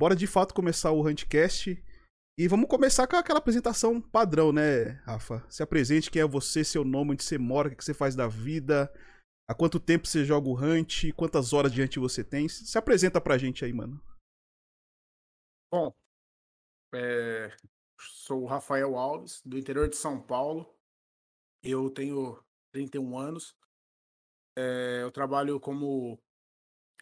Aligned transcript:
bora 0.00 0.16
de 0.16 0.26
fato 0.26 0.54
começar 0.54 0.92
o 0.92 1.06
Huntcast. 1.06 1.76
E 2.38 2.48
vamos 2.48 2.70
começar 2.70 3.06
com 3.06 3.16
aquela 3.16 3.38
apresentação 3.38 4.00
padrão, 4.00 4.50
né, 4.50 4.92
Rafa? 5.04 5.44
Se 5.50 5.62
apresente, 5.62 6.10
quem 6.10 6.22
é 6.22 6.26
você, 6.26 6.64
seu 6.64 6.82
nome, 6.82 7.12
onde 7.12 7.22
você 7.22 7.36
mora, 7.36 7.68
o 7.68 7.76
que 7.76 7.84
você 7.84 7.92
faz 7.92 8.16
da 8.16 8.26
vida, 8.26 8.90
há 9.46 9.54
quanto 9.54 9.78
tempo 9.78 10.06
você 10.06 10.24
joga 10.24 10.48
o 10.48 10.58
Hunt, 10.58 11.12
quantas 11.14 11.52
horas 11.52 11.70
de 11.70 11.82
Hunt 11.82 11.98
você 11.98 12.24
tem. 12.24 12.48
Se 12.48 12.78
apresenta 12.78 13.20
pra 13.20 13.36
gente 13.36 13.62
aí, 13.62 13.74
mano. 13.74 14.02
Bom, 15.70 15.94
é, 16.94 17.54
sou 18.00 18.44
o 18.44 18.46
Rafael 18.46 18.96
Alves, 18.96 19.42
do 19.44 19.58
interior 19.58 19.86
de 19.86 19.96
São 19.96 20.18
Paulo. 20.18 20.74
Eu 21.62 21.90
tenho 21.90 22.42
31 22.72 23.18
anos. 23.18 23.54
É, 24.56 25.02
eu 25.02 25.10
trabalho 25.10 25.60
como 25.60 26.18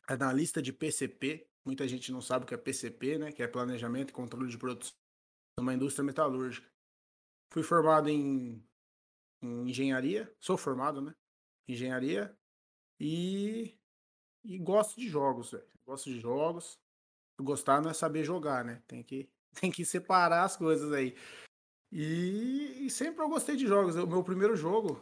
analista 0.09 0.61
de 0.61 0.73
PCP. 0.73 1.48
Muita 1.69 1.87
gente 1.87 2.11
não 2.11 2.23
sabe 2.23 2.47
o 2.47 2.49
que 2.49 2.55
é 2.55 2.57
PCP, 2.57 3.19
né? 3.19 3.31
Que 3.31 3.43
é 3.43 3.47
Planejamento 3.47 4.09
e 4.09 4.15
Controle 4.15 4.49
de 4.49 4.57
Produção 4.57 4.97
numa 5.59 5.75
indústria 5.75 6.03
metalúrgica. 6.03 6.67
Fui 7.53 7.63
formado 7.63 8.09
em, 8.09 8.67
em 9.43 9.69
engenharia, 9.69 10.35
sou 10.41 10.57
formado, 10.57 11.03
né? 11.03 11.15
Engenharia 11.69 12.35
e, 12.99 13.79
e 14.43 14.59
gosto 14.59 14.99
de 14.99 15.11
jogos, 15.11 15.51
véio. 15.51 15.69
Gosto 15.85 16.09
de 16.09 16.19
jogos. 16.19 16.79
Gostar 17.39 17.83
não 17.83 17.91
é 17.91 17.95
saber 17.95 18.25
jogar, 18.25 18.65
né? 18.65 18.83
Tem 18.87 19.03
que, 19.03 19.29
tem 19.61 19.71
que 19.71 19.85
separar 19.85 20.45
as 20.45 20.57
coisas 20.57 20.91
aí. 20.91 21.15
E, 21.93 22.87
e 22.87 22.89
sempre 22.89 23.23
eu 23.23 23.29
gostei 23.29 23.57
de 23.57 23.67
jogos. 23.67 23.95
O 23.95 24.07
meu 24.07 24.25
primeiro 24.25 24.57
jogo, 24.57 24.95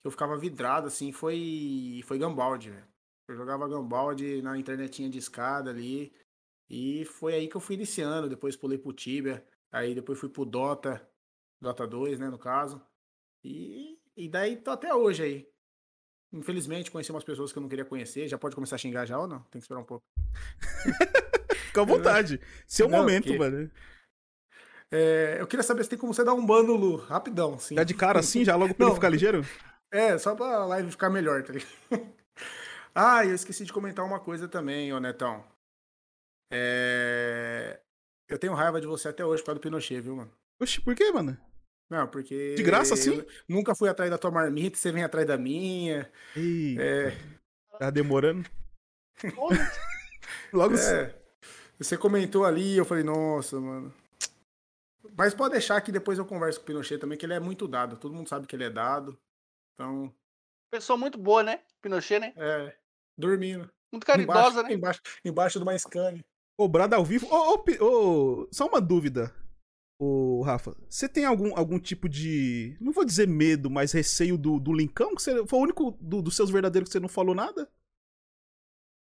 que 0.00 0.06
eu 0.06 0.12
ficava 0.12 0.38
vidrado, 0.38 0.86
assim, 0.86 1.10
foi, 1.10 2.02
foi 2.04 2.18
Gambaldi, 2.18 2.70
velho. 2.70 2.91
Eu 3.32 3.36
jogava 3.36 3.66
Gambaldi 3.66 4.42
na 4.42 4.58
internetinha 4.58 5.08
de 5.08 5.18
escada 5.18 5.70
ali. 5.70 6.12
E 6.68 7.04
foi 7.06 7.34
aí 7.34 7.48
que 7.48 7.56
eu 7.56 7.60
fui 7.60 7.76
iniciando. 7.76 8.28
Depois 8.28 8.56
pulei 8.56 8.76
pro 8.76 8.92
Tibia. 8.92 9.42
Aí 9.70 9.94
depois 9.94 10.18
fui 10.18 10.28
pro 10.28 10.44
Dota. 10.44 11.06
Dota 11.60 11.86
2, 11.86 12.18
né, 12.18 12.28
no 12.28 12.38
caso. 12.38 12.80
E, 13.42 13.98
e 14.16 14.28
daí 14.28 14.56
tô 14.56 14.70
até 14.70 14.94
hoje 14.94 15.22
aí. 15.22 15.48
Infelizmente, 16.32 16.90
conheci 16.90 17.10
umas 17.10 17.24
pessoas 17.24 17.52
que 17.52 17.58
eu 17.58 17.62
não 17.62 17.68
queria 17.68 17.84
conhecer. 17.84 18.28
Já 18.28 18.36
pode 18.36 18.54
começar 18.54 18.76
a 18.76 18.78
xingar 18.78 19.06
já 19.06 19.18
ou 19.18 19.26
não? 19.26 19.40
Tem 19.44 19.60
que 19.60 19.64
esperar 19.64 19.80
um 19.80 19.84
pouco. 19.84 20.04
Fica 21.68 21.80
à 21.80 21.84
vontade. 21.84 22.40
Seu 22.66 22.88
não, 22.88 22.98
momento, 22.98 23.24
porque... 23.24 23.38
mano. 23.38 23.70
É, 24.90 25.38
eu 25.40 25.46
queria 25.46 25.62
saber 25.62 25.84
se 25.84 25.90
tem 25.90 25.98
como 25.98 26.12
você 26.12 26.22
dar 26.22 26.34
um 26.34 26.44
ban 26.44 26.62
no 26.64 26.76
Lu, 26.76 26.96
rapidão. 26.96 27.58
Sim. 27.58 27.76
Já 27.76 27.84
de 27.84 27.94
cara 27.94 28.20
assim, 28.20 28.44
já 28.44 28.56
logo 28.56 28.74
pra 28.74 28.84
não, 28.84 28.92
ele 28.92 28.96
ficar 28.96 29.08
ligeiro? 29.08 29.42
É, 29.90 30.18
só 30.18 30.34
pra 30.34 30.66
live 30.66 30.90
ficar 30.90 31.08
melhor, 31.08 31.42
tá 31.42 31.54
ligado? 31.54 31.72
ah, 32.94 33.24
eu 33.24 33.34
esqueci 33.34 33.64
de 33.64 33.72
comentar 33.72 34.04
uma 34.04 34.20
coisa 34.20 34.48
também, 34.48 34.92
ô 34.92 35.00
Netão. 35.00 35.44
É... 36.50 37.80
Eu 38.28 38.38
tenho 38.38 38.54
raiva 38.54 38.80
de 38.80 38.86
você 38.86 39.08
até 39.08 39.24
hoje 39.24 39.42
por 39.42 39.46
causa 39.46 39.58
do 39.58 39.62
Pinochet, 39.62 40.00
viu, 40.00 40.16
mano? 40.16 40.32
Oxi, 40.60 40.80
por 40.80 40.94
quê, 40.94 41.10
mano? 41.10 41.36
Não, 41.90 42.06
porque. 42.06 42.54
De 42.54 42.62
graça, 42.62 42.96
sim? 42.96 43.24
Nunca 43.48 43.74
fui 43.74 43.88
atrás 43.88 44.10
da 44.10 44.16
tua 44.16 44.30
marmita, 44.30 44.78
você 44.78 44.90
vem 44.90 45.04
atrás 45.04 45.26
da 45.26 45.36
minha. 45.36 46.10
Ih, 46.36 46.76
é... 46.80 47.16
Tá 47.78 47.90
demorando. 47.90 48.48
Logo 50.52 50.74
é, 50.76 51.14
Você 51.78 51.96
comentou 51.96 52.44
ali, 52.44 52.76
eu 52.76 52.84
falei, 52.84 53.04
nossa, 53.04 53.58
mano. 53.60 53.92
Mas 55.16 55.34
pode 55.34 55.52
deixar 55.52 55.80
que 55.80 55.92
depois 55.92 56.18
eu 56.18 56.24
converso 56.24 56.60
com 56.60 56.64
o 56.64 56.66
Pinochet 56.66 56.98
também, 56.98 57.18
que 57.18 57.26
ele 57.26 57.34
é 57.34 57.40
muito 57.40 57.68
dado. 57.68 57.96
Todo 57.96 58.14
mundo 58.14 58.28
sabe 58.28 58.46
que 58.46 58.56
ele 58.56 58.64
é 58.64 58.70
dado. 58.70 59.18
Então. 59.74 60.14
Pessoa 60.70 60.96
muito 60.96 61.18
boa, 61.18 61.42
né? 61.42 61.60
Pinochet, 61.80 62.18
né? 62.18 62.32
É. 62.36 62.81
Dormindo. 63.18 63.70
Muito 63.92 64.06
caridosa, 64.06 64.60
embaixo, 64.60 64.62
né? 64.62 64.74
Embaixo, 64.74 65.00
embaixo 65.24 65.58
de 65.58 65.62
uma 65.64 65.78
Scania. 65.78 66.24
Cobrado 66.58 66.94
ao 66.94 67.04
vivo. 67.04 67.26
Ô, 67.26 67.54
ô, 67.54 67.64
ô, 67.80 68.48
só 68.52 68.66
uma 68.66 68.80
dúvida, 68.80 69.34
ô, 70.00 70.42
Rafa. 70.42 70.74
Você 70.88 71.08
tem 71.08 71.24
algum, 71.24 71.56
algum 71.56 71.78
tipo 71.78 72.08
de. 72.08 72.76
Não 72.80 72.92
vou 72.92 73.04
dizer 73.04 73.28
medo, 73.28 73.70
mas 73.70 73.92
receio 73.92 74.38
do, 74.38 74.58
do 74.58 74.72
Lincão? 74.72 75.14
Que 75.14 75.22
você, 75.22 75.46
foi 75.46 75.58
o 75.58 75.62
único 75.62 75.90
do, 76.00 76.22
dos 76.22 76.34
seus 76.34 76.50
verdadeiros 76.50 76.88
que 76.88 76.92
você 76.92 77.00
não 77.00 77.08
falou 77.08 77.34
nada? 77.34 77.70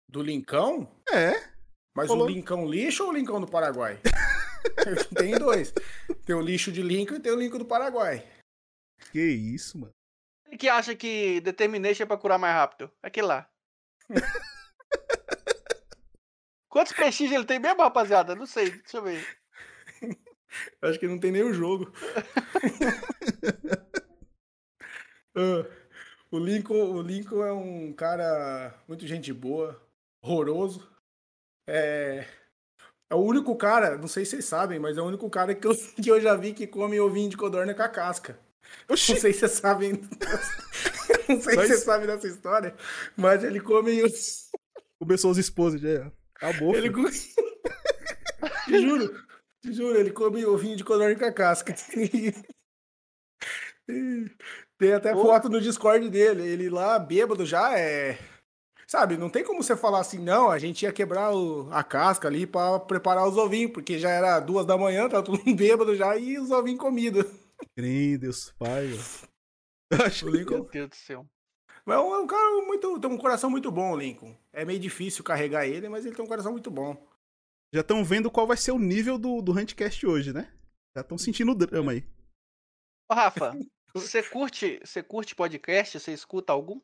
Do 0.09 0.21
Lincão? 0.21 0.91
É. 1.11 1.51
Mas 1.95 2.07
falou. 2.07 2.25
o 2.25 2.29
Lincão 2.29 2.65
lixo 2.65 3.03
ou 3.03 3.09
o 3.09 3.13
Lincão 3.13 3.39
do 3.39 3.47
Paraguai? 3.47 3.99
tem 5.15 5.37
dois. 5.37 5.73
Tem 6.25 6.35
o 6.35 6.41
lixo 6.41 6.71
de 6.71 6.81
Lincoln 6.81 7.15
e 7.15 7.19
tem 7.19 7.31
o 7.31 7.39
Lincoln 7.39 7.59
do 7.59 7.65
Paraguai. 7.65 8.27
Que 9.11 9.21
isso, 9.21 9.79
mano. 9.79 9.93
Ele 10.45 10.57
que 10.57 10.69
acha 10.69 10.95
que 10.95 11.41
Determination 11.41 12.03
é 12.03 12.05
pra 12.05 12.17
curar 12.17 12.37
mais 12.37 12.53
rápido. 12.53 12.91
Aquele 13.01 13.27
lá. 13.27 13.50
Quantos 16.69 16.93
prestígios 16.93 17.35
ele 17.35 17.45
tem 17.45 17.59
mesmo, 17.59 17.81
rapaziada? 17.81 18.33
Não 18.33 18.45
sei, 18.45 18.71
deixa 18.71 18.97
eu 18.97 19.03
ver. 19.03 19.41
Acho 20.81 20.99
que 20.99 21.07
não 21.07 21.19
tem 21.19 21.31
nem 21.31 21.43
o 21.43 21.53
jogo. 21.53 21.91
uh, 25.35 25.65
o, 26.31 26.39
Lincoln, 26.39 26.93
o 26.93 27.01
Lincoln 27.01 27.43
é 27.43 27.53
um 27.53 27.93
cara 27.93 28.73
muito 28.87 29.05
gente 29.05 29.33
boa, 29.33 29.81
horroroso. 30.23 30.89
É, 31.67 32.25
é 33.09 33.15
o 33.15 33.19
único 33.19 33.55
cara, 33.55 33.97
não 33.97 34.07
sei 34.07 34.25
se 34.25 34.31
vocês 34.31 34.45
sabem, 34.45 34.79
mas 34.79 34.97
é 34.97 35.01
o 35.01 35.05
único 35.05 35.29
cara 35.29 35.53
que 35.53 35.67
eu, 35.67 35.75
que 36.01 36.09
eu 36.09 36.19
já 36.19 36.35
vi 36.35 36.53
que 36.53 36.67
come 36.67 36.99
ovinho 36.99 37.29
de 37.29 37.37
codorna 37.37 37.73
com 37.73 37.83
a 37.83 37.89
casca. 37.89 38.39
Oxi. 38.89 39.13
Não 39.13 39.19
sei 39.19 39.33
se 39.33 39.39
vocês 39.39 39.51
sabem. 39.51 40.01
Não 41.35 41.41
sei 41.41 41.53
se 41.53 41.67
vocês 41.67 41.83
sabem 41.83 42.07
dessa 42.07 42.27
história, 42.27 42.75
mas 43.15 43.43
ele 43.43 43.59
come 43.59 44.03
os. 44.03 44.49
Começou 44.99 45.31
os 45.31 45.37
esposos, 45.37 45.81
já. 45.81 46.11
Acabou. 46.35 46.75
Ele 46.75 46.89
come... 46.91 47.09
te 48.65 48.81
juro, 48.81 49.25
te 49.61 49.73
juro, 49.73 49.97
ele 49.97 50.11
come 50.11 50.45
ovinho 50.45 50.77
de 50.77 50.83
codorna 50.83 51.15
com 51.15 51.25
a 51.25 51.31
casca. 51.31 51.73
Tem 54.77 54.93
até 54.93 55.11
foto 55.13 55.49
no 55.49 55.59
Discord 55.59 56.09
dele. 56.09 56.47
Ele 56.47 56.69
lá, 56.69 56.97
bêbado 56.97 57.45
já, 57.45 57.77
é 57.77 58.17
Sabe, 58.91 59.15
não 59.15 59.29
tem 59.29 59.41
como 59.41 59.63
você 59.63 59.73
falar 59.73 60.01
assim, 60.01 60.19
não, 60.19 60.51
a 60.51 60.59
gente 60.59 60.83
ia 60.83 60.91
quebrar 60.91 61.33
o, 61.33 61.69
a 61.71 61.81
casca 61.81 62.27
ali 62.27 62.45
para 62.45 62.77
preparar 62.77 63.25
os 63.25 63.37
ovinhos, 63.37 63.71
porque 63.71 63.97
já 63.97 64.09
era 64.09 64.37
duas 64.41 64.65
da 64.65 64.77
manhã, 64.77 65.07
tá 65.07 65.23
todo 65.23 65.37
mundo 65.37 65.55
bêbado 65.55 65.95
já 65.95 66.17
e 66.17 66.37
os 66.37 66.51
ovinhos 66.51 66.81
comidos. 66.81 67.25
Deus, 67.73 68.53
pai. 68.59 68.91
Eu 68.91 69.30
acho 70.05 70.25
o 70.25 70.29
Lincoln... 70.29 70.55
Meu 70.55 70.63
Deus 70.65 70.89
do 70.89 70.95
céu. 70.95 71.27
Mas 71.85 71.97
é 71.97 71.99
um, 71.99 72.13
é 72.13 72.19
um 72.19 72.27
cara 72.27 72.65
muito. 72.65 72.99
Tem 72.99 73.09
um 73.09 73.17
coração 73.17 73.49
muito 73.49 73.71
bom, 73.71 73.93
o 73.93 73.97
Lincoln. 73.97 74.35
É 74.53 74.63
meio 74.63 74.79
difícil 74.79 75.23
carregar 75.23 75.65
ele, 75.65 75.89
mas 75.89 76.05
ele 76.05 76.15
tem 76.15 76.23
um 76.23 76.27
coração 76.27 76.51
muito 76.51 76.69
bom. 76.69 76.95
Já 77.73 77.81
estão 77.81 78.03
vendo 78.03 78.29
qual 78.29 78.45
vai 78.45 78.57
ser 78.57 78.71
o 78.71 78.79
nível 78.79 79.17
do, 79.17 79.41
do 79.41 79.51
Huntcast 79.51 80.05
hoje, 80.05 80.33
né? 80.33 80.51
Já 80.95 81.01
estão 81.01 81.17
sentindo 81.17 81.53
o 81.53 81.55
drama 81.55 81.93
aí. 81.93 82.05
Ô, 83.09 83.13
Rafa, 83.13 83.53
você 83.93 84.21
curte, 84.21 84.79
você 84.83 85.01
curte 85.01 85.35
podcast? 85.35 85.99
Você 85.99 86.13
escuta 86.13 86.53
algum? 86.53 86.79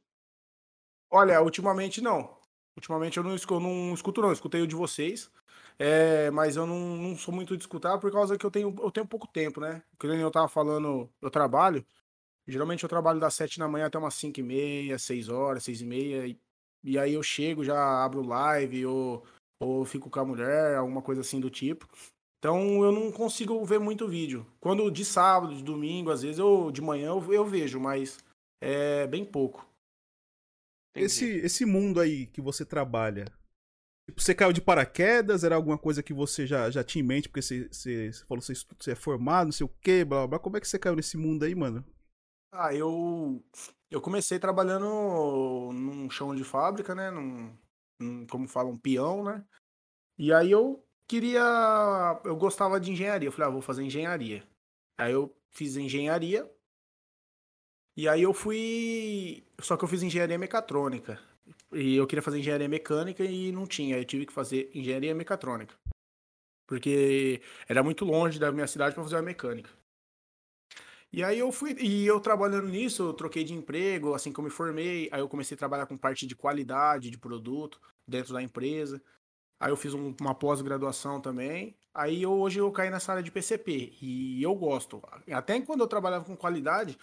Olha, 1.11 1.41
ultimamente 1.41 2.01
não. 2.01 2.37
Ultimamente 2.75 3.17
eu 3.17 3.23
não, 3.23 3.31
eu 3.31 3.59
não 3.59 3.93
escuto, 3.93 4.21
não. 4.21 4.29
Eu 4.29 4.33
escutei 4.33 4.61
o 4.61 4.67
de 4.67 4.75
vocês. 4.75 5.29
É, 5.79 6.31
mas 6.31 6.55
eu 6.55 6.65
não, 6.65 6.97
não, 6.97 7.15
sou 7.15 7.33
muito 7.33 7.55
de 7.55 7.61
escutar 7.61 7.99
por 7.99 8.11
causa 8.11 8.35
que 8.35 8.45
eu 8.45 8.49
tenho, 8.49 8.75
eu 8.79 8.91
tenho 8.91 9.05
pouco 9.05 9.27
tempo, 9.27 9.59
né? 9.59 9.83
Como 9.99 10.11
eu 10.13 10.31
tava 10.31 10.47
falando, 10.47 11.09
eu 11.21 11.29
trabalho. 11.29 11.85
Geralmente 12.47 12.83
eu 12.83 12.89
trabalho 12.89 13.19
das 13.19 13.33
sete 13.33 13.59
da 13.59 13.67
manhã 13.67 13.87
até 13.87 13.97
umas 13.97 14.13
cinco 14.13 14.39
e 14.39 14.43
meia, 14.43 14.97
seis 14.97 15.27
horas, 15.27 15.63
seis 15.63 15.81
e 15.81 15.85
meia. 15.85 16.25
E, 16.25 16.39
e 16.83 16.97
aí 16.97 17.13
eu 17.13 17.21
chego, 17.21 17.63
já 17.63 18.03
abro 18.03 18.21
live, 18.21 18.85
ou, 18.85 19.25
ou 19.61 19.83
fico 19.83 20.09
com 20.09 20.19
a 20.19 20.25
mulher, 20.25 20.75
alguma 20.75 21.01
coisa 21.01 21.21
assim 21.21 21.39
do 21.39 21.49
tipo. 21.49 21.87
Então 22.39 22.83
eu 22.83 22.91
não 22.91 23.11
consigo 23.11 23.63
ver 23.65 23.79
muito 23.79 24.07
vídeo. 24.07 24.45
Quando 24.61 24.89
de 24.89 25.03
sábado, 25.03 25.55
de 25.55 25.63
domingo, 25.63 26.09
às 26.09 26.21
vezes 26.21 26.39
eu 26.39 26.71
de 26.71 26.81
manhã 26.81 27.09
eu, 27.09 27.33
eu 27.33 27.45
vejo, 27.45 27.79
mas 27.79 28.17
é 28.61 29.05
bem 29.07 29.25
pouco. 29.25 29.67
Esse, 30.95 31.25
esse 31.25 31.65
mundo 31.65 31.99
aí 31.99 32.27
que 32.27 32.41
você 32.41 32.65
trabalha, 32.65 33.25
tipo, 34.07 34.19
você 34.19 34.33
caiu 34.33 34.53
de 34.53 34.61
paraquedas? 34.61 35.43
Era 35.43 35.55
alguma 35.55 35.77
coisa 35.77 36.01
que 36.01 36.13
você 36.13 36.47
já, 36.47 36.71
já 36.71 36.83
tinha 36.83 37.03
em 37.03 37.07
mente? 37.07 37.29
Porque 37.29 37.41
você, 37.41 37.67
você, 37.69 38.11
você 38.11 38.25
falou 38.25 38.41
que 38.41 38.47
você, 38.47 38.65
você 38.79 38.91
é 38.91 38.95
formado, 38.95 39.47
não 39.47 39.51
sei 39.51 39.65
o 39.65 39.73
quê, 39.81 40.03
blá, 40.05 40.19
blá 40.19 40.27
blá. 40.27 40.39
Como 40.39 40.57
é 40.57 40.61
que 40.61 40.67
você 40.67 40.79
caiu 40.79 40.95
nesse 40.95 41.17
mundo 41.17 41.43
aí, 41.43 41.53
mano? 41.53 41.85
Ah, 42.51 42.73
eu, 42.73 43.43
eu 43.91 44.01
comecei 44.01 44.39
trabalhando 44.39 44.85
num 45.73 46.09
chão 46.09 46.35
de 46.35 46.43
fábrica, 46.43 46.95
né? 46.95 47.11
Num, 47.11 47.57
num, 47.99 48.27
como 48.27 48.47
falam, 48.47 48.73
um 48.73 48.77
peão, 48.77 49.23
né? 49.23 49.45
E 50.17 50.33
aí 50.33 50.51
eu 50.51 50.83
queria. 51.07 51.41
Eu 52.25 52.35
gostava 52.37 52.79
de 52.79 52.91
engenharia. 52.91 53.27
Eu 53.29 53.31
falei, 53.31 53.49
ah, 53.49 53.51
vou 53.53 53.61
fazer 53.61 53.83
engenharia. 53.83 54.47
Aí 54.99 55.13
eu 55.13 55.35
fiz 55.51 55.77
engenharia, 55.77 56.49
e 57.95 58.07
aí 58.07 58.21
eu 58.21 58.33
fui. 58.33 59.43
Só 59.59 59.75
que 59.75 59.83
eu 59.83 59.87
fiz 59.87 60.03
engenharia 60.03 60.37
mecatrônica. 60.37 61.19
E 61.73 61.95
eu 61.95 62.05
queria 62.05 62.21
fazer 62.21 62.39
engenharia 62.39 62.69
mecânica 62.69 63.23
e 63.23 63.51
não 63.51 63.65
tinha. 63.65 63.97
Eu 63.97 64.05
tive 64.05 64.25
que 64.25 64.33
fazer 64.33 64.69
engenharia 64.73 65.15
mecatrônica. 65.15 65.75
Porque 66.67 67.41
era 67.67 67.83
muito 67.83 68.05
longe 68.05 68.39
da 68.39 68.51
minha 68.51 68.67
cidade 68.67 68.93
para 68.95 69.03
fazer 69.03 69.17
a 69.17 69.21
mecânica. 69.21 69.69
E 71.17 71.23
aí 71.23 71.39
eu 71.39 71.51
fui. 71.51 71.73
E 71.81 72.05
eu 72.05 72.19
trabalhando 72.19 72.67
nisso, 72.67 73.01
eu 73.01 73.11
troquei 73.11 73.43
de 73.43 73.51
emprego, 73.51 74.13
assim 74.13 74.31
que 74.31 74.39
eu 74.39 74.43
me 74.43 74.51
formei. 74.51 75.09
Aí 75.11 75.19
eu 75.19 75.27
comecei 75.27 75.55
a 75.55 75.57
trabalhar 75.57 75.87
com 75.87 75.97
parte 75.97 76.27
de 76.27 76.35
qualidade 76.35 77.09
de 77.09 77.17
produto 77.17 77.81
dentro 78.07 78.33
da 78.33 78.43
empresa. 78.43 79.01
Aí 79.59 79.71
eu 79.71 79.77
fiz 79.77 79.93
um- 79.95 80.15
uma 80.21 80.35
pós-graduação 80.35 81.21
também. 81.21 81.75
Aí 81.93 82.21
eu, 82.23 82.31
hoje 82.33 82.59
eu 82.59 82.71
caí 82.71 82.91
nessa 82.91 83.13
área 83.13 83.23
de 83.23 83.31
PCP. 83.31 83.97
E 84.01 84.43
eu 84.43 84.53
gosto. 84.55 85.01
Até 85.31 85.59
quando 85.61 85.81
eu 85.81 85.87
trabalhava 85.87 86.25
com 86.25 86.37
qualidade, 86.37 86.99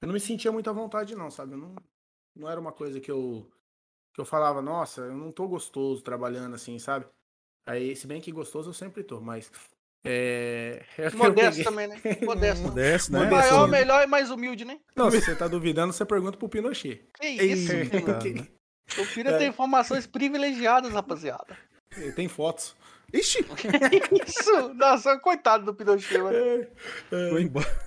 eu 0.00 0.06
não 0.08 0.14
me 0.14 0.20
sentia 0.20 0.52
muito 0.52 0.70
à 0.70 0.72
vontade, 0.72 1.16
não, 1.16 1.30
sabe? 1.30 1.54
Eu 1.54 1.58
não, 1.58 1.74
não 2.36 2.50
era 2.50 2.60
uma 2.60 2.72
coisa 2.72 3.00
que 3.00 3.10
eu, 3.10 3.50
que 4.14 4.20
eu 4.20 4.26
falava, 4.26 4.62
nossa, 4.62 5.02
eu 5.02 5.16
não 5.16 5.32
tô 5.32 5.48
gostoso 5.48 6.02
trabalhando 6.02 6.54
assim, 6.56 6.78
sabe? 6.78 7.06
Aí, 7.66 7.96
se 7.96 8.06
bem 8.06 8.20
que 8.20 8.32
gostoso 8.32 8.70
eu 8.70 8.74
sempre 8.74 9.04
tô, 9.04 9.20
mas. 9.20 9.50
É. 10.04 10.84
eu 10.98 11.18
Modesto 11.18 11.64
também, 11.64 11.88
né? 11.88 12.00
Modesto. 12.22 12.62
Modesto, 12.62 13.12
né? 13.12 13.24
Modesto. 13.24 13.52
Maior, 13.52 13.68
né? 13.68 13.78
melhor 13.78 14.02
e 14.04 14.06
mais 14.06 14.30
humilde, 14.30 14.64
né? 14.64 14.78
Não, 14.94 15.10
se 15.10 15.20
você 15.22 15.34
tá 15.34 15.48
duvidando, 15.48 15.92
você 15.92 16.04
pergunta 16.04 16.38
pro 16.38 16.48
Pinochet. 16.48 17.04
Que 17.18 17.26
isso, 17.28 17.72
Eita. 17.74 18.18
O 18.98 19.06
Pira 19.12 19.36
tem 19.36 19.48
informações 19.48 20.06
privilegiadas, 20.06 20.92
rapaziada. 20.92 21.58
Ele 21.96 22.12
tem 22.12 22.28
fotos. 22.28 22.76
Ixi, 23.12 23.44
Isso! 24.26 24.74
Nossa, 24.74 25.18
coitado 25.18 25.64
do 25.64 25.74
Pinochet, 25.74 26.18
mano. 26.18 26.66
foi 27.08 27.42
embora. 27.42 27.86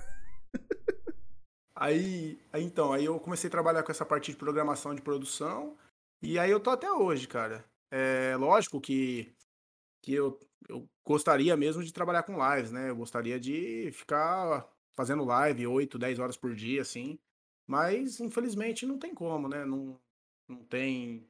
Aí, 1.80 2.38
aí, 2.52 2.62
então, 2.62 2.92
aí 2.92 3.06
eu 3.06 3.18
comecei 3.18 3.48
a 3.48 3.50
trabalhar 3.50 3.82
com 3.82 3.90
essa 3.90 4.04
parte 4.04 4.30
de 4.30 4.36
programação 4.36 4.94
de 4.94 5.00
produção. 5.00 5.78
E 6.20 6.38
aí 6.38 6.50
eu 6.50 6.60
tô 6.60 6.68
até 6.68 6.92
hoje, 6.92 7.26
cara. 7.26 7.64
É 7.90 8.36
lógico 8.36 8.78
que, 8.78 9.32
que 10.02 10.12
eu, 10.12 10.38
eu 10.68 10.88
gostaria 11.04 11.56
mesmo 11.56 11.82
de 11.82 11.92
trabalhar 11.92 12.22
com 12.22 12.36
lives, 12.54 12.72
né? 12.72 12.90
Eu 12.90 12.96
gostaria 12.96 13.38
de 13.40 13.90
ficar 13.92 14.68
fazendo 14.94 15.24
live 15.24 15.66
8, 15.66 15.98
10 15.98 16.18
horas 16.18 16.36
por 16.36 16.54
dia, 16.54 16.82
assim. 16.82 17.18
Mas, 17.66 18.20
infelizmente, 18.20 18.86
não 18.86 18.98
tem 18.98 19.14
como, 19.14 19.48
né? 19.48 19.64
Não, 19.64 19.98
não 20.48 20.64
tem. 20.64 21.28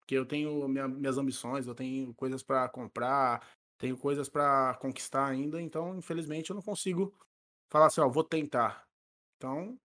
Porque 0.00 0.14
eu 0.16 0.26
tenho 0.26 0.68
minha- 0.68 0.88
minhas 0.88 1.18
ambições, 1.18 1.66
eu 1.66 1.74
tenho 1.74 2.14
coisas 2.14 2.42
pra 2.42 2.68
comprar, 2.68 3.46
tenho 3.78 3.96
coisas 3.96 4.28
pra 4.28 4.74
conquistar 4.80 5.26
ainda. 5.26 5.60
Então, 5.62 5.96
infelizmente, 5.98 6.50
eu 6.50 6.56
não 6.56 6.62
consigo 6.62 7.14
falar 7.70 7.86
assim, 7.86 8.00
ó, 8.00 8.08
vou 8.08 8.24
tentar. 8.24 8.86
Então, 9.36 9.78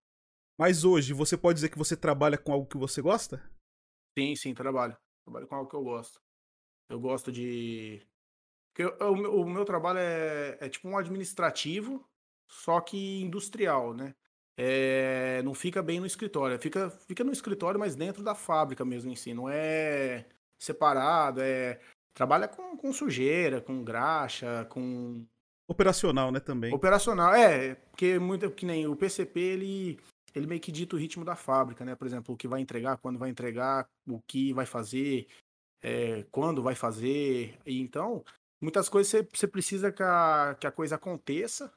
Mas 0.55 0.83
hoje, 0.83 1.13
você 1.13 1.35
pode 1.35 1.55
dizer 1.55 1.69
que 1.69 1.77
você 1.79 1.97
trabalha 1.97 2.37
com 2.37 2.51
algo 2.53 2.67
que 2.67 2.77
você 2.77 3.01
gosta? 3.01 3.41
Sim, 4.17 4.35
sim, 4.35 4.53
trabalho. 4.53 4.97
Trabalho 5.23 5.47
com 5.47 5.55
algo 5.55 5.69
que 5.69 5.75
eu 5.75 5.83
gosto. 5.83 6.19
Eu 6.89 6.99
gosto 6.99 7.31
de. 7.31 8.01
Porque 8.77 8.83
eu- 8.83 8.95
eu- 8.99 9.41
o, 9.41 9.49
meu, 9.49 9.65
trabalho 9.65 9.97
é, 9.97 10.55
é 10.61 10.69
tipo 10.69 10.87
um 10.87 10.95
administrativo, 10.95 12.07
só 12.47 12.79
que 12.79 13.21
industrial, 13.21 13.91
né? 13.95 14.13
É, 14.55 15.41
não 15.41 15.55
fica 15.55 15.81
bem 15.81 15.99
no 15.99 16.05
escritório. 16.05 16.59
Fica, 16.59 16.91
fica 16.91 17.23
no 17.23 17.31
escritório, 17.31 17.79
mas 17.79 17.95
dentro 17.95 18.23
da 18.23 18.35
fábrica 18.35 18.85
mesmo 18.85 19.09
em 19.11 19.15
si. 19.15 19.33
Não 19.33 19.49
é 19.49 20.27
separado, 20.61 21.41
é. 21.41 21.79
Trabalha 22.13 22.47
com, 22.47 22.77
com 22.77 22.93
sujeira, 22.93 23.59
com 23.59 23.83
graxa, 23.83 24.65
com 24.69 25.25
Operacional, 25.67 26.31
né, 26.31 26.39
também. 26.39 26.71
Operacional, 26.71 27.33
é, 27.33 27.75
porque 27.75 28.19
muito 28.19 28.49
que 28.51 28.65
nem 28.65 28.87
o 28.87 28.95
PCP, 28.95 29.39
ele 29.39 29.99
ele 30.35 30.45
meio 30.45 30.61
que 30.61 30.71
dita 30.71 30.95
o 30.95 30.99
ritmo 30.99 31.25
da 31.25 31.35
fábrica, 31.35 31.83
né? 31.83 31.95
Por 31.95 32.05
exemplo, 32.05 32.35
o 32.35 32.37
que 32.37 32.47
vai 32.47 32.61
entregar, 32.61 32.97
quando 32.97 33.17
vai 33.17 33.29
entregar, 33.31 33.89
o 34.07 34.21
que 34.27 34.53
vai 34.53 34.67
fazer, 34.67 35.27
é, 35.81 36.23
quando 36.31 36.61
vai 36.61 36.75
fazer. 36.75 37.57
E 37.65 37.81
então, 37.81 38.23
muitas 38.61 38.89
coisas 38.89 39.11
você, 39.33 39.47
precisa 39.47 39.91
que 39.91 40.03
a, 40.03 40.55
que 40.59 40.67
a 40.67 40.71
coisa 40.71 40.95
aconteça. 40.95 41.71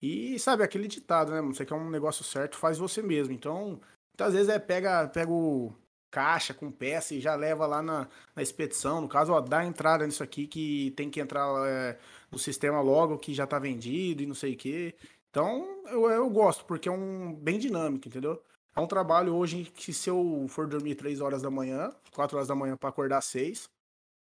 E 0.00 0.38
sabe, 0.38 0.64
aquele 0.64 0.88
ditado, 0.88 1.30
né? 1.32 1.40
Você 1.42 1.64
quer 1.64 1.74
um 1.74 1.90
negócio 1.90 2.24
certo, 2.24 2.56
faz 2.56 2.78
você 2.78 3.02
mesmo. 3.02 3.32
Então, 3.32 3.80
muitas 4.12 4.34
vezes 4.34 4.48
é 4.48 4.58
pega, 4.58 5.08
pega 5.08 5.30
o 5.30 5.72
caixa 6.10 6.52
com 6.52 6.70
peça 6.70 7.14
e 7.14 7.20
já 7.20 7.34
leva 7.34 7.66
lá 7.66 7.82
na, 7.82 8.08
na 8.36 8.42
expedição. 8.42 9.00
No 9.00 9.08
caso, 9.08 9.32
ó, 9.32 9.40
dá 9.40 9.64
entrada 9.64 10.06
nisso 10.06 10.22
aqui 10.22 10.46
que 10.46 10.92
tem 10.96 11.10
que 11.10 11.20
entrar 11.20 11.48
é, 11.66 11.98
no 12.30 12.38
sistema 12.38 12.80
logo 12.80 13.18
que 13.18 13.32
já 13.32 13.46
tá 13.46 13.58
vendido 13.58 14.22
e 14.22 14.26
não 14.26 14.34
sei 14.34 14.54
o 14.54 14.56
quê. 14.56 14.94
Então, 15.30 15.82
eu, 15.86 16.10
eu 16.10 16.28
gosto, 16.28 16.64
porque 16.66 16.88
é 16.88 16.92
um 16.92 17.34
bem 17.34 17.58
dinâmico, 17.58 18.08
entendeu? 18.08 18.42
É 18.76 18.80
um 18.80 18.86
trabalho 18.86 19.34
hoje 19.34 19.64
que 19.74 19.92
se 19.92 20.10
eu 20.10 20.46
for 20.48 20.66
dormir 20.66 20.94
3 20.94 21.20
horas 21.20 21.42
da 21.42 21.50
manhã, 21.50 21.90
4 22.14 22.36
horas 22.36 22.48
da 22.48 22.54
manhã 22.54 22.76
para 22.76 22.90
acordar 22.90 23.22
6, 23.22 23.68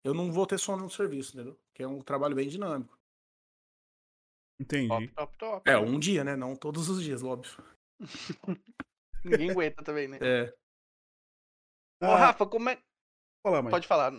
eu 0.04 0.14
não 0.14 0.32
vou 0.32 0.46
ter 0.46 0.58
sono 0.58 0.84
no 0.84 0.90
serviço, 0.90 1.34
entendeu? 1.36 1.58
Que 1.74 1.82
é 1.82 1.88
um 1.88 2.00
trabalho 2.00 2.34
bem 2.34 2.48
dinâmico. 2.48 2.98
Entendi. 4.60 4.88
Top, 4.88 5.08
top, 5.14 5.38
top. 5.38 5.70
É, 5.70 5.78
um 5.78 5.98
dia, 5.98 6.22
né? 6.22 6.36
Não 6.36 6.54
todos 6.54 6.88
os 6.88 7.02
dias, 7.02 7.22
óbvio. 7.22 7.52
Ninguém 9.24 9.50
aguenta 9.50 9.82
também, 9.82 10.08
né? 10.08 10.18
É. 10.20 10.54
Ô, 12.02 12.06
Ah, 12.06 12.16
Rafa, 12.16 12.46
como 12.46 12.68
é. 12.68 12.78
fala, 13.42 13.62
mãe. 13.62 13.70
Pode 13.70 13.86
falar. 13.86 14.12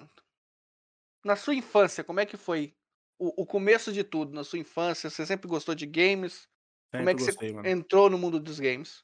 Na 1.23 1.35
sua 1.35 1.53
infância, 1.53 2.03
como 2.03 2.19
é 2.19 2.25
que 2.25 2.37
foi 2.37 2.73
o, 3.19 3.43
o 3.43 3.45
começo 3.45 3.91
de 3.91 4.03
tudo? 4.03 4.33
Na 4.33 4.43
sua 4.43 4.59
infância, 4.59 5.09
você 5.09 5.25
sempre 5.25 5.47
gostou 5.47 5.75
de 5.75 5.85
games? 5.85 6.47
como 6.91 7.09
é 7.09 7.13
que 7.15 7.23
gostei, 7.23 7.49
você 7.49 7.55
mano. 7.55 7.67
entrou 7.67 8.09
no 8.09 8.17
mundo 8.17 8.39
dos 8.39 8.59
games? 8.59 9.03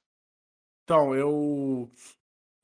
Então, 0.84 1.16
eu. 1.16 1.92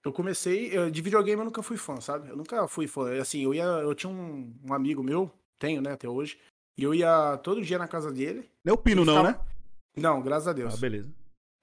Eu 0.05 0.11
comecei. 0.11 0.75
eu- 0.77 0.89
de 0.91 1.01
videogame 1.01 1.39
eu 1.41 1.45
nunca 1.45 1.63
fui 1.63 1.77
fã, 1.77 1.99
sabe? 2.01 2.29
Eu 2.29 2.35
nunca 2.35 2.67
fui 2.67 2.87
fã. 2.87 3.19
Assim, 3.21 3.41
eu 3.43 3.53
ia. 3.53 3.63
Eu 3.63 3.93
tinha 3.95 4.11
um, 4.11 4.53
um 4.67 4.73
amigo 4.73 5.01
meu, 5.03 5.31
tenho, 5.57 5.81
né, 5.81 5.93
até 5.93 6.07
hoje. 6.09 6.37
E 6.77 6.83
eu 6.83 6.93
ia 6.93 7.37
todo 7.37 7.61
dia 7.61 7.77
na 7.77 7.87
casa 7.87 8.11
dele. 8.11 8.49
Não 8.65 8.71
é 8.71 8.73
o 8.73 8.77
Pino, 8.77 9.01
Ele 9.03 9.11
não, 9.11 9.17
ficava- 9.25 9.37
né? 9.45 9.45
Não, 9.95 10.21
graças 10.21 10.47
a 10.47 10.53
Deus. 10.53 10.73
Ah, 10.73 10.77
beleza. 10.77 11.09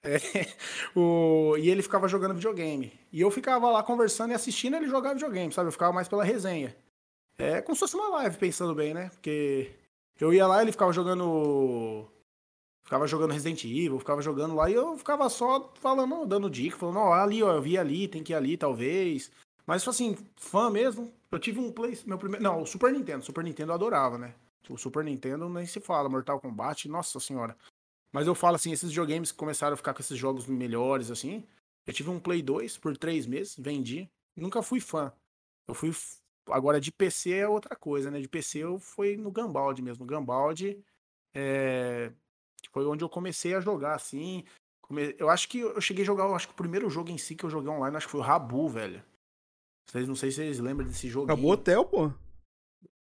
É, 0.03 0.15
o, 0.95 1.55
e 1.59 1.69
ele 1.69 1.81
ficava 1.83 2.07
jogando 2.07 2.33
videogame. 2.33 2.91
E 3.11 3.21
eu 3.21 3.29
ficava 3.29 3.69
lá 3.69 3.83
conversando 3.83 4.31
e 4.31 4.33
assistindo 4.33 4.75
ele 4.75 4.87
jogar 4.87 5.13
videogame, 5.13 5.51
sabe? 5.53 5.67
Eu 5.67 5.71
ficava 5.73 5.93
mais 5.93 6.07
pela 6.07 6.23
resenha. 6.23 6.75
É 7.37 7.61
como 7.61 7.75
se 7.75 7.79
fosse 7.81 7.95
uma 7.95 8.09
live, 8.09 8.37
pensando 8.37 8.73
bem, 8.73 8.93
né? 8.93 9.09
Porque 9.09 9.71
eu 10.19 10.33
ia 10.33 10.47
lá, 10.47 10.61
ele 10.61 10.71
ficava 10.71 10.91
jogando. 10.93 12.07
Ficava 12.83 13.07
jogando 13.07 13.31
Resident 13.31 13.63
Evil, 13.63 13.99
ficava 13.99 14.21
jogando 14.21 14.55
lá 14.55 14.69
e 14.69 14.73
eu 14.73 14.97
ficava 14.97 15.29
só 15.29 15.71
falando, 15.75 16.25
dando 16.25 16.49
dica, 16.49 16.77
falando, 16.77 16.99
ó, 16.99 17.13
ali, 17.13 17.41
ó, 17.41 17.53
eu 17.53 17.61
vi 17.61 17.77
ali, 17.77 18.07
tem 18.07 18.23
que 18.23 18.33
ir 18.33 18.35
ali, 18.35 18.57
talvez. 18.57 19.31
Mas, 19.65 19.87
assim, 19.87 20.17
fã 20.35 20.69
mesmo. 20.69 21.13
Eu 21.31 21.39
tive 21.39 21.59
um 21.59 21.71
Play. 21.71 21.97
Meu 22.05 22.17
primeiro. 22.17 22.43
Não, 22.43 22.61
o 22.61 22.65
Super 22.65 22.91
Nintendo. 22.91 23.23
Super 23.23 23.43
Nintendo 23.43 23.71
eu 23.71 23.75
adorava, 23.75 24.17
né? 24.17 24.35
O 24.69 24.77
Super 24.77 25.03
Nintendo 25.03 25.47
nem 25.47 25.65
se 25.65 25.79
fala. 25.79 26.09
Mortal 26.09 26.39
Kombat, 26.39 26.89
nossa 26.89 27.19
senhora. 27.19 27.55
Mas 28.11 28.27
eu 28.27 28.35
falo 28.35 28.57
assim, 28.57 28.73
esses 28.73 28.89
videogames 28.89 29.31
que 29.31 29.37
começaram 29.37 29.73
a 29.73 29.77
ficar 29.77 29.93
com 29.93 30.01
esses 30.01 30.17
jogos 30.17 30.45
melhores, 30.45 31.09
assim. 31.09 31.45
Eu 31.85 31.93
tive 31.93 32.09
um 32.09 32.19
Play 32.19 32.41
2 32.41 32.77
por 32.77 32.97
três 32.97 33.25
meses, 33.25 33.55
vendi. 33.57 34.09
Nunca 34.35 34.61
fui 34.61 34.79
fã. 34.79 35.13
Eu 35.67 35.73
fui. 35.73 35.91
Agora 36.49 36.81
de 36.81 36.91
PC 36.91 37.31
é 37.31 37.47
outra 37.47 37.75
coisa, 37.75 38.11
né? 38.11 38.19
De 38.19 38.27
PC 38.27 38.59
eu 38.59 38.79
fui 38.79 39.15
no 39.15 39.31
Gambaldi 39.31 39.81
mesmo. 39.81 40.05
Gambaldi 40.05 40.83
é... 41.33 42.11
foi 42.69 42.85
onde 42.85 43.03
eu 43.03 43.09
comecei 43.09 43.55
a 43.55 43.59
jogar, 43.59 43.93
assim. 43.95 44.43
Come- 44.81 45.15
Eu 45.17 45.29
acho 45.29 45.47
que 45.47 45.59
eu 45.59 45.79
cheguei 45.81 46.03
a 46.03 46.05
jogar, 46.05 46.25
eu 46.25 46.35
acho 46.35 46.47
que 46.47 46.53
o 46.53 46.57
primeiro 46.57 46.89
jogo 46.89 47.09
em 47.09 47.17
si 47.17 47.35
que 47.35 47.43
eu 47.45 47.49
joguei 47.49 47.69
online, 47.69 47.95
acho 47.97 48.07
que 48.07 48.11
foi 48.11 48.19
o 48.21 48.23
Rabu, 48.23 48.67
velho. 48.69 49.03
Vocês 49.89 50.07
não 50.07 50.15
sei 50.15 50.31
se 50.31 50.37
vocês 50.37 50.59
lembram 50.59 50.87
desse 50.87 51.09
jogo. 51.09 51.25
Acabou 51.25 51.49
o 51.51 51.53
hotel, 51.53 51.85
pô. 51.85 52.11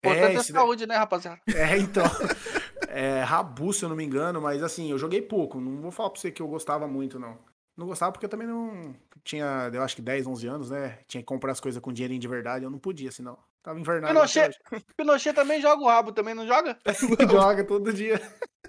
Importante 0.04 0.37
é, 0.37 0.40
esse 0.40 0.52
saúde, 0.52 0.87
né, 0.87 0.97
rapaziada? 0.97 1.40
é, 1.54 1.78
então. 1.78 2.04
É, 2.94 3.23
Rabu, 3.23 3.73
se 3.73 3.82
eu 3.82 3.88
não 3.88 3.97
me 3.97 4.04
engano, 4.04 4.38
mas 4.38 4.62
assim, 4.62 4.90
eu 4.90 4.99
joguei 4.99 5.23
pouco. 5.23 5.59
Não 5.59 5.80
vou 5.80 5.90
falar 5.90 6.11
pra 6.11 6.21
você 6.21 6.30
que 6.30 6.42
eu 6.42 6.47
gostava 6.49 6.87
muito, 6.87 7.18
não. 7.18 7.38
Não 7.75 7.87
gostava 7.87 8.12
porque 8.12 8.26
eu 8.26 8.28
também 8.28 8.47
não. 8.47 8.94
Tinha, 9.25 9.71
eu 9.73 9.82
acho 9.82 9.97
que 9.97 10.02
10, 10.02 10.26
11 10.26 10.47
anos, 10.47 10.68
né? 10.71 10.99
Tinha 11.09 11.23
que 11.23 11.26
comprar 11.26 11.52
as 11.52 11.61
coisas 11.61 11.80
com 11.80 11.90
dinheirinho 11.90 12.21
de 12.21 12.28
verdade. 12.28 12.66
Eu 12.66 12.71
não 12.71 12.78
podia, 12.78 13.11
senão. 13.11 13.38
Tava 13.62 13.80
invernado. 13.80 14.11
Pinochet, 14.12 14.54
Pinochet 14.94 15.32
também 15.35 15.59
joga 15.62 15.82
o 15.82 15.87
rabo, 15.87 16.12
também 16.12 16.35
não 16.35 16.47
joga? 16.47 16.76
Joga 17.30 17.64
todo 17.64 17.94
dia. 17.94 18.21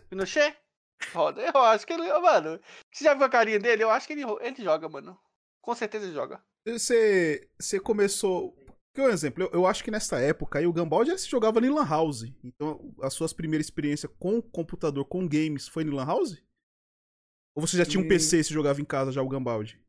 Pinochet? 0.09 0.55
Roda, 1.13 1.41
eu 1.41 1.61
acho 1.61 1.85
que 1.85 1.93
ele. 1.93 2.07
Mano, 2.19 2.59
você 2.91 3.03
já 3.03 3.13
viu 3.13 3.25
a 3.25 3.29
carinha 3.29 3.59
dele? 3.59 3.83
Eu 3.83 3.89
acho 3.89 4.07
que 4.07 4.13
ele, 4.13 4.23
ele 4.41 4.63
joga, 4.63 4.87
mano. 4.87 5.17
Com 5.61 5.73
certeza 5.75 6.05
ele 6.05 6.13
joga. 6.13 6.43
Você, 6.67 7.49
você 7.59 7.79
começou. 7.79 8.55
Que 8.93 9.01
um 9.01 9.09
exemplo, 9.09 9.43
eu, 9.45 9.49
eu 9.53 9.65
acho 9.65 9.83
que 9.83 9.89
nessa 9.89 10.19
época 10.19 10.59
aí 10.59 10.67
o 10.67 10.73
Gumball 10.73 11.03
já 11.03 11.17
se 11.17 11.27
jogava 11.27 11.59
em 11.59 11.69
Lan 11.69 11.85
House. 11.87 12.25
Então, 12.43 12.93
as 13.01 13.13
suas 13.13 13.33
primeiras 13.33 13.65
experiências 13.65 14.11
com 14.19 14.39
computador, 14.41 15.03
com 15.05 15.27
games, 15.27 15.67
foi 15.67 15.83
em 15.83 15.89
Lan 15.89 16.05
House? 16.05 16.41
Ou 17.55 17.65
você 17.65 17.75
já 17.77 17.85
tinha 17.85 18.01
um 18.01 18.05
Hum. 18.05 18.07
PC 18.07 18.39
e 18.39 18.43
se 18.43 18.53
jogava 18.53 18.79
em 18.81 18.85
casa 18.85 19.11
já 19.11 19.21
o 19.21 19.27
Gambaldi? 19.27 19.79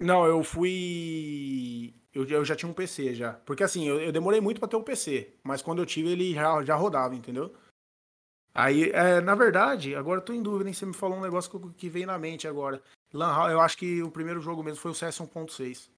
Não, 0.00 0.26
eu 0.26 0.42
fui. 0.42 1.94
Eu, 2.12 2.26
eu 2.26 2.44
já 2.44 2.54
tinha 2.54 2.70
um 2.70 2.74
PC 2.74 3.14
já. 3.14 3.32
Porque 3.32 3.62
assim, 3.62 3.88
eu, 3.88 4.00
eu 4.00 4.12
demorei 4.12 4.40
muito 4.40 4.58
pra 4.58 4.68
ter 4.68 4.76
um 4.76 4.82
PC. 4.82 5.34
Mas 5.42 5.62
quando 5.62 5.80
eu 5.80 5.86
tive, 5.86 6.10
ele 6.10 6.34
já, 6.34 6.62
já 6.62 6.74
rodava, 6.74 7.14
entendeu? 7.14 7.54
Aí, 8.54 8.90
é, 8.90 9.20
na 9.20 9.34
verdade, 9.34 9.96
agora 9.96 10.20
eu 10.20 10.24
tô 10.24 10.32
em 10.32 10.42
dúvida, 10.42 10.68
hein? 10.68 10.74
Você 10.74 10.86
me 10.86 10.94
falou 10.94 11.18
um 11.18 11.22
negócio 11.22 11.50
que, 11.50 11.74
que 11.74 11.88
veio 11.88 12.06
na 12.06 12.18
mente 12.18 12.46
agora. 12.46 12.80
Lan 13.12 13.50
eu 13.50 13.60
acho 13.60 13.76
que 13.76 14.02
o 14.02 14.10
primeiro 14.10 14.40
jogo 14.40 14.62
mesmo 14.62 14.80
foi 14.80 14.92
o 14.92 14.94
CS 14.94 15.20
1.6. 15.20 15.90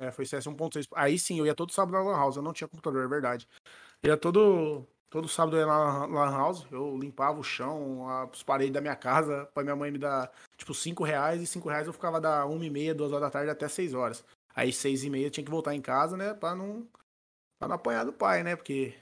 É, 0.00 0.10
foi 0.10 0.26
CS 0.26 0.46
1.6. 0.46 0.86
Aí 0.94 1.18
sim, 1.18 1.38
eu 1.38 1.46
ia 1.46 1.54
todo 1.54 1.72
sábado 1.72 1.92
na 1.94 2.02
Lan 2.02 2.16
House. 2.16 2.36
Eu 2.36 2.42
não 2.42 2.52
tinha 2.52 2.68
computador, 2.68 3.04
é 3.04 3.08
verdade. 3.08 3.48
Eu 4.02 4.10
ia 4.10 4.16
todo. 4.16 4.86
Todo 5.08 5.28
sábado 5.28 5.56
eu 5.56 5.60
ia 5.60 5.66
na 5.66 6.06
Lan 6.06 6.30
House, 6.30 6.66
eu 6.70 6.96
limpava 6.96 7.38
o 7.38 7.44
chão, 7.44 8.08
as 8.08 8.42
paredes 8.42 8.72
da 8.72 8.80
minha 8.80 8.96
casa, 8.96 9.46
pra 9.52 9.62
minha 9.62 9.76
mãe 9.76 9.90
me 9.90 9.98
dar, 9.98 10.32
tipo, 10.56 10.72
5 10.72 11.04
reais, 11.04 11.42
e 11.42 11.46
5 11.46 11.68
reais 11.68 11.86
eu 11.86 11.92
ficava 11.92 12.18
da 12.18 12.46
1 12.46 12.64
e 12.64 12.70
meia, 12.70 12.94
2 12.94 13.12
horas 13.12 13.26
da 13.26 13.30
tarde 13.30 13.50
até 13.50 13.68
6 13.68 13.92
horas. 13.92 14.24
Aí 14.54 14.72
6 14.72 15.04
e 15.04 15.10
meia 15.10 15.26
eu 15.26 15.30
tinha 15.30 15.44
que 15.44 15.50
voltar 15.50 15.74
em 15.74 15.82
casa, 15.82 16.16
né, 16.16 16.32
pra 16.32 16.54
não, 16.54 16.88
Pra 17.58 17.68
não 17.68 17.76
apanhar 17.76 18.04
do 18.04 18.12
pai, 18.12 18.42
né? 18.42 18.56
Porque 18.56 18.92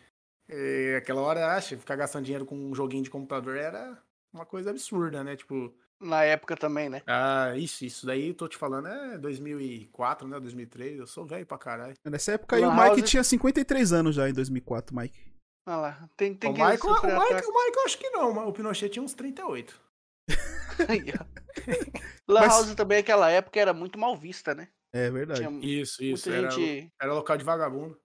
é, 0.51 0.97
aquela 0.97 1.21
hora, 1.21 1.55
acha, 1.55 1.77
ficar 1.79 1.97
gastando 1.97 2.25
dinheiro 2.25 2.45
com 2.47 2.57
um 2.57 2.75
joguinho 2.75 3.03
de 3.05 3.11
computador 3.11 3.57
era 3.57 3.97
uma 4.33 4.45
coisa 4.45 4.71
absurda, 4.71 5.23
né? 5.25 5.37
Tipo, 5.37 5.75
Na 6.01 6.23
época 6.25 6.57
também, 6.57 6.89
né? 6.89 7.03
ah, 7.07 7.53
isso, 7.57 7.85
isso 7.85 8.07
daí, 8.07 8.33
tô 8.35 8.49
te 8.49 8.57
falando, 8.57 8.89
é 8.89 9.19
2004, 9.19 10.27
né? 10.29 10.41
2003, 10.41 10.99
eu 10.99 11.07
sou 11.07 11.25
velho 11.27 11.47
pra 11.47 11.59
caralho. 11.59 11.95
Nessa 12.05 12.33
época 12.33 12.57
aí 12.57 12.65
o 12.65 12.71
Mike 12.73 13.01
House- 13.01 13.11
tinha 13.11 13.23
53 13.25 13.93
anos 13.93 14.15
já 14.15 14.29
em 14.29 14.33
2004, 14.33 14.95
Mike. 14.97 15.31
Olha 15.69 15.77
lá. 15.77 16.09
Tem, 16.17 16.35
tem 16.35 16.51
o, 16.51 16.55
que 16.55 16.61
Michael, 16.61 16.93
o, 16.93 16.97
ataque. 16.97 17.13
o 17.47 17.53
Michael 17.53 17.73
eu 17.77 17.85
acho 17.85 17.99
que 17.99 18.11
não, 18.11 18.33
mas 18.33 18.49
o 18.49 18.53
Pinochet 18.53 18.89
tinha 18.91 19.03
uns 19.03 19.15
38. 19.15 19.81
Aí, 20.89 21.13
ó. 21.21 21.25
Lan 22.33 22.41
Mas- 22.41 22.53
House 22.53 22.75
também, 22.75 22.99
naquela 22.99 23.31
época, 23.31 23.61
era 23.61 23.73
muito 23.75 23.99
mal 23.99 24.17
vista, 24.17 24.55
né? 24.55 24.69
É 24.93 25.11
verdade. 25.11 25.41
Tinha 25.41 25.51
Isso, 25.65 26.03
isso, 26.03 26.29
muita 26.29 26.47
era, 26.47 26.51
gente. 26.51 26.89
era 27.01 27.13
local 27.13 27.37
de 27.37 27.45
vagabundo. 27.45 27.97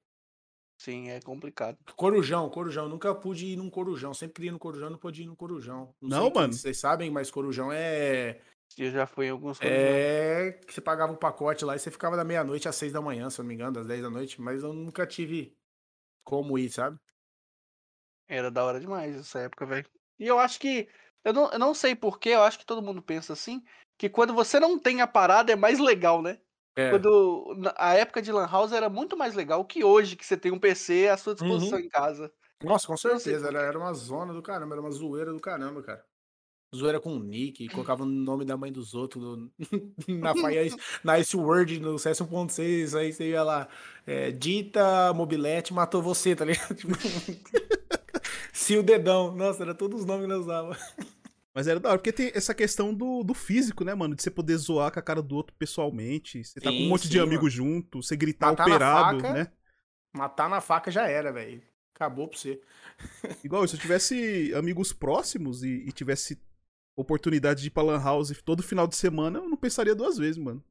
Sim, 0.78 1.10
é 1.10 1.20
complicado. 1.22 1.78
Corujão, 1.96 2.50
Corujão, 2.50 2.90
nunca 2.90 3.14
pude 3.16 3.46
ir 3.46 3.56
num 3.56 3.70
Corujão, 3.70 4.14
sempre 4.14 4.36
queria 4.36 4.50
ir 4.50 4.52
no 4.52 4.60
Corujão, 4.60 4.90
não 4.90 4.98
pude 4.98 5.24
ir 5.24 5.26
no 5.26 5.36
Corujão. 5.36 5.94
Não, 6.02 6.24
sei 6.24 6.32
que 6.32 6.38
mano. 6.38 6.54
Vocês 6.54 6.78
sabem, 6.78 7.10
mas 7.10 7.32
Corujão 7.32 7.72
é 7.72 8.42
Eu 8.78 8.92
já 8.92 9.08
fui 9.08 9.28
em 9.28 9.30
alguns 9.30 9.60
É 9.62 10.60
que 10.66 10.74
você 10.74 10.82
pagava 10.82 11.14
um 11.14 11.18
pacote 11.18 11.64
lá 11.64 11.76
e 11.76 11.80
você 11.80 11.90
ficava 11.90 12.18
da 12.18 12.24
meia-noite 12.24 12.68
às 12.68 12.76
seis 12.76 12.92
da 12.92 13.02
manhã, 13.02 13.30
se 13.30 13.40
eu 13.40 13.44
não 13.44 13.48
me 13.48 13.56
engano, 13.56 13.74
das 13.74 13.88
10 13.88 14.02
da 14.02 14.10
noite, 14.10 14.42
mas 14.42 14.64
eu 14.64 14.74
nunca 14.74 15.08
tive 15.08 15.56
como 16.24 16.58
ir, 16.58 16.70
sabe? 16.70 16.98
Era 18.28 18.50
da 18.50 18.64
hora 18.64 18.80
demais 18.80 19.16
essa 19.16 19.40
época, 19.40 19.66
velho. 19.66 19.88
E 20.20 20.26
eu 20.26 20.40
acho 20.40 20.60
que. 20.60 20.90
Eu 21.24 21.34
não, 21.34 21.52
eu 21.52 21.60
não 21.60 21.74
sei 21.74 21.96
porquê, 21.96 22.30
eu 22.30 22.44
acho 22.44 22.60
que 22.60 22.66
todo 22.66 22.82
mundo 22.82 23.02
pensa 23.02 23.34
assim. 23.34 23.64
Que 23.98 24.10
quando 24.10 24.34
você 24.34 24.60
não 24.60 24.78
tem 24.78 25.02
a 25.02 25.08
parada 25.08 25.52
é 25.52 25.56
mais 25.56 25.80
legal, 25.80 26.22
né? 26.22 26.40
É. 26.76 26.90
Quando 26.90 27.72
a 27.78 27.94
época 27.94 28.22
de 28.22 28.32
Lan 28.32 28.48
House 28.48 28.72
era 28.74 28.90
muito 28.90 29.16
mais 29.16 29.34
legal 29.34 29.64
que 29.64 29.84
hoje, 29.84 30.16
que 30.16 30.26
você 30.26 30.36
tem 30.36 30.52
um 30.52 30.60
PC 30.60 31.08
à 31.08 31.16
sua 31.18 31.34
disposição 31.34 31.80
em 31.80 31.88
casa. 31.88 32.32
Nossa, 32.64 32.88
com 32.88 32.94
não 32.94 32.98
sei 32.98 33.12
certeza, 33.20 33.48
era, 33.48 33.62
era 33.62 33.78
uma 33.78 33.94
zona 33.94 34.34
do 34.34 34.42
caramba, 34.42 34.76
era 34.76 34.82
uma 34.82 34.92
zoeira 34.92 35.32
do 35.32 35.40
caramba, 35.40 35.82
cara. 35.82 36.04
Zoeira 36.76 37.00
com 37.00 37.16
o 37.16 37.20
nick, 37.24 37.68
colocava 37.70 38.04
o 38.04 38.06
nome 38.06 38.44
da 38.44 38.58
mãe 38.58 38.72
dos 38.72 38.94
outros 38.94 39.24
no- 39.24 39.52
na 40.20 40.34
Fire, 40.34 40.76
na 41.04 41.18
Ice 41.20 41.38
Word, 41.38 41.80
no 41.80 41.98
CS 41.98 42.20
1.6, 42.22 42.98
aí 42.98 43.14
você 43.14 43.30
ia 43.30 43.44
lá, 43.44 43.70
é, 44.06 44.32
Dita 44.32 45.14
Mobilete 45.14 45.74
matou 45.74 46.02
você, 46.02 46.36
tá 46.36 46.44
ligado? 46.44 46.76
Tipo, 46.76 46.94
Se 48.52 48.78
o 48.78 48.84
dedão, 48.84 49.36
nossa, 49.36 49.64
era 49.64 49.76
todos 49.76 50.02
os 50.02 50.06
nomes 50.06 50.24
que 50.24 50.34
nós 50.34 50.42
usava. 50.42 50.78
Mas 51.56 51.68
era 51.68 51.80
da 51.80 51.90
hora, 51.90 52.00
porque 52.00 52.14
tem 52.14 52.32
essa 52.36 52.54
questão 52.54 52.94
do, 52.94 53.24
do 53.24 53.34
físico, 53.34 53.86
né, 53.86 53.96
mano? 53.96 54.16
De 54.16 54.22
você 54.24 54.30
poder 54.32 54.58
zoar 54.58 54.92
com 54.92 55.00
a 55.00 55.04
cara 55.04 55.22
do 55.24 55.36
outro 55.36 55.56
pessoalmente. 55.58 56.44
Você 56.44 56.62
tá 56.62 56.74
com 56.74 56.84
um 56.84 56.86
Sim, 56.86 56.90
monte 56.90 57.10
de 57.10 57.20
sim, 57.20 57.22
amigos 57.22 57.54
junto, 57.54 58.04
você 58.04 58.16
gritar 58.18 58.50
Matar 58.50 58.52
operado, 58.52 59.24
faca. 59.24 59.30
né? 59.30 59.52
Matar 60.14 60.50
na 60.50 60.62
faca 60.62 60.92
já 60.92 61.08
era, 61.08 61.32
velho. 61.34 61.64
Acabou 61.96 62.28
pra 62.30 62.38
você. 62.40 62.62
Igual, 63.44 63.68
se 63.68 63.76
eu 63.76 63.80
tivesse 63.80 64.54
amigos 64.56 64.92
próximos 64.92 65.64
e, 65.64 65.70
e 65.88 65.92
tivesse 65.92 66.42
oportunidade 66.96 67.62
de 67.62 67.68
ir 67.68 67.72
pra 67.72 67.84
Lan 67.84 68.02
House 68.04 68.34
todo 68.44 68.64
final 68.64 68.88
de 68.88 68.96
semana, 68.96 69.40
eu 69.40 69.50
não 69.50 69.58
pensaria 69.58 69.96
duas 69.96 70.18
vezes, 70.18 70.38
mano. 70.38 70.64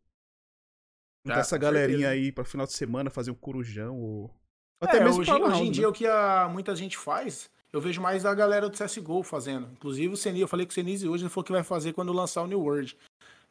Juntar 1.24 1.40
Ah, 1.40 1.40
essa 1.40 1.58
galerinha 1.58 2.08
certeza. 2.08 2.10
aí 2.10 2.32
pra 2.32 2.44
final 2.44 2.66
de 2.66 2.72
semana 2.72 3.10
fazer 3.10 3.30
um 3.30 3.34
corujão 3.34 3.98
ou. 3.98 4.34
É, 4.82 5.08
hoje, 5.08 5.34
pra 5.34 5.36
Lan 5.38 5.48
hoje 5.48 5.64
em 5.64 5.70
House, 5.70 5.70
dia 5.70 5.88
né? 5.88 5.88
o 5.88 5.92
que 5.92 6.06
a, 6.06 6.48
muita 6.48 6.76
gente 6.76 6.96
faz, 6.98 7.50
eu 7.74 7.80
vejo 7.80 8.00
mais 8.00 8.24
a 8.24 8.32
galera 8.32 8.68
do 8.68 8.78
CSGO 8.78 9.24
fazendo. 9.24 9.68
Inclusive 9.72 10.14
o 10.14 10.16
Senise, 10.16 10.42
eu 10.42 10.48
falei 10.48 10.64
com 10.64 10.70
o 10.70 10.74
Senise 10.74 11.08
hoje, 11.08 11.24
ele 11.24 11.30
falou 11.30 11.44
que 11.44 11.50
vai 11.50 11.64
fazer 11.64 11.92
quando 11.92 12.12
lançar 12.12 12.42
o 12.42 12.46
New 12.46 12.60
World. 12.60 12.96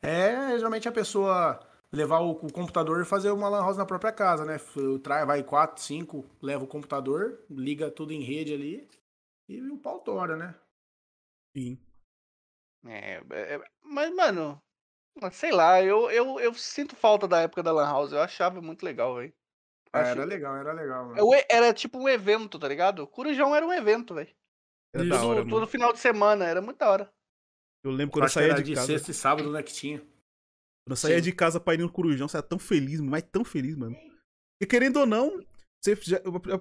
É 0.02 0.58
geralmente 0.58 0.88
a 0.88 0.94
pessoa 0.94 1.60
levar 1.92 2.22
o, 2.22 2.32
o 2.32 2.52
computador 2.54 3.02
e 3.02 3.06
fazer 3.06 3.32
uma 3.32 3.50
lan 3.50 3.60
house 3.60 3.76
na 3.76 3.86
própria 3.86 4.14
casa, 4.14 4.46
né? 4.46 4.56
Trai, 5.04 5.26
vai 5.26 5.44
4, 5.44 5.84
5, 5.84 6.26
leva 6.42 6.64
o 6.64 6.68
computador, 6.68 7.38
liga 7.50 7.92
tudo 7.92 8.14
em 8.14 8.22
rede 8.22 8.54
ali 8.54 8.90
e 9.50 9.62
o 9.62 9.78
pau 9.78 10.00
tora, 10.00 10.38
né? 10.38 10.56
Sim. 11.54 11.78
É, 12.86 13.22
é, 13.30 13.62
mas, 13.84 14.16
mano, 14.16 14.58
sei 15.34 15.52
lá, 15.52 15.84
eu, 15.84 16.10
eu, 16.10 16.40
eu 16.40 16.54
sinto 16.54 16.96
falta 16.96 17.28
da 17.28 17.42
época 17.42 17.62
da 17.62 17.74
Lan 17.74 17.88
House. 17.88 18.14
Eu 18.14 18.22
achava 18.22 18.62
muito 18.62 18.84
legal, 18.84 19.16
velho. 19.16 19.34
Ah, 19.94 20.00
Acho- 20.02 20.12
era 20.12 20.26
legal, 20.26 20.58
era 20.58 20.74
legal, 20.74 21.06
mano. 21.08 21.18
Eu- 21.20 21.44
Era 21.50 21.72
tipo 21.74 22.00
um 22.00 22.10
evento, 22.10 22.58
tá 22.58 22.68
ligado? 22.68 23.06
Corujão 23.08 23.56
era 23.56 23.66
um 23.66 23.72
evento, 23.72 24.16
velho. 24.16 24.34
Era 24.94 25.04
Isso, 25.06 25.14
da 25.14 25.24
hora, 25.26 25.40
Todo, 25.42 25.50
todo 25.50 25.68
final 25.68 25.94
de 25.94 26.00
semana, 26.00 26.46
era 26.46 26.62
muito 26.62 26.78
da 26.80 26.90
hora. 26.90 27.14
Eu 27.84 27.92
lembro 27.92 28.14
quando 28.14 28.24
eu 28.26 28.30
saía 28.30 28.48
era 28.54 28.58
de 28.58 28.64
de 28.70 28.76
casa. 28.76 28.88
sexta 28.88 29.12
e 29.12 29.14
sábado, 29.14 29.52
né, 29.52 29.62
que 29.62 29.72
tinha. 29.74 30.00
Quando 30.00 30.92
eu 30.92 30.96
saía 30.96 31.18
Sim. 31.18 31.22
de 31.24 31.32
casa 31.32 31.60
pra 31.60 31.74
ir 31.76 31.80
no 31.80 31.92
Corujão, 31.92 32.28
você 32.28 32.38
era 32.38 32.46
tão 32.46 32.58
feliz, 32.60 33.00
mas 33.02 33.24
tão 33.24 33.44
feliz, 33.46 33.76
mano. 33.76 33.96
E 34.62 34.66
querendo 34.66 34.98
ou 34.98 35.06
não, 35.06 35.40
você 35.82 35.96
já- 36.02 36.18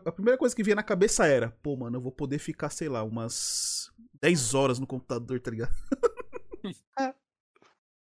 a- 0.07 0.13
primeira 0.13 0.37
coisa 0.39 0.55
que 0.55 0.63
vinha 0.63 0.77
na 0.77 0.83
cabeça 0.83 1.27
era, 1.27 1.51
pô, 1.63 1.77
mano, 1.77 1.97
eu 1.97 2.01
vou 2.01 2.13
poder 2.13 2.39
ficar, 2.39 2.71
sei 2.71 2.89
lá, 2.89 3.03
umas 3.03 3.91
10 4.21 4.53
horas 4.55 4.79
no 4.79 4.87
computador, 4.87 5.41
tá 5.41 5.51
ligado? 5.51 5.75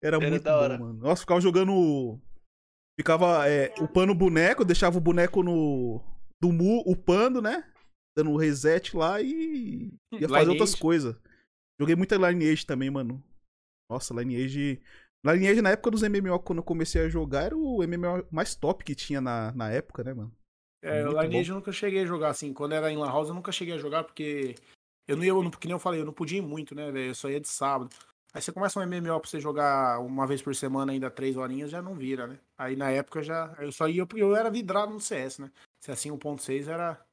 Era, 0.01 0.15
Era 0.15 0.19
muito 0.19 0.43
da 0.43 0.53
bom, 0.55 0.57
hora. 0.63 0.77
mano. 0.79 0.93
Nossa, 0.99 1.21
ficava 1.21 1.41
jogando. 1.41 2.19
Ficava 2.99 3.47
é, 3.49 3.73
upando 3.79 4.11
o 4.11 4.15
boneco, 4.15 4.65
deixava 4.65 4.97
o 4.97 5.01
boneco 5.01 5.41
no. 5.41 6.03
Do 6.41 6.51
mu, 6.51 6.83
upando, 6.85 7.41
né? 7.41 7.63
Dando 8.17 8.31
um 8.31 8.35
reset 8.35 8.93
lá 8.95 9.21
e. 9.21 9.89
ia 10.11 10.27
fazer 10.27 10.49
outras 10.49 10.71
Lineage. 10.71 10.81
coisas. 10.81 11.15
Joguei 11.79 11.95
muita 11.95 12.17
Lineage 12.17 12.65
também, 12.65 12.89
mano. 12.89 13.23
Nossa, 13.89 14.13
Lineage. 14.13 14.81
Lineage 15.25 15.61
na 15.61 15.71
época 15.71 15.91
dos 15.91 16.01
MMO, 16.01 16.39
quando 16.39 16.59
eu 16.59 16.63
comecei 16.63 17.01
a 17.01 17.09
jogar, 17.09 17.43
era 17.43 17.57
o 17.57 17.81
MMO 17.81 18.27
mais 18.29 18.53
top 18.53 18.83
que 18.83 18.93
tinha 18.93 19.21
na, 19.21 19.53
na 19.53 19.69
época, 19.69 20.03
né, 20.03 20.13
mano? 20.13 20.33
É, 20.83 21.03
Muito 21.03 21.17
o 21.17 21.21
Lineage 21.21 21.49
eu 21.51 21.55
nunca 21.55 21.71
cheguei 21.71 22.03
a 22.03 22.05
jogar 22.05 22.29
assim. 22.29 22.53
Quando 22.53 22.73
era 22.73 22.91
em 22.91 22.97
Lan 22.97 23.07
House, 23.07 23.29
eu 23.29 23.33
nunca 23.35 23.51
cheguei 23.51 23.75
a 23.75 23.77
jogar 23.77 24.03
porque 24.03 24.55
eu 25.07 25.15
não 25.15 25.23
ia, 25.23 25.29
eu 25.29 25.41
não- 25.41 25.51
que 25.51 25.67
nem 25.67 25.73
eu 25.75 25.79
falei, 25.79 26.01
eu 26.01 26.05
não 26.05 26.13
podia 26.13 26.37
ir 26.39 26.41
muito, 26.41 26.75
né, 26.75 26.91
velho? 26.91 27.11
Eu 27.11 27.15
só 27.15 27.29
ia 27.29 27.39
de 27.39 27.47
sábado. 27.47 27.95
Aí 28.33 28.41
você 28.41 28.51
começa 28.51 28.79
um 28.79 28.83
MMO 28.85 29.19
pra 29.19 29.29
você 29.29 29.39
jogar 29.39 29.99
uma 30.01 30.27
vez 30.27 30.41
por 30.41 30.55
semana, 30.55 30.91
ainda 30.91 31.09
três 31.09 31.35
horinhas, 31.35 31.71
já 31.71 31.81
não 31.81 31.95
vira, 31.95 32.27
né? 32.27 32.39
Aí 32.57 32.75
na 32.75 32.91
época 32.91 33.23
já. 33.23 33.55
Eu 33.59 33.71
só 33.71 33.87
ia 33.87 34.05
eu 34.15 34.35
era 34.35 34.51
vidrado 34.51 34.93
no 34.93 34.99
CS, 34.99 35.39
né? 35.39 35.51
Se 35.83 35.91
assim 35.91 36.11
1.6 36.11 36.67
era. 36.67 37.03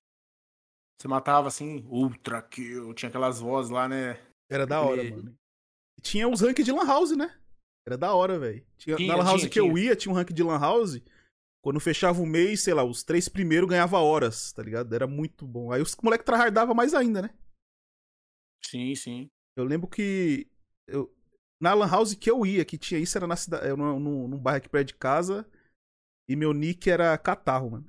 Você 1.01 1.09
matava 1.09 1.49
assim, 1.49 1.85
ultra 1.89 2.41
kill, 2.43 2.93
tinha 2.95 3.09
aquelas 3.09 3.39
vozes 3.41 3.71
lá, 3.71 3.89
né? 3.89 4.19
Era 4.51 4.67
da 4.67 4.81
hora, 4.81 5.01
Aquele- 5.03 5.17
mano. 5.17 5.39
E 5.99 6.03
tinha 6.03 6.29
os 6.29 6.41
ranks 6.43 6.65
de 6.65 6.73
Lan 6.73 6.87
House, 6.87 7.17
né? 7.17 7.39
Era 7.87 7.97
da 7.97 8.13
hora, 8.15 8.39
velho. 8.39 8.67
Tinha, 8.77 8.97
Tinha, 8.97 9.09
na 9.09 9.17
Lan 9.17 9.25
House 9.25 9.41
tinha, 9.41 9.51
que 9.51 9.61
eu 9.61 9.69
tinha. 9.73 9.85
ia, 9.87 9.97
tinha 9.97 10.13
um 10.13 10.15
rank 10.17 10.31
de 10.33 10.43
Lan 10.43 10.59
House. 10.59 11.01
Quando 11.63 11.81
fechava 11.81 12.21
o 12.21 12.27
mês, 12.27 12.63
sei 12.63 12.75
lá, 12.75 12.85
os 12.85 13.03
três 13.03 13.29
primeiros 13.29 13.69
ganhava 13.69 13.99
horas, 13.99 14.53
tá 14.53 14.63
ligado? 14.63 14.95
Era 14.95 15.07
muito 15.07 15.47
bom. 15.47 15.73
Aí 15.73 15.81
os 15.83 15.97
moleques 16.03 16.25
tryhardavam 16.25 16.75
mais 16.75 16.95
ainda, 16.95 17.23
né? 17.23 17.31
Sim, 18.65 18.95
sim. 18.95 19.29
Eu 19.57 19.65
lembro 19.65 19.89
que. 19.89 20.47
Eu, 20.89 21.13
na 21.61 21.75
Lan 21.75 21.89
House 21.89 22.15
que 22.15 22.31
eu 22.31 22.45
ia, 22.45 22.65
que 22.65 22.79
tinha 22.79 23.01
isso, 23.01 23.17
era 23.17 23.27
na 23.27 23.37
cidade. 23.37 23.69
Eu, 23.69 23.77
num, 23.77 23.99
num 23.99 24.29
num 24.29 24.39
bairro 24.39 24.59
aqui 24.59 24.69
perto 24.69 24.89
de 24.89 24.95
casa. 24.95 25.47
E 26.29 26.35
meu 26.37 26.53
nick 26.53 26.91
era 26.91 27.17
Catarro, 27.17 27.71
mano. 27.71 27.87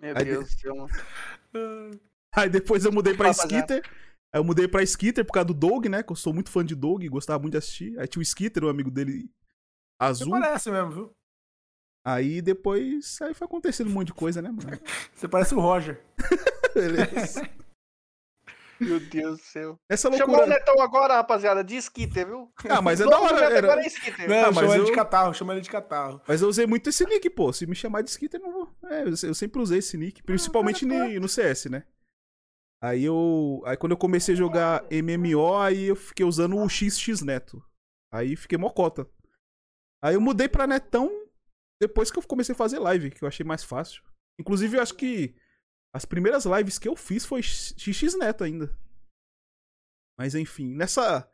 Meu 0.00 0.16
Aí 0.16 0.24
Deus 0.24 0.54
do 0.54 0.60
céu, 0.60 0.76
mano. 0.76 2.00
Aí 2.34 2.50
depois 2.50 2.84
eu 2.84 2.92
mudei 2.92 3.14
pra. 3.14 3.30
Skitter. 3.30 3.82
Aí 4.34 4.40
eu 4.40 4.44
mudei 4.44 4.68
pra 4.68 4.82
Skitter 4.82 5.24
por 5.24 5.32
causa 5.32 5.46
do 5.46 5.54
Doug, 5.54 5.86
né? 5.86 6.02
Que 6.02 6.12
eu 6.12 6.16
sou 6.16 6.34
muito 6.34 6.50
fã 6.50 6.64
de 6.64 6.74
Doug, 6.74 7.04
gostava 7.06 7.40
muito 7.40 7.52
de 7.52 7.58
assistir. 7.58 7.98
Aí 7.98 8.06
tinha 8.06 8.20
o 8.20 8.22
Skitter, 8.22 8.64
o 8.64 8.68
amigo 8.68 8.90
dele 8.90 9.22
Você 9.22 10.22
azul. 10.22 10.30
parece 10.30 10.70
mesmo, 10.70 10.90
viu? 10.90 11.12
Aí 12.04 12.42
depois. 12.42 13.20
Aí 13.22 13.32
foi 13.32 13.46
acontecendo 13.46 13.88
um 13.88 13.94
monte 13.94 14.08
de 14.08 14.14
coisa, 14.14 14.42
né, 14.42 14.50
mano? 14.50 14.78
Você 15.14 15.26
parece 15.26 15.54
o 15.54 15.60
Roger. 15.60 16.04
Beleza. 16.74 17.48
Meu 18.80 19.00
Deus 19.00 19.38
do 19.38 19.42
céu. 19.44 19.78
Essa 19.88 20.10
Chamou 20.10 20.34
o 20.36 20.38
loucura. 20.38 20.46
Netão 20.58 20.80
agora, 20.80 21.14
rapaziada, 21.14 21.64
de 21.64 21.76
Skitter, 21.76 22.26
viu? 22.26 22.52
Ah, 22.68 22.82
mas 22.82 23.00
é 23.00 23.04
da 23.06 23.18
hora. 23.18 23.44
Era... 23.44 23.58
Agora 23.68 23.80
é 23.82 23.86
Skitter. 23.86 24.28
Não, 24.28 24.36
Ah, 24.36 24.46
mas 24.52 24.54
chama 24.56 24.74
ele 24.74 24.82
eu- 24.82 24.84
de 24.86 24.92
catarro, 24.92 25.34
chama 25.34 25.52
ele 25.54 25.62
de 25.62 25.70
catarro. 25.70 26.20
Mas 26.28 26.42
eu 26.42 26.48
usei 26.48 26.66
muito 26.66 26.90
esse 26.90 27.04
nick, 27.06 27.28
pô. 27.30 27.52
Se 27.52 27.66
me 27.66 27.74
chamar 27.74 28.02
de 28.02 28.10
Skitter, 28.10 28.40
eu 28.40 28.44
não 28.46 28.52
vou. 28.52 28.74
É, 28.90 29.02
eu 29.04 29.34
sempre 29.34 29.60
usei 29.62 29.78
esse 29.78 29.96
nick, 29.96 30.22
principalmente 30.22 30.84
ni- 30.84 31.18
no 31.18 31.28
CS, 31.28 31.66
né? 31.70 31.84
Aí 32.82 33.04
eu. 33.04 33.62
Aí 33.64 33.76
quando 33.76 33.92
eu 33.92 33.98
comecei 33.98 34.34
a 34.34 34.36
jogar 34.38 34.84
MMO, 34.90 35.56
aí 35.58 35.84
eu 35.86 35.96
fiquei 35.96 36.26
usando 36.26 36.56
o 36.56 36.68
XX 36.68 37.22
Neto. 37.22 37.62
Aí 38.12 38.36
fiquei 38.36 38.58
mocota. 38.58 39.08
Aí 40.02 40.14
eu 40.14 40.20
mudei 40.20 40.48
pra 40.48 40.66
Netão 40.66 41.10
depois 41.80 42.10
que 42.10 42.18
eu 42.18 42.22
comecei 42.22 42.52
a 42.54 42.56
fazer 42.56 42.78
live, 42.78 43.10
que 43.10 43.22
eu 43.24 43.28
achei 43.28 43.44
mais 43.44 43.64
fácil. 43.64 44.02
Inclusive, 44.38 44.76
eu 44.76 44.82
acho 44.82 44.94
que 44.94 45.34
as 45.96 46.04
primeiras 46.04 46.44
lives 46.44 46.78
que 46.78 46.86
eu 46.86 46.94
fiz 46.94 47.24
foi 47.24 47.42
XX 47.42 48.18
Neto 48.18 48.44
ainda. 48.44 48.70
Mas 50.18 50.34
enfim, 50.34 50.74
nessa, 50.74 51.26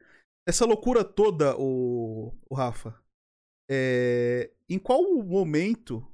nessa 0.46 0.64
loucura 0.64 1.04
toda, 1.04 1.56
o, 1.58 2.32
o 2.48 2.54
Rafa, 2.54 2.96
é, 3.68 4.52
em 4.68 4.78
qual 4.78 5.02
momento. 5.24 6.06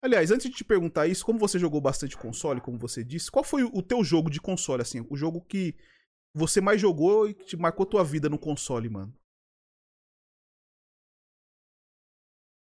Aliás, 0.00 0.30
antes 0.30 0.48
de 0.48 0.56
te 0.56 0.64
perguntar 0.64 1.08
isso, 1.08 1.26
como 1.26 1.40
você 1.40 1.58
jogou 1.58 1.80
bastante 1.80 2.16
console, 2.16 2.60
como 2.60 2.78
você 2.78 3.02
disse, 3.02 3.30
qual 3.30 3.42
foi 3.42 3.64
o 3.64 3.82
teu 3.82 4.04
jogo 4.04 4.30
de 4.30 4.40
console, 4.40 4.82
assim? 4.82 5.04
O 5.10 5.16
jogo 5.16 5.40
que 5.40 5.74
você 6.32 6.60
mais 6.60 6.80
jogou 6.80 7.28
e 7.28 7.34
que 7.34 7.46
te 7.46 7.56
marcou 7.56 7.84
tua 7.84 8.04
vida 8.04 8.28
no 8.28 8.38
console, 8.38 8.88
mano? 8.88 9.12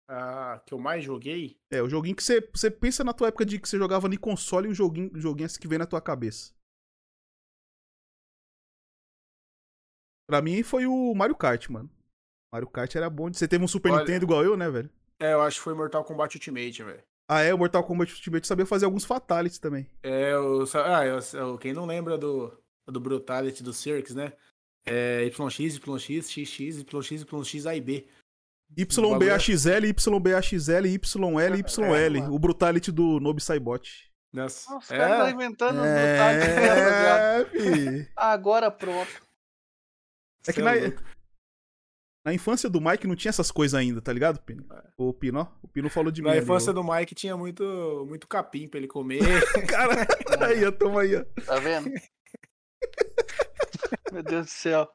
A 0.09 0.59
que 0.65 0.73
eu 0.73 0.79
mais 0.79 1.03
joguei. 1.03 1.57
É, 1.71 1.81
o 1.81 1.87
joguinho 1.89 2.15
que 2.15 2.23
você, 2.23 2.41
você 2.53 2.69
pensa 2.71 3.03
na 3.03 3.13
tua 3.13 3.27
época 3.27 3.45
de 3.45 3.59
que 3.59 3.69
você 3.69 3.77
jogava 3.77 4.09
no 4.09 4.19
console 4.19 4.67
e 4.67 4.71
o 4.71 4.75
joguinho, 4.75 5.11
o 5.13 5.19
joguinho 5.19 5.45
assim 5.45 5.59
que 5.59 5.67
vem 5.67 5.77
na 5.77 5.85
tua 5.85 6.01
cabeça. 6.01 6.51
Pra 10.27 10.41
mim 10.41 10.61
foi 10.63 10.85
o 10.85 11.13
Mario 11.15 11.35
Kart, 11.35 11.67
mano. 11.69 11.89
Mario 12.51 12.69
Kart 12.69 12.93
era 12.95 13.09
bom. 13.09 13.31
Você 13.31 13.47
teve 13.47 13.63
um 13.63 13.67
Super 13.67 13.91
Olha- 13.91 13.99
Nintendo 14.01 14.25
igual 14.25 14.43
eu, 14.43 14.55
né, 14.57 14.69
velho? 14.69 14.89
É, 15.19 15.33
eu 15.33 15.41
acho 15.41 15.57
que 15.57 15.63
foi 15.63 15.73
Mortal 15.73 16.03
Kombat 16.03 16.35
Ultimate, 16.37 16.83
velho. 16.83 17.03
Ah, 17.27 17.41
é, 17.41 17.53
o 17.53 17.57
Mortal 17.57 17.83
Kombat 17.83 18.11
Ultimate 18.13 18.47
sabia 18.47 18.65
fazer 18.65 18.85
alguns 18.85 19.05
fatalities 19.05 19.59
também. 19.59 19.87
É, 20.03 20.31
sa- 20.65 20.99
ah, 20.99 21.05
eu- 21.05 21.57
quem 21.57 21.73
não 21.73 21.85
lembra 21.85 22.17
do, 22.17 22.51
do 22.87 22.99
Brutality 22.99 23.61
do 23.61 23.73
Circus, 23.73 24.15
né? 24.15 24.33
É 24.85 25.25
YX, 25.25 25.77
YX, 25.77 26.29
XX, 26.31 26.83
YX, 26.83 27.23
YX, 27.53 27.65
A 27.67 27.75
e 27.75 27.81
B. 27.81 28.07
YBAXL, 28.77 29.85
YBAXL, 29.85 30.85
YL, 30.85 30.85
É, 30.85 32.07
YL. 32.07 32.19
mano. 32.21 32.33
O 32.33 32.39
Brutality 32.39 32.91
do 32.91 33.19
Nob 33.19 33.41
Saibot. 33.41 34.09
Nossa, 34.31 34.71
Nossa, 34.71 34.93
o 34.93 34.97
cara 34.97 35.17
tá 35.17 35.27
é, 35.27 35.31
inventando 35.31 35.83
é... 35.83 37.41
É, 37.41 37.45
fi. 37.45 38.11
Agora 38.15 38.69
pronto. 38.69 39.09
É 40.47 40.53
que 40.53 40.55
cê 40.59 40.61
na, 40.61 40.71
na 42.25 42.33
infância 42.33 42.69
do 42.69 42.79
Mike 42.79 43.07
não 43.07 43.15
tinha 43.15 43.29
essas 43.29 43.49
coisas 43.49 43.73
ainda, 43.73 44.01
tá 44.01 44.13
ligado, 44.13 44.39
Pino? 44.41 44.63
O 44.97 45.13
Pino, 45.13 45.39
ó, 45.39 45.47
o 45.63 45.67
Pino 45.67 45.89
falou 45.89 46.11
de 46.11 46.21
mim. 46.21 46.29
Na 46.29 46.37
infância 46.37 46.71
do 46.71 46.83
Mike 46.83 47.15
tinha 47.15 47.35
muito, 47.35 48.05
muito 48.07 48.27
capim 48.27 48.67
pra 48.67 48.77
ele 48.77 48.87
comer. 48.87 49.19
Cara, 49.67 50.05
aí, 50.45 50.63
ó, 50.63 50.71
toma 50.71 51.01
aí, 51.01 51.15
ó. 51.15 51.25
Tá 51.45 51.59
vendo? 51.59 51.89
Meu 54.11 54.23
Deus 54.23 54.45
do 54.45 54.51
céu. 54.51 54.87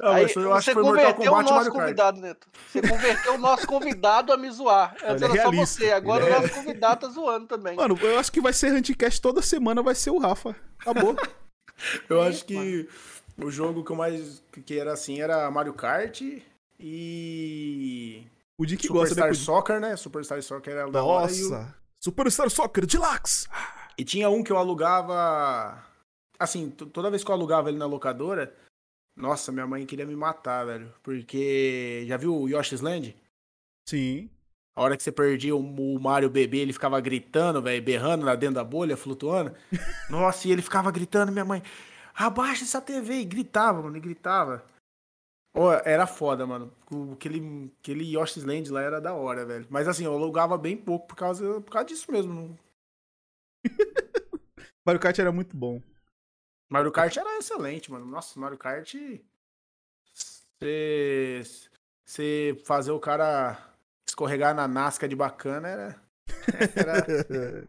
Não, 0.00 0.12
Aí, 0.12 0.22
mas 0.22 0.32
foi- 0.32 0.44
eu 0.44 0.52
acho 0.54 0.64
você 0.64 0.70
que 0.70 0.74
foi 0.74 0.82
Mortal 0.84 1.04
converteu 1.14 1.32
o 1.32 1.34
Kombat 1.34 1.50
e 1.50 1.54
nosso 1.54 1.70
convidado, 1.72 2.20
Neto. 2.20 2.48
Você 2.68 2.80
converteu 2.88 3.34
o 3.34 3.38
nosso 3.38 3.66
convidado 3.66 4.32
a 4.32 4.36
me 4.36 4.48
zoar. 4.50 4.94
Antes 5.02 5.22
é 5.22 5.24
era 5.26 5.42
só 5.42 5.50
você, 5.50 5.90
agora 5.90 6.24
ele 6.24 6.32
o 6.32 6.36
é- 6.36 6.40
nosso 6.42 6.54
convidado 6.54 7.00
tá 7.00 7.08
zoando 7.08 7.46
também. 7.46 7.74
Mano, 7.76 7.98
eu 8.00 8.18
acho 8.18 8.30
que 8.30 8.40
vai 8.40 8.52
ser 8.52 8.68
Anticast 8.68 9.20
toda 9.20 9.42
semana, 9.42 9.82
vai 9.82 9.94
ser 9.96 10.10
o 10.10 10.18
Rafa. 10.18 10.54
Acabou. 10.78 11.16
Eu 12.10 12.22
É, 12.24 12.28
acho 12.28 12.44
que 12.44 12.88
o 13.40 13.50
jogo 13.52 13.84
que 13.84 13.92
eu 13.92 13.96
mais 13.96 14.42
que 14.64 14.78
era 14.78 14.92
assim 14.92 15.20
era 15.20 15.48
Mario 15.50 15.72
Kart 15.74 16.20
e 16.80 18.26
O 18.58 18.66
Dick 18.66 18.88
gosta, 18.88 19.14
né? 19.14 19.20
Superstar? 19.22 19.44
Soccer, 19.44 19.80
né? 19.80 19.96
Superstar 19.96 20.42
Soccer 20.42 20.72
era 20.74 20.90
da 20.90 21.04
hora 21.04 21.30
e, 21.32 21.44
o- 21.44 21.50
Nossa. 21.50 21.74
Superstar 22.02 22.50
Soccer, 22.50 22.86
Deluxe. 22.86 23.46
e 23.96 24.04
tinha 24.04 24.28
um 24.28 24.42
que 24.42 24.50
eu 24.52 24.56
alugava 24.58 25.84
assim, 26.38 26.70
toda 26.70 27.10
vez 27.10 27.22
que 27.24 27.30
eu 27.30 27.34
alugava 27.34 27.68
ele 27.68 27.78
na 27.78 27.86
locadora, 27.86 28.52
nossa, 29.18 29.50
minha 29.50 29.66
mãe 29.66 29.84
queria 29.84 30.06
me 30.06 30.14
matar, 30.14 30.64
velho, 30.64 30.94
porque 31.02 32.04
já 32.06 32.16
viu 32.16 32.34
o 32.34 32.48
Yoshi's 32.48 32.80
Land? 32.80 33.16
Sim. 33.88 34.30
A 34.76 34.80
hora 34.80 34.96
que 34.96 35.02
você 35.02 35.10
perdia 35.10 35.56
o, 35.56 35.98
Mario 36.00 36.30
bebê, 36.30 36.58
ele 36.58 36.72
ficava 36.72 37.00
gritando, 37.00 37.60
velho, 37.60 37.82
berrando 37.82 38.24
lá 38.24 38.36
dentro 38.36 38.54
da 38.54 38.64
bolha, 38.64 38.96
flutuando. 38.96 39.52
Nossa, 40.08 40.46
e 40.46 40.52
ele 40.52 40.62
ficava 40.62 40.90
gritando, 40.92 41.32
minha 41.32 41.44
mãe, 41.44 41.62
abaixa 42.14 42.62
essa 42.62 42.80
TV, 42.80 43.14
e 43.14 43.24
gritava, 43.24 43.82
mano, 43.82 43.96
e 43.96 44.00
gritava. 44.00 44.64
Ó, 45.52 45.72
era 45.84 46.06
foda, 46.06 46.46
mano. 46.46 46.72
Aquele, 47.12 47.72
aquele 47.80 48.04
Yoshi's 48.16 48.44
Land 48.44 48.70
lá 48.70 48.80
era 48.80 49.00
da 49.00 49.12
hora, 49.14 49.44
velho. 49.44 49.66
Mas 49.68 49.88
assim, 49.88 50.04
eu 50.04 50.14
alugava 50.14 50.56
bem 50.56 50.76
pouco 50.76 51.08
por 51.08 51.16
causa, 51.16 51.60
por 51.60 51.72
causa 51.72 51.88
disso 51.88 52.12
mesmo. 52.12 52.56
Mario 54.86 55.00
Kart 55.00 55.18
era 55.18 55.32
muito 55.32 55.56
bom. 55.56 55.82
Mario 56.70 56.92
Kart 56.92 57.16
era 57.16 57.38
excelente, 57.38 57.90
mano. 57.90 58.04
Nossa, 58.06 58.38
Mario 58.38 58.58
Kart. 58.58 58.94
Você. 60.60 61.42
Você 62.06 62.62
fazer 62.64 62.90
o 62.90 62.98
cara 63.00 63.74
escorregar 64.08 64.54
na 64.54 64.66
Nasca 64.66 65.06
de 65.08 65.14
bacana 65.14 65.68
era. 65.68 66.02
era 66.74 67.68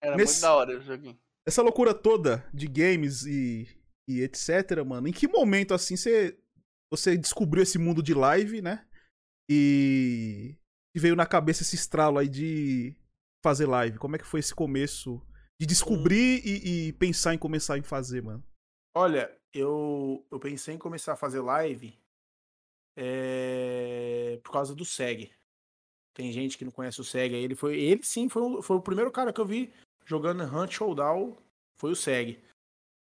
Era 0.00 0.16
Nesse- 0.16 0.34
muito 0.34 0.42
da 0.42 0.54
hora 0.54 0.78
o 0.78 0.80
joguinho. 0.82 1.18
Essa 1.46 1.60
loucura 1.62 1.92
toda 1.92 2.42
de 2.54 2.66
games 2.66 3.26
e, 3.26 3.68
e 4.08 4.22
etc, 4.22 4.82
mano, 4.86 5.08
em 5.08 5.12
que 5.12 5.28
momento, 5.28 5.74
assim, 5.74 5.94
você, 5.96 6.38
você 6.90 7.16
descobriu 7.18 7.62
esse 7.62 7.78
mundo 7.78 8.02
de 8.02 8.14
live, 8.14 8.62
né? 8.62 8.86
E, 9.50 10.56
e 10.96 10.98
veio 11.00 11.14
na 11.14 11.26
cabeça 11.26 11.62
esse 11.62 11.74
estralo 11.74 12.18
aí 12.18 12.28
de 12.28 12.96
fazer 13.44 13.66
live? 13.66 13.98
Como 13.98 14.16
é 14.16 14.18
que 14.18 14.24
foi 14.24 14.40
esse 14.40 14.54
começo 14.54 15.20
de 15.60 15.66
descobrir 15.66 16.42
e, 16.44 16.88
e 16.88 16.92
pensar 16.94 17.34
em 17.34 17.38
começar 17.38 17.78
em 17.78 17.82
fazer, 17.82 18.22
mano? 18.22 18.42
Olha, 18.96 19.30
eu, 19.52 20.24
eu 20.30 20.38
pensei 20.40 20.74
em 20.74 20.78
começar 20.78 21.12
a 21.12 21.16
fazer 21.16 21.40
live 21.40 21.96
é, 22.96 24.38
por 24.42 24.52
causa 24.52 24.74
do 24.74 24.84
SEG. 24.84 25.30
Tem 26.16 26.30
gente 26.32 26.56
que 26.56 26.64
não 26.64 26.72
conhece 26.72 27.00
o 27.00 27.04
SEG. 27.04 27.34
Ele 27.34 27.54
foi, 27.54 27.78
ele 27.80 28.02
sim 28.04 28.28
foi, 28.28 28.42
o- 28.42 28.62
foi 28.62 28.76
o 28.76 28.82
primeiro 28.82 29.10
cara 29.10 29.32
que 29.32 29.40
eu 29.40 29.46
vi 29.46 29.72
jogando 30.04 30.42
Hunt 30.44 30.72
Showdown. 30.72 31.36
Foi 31.76 31.90
o 31.90 31.96
SEG. 31.96 32.40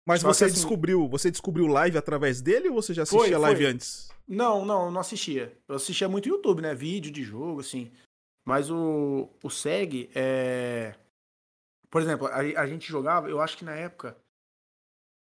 Mas 0.07 0.21
Só 0.21 0.27
você 0.31 0.45
assim- 0.45 0.53
descobriu, 0.55 1.07
você 1.07 1.29
descobriu 1.31 1.67
live 1.67 1.97
através 1.97 2.41
dele 2.41 2.69
ou 2.69 2.75
você 2.75 2.93
já 2.93 3.05
Foi, 3.05 3.19
assistia 3.19 3.37
live 3.39 3.61
foi. 3.63 3.71
antes? 3.71 4.09
Não, 4.27 4.63
não, 4.63 4.85
eu 4.85 4.91
não 4.91 5.01
assistia. 5.01 5.57
Eu 5.67 5.75
assistia 5.75 6.07
muito 6.07 6.29
YouTube, 6.29 6.61
né? 6.61 6.73
Vídeo 6.75 7.11
de 7.11 7.23
jogo, 7.23 7.61
assim. 7.61 7.91
Mas 8.45 8.69
o, 8.69 9.29
o 9.43 9.49
SEG 9.49 10.09
é. 10.15 10.95
Por 11.89 12.01
exemplo, 12.01 12.27
a, 12.27 12.37
a 12.37 12.67
gente 12.67 12.87
jogava, 12.87 13.29
eu 13.29 13.41
acho 13.41 13.57
que 13.57 13.65
na 13.65 13.75
época. 13.75 14.15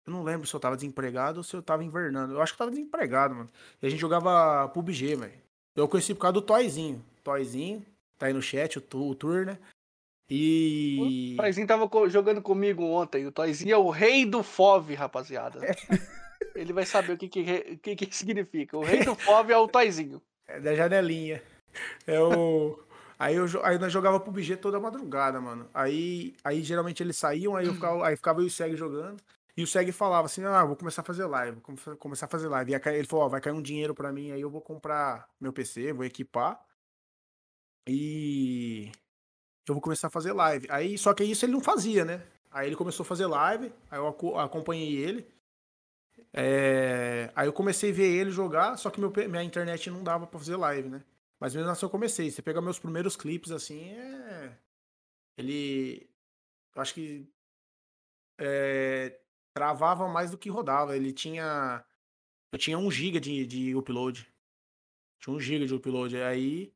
Eu 0.05 0.13
não 0.13 0.23
lembro 0.23 0.47
se 0.47 0.53
eu 0.53 0.59
tava 0.59 0.75
desempregado 0.75 1.39
ou 1.39 1.43
se 1.43 1.55
eu 1.55 1.61
tava 1.61 1.83
invernando. 1.83 2.31
Eu 2.31 2.41
acho 2.41 2.53
que 2.53 2.55
eu 2.55 2.65
tava 2.65 2.71
desempregado, 2.71 3.35
mano. 3.35 3.49
E 3.81 3.85
a 3.85 3.89
gente 3.89 3.99
jogava 3.99 4.67
PUBG, 4.69 5.15
velho. 5.15 5.33
Eu 5.75 5.87
conheci 5.87 6.13
por 6.13 6.21
causa 6.21 6.33
do 6.33 6.41
Toyzinho. 6.41 7.05
Toyzinho, 7.23 7.85
tá 8.17 8.25
aí 8.25 8.33
no 8.33 8.41
chat, 8.41 8.79
o, 8.79 8.83
o 8.97 9.15
Tour, 9.15 9.45
né? 9.45 9.57
E. 10.29 11.33
O 11.33 11.41
Toizinho 11.41 11.67
tava 11.67 11.89
jogando 12.09 12.41
comigo 12.41 12.83
ontem. 12.83 13.25
O 13.25 13.31
Toizinho 13.31 13.73
é 13.73 13.77
o 13.77 13.89
rei 13.89 14.25
do 14.25 14.43
FOV, 14.43 14.93
rapaziada. 14.93 15.59
Ele 16.55 16.73
vai 16.73 16.85
saber 16.85 17.13
o 17.13 17.17
que, 17.17 17.27
que, 17.27 17.77
que, 17.77 17.95
que 17.95 18.15
significa. 18.15 18.77
O 18.77 18.83
rei 18.83 19.03
do 19.03 19.15
FOV 19.15 19.51
é 19.51 19.57
o 19.57 19.67
Toizinho. 19.67 20.21
É 20.47 20.59
da 20.59 20.75
janelinha. 20.75 21.41
É 22.05 22.19
o. 22.19 22.79
Aí, 23.19 23.35
eu, 23.35 23.45
aí 23.65 23.77
nós 23.77 23.91
jogava 23.91 24.17
PUBG 24.19 24.55
toda 24.57 24.79
madrugada, 24.79 25.41
mano. 25.41 25.69
Aí, 25.73 26.33
aí 26.41 26.63
geralmente 26.63 27.03
eles 27.03 27.17
saíam, 27.17 27.55
aí, 27.55 27.67
eu 27.67 27.73
ficava, 27.73 28.07
aí 28.07 28.15
ficava 28.15 28.39
eu 28.39 28.45
e 28.45 28.47
o 28.47 28.49
Seg 28.49 28.75
jogando. 28.77 29.21
E 29.57 29.61
o 29.63 29.67
Seg 29.67 29.91
falava 29.91 30.25
assim: 30.25 30.43
Ah, 30.45 30.63
vou 30.63 30.77
começar 30.77 31.01
a 31.01 31.05
fazer 31.05 31.25
live, 31.25 31.57
vou 31.57 31.61
come- 31.61 31.97
começar 31.97 32.27
a 32.27 32.29
fazer 32.29 32.47
live. 32.47 32.71
E 32.71 32.75
ele 32.95 33.05
falou: 33.07 33.25
Ó, 33.25 33.27
vai 33.29 33.41
cair 33.41 33.51
um 33.53 33.61
dinheiro 33.61 33.93
pra 33.93 34.11
mim, 34.13 34.31
aí 34.31 34.39
eu 34.39 34.49
vou 34.49 34.61
comprar 34.61 35.27
meu 35.39 35.51
PC, 35.51 35.91
vou 35.91 36.05
equipar. 36.05 36.63
E 37.87 38.91
eu 39.67 39.73
vou 39.75 39.81
começar 39.81 40.07
a 40.07 40.11
fazer 40.11 40.31
live. 40.33 40.67
Aí, 40.69 40.97
só 40.97 41.13
que 41.13 41.23
isso 41.23 41.43
ele 41.45 41.51
não 41.53 41.61
fazia, 41.61 42.05
né? 42.05 42.21
Aí 42.51 42.67
ele 42.67 42.75
começou 42.75 43.03
a 43.03 43.07
fazer 43.07 43.25
live, 43.25 43.71
aí 43.91 43.99
eu 43.99 44.07
aco- 44.07 44.37
acompanhei 44.39 44.95
ele. 44.97 45.27
É, 46.33 47.31
Aí 47.35 47.47
eu 47.47 47.53
comecei 47.53 47.91
a 47.91 47.93
ver 47.93 48.07
ele 48.07 48.31
jogar, 48.31 48.77
só 48.77 48.89
que 48.89 48.99
meu 48.99 49.11
minha 49.29 49.43
internet 49.43 49.89
não 49.89 50.03
dava 50.03 50.25
pra 50.27 50.39
fazer 50.39 50.55
live, 50.55 50.89
né? 50.89 51.01
Mas 51.39 51.55
mesmo 51.55 51.71
assim 51.71 51.85
eu 51.85 51.89
comecei. 51.89 52.29
Você 52.29 52.41
pega 52.41 52.61
meus 52.61 52.79
primeiros 52.79 53.15
clipes 53.15 53.51
assim, 53.51 53.89
é. 53.91 54.57
Ele. 55.37 56.09
Eu 56.75 56.81
acho 56.81 56.93
que. 56.93 57.27
é, 58.37 59.19
Travava 59.53 60.07
mais 60.07 60.31
do 60.31 60.37
que 60.37 60.49
rodava. 60.49 60.95
Ele 60.95 61.13
tinha. 61.13 61.83
Eu 62.51 62.59
tinha 62.59 62.77
1 62.77 62.91
GB 62.91 63.19
de, 63.19 63.45
de 63.45 63.75
upload. 63.75 64.27
Tinha 65.21 65.35
1 65.35 65.39
GB 65.39 65.65
de 65.65 65.75
upload. 65.75 66.17
Aí. 66.21 66.73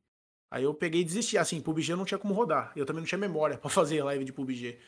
Aí 0.50 0.64
eu 0.64 0.72
peguei 0.72 1.02
e 1.02 1.04
desisti. 1.04 1.36
Assim, 1.36 1.60
PUBG 1.60 1.90
eu 1.90 1.96
não 1.96 2.04
tinha 2.04 2.18
como 2.18 2.34
rodar. 2.34 2.72
Eu 2.76 2.86
também 2.86 3.00
não 3.00 3.08
tinha 3.08 3.18
memória 3.18 3.58
pra 3.58 3.68
fazer 3.68 4.02
live 4.02 4.24
de 4.24 4.32
PUBG. 4.32 4.78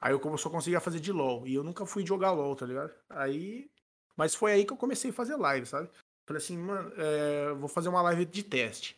Aí 0.00 0.12
eu 0.12 0.38
só 0.38 0.48
conseguia 0.48 0.80
fazer 0.80 1.00
de 1.00 1.12
LOL. 1.12 1.46
E 1.46 1.54
eu 1.54 1.64
nunca 1.64 1.84
fui 1.84 2.06
jogar 2.06 2.32
LOL, 2.32 2.54
tá 2.56 2.64
ligado? 2.64 2.94
Aí. 3.10 3.70
Mas 4.16 4.34
foi 4.34 4.52
aí 4.52 4.64
que 4.64 4.72
eu 4.72 4.76
comecei 4.78 5.10
a 5.10 5.14
fazer 5.14 5.36
live, 5.36 5.66
sabe? 5.66 5.90
Falei 6.26 6.42
assim, 6.42 6.56
mano, 6.56 6.92
é, 6.96 7.52
vou 7.52 7.68
fazer 7.68 7.88
uma 7.88 8.02
live 8.02 8.24
de 8.24 8.42
teste. 8.42 8.96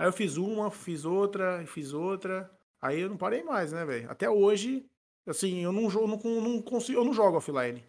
Aí 0.00 0.06
eu 0.06 0.14
fiz 0.14 0.38
uma, 0.38 0.70
fiz 0.70 1.04
outra, 1.04 1.62
fiz 1.66 1.92
outra. 1.92 2.50
Aí 2.80 3.00
eu 3.00 3.10
não 3.10 3.18
parei 3.18 3.42
mais, 3.42 3.70
né, 3.70 3.84
velho? 3.84 4.10
Até 4.10 4.30
hoje, 4.30 4.88
assim, 5.26 5.58
eu 5.62 5.72
não 5.72 5.90
jogo, 5.90 6.06
não, 6.06 6.40
não 6.40 6.62
consigo, 6.62 6.98
eu 6.98 7.04
não 7.04 7.12
jogo 7.12 7.36
offline. 7.36 7.84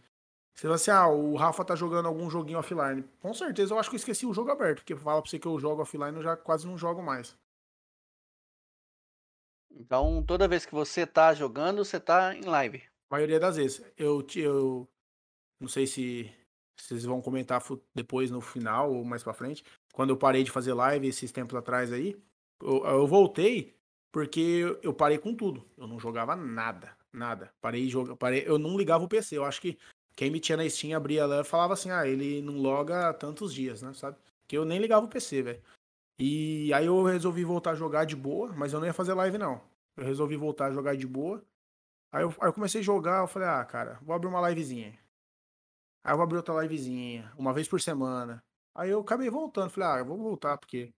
Você 0.53 0.63
fala 0.63 0.75
assim, 0.75 0.91
ah, 0.91 1.07
o 1.07 1.37
Rafa 1.37 1.63
tá 1.63 1.73
jogando 1.73 2.07
algum 2.07 2.29
joguinho 2.29 2.59
offline. 2.59 3.05
Com 3.21 3.33
certeza 3.33 3.73
eu 3.73 3.79
acho 3.79 3.89
que 3.89 3.95
eu 3.95 3.97
esqueci 3.97 4.25
o 4.25 4.33
jogo 4.33 4.51
aberto, 4.51 4.79
porque 4.79 4.93
fala 4.93 5.21
pra 5.21 5.31
você 5.31 5.39
que 5.39 5.47
eu 5.47 5.57
jogo 5.57 5.83
offline, 5.83 6.17
eu 6.17 6.21
já 6.21 6.35
quase 6.35 6.67
não 6.67 6.77
jogo 6.77 7.01
mais. 7.01 7.33
Então, 9.71 10.21
toda 10.21 10.49
vez 10.49 10.65
que 10.65 10.73
você 10.73 11.07
tá 11.07 11.33
jogando, 11.33 11.85
você 11.85 11.97
tá 11.97 12.35
em 12.35 12.43
live. 12.43 12.83
A 13.09 13.15
maioria 13.15 13.39
das 13.39 13.55
vezes. 13.55 13.81
Eu, 13.97 14.27
eu 14.35 14.85
não 15.61 15.69
sei 15.69 15.87
se 15.87 16.29
vocês 16.75 17.05
vão 17.05 17.21
comentar 17.21 17.63
depois 17.95 18.29
no 18.29 18.41
final 18.41 18.93
ou 18.93 19.05
mais 19.05 19.23
pra 19.23 19.33
frente. 19.33 19.63
Quando 19.93 20.11
eu 20.11 20.17
parei 20.17 20.43
de 20.43 20.51
fazer 20.51 20.73
live 20.73 21.07
esses 21.07 21.31
tempos 21.31 21.57
atrás 21.57 21.91
aí, 21.91 22.15
eu, 22.61 22.85
eu 22.85 23.07
voltei 23.07 23.75
porque 24.11 24.77
eu 24.83 24.93
parei 24.93 25.17
com 25.17 25.35
tudo. 25.35 25.65
Eu 25.77 25.87
não 25.87 25.99
jogava 25.99 26.35
nada, 26.35 26.95
nada. 27.11 27.51
Parei 27.61 27.89
jogar, 27.89 28.15
parei, 28.15 28.43
eu 28.45 28.57
não 28.57 28.77
ligava 28.77 29.03
o 29.03 29.07
PC. 29.07 29.37
Eu 29.37 29.45
acho 29.45 29.61
que 29.61 29.77
quem 30.15 30.29
me 30.29 30.39
tinha 30.39 30.57
na 30.57 30.69
Steam 30.69 30.95
abria 30.95 31.25
lá 31.25 31.41
e 31.41 31.43
falava 31.43 31.73
assim: 31.73 31.91
"Ah, 31.91 32.07
ele 32.07 32.41
não 32.41 32.57
loga 32.57 33.13
tantos 33.13 33.53
dias, 33.53 33.81
né, 33.81 33.93
sabe?" 33.93 34.17
Que 34.47 34.57
eu 34.57 34.65
nem 34.65 34.79
ligava 34.79 35.05
o 35.05 35.09
PC, 35.09 35.41
velho. 35.41 35.61
E 36.19 36.73
aí 36.73 36.85
eu 36.85 37.03
resolvi 37.03 37.43
voltar 37.43 37.71
a 37.71 37.75
jogar 37.75 38.05
de 38.05 38.15
boa, 38.15 38.53
mas 38.53 38.73
eu 38.73 38.79
não 38.79 38.87
ia 38.87 38.93
fazer 38.93 39.13
live 39.13 39.37
não. 39.37 39.61
Eu 39.97 40.05
resolvi 40.05 40.35
voltar 40.37 40.67
a 40.67 40.71
jogar 40.71 40.95
de 40.95 41.07
boa. 41.07 41.43
Aí 42.11 42.23
eu, 42.23 42.29
aí 42.41 42.49
eu 42.49 42.53
comecei 42.53 42.81
a 42.81 42.83
jogar, 42.83 43.21
eu 43.21 43.27
falei, 43.27 43.47
ah, 43.47 43.63
cara, 43.65 43.97
vou 44.01 44.15
abrir 44.15 44.27
uma 44.27 44.47
livezinha. 44.49 44.97
Aí 46.03 46.11
eu 46.13 46.17
vou 46.17 46.23
abrir 46.23 46.37
outra 46.37 46.61
livezinha, 46.61 47.31
uma 47.37 47.53
vez 47.53 47.67
por 47.67 47.79
semana. 47.79 48.43
Aí 48.75 48.89
eu 48.89 48.99
acabei 48.99 49.29
voltando, 49.29 49.69
falei, 49.69 49.89
ah, 49.89 49.97
eu 49.99 50.05
vou 50.05 50.17
voltar, 50.17 50.57
porque 50.57 50.93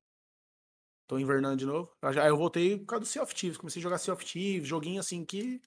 tô 1.08 1.18
invernando 1.18 1.60
de 1.60 1.66
novo. 1.66 1.92
Aí 2.02 2.30
eu 2.30 2.38
voltei 2.38 2.78
por 2.78 2.86
causa 2.86 3.02
do 3.02 3.08
Sea 3.08 3.24
of 3.24 3.34
Thieves, 3.34 3.58
comecei 3.58 3.80
a 3.80 3.84
jogar 3.84 3.98
Sea 3.98 4.14
of 4.14 4.24
Thieves, 4.24 4.68
joguinho 4.68 5.00
assim 5.00 5.26
que, 5.26 5.62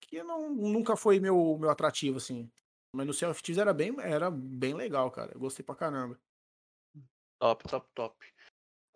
que 0.00 0.22
não, 0.22 0.50
nunca 0.50 0.96
foi 0.96 1.18
meu, 1.18 1.56
meu 1.58 1.70
atrativo, 1.70 2.18
assim. 2.18 2.50
Mas 2.94 3.06
no 3.06 3.14
Sea 3.14 3.30
of 3.30 3.42
Thieves 3.42 3.60
era 3.60 3.72
bem, 3.72 3.94
era 4.00 4.30
bem 4.30 4.74
legal, 4.74 5.10
cara. 5.10 5.32
Eu 5.32 5.40
gostei 5.40 5.64
pra 5.64 5.74
caramba. 5.74 6.20
Top, 7.40 7.64
top, 7.68 7.88
top. 7.94 8.32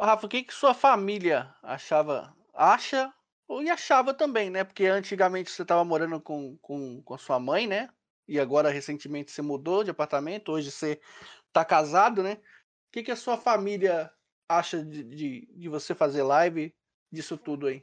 Rafa, 0.01 0.27
o 0.27 0.29
que, 0.29 0.45
que 0.45 0.53
sua 0.53 0.75
família 0.75 1.55
achava, 1.63 2.37
acha 2.53 3.13
e 3.49 3.71
achava 3.71 4.13
também, 4.13 4.51
né? 4.51 4.65
Porque 4.65 4.87
antigamente 4.87 5.51
você 5.51 5.63
estava 5.63 5.85
morando 5.85 6.21
com, 6.21 6.57
com, 6.59 7.03
com 7.03 7.19
sua 7.19 7.39
mãe, 7.39 7.67
né? 7.67 7.89
E 8.29 8.41
agora 8.41 8.71
recentemente 8.71 9.31
você 9.31 9.41
mudou 9.41 9.85
de 9.85 9.91
apartamento, 9.91 10.51
hoje 10.51 10.71
você 10.71 11.01
tá 11.57 11.65
casado, 11.65 12.23
né? 12.23 12.35
O 12.35 12.93
que, 12.93 13.03
que 13.03 13.11
a 13.11 13.17
sua 13.17 13.39
família 13.39 14.13
acha 14.47 14.85
de, 14.85 15.03
de, 15.03 15.47
de 15.47 15.69
você 15.69 15.95
fazer 15.95 16.23
live, 16.23 16.75
disso 17.11 17.39
tudo 17.39 17.67
aí? 17.67 17.83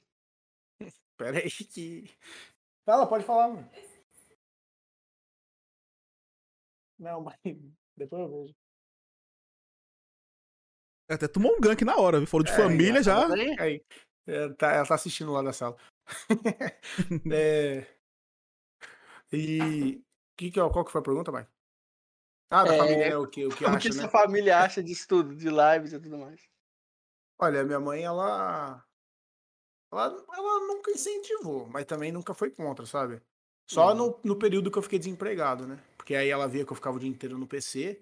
Pera 1.18 1.40
aí 1.40 1.50
que. 1.50 2.06
Fala, 2.86 3.08
pode 3.08 3.26
falar, 3.26 3.48
mano. 3.48 3.70
Não, 7.00 7.22
mas 7.22 7.36
depois 7.98 8.22
eu 8.22 8.30
vejo. 8.30 8.56
Até 11.10 11.28
tomou 11.28 11.56
um 11.56 11.60
gank 11.60 11.84
na 11.84 11.98
hora, 11.98 12.26
falou 12.26 12.46
de 12.46 12.52
é, 12.52 12.56
família 12.56 13.04
já. 13.04 13.28
Aí, 13.60 13.84
é, 14.28 14.50
tá, 14.54 14.72
ela 14.72 14.86
tá 14.86 14.96
assistindo 14.96 15.32
lá 15.32 15.42
da 15.42 15.52
sala. 15.52 15.76
é, 17.32 17.88
e 19.32 20.04
que, 20.38 20.52
que, 20.52 20.60
qual 20.60 20.86
que 20.86 20.92
foi 20.92 21.02
a 21.02 21.04
pergunta, 21.04 21.32
mãe? 21.32 21.48
Ah, 22.54 22.63
da 22.63 22.76
é, 22.76 22.78
família 22.78 23.06
é 23.06 23.18
o 23.18 23.26
que, 23.26 23.46
o 23.48 23.50
que 23.50 23.66
acha, 23.66 23.80
que 23.80 23.96
né? 23.96 24.02
sua 24.02 24.10
família 24.10 24.60
acha 24.60 24.84
disso 24.84 25.08
tudo, 25.08 25.36
de 25.36 25.50
lives 25.50 25.92
e 25.92 26.00
tudo 26.00 26.20
mais? 26.20 26.39
Olha, 27.39 27.63
minha 27.63 27.80
mãe, 27.80 28.04
ela, 28.04 28.86
ela, 29.92 30.26
ela 30.36 30.60
nunca 30.68 30.92
incentivou, 30.92 31.68
mas 31.68 31.86
também 31.86 32.12
nunca 32.12 32.32
foi 32.36 32.52
contra, 32.52 32.86
sabe? 32.86 33.20
Só 33.68 33.89
uhum. 33.89 33.96
no, 33.96 34.20
no 34.24 34.36
período 34.36 34.70
que 34.70 34.78
eu 34.78 34.84
fiquei 34.84 35.00
desempregado, 35.00 35.66
né? 35.66 35.82
Porque 35.98 36.13
aí 36.13 36.30
ela 36.30 36.48
via 36.48 36.63
que 36.63 36.72
eu 36.72 36.76
ficava 36.76 36.98
o 36.98 37.00
dia 37.00 37.10
inteiro 37.10 37.39
no 37.39 37.48
PC, 37.48 38.00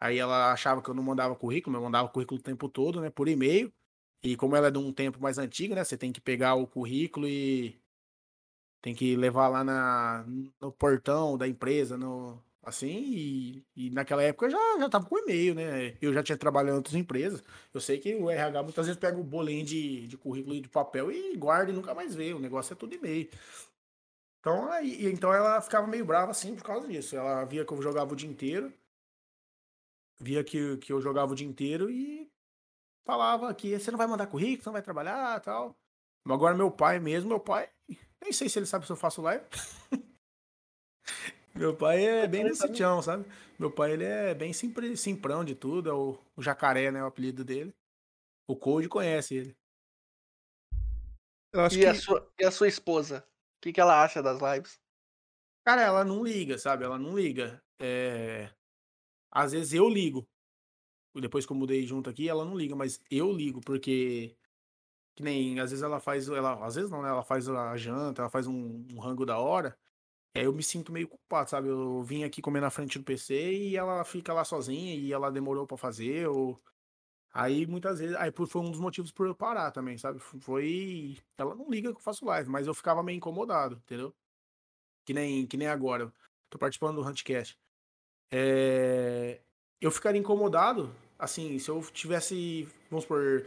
aí 0.00 0.18
ela 0.18 0.52
achava 0.52 0.82
que 0.82 0.90
eu 0.90 0.94
não 0.94 1.02
mandava 1.04 1.36
currículo, 1.36 1.76
eu 1.76 1.82
mandava 1.82 2.08
currículo 2.08 2.40
o 2.40 2.42
tempo 2.42 2.68
todo, 2.68 3.00
né? 3.00 3.08
Por 3.08 3.28
e-mail. 3.28 3.72
E 4.20 4.36
como 4.36 4.56
ela 4.56 4.66
é 4.66 4.70
de 4.72 4.78
um 4.78 4.92
tempo 4.92 5.20
mais 5.20 5.38
antigo, 5.38 5.76
né? 5.76 5.84
Você 5.84 5.96
tem 5.96 6.12
que 6.12 6.20
pegar 6.20 6.56
o 6.56 6.66
currículo 6.66 7.28
e 7.28 7.80
tem 8.82 8.96
que 8.96 9.14
levar 9.14 9.46
lá 9.46 9.62
na, 9.62 10.24
no 10.60 10.72
portão 10.72 11.38
da 11.38 11.46
empresa, 11.46 11.96
no, 11.96 12.42
assim, 12.66 13.00
e, 13.06 13.64
e 13.76 13.90
naquela 13.90 14.24
época 14.24 14.46
eu 14.46 14.50
já, 14.50 14.78
já 14.80 14.88
tava 14.88 15.06
com 15.06 15.16
e-mail, 15.16 15.54
né? 15.54 15.96
Eu 16.02 16.12
já 16.12 16.20
tinha 16.20 16.36
trabalhado 16.36 16.74
em 16.74 16.78
outras 16.78 16.96
empresas. 16.96 17.42
Eu 17.72 17.80
sei 17.80 17.98
que 17.98 18.12
o 18.16 18.28
RH 18.28 18.62
muitas 18.64 18.86
vezes 18.86 19.00
pega 19.00 19.16
o 19.16 19.22
bolinho 19.22 19.64
de, 19.64 20.08
de 20.08 20.16
currículo 20.18 20.60
de 20.60 20.68
papel 20.68 21.12
e 21.12 21.36
guarda 21.36 21.70
e 21.70 21.74
nunca 21.74 21.94
mais 21.94 22.12
vê. 22.12 22.34
O 22.34 22.40
negócio 22.40 22.72
é 22.72 22.76
tudo 22.76 22.92
e-mail. 22.92 23.30
Então, 24.40 24.70
aí, 24.72 25.06
então 25.06 25.32
ela 25.32 25.60
ficava 25.60 25.86
meio 25.86 26.04
brava 26.04 26.32
assim 26.32 26.56
por 26.56 26.64
causa 26.64 26.88
disso. 26.88 27.14
Ela 27.16 27.44
via 27.44 27.64
que 27.64 27.72
eu 27.72 27.80
jogava 27.80 28.12
o 28.12 28.16
dia 28.16 28.28
inteiro. 28.28 28.72
Via 30.18 30.42
que, 30.42 30.76
que 30.78 30.92
eu 30.92 31.00
jogava 31.00 31.32
o 31.32 31.36
dia 31.36 31.46
inteiro 31.46 31.88
e 31.88 32.28
falava 33.04 33.54
que 33.54 33.78
você 33.78 33.92
não 33.92 33.98
vai 33.98 34.08
mandar 34.08 34.26
currículo, 34.26 34.62
você 34.62 34.68
não 34.68 34.72
vai 34.72 34.82
trabalhar 34.82 35.40
tal. 35.40 35.76
Agora 36.28 36.56
meu 36.56 36.70
pai 36.70 36.98
mesmo, 36.98 37.28
meu 37.28 37.38
pai, 37.38 37.68
nem 38.20 38.32
sei 38.32 38.48
se 38.48 38.58
ele 38.58 38.66
sabe 38.66 38.86
se 38.86 38.90
eu 38.90 38.96
faço 38.96 39.22
live. 39.22 39.44
meu 41.56 41.76
pai 41.76 42.04
é 42.04 42.26
bem 42.26 42.44
desse 42.44 42.70
tchão, 42.72 43.00
sabe? 43.02 43.24
Meu 43.58 43.70
pai 43.70 43.92
ele 43.92 44.04
é 44.04 44.34
bem 44.34 44.52
simpre, 44.52 44.96
simprão 44.96 45.44
de 45.44 45.54
tudo, 45.54 45.90
é 45.90 45.92
o, 45.92 46.18
o 46.36 46.42
jacaré, 46.42 46.90
né, 46.90 47.02
o 47.02 47.06
apelido 47.06 47.44
dele. 47.44 47.74
O 48.46 48.54
Code 48.54 48.88
conhece 48.88 49.34
ele. 49.34 49.56
e, 51.72 51.78
que... 51.78 51.86
a 51.86 51.94
sua, 51.94 52.32
e 52.38 52.44
a 52.44 52.50
sua 52.50 52.68
esposa? 52.68 53.26
O 53.58 53.60
que, 53.62 53.72
que 53.72 53.80
ela 53.80 54.02
acha 54.02 54.22
das 54.22 54.40
lives? 54.40 54.78
Cara, 55.64 55.82
ela 55.82 56.04
não 56.04 56.22
liga, 56.22 56.58
sabe? 56.58 56.84
Ela 56.84 56.98
não 56.98 57.18
liga. 57.18 57.60
É... 57.80 58.50
Às 59.32 59.52
vezes 59.52 59.72
eu 59.72 59.88
ligo 59.88 60.26
depois 61.20 61.46
que 61.46 61.52
eu 61.52 61.56
mudei 61.56 61.86
junto 61.86 62.10
aqui, 62.10 62.28
ela 62.28 62.44
não 62.44 62.56
liga, 62.56 62.74
mas 62.74 63.00
eu 63.10 63.32
ligo, 63.32 63.60
porque 63.60 64.36
que 65.14 65.22
nem, 65.22 65.58
às 65.60 65.70
vezes 65.70 65.82
ela 65.82 65.98
faz, 65.98 66.28
ela, 66.28 66.64
às 66.64 66.74
vezes 66.74 66.90
não, 66.90 67.02
né? 67.02 67.08
Ela 67.08 67.22
faz 67.22 67.48
a 67.48 67.76
janta, 67.76 68.22
ela 68.22 68.30
faz 68.30 68.46
um, 68.46 68.84
um 68.92 68.98
rango 69.00 69.24
da 69.24 69.38
hora. 69.38 69.76
Eu 70.42 70.52
me 70.52 70.62
sinto 70.62 70.92
meio 70.92 71.08
culpado, 71.08 71.50
sabe? 71.50 71.68
Eu 71.68 72.02
vim 72.02 72.24
aqui 72.24 72.42
comer 72.42 72.60
na 72.60 72.70
frente 72.70 72.98
do 72.98 73.04
PC 73.04 73.52
e 73.52 73.76
ela 73.76 74.04
fica 74.04 74.32
lá 74.32 74.44
sozinha 74.44 74.94
e 74.94 75.12
ela 75.12 75.30
demorou 75.30 75.66
para 75.66 75.76
fazer, 75.76 76.28
ou... 76.28 76.60
Aí 77.32 77.66
muitas 77.66 77.98
vezes, 77.98 78.16
aí 78.16 78.32
foi 78.32 78.62
um 78.62 78.70
dos 78.70 78.80
motivos 78.80 79.12
por 79.12 79.26
eu 79.26 79.34
parar 79.34 79.70
também, 79.70 79.98
sabe? 79.98 80.18
Foi, 80.18 81.18
ela 81.36 81.54
não 81.54 81.68
liga 81.68 81.90
que 81.92 81.98
eu 81.98 82.02
faço 82.02 82.24
live, 82.24 82.48
mas 82.48 82.66
eu 82.66 82.72
ficava 82.72 83.02
meio 83.02 83.16
incomodado, 83.18 83.76
entendeu? 83.76 84.14
Que 85.04 85.12
nem, 85.12 85.46
que 85.46 85.56
nem 85.56 85.68
agora, 85.68 86.10
tô 86.48 86.58
participando 86.58 86.96
do 86.96 87.06
Huntcast. 87.06 87.58
É... 88.32 89.42
Eu 89.80 89.90
ficaria 89.90 90.20
incomodado 90.20 90.90
assim, 91.18 91.58
se 91.58 91.68
eu 91.68 91.82
tivesse, 91.92 92.68
vamos 92.90 93.04
supor, 93.04 93.46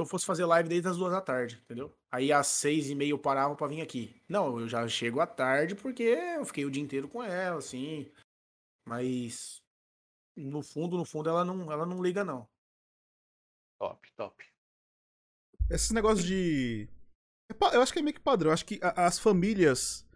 se 0.00 0.02
eu 0.02 0.06
fosse 0.06 0.24
fazer 0.24 0.46
live 0.46 0.68
desde 0.68 0.88
as 0.88 0.96
duas 0.96 1.12
da 1.12 1.20
tarde, 1.20 1.60
entendeu? 1.62 1.94
Aí 2.10 2.32
às 2.32 2.46
seis 2.46 2.88
e 2.88 2.94
meia 2.94 3.10
eu 3.10 3.18
parava 3.18 3.54
pra 3.54 3.66
vir 3.66 3.82
aqui. 3.82 4.20
Não, 4.26 4.58
eu 4.58 4.66
já 4.66 4.88
chego 4.88 5.20
à 5.20 5.26
tarde 5.26 5.74
porque 5.74 6.02
eu 6.02 6.44
fiquei 6.46 6.64
o 6.64 6.70
dia 6.70 6.82
inteiro 6.82 7.06
com 7.06 7.22
ela, 7.22 7.58
assim. 7.58 8.10
Mas 8.88 9.62
no 10.34 10.62
fundo, 10.62 10.96
no 10.96 11.04
fundo, 11.04 11.28
ela 11.28 11.44
não, 11.44 11.70
ela 11.70 11.84
não 11.84 12.02
liga, 12.02 12.24
não. 12.24 12.48
Top, 13.78 14.10
top. 14.16 14.44
Esse 15.68 15.92
negócio 15.92 16.24
de. 16.24 16.88
É 17.50 17.76
eu 17.76 17.82
acho 17.82 17.92
que 17.92 17.98
é 17.98 18.02
meio 18.02 18.14
que 18.14 18.20
padrão. 18.20 18.50
Eu 18.50 18.54
acho 18.54 18.64
que 18.64 18.80
as 18.82 19.18
famílias 19.18 20.06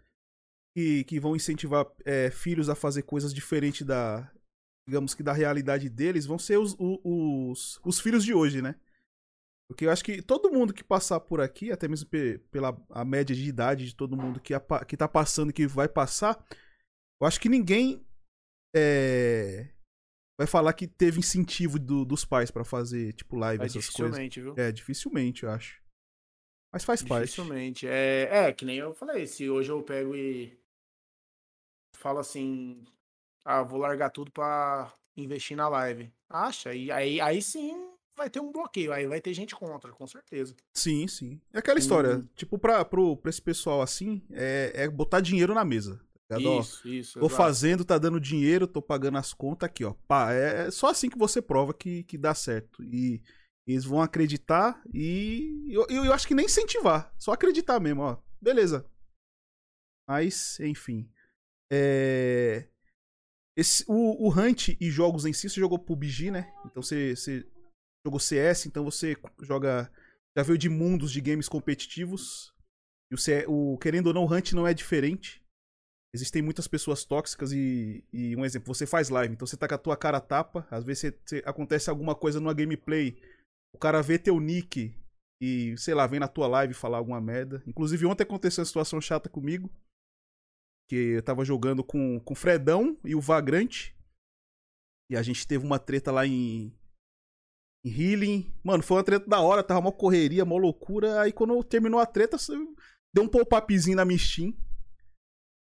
que, 0.75 1.03
que 1.03 1.19
vão 1.19 1.35
incentivar 1.35 1.85
é, 2.03 2.31
filhos 2.31 2.69
a 2.69 2.75
fazer 2.75 3.03
coisas 3.03 3.33
diferentes 3.33 3.85
da, 3.85 4.31
digamos 4.87 5.13
que 5.13 5.21
da 5.21 5.31
realidade 5.31 5.89
deles, 5.89 6.25
vão 6.25 6.39
ser 6.39 6.57
os, 6.57 6.75
os, 6.79 7.79
os 7.83 7.99
filhos 7.99 8.23
de 8.23 8.33
hoje, 8.33 8.61
né? 8.61 8.75
Porque 9.67 9.85
eu 9.85 9.91
acho 9.91 10.03
que 10.03 10.21
todo 10.21 10.51
mundo 10.51 10.73
que 10.73 10.83
passar 10.83 11.19
por 11.19 11.41
aqui, 11.41 11.71
até 11.71 11.87
mesmo 11.87 12.07
pela 12.51 12.79
a 12.89 13.03
média 13.03 13.35
de 13.35 13.47
idade 13.47 13.85
de 13.85 13.95
todo 13.95 14.15
mundo 14.15 14.39
que, 14.39 14.53
que 14.87 14.95
tá 14.95 15.07
passando 15.07 15.49
e 15.49 15.53
que 15.53 15.65
vai 15.65 15.87
passar, 15.87 16.45
eu 17.19 17.27
acho 17.27 17.39
que 17.39 17.49
ninguém 17.49 18.05
é, 18.75 19.71
vai 20.37 20.45
falar 20.45 20.73
que 20.73 20.87
teve 20.87 21.19
incentivo 21.19 21.79
do, 21.79 22.05
dos 22.05 22.23
pais 22.23 22.51
para 22.51 22.63
fazer, 22.63 23.13
tipo, 23.13 23.35
live, 23.35 23.63
é, 23.63 23.65
essas 23.65 23.81
dificilmente, 23.81 24.39
coisas. 24.39 24.55
Viu? 24.55 24.63
É, 24.63 24.71
dificilmente, 24.71 25.43
eu 25.43 25.49
acho. 25.49 25.81
Mas 26.71 26.83
faz 26.83 27.01
parte. 27.01 27.29
Dificilmente. 27.29 27.87
É, 27.87 28.29
é, 28.31 28.53
que 28.53 28.65
nem 28.65 28.77
eu 28.77 28.93
falei, 28.93 29.25
se 29.25 29.49
hoje 29.49 29.71
eu 29.71 29.81
pego 29.81 30.15
e 30.15 30.59
falo 31.95 32.19
assim, 32.19 32.85
ah, 33.43 33.63
vou 33.63 33.79
largar 33.79 34.11
tudo 34.11 34.29
para 34.29 34.93
investir 35.17 35.57
na 35.57 35.67
live. 35.69 36.13
Acha? 36.29 36.71
E 36.71 36.91
aí, 36.91 37.19
aí 37.19 37.41
sim 37.41 37.94
vai 38.15 38.29
ter 38.29 38.39
um 38.39 38.51
bloqueio, 38.51 38.93
aí 38.93 39.05
vai 39.05 39.21
ter 39.21 39.33
gente 39.33 39.55
contra, 39.55 39.91
com 39.91 40.07
certeza. 40.07 40.55
Sim, 40.73 41.07
sim. 41.07 41.41
É 41.53 41.59
aquela 41.59 41.79
história, 41.79 42.17
hum. 42.17 42.27
tipo, 42.35 42.57
pra, 42.57 42.83
pro, 42.85 43.17
pra 43.17 43.29
esse 43.29 43.41
pessoal 43.41 43.81
assim, 43.81 44.21
é, 44.31 44.71
é 44.73 44.87
botar 44.89 45.19
dinheiro 45.19 45.53
na 45.53 45.65
mesa. 45.65 46.01
Tá 46.27 46.39
isso, 46.39 46.87
isso. 46.87 47.19
Tô 47.19 47.27
exato. 47.27 47.35
fazendo, 47.35 47.85
tá 47.85 47.97
dando 47.99 48.19
dinheiro, 48.19 48.65
tô 48.65 48.81
pagando 48.81 49.17
as 49.17 49.31
contas 49.31 49.67
aqui, 49.67 49.83
ó. 49.83 49.93
Pá, 50.07 50.33
é, 50.33 50.67
é 50.67 50.71
só 50.71 50.89
assim 50.89 51.09
que 51.09 51.17
você 51.17 51.41
prova 51.41 51.73
que, 51.73 52.03
que 52.03 52.17
dá 52.17 52.33
certo. 52.33 52.83
E 52.83 53.21
eles 53.67 53.85
vão 53.85 54.01
acreditar 54.01 54.81
e 54.91 55.67
eu, 55.69 55.85
eu, 55.87 56.05
eu 56.05 56.13
acho 56.13 56.27
que 56.27 56.33
nem 56.33 56.45
incentivar, 56.45 57.13
só 57.17 57.31
acreditar 57.31 57.79
mesmo, 57.79 58.01
ó. 58.01 58.17
Beleza. 58.41 58.89
Mas, 60.07 60.59
enfim. 60.59 61.09
É... 61.71 62.67
Esse, 63.57 63.85
o, 63.87 64.27
o 64.27 64.29
Hunt 64.29 64.69
e 64.79 64.89
jogos 64.89 65.25
em 65.25 65.33
si, 65.33 65.49
você 65.49 65.59
jogou 65.59 65.79
PUBG, 65.79 66.29
né? 66.29 66.53
Então 66.65 66.83
você, 66.83 67.15
você 67.15 67.47
jogou 68.05 68.19
CS, 68.19 68.67
então 68.67 68.83
você 68.83 69.17
joga. 69.41 69.91
Já 70.37 70.43
veio 70.43 70.57
de 70.57 70.69
mundos 70.69 71.11
de 71.11 71.21
games 71.21 71.49
competitivos. 71.49 72.53
E 73.11 73.15
o, 73.15 73.17
C, 73.17 73.45
o 73.47 73.77
querendo 73.77 74.07
ou 74.07 74.13
não, 74.13 74.25
o 74.25 74.33
Hunt 74.33 74.53
não 74.53 74.67
é 74.67 74.73
diferente. 74.73 75.41
Existem 76.13 76.41
muitas 76.41 76.67
pessoas 76.67 77.03
tóxicas 77.03 77.51
e, 77.51 78.05
e, 78.13 78.35
um 78.35 78.45
exemplo, 78.45 78.73
você 78.73 78.85
faz 78.85 79.09
live, 79.09 79.33
então 79.33 79.45
você 79.45 79.57
tá 79.57 79.67
com 79.67 79.75
a 79.75 79.77
tua 79.77 79.97
cara 79.97 80.21
tapa, 80.21 80.65
às 80.71 80.83
vezes 80.85 81.13
acontece 81.43 81.89
alguma 81.89 82.15
coisa 82.15 82.39
numa 82.39 82.53
gameplay, 82.53 83.21
o 83.73 83.77
cara 83.77 84.01
vê 84.01 84.17
teu 84.17 84.39
nick 84.39 84.97
e, 85.41 85.77
sei 85.77 85.93
lá, 85.93 86.07
vem 86.07 86.21
na 86.21 86.29
tua 86.29 86.47
live 86.47 86.73
falar 86.73 86.99
alguma 86.99 87.19
merda. 87.19 87.61
Inclusive 87.67 88.05
ontem 88.05 88.23
aconteceu 88.23 88.61
uma 88.61 88.65
situação 88.65 89.01
chata 89.01 89.29
comigo 89.29 89.69
que 90.87 90.95
eu 90.95 91.23
tava 91.23 91.43
jogando 91.43 91.83
com, 91.83 92.19
com 92.21 92.33
o 92.33 92.37
Fredão 92.37 92.97
e 93.03 93.15
o 93.15 93.21
Vagrante. 93.21 93.93
E 95.09 95.17
a 95.17 95.21
gente 95.21 95.45
teve 95.45 95.65
uma 95.65 95.79
treta 95.79 96.11
lá 96.11 96.25
em 96.25 96.73
healing. 97.85 98.53
Mano, 98.63 98.83
foi 98.83 98.97
uma 98.97 99.03
treta 99.03 99.29
da 99.29 99.39
hora, 99.39 99.63
tava 99.63 99.79
uma 99.79 99.91
correria, 99.91 100.43
uma 100.43 100.57
loucura. 100.57 101.21
Aí 101.21 101.31
quando 101.31 101.63
terminou 101.63 101.99
a 101.99 102.05
treta, 102.05 102.37
deu 103.13 103.23
um 103.23 103.27
pop-upzinho 103.27 103.95
na 103.95 104.05
minha 104.05 104.17
Steam. 104.17 104.53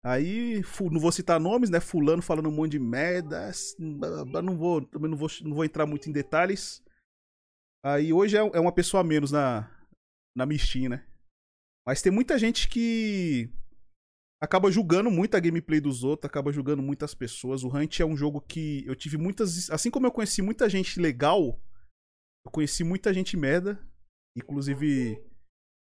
Aí, 0.03 0.63
não 0.91 1.01
vou 1.01 1.13
citar 1.13 1.39
nomes, 1.39 1.69
né? 1.69 1.79
Fulano 1.79 2.23
falando 2.23 2.49
um 2.49 2.53
monte 2.53 2.73
de 2.73 2.79
merda. 2.79 3.51
Não 3.79 4.57
vou, 4.57 4.81
também 4.87 5.11
não 5.11 5.17
vou, 5.17 5.29
não 5.43 5.55
vou 5.55 5.65
entrar 5.65 5.85
muito 5.85 6.09
em 6.09 6.13
detalhes. 6.13 6.83
Aí 7.85 8.13
hoje 8.13 8.37
é, 8.37 8.41
é 8.41 8.61
uma 8.61 8.73
pessoa 8.73 9.03
a 9.03 9.05
menos 9.05 9.31
na, 9.31 9.71
na 10.35 10.47
Steam, 10.57 10.91
né? 10.91 11.07
Mas 11.87 12.01
tem 12.01 12.13
muita 12.13 12.39
gente 12.39 12.69
que 12.69 13.51
acaba 14.41 14.71
julgando 14.71 15.11
muito 15.11 15.35
a 15.35 15.41
gameplay 15.41 15.81
dos 15.81 16.03
outros, 16.03 16.29
acaba 16.29 16.53
julgando 16.53 16.83
muitas 16.83 17.15
pessoas. 17.15 17.63
O 17.63 17.69
Hunt 17.69 18.01
é 18.01 18.05
um 18.05 18.17
jogo 18.17 18.41
que 18.41 18.83
eu 18.87 18.97
tive 18.97 19.19
muitas. 19.19 19.71
Assim 19.71 19.91
como 19.91 20.07
eu 20.07 20.13
conheci 20.13 20.41
muita 20.41 20.69
gente 20.69 20.99
legal, 20.99 21.61
eu 22.45 22.51
conheci 22.51 22.85
muita 22.85 23.13
gente 23.13 23.37
merda. 23.37 23.79
Inclusive, 24.37 25.23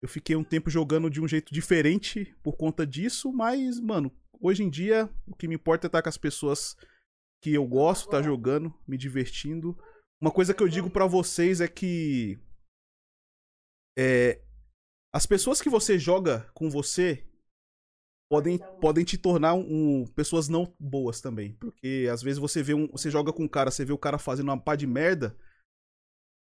eu 0.02 0.08
fiquei 0.08 0.36
um 0.36 0.44
tempo 0.44 0.70
jogando 0.70 1.08
de 1.08 1.20
um 1.20 1.28
jeito 1.28 1.52
diferente 1.52 2.34
por 2.42 2.56
conta 2.56 2.86
disso, 2.86 3.32
mas, 3.32 3.80
mano, 3.80 4.12
hoje 4.40 4.62
em 4.62 4.70
dia 4.70 5.08
o 5.26 5.34
que 5.34 5.48
me 5.48 5.54
importa 5.54 5.86
é 5.86 5.88
estar 5.88 6.02
com 6.02 6.08
as 6.08 6.18
pessoas 6.18 6.76
que 7.42 7.52
eu 7.52 7.66
gosto, 7.66 8.06
estar 8.06 8.18
tá 8.18 8.22
jogando, 8.22 8.74
me 8.86 8.96
divertindo. 8.96 9.78
Uma 10.20 10.30
coisa 10.30 10.54
que 10.54 10.62
eu 10.62 10.68
digo 10.68 10.90
para 10.90 11.06
vocês 11.06 11.60
é 11.60 11.68
que 11.68 12.38
é, 13.96 14.40
as 15.12 15.26
pessoas 15.26 15.60
que 15.60 15.70
você 15.70 15.98
joga 15.98 16.50
com 16.54 16.68
você 16.68 17.24
podem, 18.28 18.58
podem 18.80 19.04
te 19.04 19.16
tornar 19.16 19.54
um, 19.54 20.02
um, 20.02 20.06
pessoas 20.08 20.48
não 20.48 20.74
boas 20.78 21.20
também. 21.20 21.52
Porque 21.54 22.08
às 22.10 22.22
vezes 22.22 22.38
você 22.38 22.62
vê 22.62 22.74
um. 22.74 22.88
Você 22.88 23.10
joga 23.10 23.32
com 23.32 23.44
um 23.44 23.48
cara, 23.48 23.70
você 23.70 23.84
vê 23.84 23.92
o 23.92 23.98
cara 23.98 24.18
fazendo 24.18 24.48
uma 24.48 24.60
pá 24.60 24.74
de 24.74 24.86
merda. 24.86 25.36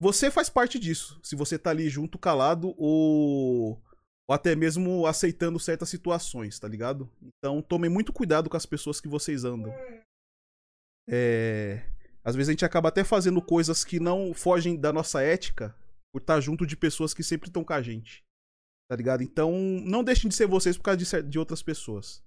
Você 0.03 0.29
faz 0.29 0.49
parte 0.49 0.77
disso. 0.77 1.17
Se 1.23 1.33
você 1.33 1.57
tá 1.57 1.69
ali 1.69 1.87
junto, 1.87 2.19
calado, 2.19 2.75
ou, 2.77 3.81
ou 4.27 4.35
até 4.35 4.53
mesmo 4.53 5.07
aceitando 5.07 5.57
certas 5.57 5.87
situações, 5.87 6.59
tá 6.59 6.67
ligado? 6.67 7.09
Então 7.21 7.61
tomem 7.61 7.89
muito 7.89 8.11
cuidado 8.11 8.49
com 8.49 8.57
as 8.57 8.65
pessoas 8.65 8.99
que 8.99 9.07
vocês 9.07 9.45
andam. 9.45 9.73
É. 11.09 11.89
Às 12.21 12.35
vezes 12.35 12.49
a 12.49 12.51
gente 12.51 12.65
acaba 12.65 12.89
até 12.89 13.01
fazendo 13.05 13.41
coisas 13.41 13.85
que 13.85 13.97
não 13.97 14.33
fogem 14.33 14.77
da 14.77 14.91
nossa 14.91 15.21
ética 15.21 15.73
por 16.13 16.19
estar 16.19 16.41
junto 16.41 16.67
de 16.67 16.75
pessoas 16.75 17.13
que 17.13 17.23
sempre 17.23 17.47
estão 17.47 17.63
com 17.63 17.71
a 17.71 17.81
gente. 17.81 18.25
Tá 18.89 18.97
ligado? 18.97 19.23
Então, 19.23 19.53
não 19.85 20.03
deixem 20.03 20.27
de 20.27 20.35
ser 20.35 20.47
vocês 20.47 20.75
por 20.75 20.83
causa 20.83 20.97
de, 20.97 21.29
de 21.29 21.39
outras 21.39 21.63
pessoas. 21.63 22.21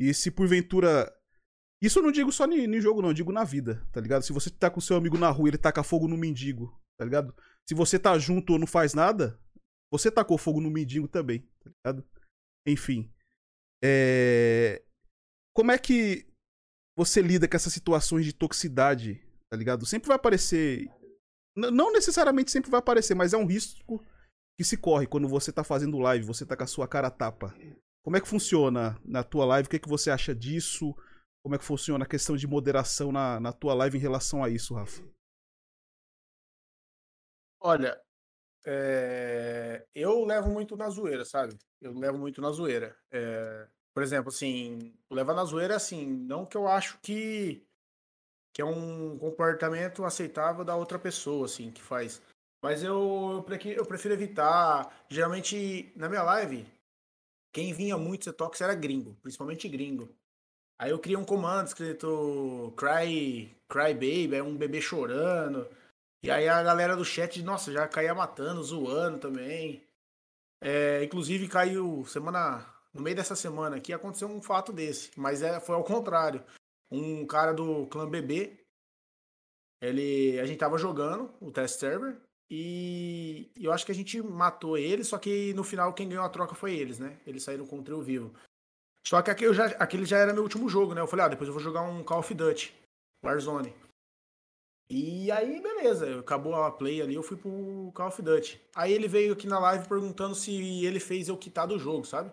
E 0.00 0.14
se 0.14 0.30
porventura. 0.30 1.14
Isso 1.82 1.98
eu 1.98 2.02
não 2.02 2.10
digo 2.10 2.32
só 2.32 2.46
no 2.46 2.80
jogo, 2.80 3.02
não, 3.02 3.10
eu 3.10 3.14
digo 3.14 3.32
na 3.32 3.44
vida, 3.44 3.86
tá 3.92 4.00
ligado? 4.00 4.22
Se 4.22 4.32
você 4.32 4.48
tá 4.48 4.70
com 4.70 4.80
seu 4.80 4.96
amigo 4.96 5.18
na 5.18 5.28
rua 5.28 5.48
e 5.48 5.50
ele 5.50 5.58
taca 5.58 5.82
fogo 5.82 6.08
no 6.08 6.16
mendigo, 6.16 6.80
tá 6.98 7.04
ligado? 7.04 7.34
Se 7.68 7.74
você 7.74 7.98
tá 7.98 8.18
junto 8.18 8.54
ou 8.54 8.58
não 8.58 8.66
faz 8.66 8.94
nada, 8.94 9.38
você 9.92 10.10
tacou 10.10 10.38
fogo 10.38 10.60
no 10.60 10.70
mendigo 10.70 11.06
também, 11.06 11.40
tá 11.62 11.70
ligado? 11.70 12.08
Enfim. 12.66 13.12
É... 13.82 14.82
Como 15.54 15.70
é 15.70 15.78
que 15.78 16.26
você 16.96 17.20
lida 17.20 17.48
com 17.48 17.56
essas 17.56 17.72
situações 17.72 18.24
de 18.24 18.32
toxicidade, 18.32 19.20
tá 19.50 19.56
ligado? 19.56 19.86
Sempre 19.86 20.08
vai 20.08 20.16
aparecer. 20.16 20.88
Não 21.56 21.92
necessariamente 21.92 22.50
sempre 22.50 22.70
vai 22.70 22.78
aparecer, 22.78 23.14
mas 23.14 23.32
é 23.32 23.36
um 23.36 23.46
risco 23.46 24.02
que 24.58 24.64
se 24.64 24.76
corre 24.76 25.06
quando 25.06 25.28
você 25.28 25.52
tá 25.52 25.62
fazendo 25.64 25.98
live, 25.98 26.24
você 26.24 26.46
tá 26.46 26.56
com 26.56 26.64
a 26.64 26.66
sua 26.66 26.88
cara 26.88 27.10
tapa. 27.10 27.54
Como 28.04 28.16
é 28.16 28.20
que 28.20 28.28
funciona 28.28 28.98
na 29.04 29.22
tua 29.22 29.44
live? 29.44 29.66
O 29.66 29.70
que, 29.70 29.76
é 29.76 29.78
que 29.78 29.88
você 29.88 30.10
acha 30.10 30.34
disso? 30.34 30.94
Como 31.44 31.54
é 31.54 31.58
que 31.58 31.64
funciona 31.64 32.04
a 32.04 32.08
questão 32.08 32.36
de 32.36 32.46
moderação 32.46 33.12
na, 33.12 33.38
na 33.38 33.52
tua 33.52 33.74
live 33.74 33.98
em 33.98 34.00
relação 34.00 34.42
a 34.42 34.48
isso, 34.48 34.74
Rafa? 34.74 35.02
Olha, 37.64 38.00
é... 38.66 39.86
eu 39.94 40.24
levo 40.24 40.50
muito 40.50 40.76
na 40.76 40.88
zoeira, 40.90 41.24
sabe? 41.24 41.56
Eu 41.80 41.92
levo 41.92 42.18
muito 42.18 42.40
na 42.40 42.50
zoeira. 42.50 42.96
É... 43.10 43.68
Por 43.94 44.02
exemplo, 44.02 44.30
assim, 44.30 44.94
levar 45.10 45.34
na 45.34 45.44
zoeira, 45.44 45.76
assim, 45.76 46.06
não 46.06 46.46
que 46.46 46.56
eu 46.56 46.66
acho 46.66 46.98
que 47.00 47.66
que 48.54 48.60
é 48.60 48.64
um 48.64 49.16
comportamento 49.18 50.04
aceitável 50.04 50.64
da 50.64 50.76
outra 50.76 50.98
pessoa, 50.98 51.46
assim, 51.46 51.70
que 51.70 51.80
faz. 51.80 52.20
Mas 52.62 52.82
eu, 52.82 53.44
eu 53.76 53.86
prefiro 53.86 54.14
evitar. 54.14 54.94
Geralmente, 55.08 55.90
na 55.96 56.08
minha 56.08 56.22
live, 56.22 56.66
quem 57.52 57.72
vinha 57.72 57.96
muito 57.96 58.24
ser 58.24 58.32
tox 58.34 58.60
era 58.60 58.74
gringo, 58.74 59.16
principalmente 59.22 59.68
gringo. 59.68 60.08
Aí 60.78 60.90
eu 60.90 60.98
criei 60.98 61.16
um 61.16 61.24
comando 61.24 61.68
escrito 61.68 62.72
Cry, 62.76 63.56
cry 63.68 63.94
Baby, 63.94 64.36
é 64.36 64.42
um 64.42 64.56
bebê 64.56 64.80
chorando. 64.80 65.68
E 66.24 66.30
aí 66.30 66.48
a 66.48 66.62
galera 66.62 66.96
do 66.96 67.04
chat, 67.04 67.42
nossa, 67.42 67.72
já 67.72 67.86
caía 67.88 68.14
matando, 68.14 68.62
zoando 68.62 69.18
também. 69.18 69.82
É, 70.60 71.02
inclusive 71.02 71.48
caiu 71.48 72.04
semana. 72.06 72.66
No 72.94 73.00
meio 73.00 73.16
dessa 73.16 73.34
semana 73.34 73.76
aqui 73.76 73.92
aconteceu 73.92 74.28
um 74.28 74.42
fato 74.42 74.72
desse, 74.72 75.10
mas 75.16 75.42
é, 75.42 75.58
foi 75.58 75.74
ao 75.74 75.82
contrário. 75.82 76.44
Um 76.90 77.26
cara 77.26 77.52
do 77.52 77.86
clã 77.86 78.08
BB, 78.08 78.62
ele, 79.80 80.38
a 80.38 80.44
gente 80.44 80.58
tava 80.58 80.76
jogando 80.76 81.34
o 81.40 81.50
test 81.50 81.80
server, 81.80 82.20
e 82.54 83.50
eu 83.56 83.72
acho 83.72 83.86
que 83.86 83.92
a 83.92 83.94
gente 83.94 84.20
matou 84.20 84.76
eles, 84.76 85.08
só 85.08 85.18
que 85.18 85.54
no 85.54 85.64
final 85.64 85.94
quem 85.94 86.06
ganhou 86.06 86.22
a 86.22 86.28
troca 86.28 86.54
foi 86.54 86.74
eles, 86.74 86.98
né? 86.98 87.18
Eles 87.26 87.42
saíram 87.42 87.66
com 87.66 87.78
o 87.78 87.82
trio 87.82 88.02
vivo. 88.02 88.30
Só 89.06 89.22
que 89.22 89.30
aquele 89.30 89.54
já, 89.54 89.66
aquele 89.78 90.04
já 90.04 90.18
era 90.18 90.34
meu 90.34 90.42
último 90.42 90.68
jogo, 90.68 90.92
né? 90.94 91.00
Eu 91.00 91.06
falei, 91.06 91.24
ah, 91.24 91.28
depois 91.28 91.48
eu 91.48 91.54
vou 91.54 91.62
jogar 91.62 91.80
um 91.80 92.04
Call 92.04 92.18
of 92.20 92.34
Duty, 92.34 92.74
Warzone. 93.24 93.74
E 94.94 95.30
aí, 95.30 95.58
beleza, 95.58 96.20
acabou 96.20 96.54
a 96.54 96.70
play 96.70 97.00
ali, 97.00 97.14
eu 97.14 97.22
fui 97.22 97.34
pro 97.34 97.90
Call 97.94 98.08
of 98.08 98.20
Duty. 98.20 98.60
Aí 98.76 98.92
ele 98.92 99.08
veio 99.08 99.32
aqui 99.32 99.46
na 99.46 99.58
live 99.58 99.88
perguntando 99.88 100.34
se 100.34 100.84
ele 100.84 101.00
fez 101.00 101.28
eu 101.28 101.38
quitar 101.38 101.66
do 101.66 101.78
jogo, 101.78 102.04
sabe? 102.04 102.30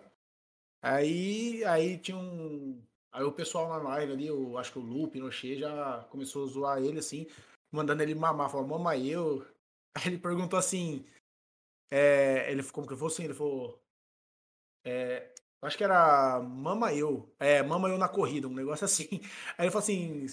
Aí, 0.82 1.64
aí 1.64 1.96
tinha 1.96 2.18
um. 2.18 2.82
Aí 3.12 3.24
o 3.24 3.32
pessoal 3.32 3.66
na 3.70 3.78
live 3.78 4.12
ali, 4.12 4.26
eu 4.26 4.58
acho 4.58 4.72
que 4.72 4.78
o 4.78 4.82
Lu, 4.82 5.08
Pinochet, 5.08 5.58
já 5.58 6.06
começou 6.10 6.44
a 6.44 6.48
zoar 6.48 6.82
ele 6.82 6.98
assim, 6.98 7.26
mandando 7.72 8.02
ele 8.02 8.14
mamar. 8.14 8.50
Falou, 8.50 8.66
mama 8.66 8.94
eu, 8.94 9.42
Aí 9.96 10.08
ele 10.08 10.18
perguntou 10.18 10.58
assim. 10.58 11.06
É, 11.90 12.50
ele 12.52 12.62
como 12.64 12.86
que 12.86 12.94
foi 12.94 13.08
assim? 13.08 13.24
Ele 13.24 13.34
falou. 13.34 13.82
É, 14.84 15.32
acho 15.62 15.78
que 15.78 15.84
era 15.84 16.40
Mama 16.40 16.94
Eu. 16.94 17.34
É, 17.38 17.62
Mama 17.62 17.88
Eu 17.88 17.98
na 17.98 18.08
corrida, 18.08 18.48
um 18.48 18.54
negócio 18.54 18.84
assim. 18.84 19.08
Aí 19.58 19.64
ele 19.64 19.70
falou 19.70 19.82
assim: 19.82 20.26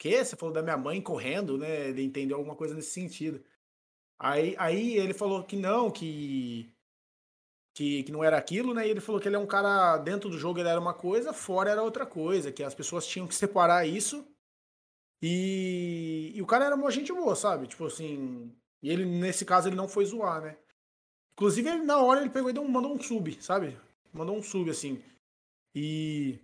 que? 0.00 0.24
Você 0.24 0.34
falou 0.34 0.54
da 0.54 0.62
minha 0.62 0.78
mãe 0.78 1.00
correndo, 1.00 1.58
né? 1.58 1.90
Ele 1.90 2.02
entendeu 2.02 2.38
alguma 2.38 2.56
coisa 2.56 2.74
nesse 2.74 2.90
sentido. 2.90 3.44
Aí, 4.18 4.56
aí 4.58 4.96
ele 4.96 5.12
falou 5.12 5.44
que 5.44 5.56
não, 5.56 5.90
que, 5.90 6.72
que, 7.74 8.02
que 8.04 8.12
não 8.12 8.24
era 8.24 8.38
aquilo, 8.38 8.72
né? 8.74 8.86
E 8.86 8.90
ele 8.90 9.00
falou 9.00 9.20
que 9.20 9.28
ele 9.28 9.36
é 9.36 9.38
um 9.38 9.46
cara, 9.46 9.98
dentro 9.98 10.30
do 10.30 10.38
jogo 10.38 10.58
ele 10.58 10.68
era 10.68 10.80
uma 10.80 10.94
coisa, 10.94 11.32
fora 11.34 11.70
era 11.70 11.82
outra 11.82 12.06
coisa, 12.06 12.50
que 12.50 12.62
as 12.62 12.74
pessoas 12.74 13.06
tinham 13.06 13.26
que 13.28 13.34
separar 13.34 13.86
isso. 13.86 14.26
E, 15.22 16.32
e 16.34 16.40
o 16.40 16.46
cara 16.46 16.64
era 16.64 16.74
uma 16.74 16.90
gente 16.90 17.12
boa, 17.12 17.36
sabe? 17.36 17.66
Tipo 17.66 17.86
assim, 17.86 18.50
e 18.82 18.90
ele, 18.90 19.04
nesse 19.04 19.44
caso, 19.44 19.68
ele 19.68 19.76
não 19.76 19.88
foi 19.88 20.06
zoar, 20.06 20.40
né? 20.40 20.56
Inclusive, 21.32 21.68
ele, 21.68 21.82
na 21.82 21.98
hora 21.98 22.20
ele 22.20 22.30
pegou 22.30 22.48
e 22.50 22.52
deu, 22.54 22.66
mandou 22.66 22.94
um 22.94 23.02
sub, 23.02 23.36
sabe? 23.42 23.78
Mandou 24.12 24.36
um 24.36 24.42
sub, 24.42 24.70
assim. 24.70 25.02
E. 25.74 26.38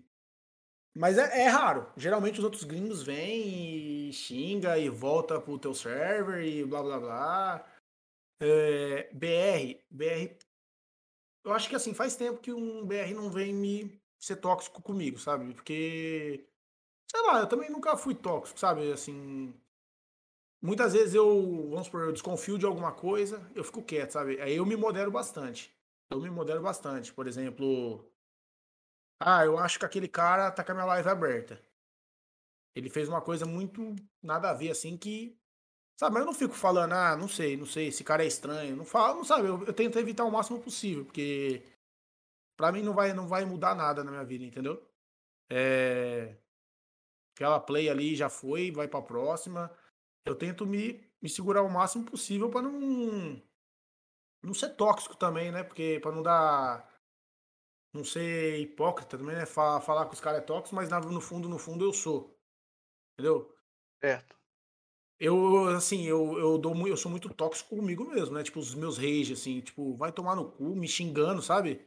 Mas 0.96 1.18
é, 1.18 1.42
é, 1.42 1.48
raro. 1.48 1.86
Geralmente 1.96 2.38
os 2.38 2.44
outros 2.44 2.64
gringos 2.64 3.02
vêm 3.02 4.08
e 4.08 4.12
xinga 4.12 4.78
e 4.78 4.88
volta 4.88 5.40
pro 5.40 5.58
teu 5.58 5.74
server 5.74 6.42
e 6.42 6.64
blá 6.64 6.82
blá 6.82 6.98
blá. 6.98 7.66
É, 8.40 9.10
BR, 9.12 9.78
BR. 9.90 10.36
Eu 11.44 11.52
acho 11.52 11.68
que 11.68 11.76
assim, 11.76 11.92
faz 11.94 12.16
tempo 12.16 12.40
que 12.40 12.52
um 12.52 12.84
BR 12.86 13.14
não 13.14 13.30
vem 13.30 13.52
me 13.52 14.00
ser 14.18 14.36
tóxico 14.36 14.82
comigo, 14.82 15.18
sabe? 15.18 15.52
Porque. 15.54 16.48
Sei 17.10 17.20
lá, 17.22 17.40
eu 17.40 17.48
também 17.48 17.70
nunca 17.70 17.96
fui 17.96 18.14
tóxico, 18.14 18.58
sabe? 18.58 18.90
Assim. 18.90 19.54
Muitas 20.62 20.94
vezes 20.94 21.14
eu, 21.14 21.68
vamos 21.70 21.86
supor, 21.86 22.04
eu 22.04 22.12
desconfio 22.12 22.58
de 22.58 22.66
alguma 22.66 22.90
coisa, 22.90 23.46
eu 23.54 23.62
fico 23.62 23.82
quieto, 23.82 24.12
sabe? 24.12 24.40
Aí 24.40 24.56
eu 24.56 24.66
me 24.66 24.76
modero 24.76 25.10
bastante. 25.10 25.72
Eu 26.10 26.20
me 26.20 26.30
modero 26.30 26.62
bastante. 26.62 27.12
Por 27.12 27.26
exemplo, 27.26 28.04
ah, 29.20 29.44
eu 29.44 29.58
acho 29.58 29.78
que 29.78 29.84
aquele 29.84 30.08
cara 30.08 30.50
tá 30.50 30.64
com 30.64 30.72
a 30.72 30.74
minha 30.74 30.86
live 30.86 31.08
aberta. 31.08 31.60
Ele 32.74 32.90
fez 32.90 33.08
uma 33.08 33.22
coisa 33.22 33.46
muito 33.46 33.94
nada 34.22 34.50
a 34.50 34.54
ver, 34.54 34.70
assim, 34.70 34.96
que. 34.96 35.38
Sabe, 35.98 36.14
mas 36.14 36.20
eu 36.22 36.26
não 36.26 36.34
fico 36.34 36.54
falando, 36.54 36.92
ah, 36.92 37.16
não 37.16 37.26
sei, 37.26 37.56
não 37.56 37.64
sei, 37.64 37.88
esse 37.88 38.04
cara 38.04 38.22
é 38.22 38.26
estranho. 38.26 38.76
Não 38.76 38.84
falo, 38.84 39.16
não 39.16 39.24
sabe, 39.24 39.48
eu, 39.48 39.64
eu 39.64 39.72
tento 39.72 39.98
evitar 39.98 40.24
o 40.24 40.30
máximo 40.30 40.60
possível, 40.60 41.06
porque 41.06 41.62
pra 42.56 42.70
mim 42.70 42.82
não 42.82 42.92
vai, 42.92 43.14
não 43.14 43.26
vai 43.26 43.46
mudar 43.46 43.74
nada 43.74 44.04
na 44.04 44.10
minha 44.10 44.24
vida, 44.24 44.44
entendeu? 44.44 44.86
É. 45.50 46.36
Aquela 47.34 47.60
play 47.60 47.88
ali 47.88 48.14
já 48.14 48.28
foi, 48.28 48.70
vai 48.70 48.88
pra 48.88 49.00
próxima 49.02 49.70
eu 50.26 50.34
tento 50.34 50.66
me, 50.66 51.00
me 51.22 51.28
segurar 51.28 51.62
o 51.62 51.70
máximo 51.70 52.04
possível 52.04 52.50
para 52.50 52.62
não 52.62 53.40
não 54.42 54.54
ser 54.54 54.70
tóxico 54.70 55.16
também, 55.16 55.50
né? 55.50 55.62
Porque 55.62 55.98
para 56.02 56.12
não 56.12 56.22
dar 56.22 56.88
não 57.96 58.04
ser 58.04 58.60
hipócrita 58.60 59.18
também, 59.18 59.34
né? 59.34 59.46
Falar, 59.46 59.80
falar 59.80 60.06
que 60.06 60.14
os 60.14 60.20
caras 60.20 60.40
é 60.40 60.44
tóxico, 60.44 60.74
mas 60.74 60.90
no 60.90 61.20
fundo, 61.20 61.48
no 61.48 61.58
fundo 61.58 61.84
eu 61.84 61.92
sou. 61.92 62.38
Entendeu? 63.14 63.52
Certo. 64.00 64.36
Eu, 65.18 65.68
assim, 65.68 66.04
eu, 66.04 66.38
eu 66.38 66.58
dou 66.58 66.86
eu 66.86 66.96
sou 66.96 67.10
muito 67.10 67.32
tóxico 67.32 67.76
comigo 67.76 68.04
mesmo, 68.06 68.34
né? 68.34 68.42
Tipo, 68.42 68.58
os 68.58 68.74
meus 68.74 68.98
rage, 68.98 69.32
assim, 69.32 69.60
tipo, 69.60 69.94
vai 69.96 70.12
tomar 70.12 70.36
no 70.36 70.50
cu, 70.50 70.76
me 70.76 70.86
xingando, 70.86 71.40
sabe? 71.40 71.86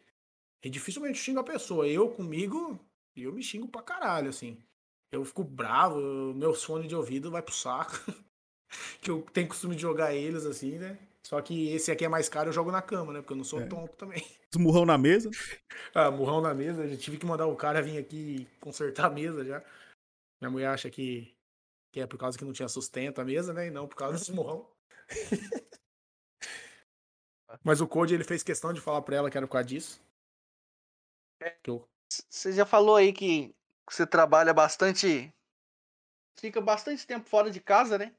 E 0.63 0.69
dificilmente 0.69 1.19
xingo 1.19 1.39
a 1.39 1.43
pessoa. 1.43 1.87
Eu 1.87 2.09
comigo, 2.09 2.79
eu 3.15 3.31
me 3.31 3.43
xingo 3.43 3.67
pra 3.67 3.83
caralho, 3.83 4.29
assim. 4.29 4.57
Eu 5.11 5.23
fico 5.25 5.43
bravo, 5.43 5.99
meu 6.35 6.53
fone 6.53 6.87
de 6.87 6.95
ouvido 6.95 7.31
vai 7.31 7.41
pro 7.41 7.53
saco. 7.53 7.93
que 9.01 9.11
eu 9.11 9.21
tenho 9.33 9.47
costume 9.47 9.75
de 9.75 9.81
jogar 9.81 10.13
eles, 10.13 10.45
assim, 10.45 10.77
né? 10.79 10.97
Só 11.25 11.41
que 11.41 11.69
esse 11.69 11.91
aqui 11.91 12.05
é 12.05 12.09
mais 12.09 12.29
caro, 12.29 12.49
eu 12.49 12.53
jogo 12.53 12.71
na 12.71 12.81
cama, 12.81 13.13
né? 13.13 13.19
Porque 13.19 13.33
eu 13.33 13.37
não 13.37 13.43
sou 13.43 13.59
É. 13.59 13.67
tonto 13.67 13.95
também. 13.95 14.25
Murrão 14.57 14.85
na 14.85 14.97
mesa. 14.97 15.29
Ah, 15.93 16.11
murrão 16.11 16.41
na 16.41 16.53
mesa, 16.53 16.83
eu 16.83 16.97
tive 16.97 17.17
que 17.17 17.25
mandar 17.25 17.45
o 17.45 17.55
cara 17.55 17.81
vir 17.81 17.97
aqui 17.97 18.47
consertar 18.59 19.05
a 19.05 19.09
mesa 19.09 19.45
já. 19.45 19.63
Minha 20.41 20.51
mulher 20.51 20.67
acha 20.67 20.89
que, 20.89 21.33
que 21.91 22.01
é 22.01 22.07
por 22.07 22.17
causa 22.17 22.37
que 22.37 22.43
não 22.43 22.53
tinha 22.53 22.67
sustento 22.67 23.21
a 23.21 23.25
mesa, 23.25 23.53
né? 23.53 23.67
E 23.67 23.71
não 23.71 23.87
por 23.87 23.95
causa 23.95 24.17
desse 24.17 24.31
murrão. 24.31 24.67
Mas 27.63 27.81
o 27.81 27.87
Code, 27.87 28.13
ele 28.13 28.23
fez 28.23 28.43
questão 28.43 28.73
de 28.73 28.81
falar 28.81 29.01
pra 29.01 29.15
ela 29.15 29.29
que 29.29 29.37
era 29.37 29.47
por 29.47 29.53
causa 29.53 29.67
disso. 29.67 30.01
C- 32.11 32.23
Você 32.29 32.53
já 32.53 32.65
falou 32.65 32.95
aí 32.95 33.13
que 33.13 33.53
você 33.89 34.05
trabalha 34.05 34.53
bastante. 34.53 35.31
Fica 36.39 36.61
bastante 36.61 37.05
tempo 37.05 37.27
fora 37.29 37.51
de 37.51 37.59
casa, 37.59 37.97
né? 37.97 38.13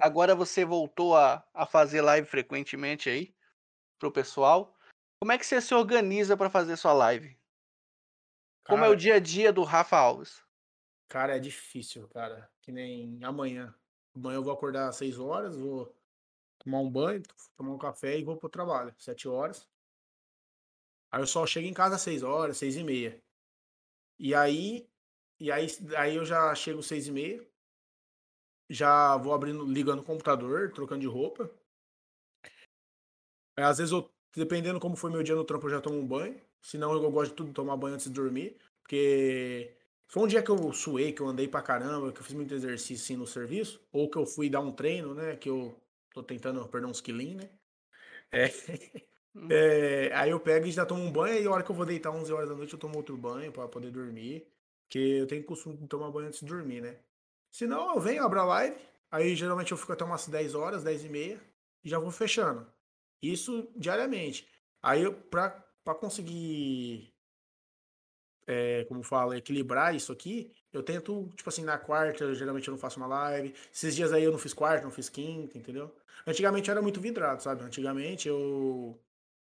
Agora 0.00 0.34
você 0.34 0.64
voltou 0.64 1.16
a, 1.16 1.46
a 1.52 1.66
fazer 1.66 2.00
live 2.02 2.26
frequentemente 2.26 3.08
aí 3.08 3.34
pro 3.98 4.12
pessoal. 4.12 4.76
Como 5.20 5.32
é 5.32 5.38
que 5.38 5.44
você 5.44 5.60
se 5.60 5.74
organiza 5.74 6.36
pra 6.36 6.48
fazer 6.48 6.76
sua 6.76 6.92
live? 6.92 7.36
Como 8.66 8.84
é 8.84 8.88
o 8.88 8.90
Cara, 8.90 8.96
dia 8.96 9.14
a 9.14 9.18
dia 9.18 9.52
do 9.52 9.64
Rafa 9.64 9.96
Alves? 9.96 10.42
Cara, 11.08 11.36
é 11.36 11.38
difícil, 11.40 12.06
cara. 12.08 12.48
Que 12.60 12.70
nem 12.70 13.18
amanhã. 13.24 13.74
Amanhã 14.14 14.36
eu 14.36 14.44
vou 14.44 14.52
acordar 14.52 14.88
às 14.88 14.96
6 14.96 15.18
horas, 15.18 15.56
vou 15.56 15.96
tomar 16.58 16.80
um 16.80 16.90
banho, 16.90 17.22
tomar 17.56 17.72
um 17.72 17.78
café 17.78 18.18
e 18.18 18.24
vou 18.24 18.36
pro 18.36 18.48
trabalho. 18.48 18.94
7 18.98 19.26
horas. 19.26 19.66
Aí 21.10 21.22
eu 21.22 21.26
só 21.26 21.46
chego 21.46 21.66
em 21.66 21.72
casa 21.72 21.96
às 21.96 22.02
6 22.02 22.22
horas, 22.22 22.58
6 22.58 22.76
e 22.76 22.84
meia. 22.84 23.22
E 24.18 24.34
aí, 24.34 24.86
e 25.40 25.50
aí, 25.50 25.66
aí 25.96 26.16
eu 26.16 26.24
já 26.26 26.54
chego 26.54 26.80
às 26.80 26.86
6 26.86 27.06
e 27.06 27.12
meia. 27.12 27.47
Já 28.70 29.16
vou 29.16 29.32
abrindo, 29.32 29.64
ligando 29.64 30.00
o 30.00 30.04
computador, 30.04 30.70
trocando 30.72 31.00
de 31.00 31.06
roupa. 31.06 31.50
Aí, 33.56 33.64
às 33.64 33.78
vezes 33.78 33.92
eu, 33.92 34.08
dependendo 34.36 34.80
como 34.80 34.96
foi 34.96 35.10
meu 35.10 35.22
dia 35.22 35.34
no 35.34 35.44
trampo, 35.44 35.66
eu 35.66 35.70
já 35.70 35.80
tomo 35.80 35.98
um 35.98 36.06
banho. 36.06 36.40
Senão 36.62 36.92
eu 36.92 37.10
gosto 37.10 37.30
de 37.30 37.36
tudo 37.36 37.52
tomar 37.52 37.76
banho 37.76 37.94
antes 37.94 38.06
de 38.06 38.12
dormir. 38.12 38.56
Porque 38.82 39.74
foi 40.08 40.22
um 40.22 40.26
dia 40.26 40.42
que 40.42 40.50
eu 40.50 40.72
suei, 40.72 41.12
que 41.12 41.20
eu 41.22 41.28
andei 41.28 41.48
pra 41.48 41.62
caramba, 41.62 42.12
que 42.12 42.20
eu 42.20 42.24
fiz 42.24 42.34
muito 42.34 42.54
exercício 42.54 43.04
assim, 43.04 43.16
no 43.16 43.26
serviço, 43.26 43.80
ou 43.92 44.08
que 44.10 44.18
eu 44.18 44.26
fui 44.26 44.48
dar 44.50 44.60
um 44.60 44.72
treino, 44.72 45.14
né? 45.14 45.36
Que 45.36 45.48
eu 45.50 45.76
tô 46.12 46.22
tentando 46.22 46.66
perder 46.68 46.86
uns 46.86 47.00
quilinhos, 47.00 47.42
né? 47.44 47.50
É. 48.32 48.48
Hum. 49.36 49.48
É, 49.52 50.10
aí 50.14 50.30
eu 50.30 50.40
pego 50.40 50.66
e 50.66 50.72
já 50.72 50.86
tomo 50.86 51.02
um 51.02 51.12
banho, 51.12 51.42
e 51.42 51.46
a 51.46 51.50
hora 51.52 51.62
que 51.62 51.70
eu 51.70 51.74
vou 51.76 51.86
deitar 51.86 52.10
11 52.10 52.32
horas 52.32 52.48
da 52.48 52.54
noite 52.56 52.72
eu 52.72 52.78
tomo 52.78 52.96
outro 52.96 53.16
banho 53.16 53.52
pra 53.52 53.68
poder 53.68 53.90
dormir. 53.92 54.46
Porque 54.84 54.98
eu 54.98 55.26
tenho 55.26 55.44
costume 55.44 55.76
de 55.76 55.86
tomar 55.86 56.10
banho 56.10 56.28
antes 56.28 56.40
de 56.40 56.46
dormir, 56.46 56.80
né? 56.80 56.98
Senão 57.58 57.92
eu 57.92 58.00
venho, 58.00 58.22
abro 58.22 58.38
a 58.38 58.44
live, 58.44 58.76
aí 59.10 59.34
geralmente 59.34 59.72
eu 59.72 59.76
fico 59.76 59.92
até 59.92 60.04
umas 60.04 60.28
10 60.28 60.54
horas, 60.54 60.84
10 60.84 61.06
e 61.06 61.08
meia, 61.08 61.40
e 61.82 61.88
já 61.88 61.98
vou 61.98 62.12
fechando. 62.12 62.64
Isso 63.20 63.68
diariamente. 63.74 64.46
Aí 64.80 65.02
eu, 65.02 65.12
pra, 65.12 65.50
pra 65.82 65.92
conseguir 65.92 67.12
é, 68.46 68.84
como 68.84 69.02
fala, 69.02 69.36
equilibrar 69.36 69.92
isso 69.92 70.12
aqui, 70.12 70.54
eu 70.72 70.84
tento, 70.84 71.28
tipo 71.34 71.48
assim, 71.48 71.64
na 71.64 71.76
quarta, 71.76 72.32
geralmente 72.32 72.68
eu 72.68 72.72
não 72.72 72.78
faço 72.78 73.00
uma 73.00 73.08
live. 73.08 73.52
Esses 73.72 73.96
dias 73.96 74.12
aí 74.12 74.22
eu 74.22 74.30
não 74.30 74.38
fiz 74.38 74.54
quarta, 74.54 74.84
não 74.84 74.92
fiz 74.92 75.08
quinta, 75.08 75.58
entendeu? 75.58 75.92
Antigamente 76.24 76.68
eu 76.68 76.72
era 76.72 76.80
muito 76.80 77.00
vidrado, 77.00 77.42
sabe? 77.42 77.64
Antigamente 77.64 78.28
eu, 78.28 78.96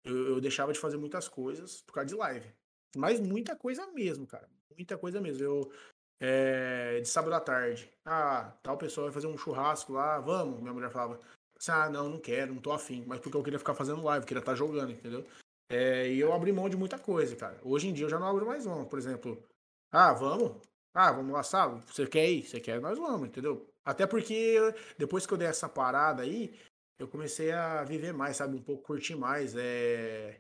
eu, 0.04 0.28
eu 0.36 0.39
deixava 0.39 0.71
de 0.71 0.78
fazer 0.80 0.97
muitas 0.97 1.28
coisas 1.28 1.82
por 1.82 1.93
causa 1.93 2.10
de 2.10 2.15
live. 2.15 2.47
Mas 2.95 3.19
muita 3.19 3.56
coisa 3.56 3.88
mesmo, 3.88 4.28
cara. 4.28 4.47
Muita 4.78 4.97
coisa 4.99 5.19
mesmo. 5.19 5.43
Eu, 5.43 5.71
é, 6.19 6.99
de 7.02 7.08
sábado 7.08 7.34
à 7.34 7.39
tarde, 7.39 7.89
ah, 8.06 8.54
tal 8.63 8.78
pessoa 8.78 9.06
vai 9.06 9.13
fazer 9.13 9.28
um 9.28 9.38
churrasco 9.38 9.93
lá, 9.93 10.19
vamos. 10.19 10.62
Minha 10.62 10.73
mulher 10.73 10.91
falava, 10.91 11.19
assim, 11.58 11.71
ah, 11.71 11.89
não, 11.89 12.10
não 12.10 12.19
quero, 12.19 12.54
não 12.54 12.62
tô 12.62 12.71
afim. 12.71 13.04
Mas 13.08 13.19
porque 13.19 13.38
eu 13.38 13.43
queria 13.43 13.60
ficar 13.60 13.73
fazendo 13.73 14.04
live, 14.04 14.26
queria 14.26 14.39
estar 14.39 14.56
jogando, 14.56 14.91
entendeu? 14.91 15.26
É, 15.69 16.08
e 16.10 16.19
eu 16.19 16.34
abri 16.34 16.52
mão 16.52 16.69
de 16.69 16.78
muita 16.78 16.99
coisa, 16.99 17.36
cara. 17.36 17.60
Hoje 17.63 17.88
em 17.88 17.93
dia 17.93 18.06
eu 18.06 18.10
já 18.10 18.19
não 18.19 18.28
abro 18.28 18.45
mais 18.45 18.65
mão. 18.65 18.86
Por 18.86 18.99
exemplo, 18.99 19.43
ah, 19.91 20.13
vamos? 20.13 20.62
Ah, 20.93 21.12
vamos 21.12 21.34
lá, 21.34 21.43
sabe? 21.43 21.82
Você 21.88 22.06
quer 22.08 22.30
ir? 22.30 22.43
Você 22.43 22.60
quer? 22.60 22.80
Nós 22.80 22.97
vamos, 22.97 23.28
entendeu? 23.28 23.67
Até 23.84 24.06
porque 24.06 24.58
depois 24.97 25.26
que 25.26 25.34
eu 25.34 25.38
dei 25.38 25.47
essa 25.47 25.67
parada 25.67 26.21
aí, 26.21 26.56
eu 26.99 27.08
comecei 27.08 27.52
a 27.52 27.84
viver 27.84 28.13
mais, 28.13 28.38
sabe? 28.38 28.56
Um 28.56 28.62
pouco 28.62 28.84
curtir 28.84 29.15
mais. 29.15 29.56
É... 29.56 30.39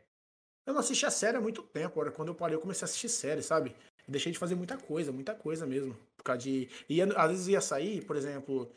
Eu 0.65 0.73
não 0.73 0.79
assistia 0.81 1.11
série 1.11 1.37
há 1.37 1.41
muito 1.41 1.63
tempo. 1.63 1.93
Agora, 1.99 2.11
quando 2.11 2.29
eu 2.29 2.35
parei, 2.35 2.55
eu 2.55 2.61
comecei 2.61 2.85
a 2.85 2.87
assistir 2.87 3.09
série, 3.09 3.41
sabe? 3.41 3.75
Deixei 4.07 4.31
de 4.31 4.39
fazer 4.39 4.55
muita 4.55 4.77
coisa, 4.77 5.11
muita 5.11 5.33
coisa 5.33 5.65
mesmo. 5.65 5.95
Por 6.17 6.23
causa 6.23 6.41
de. 6.41 6.69
E 6.89 7.01
às 7.01 7.31
vezes 7.31 7.47
ia 7.47 7.61
sair, 7.61 8.03
por 8.03 8.15
exemplo, 8.15 8.69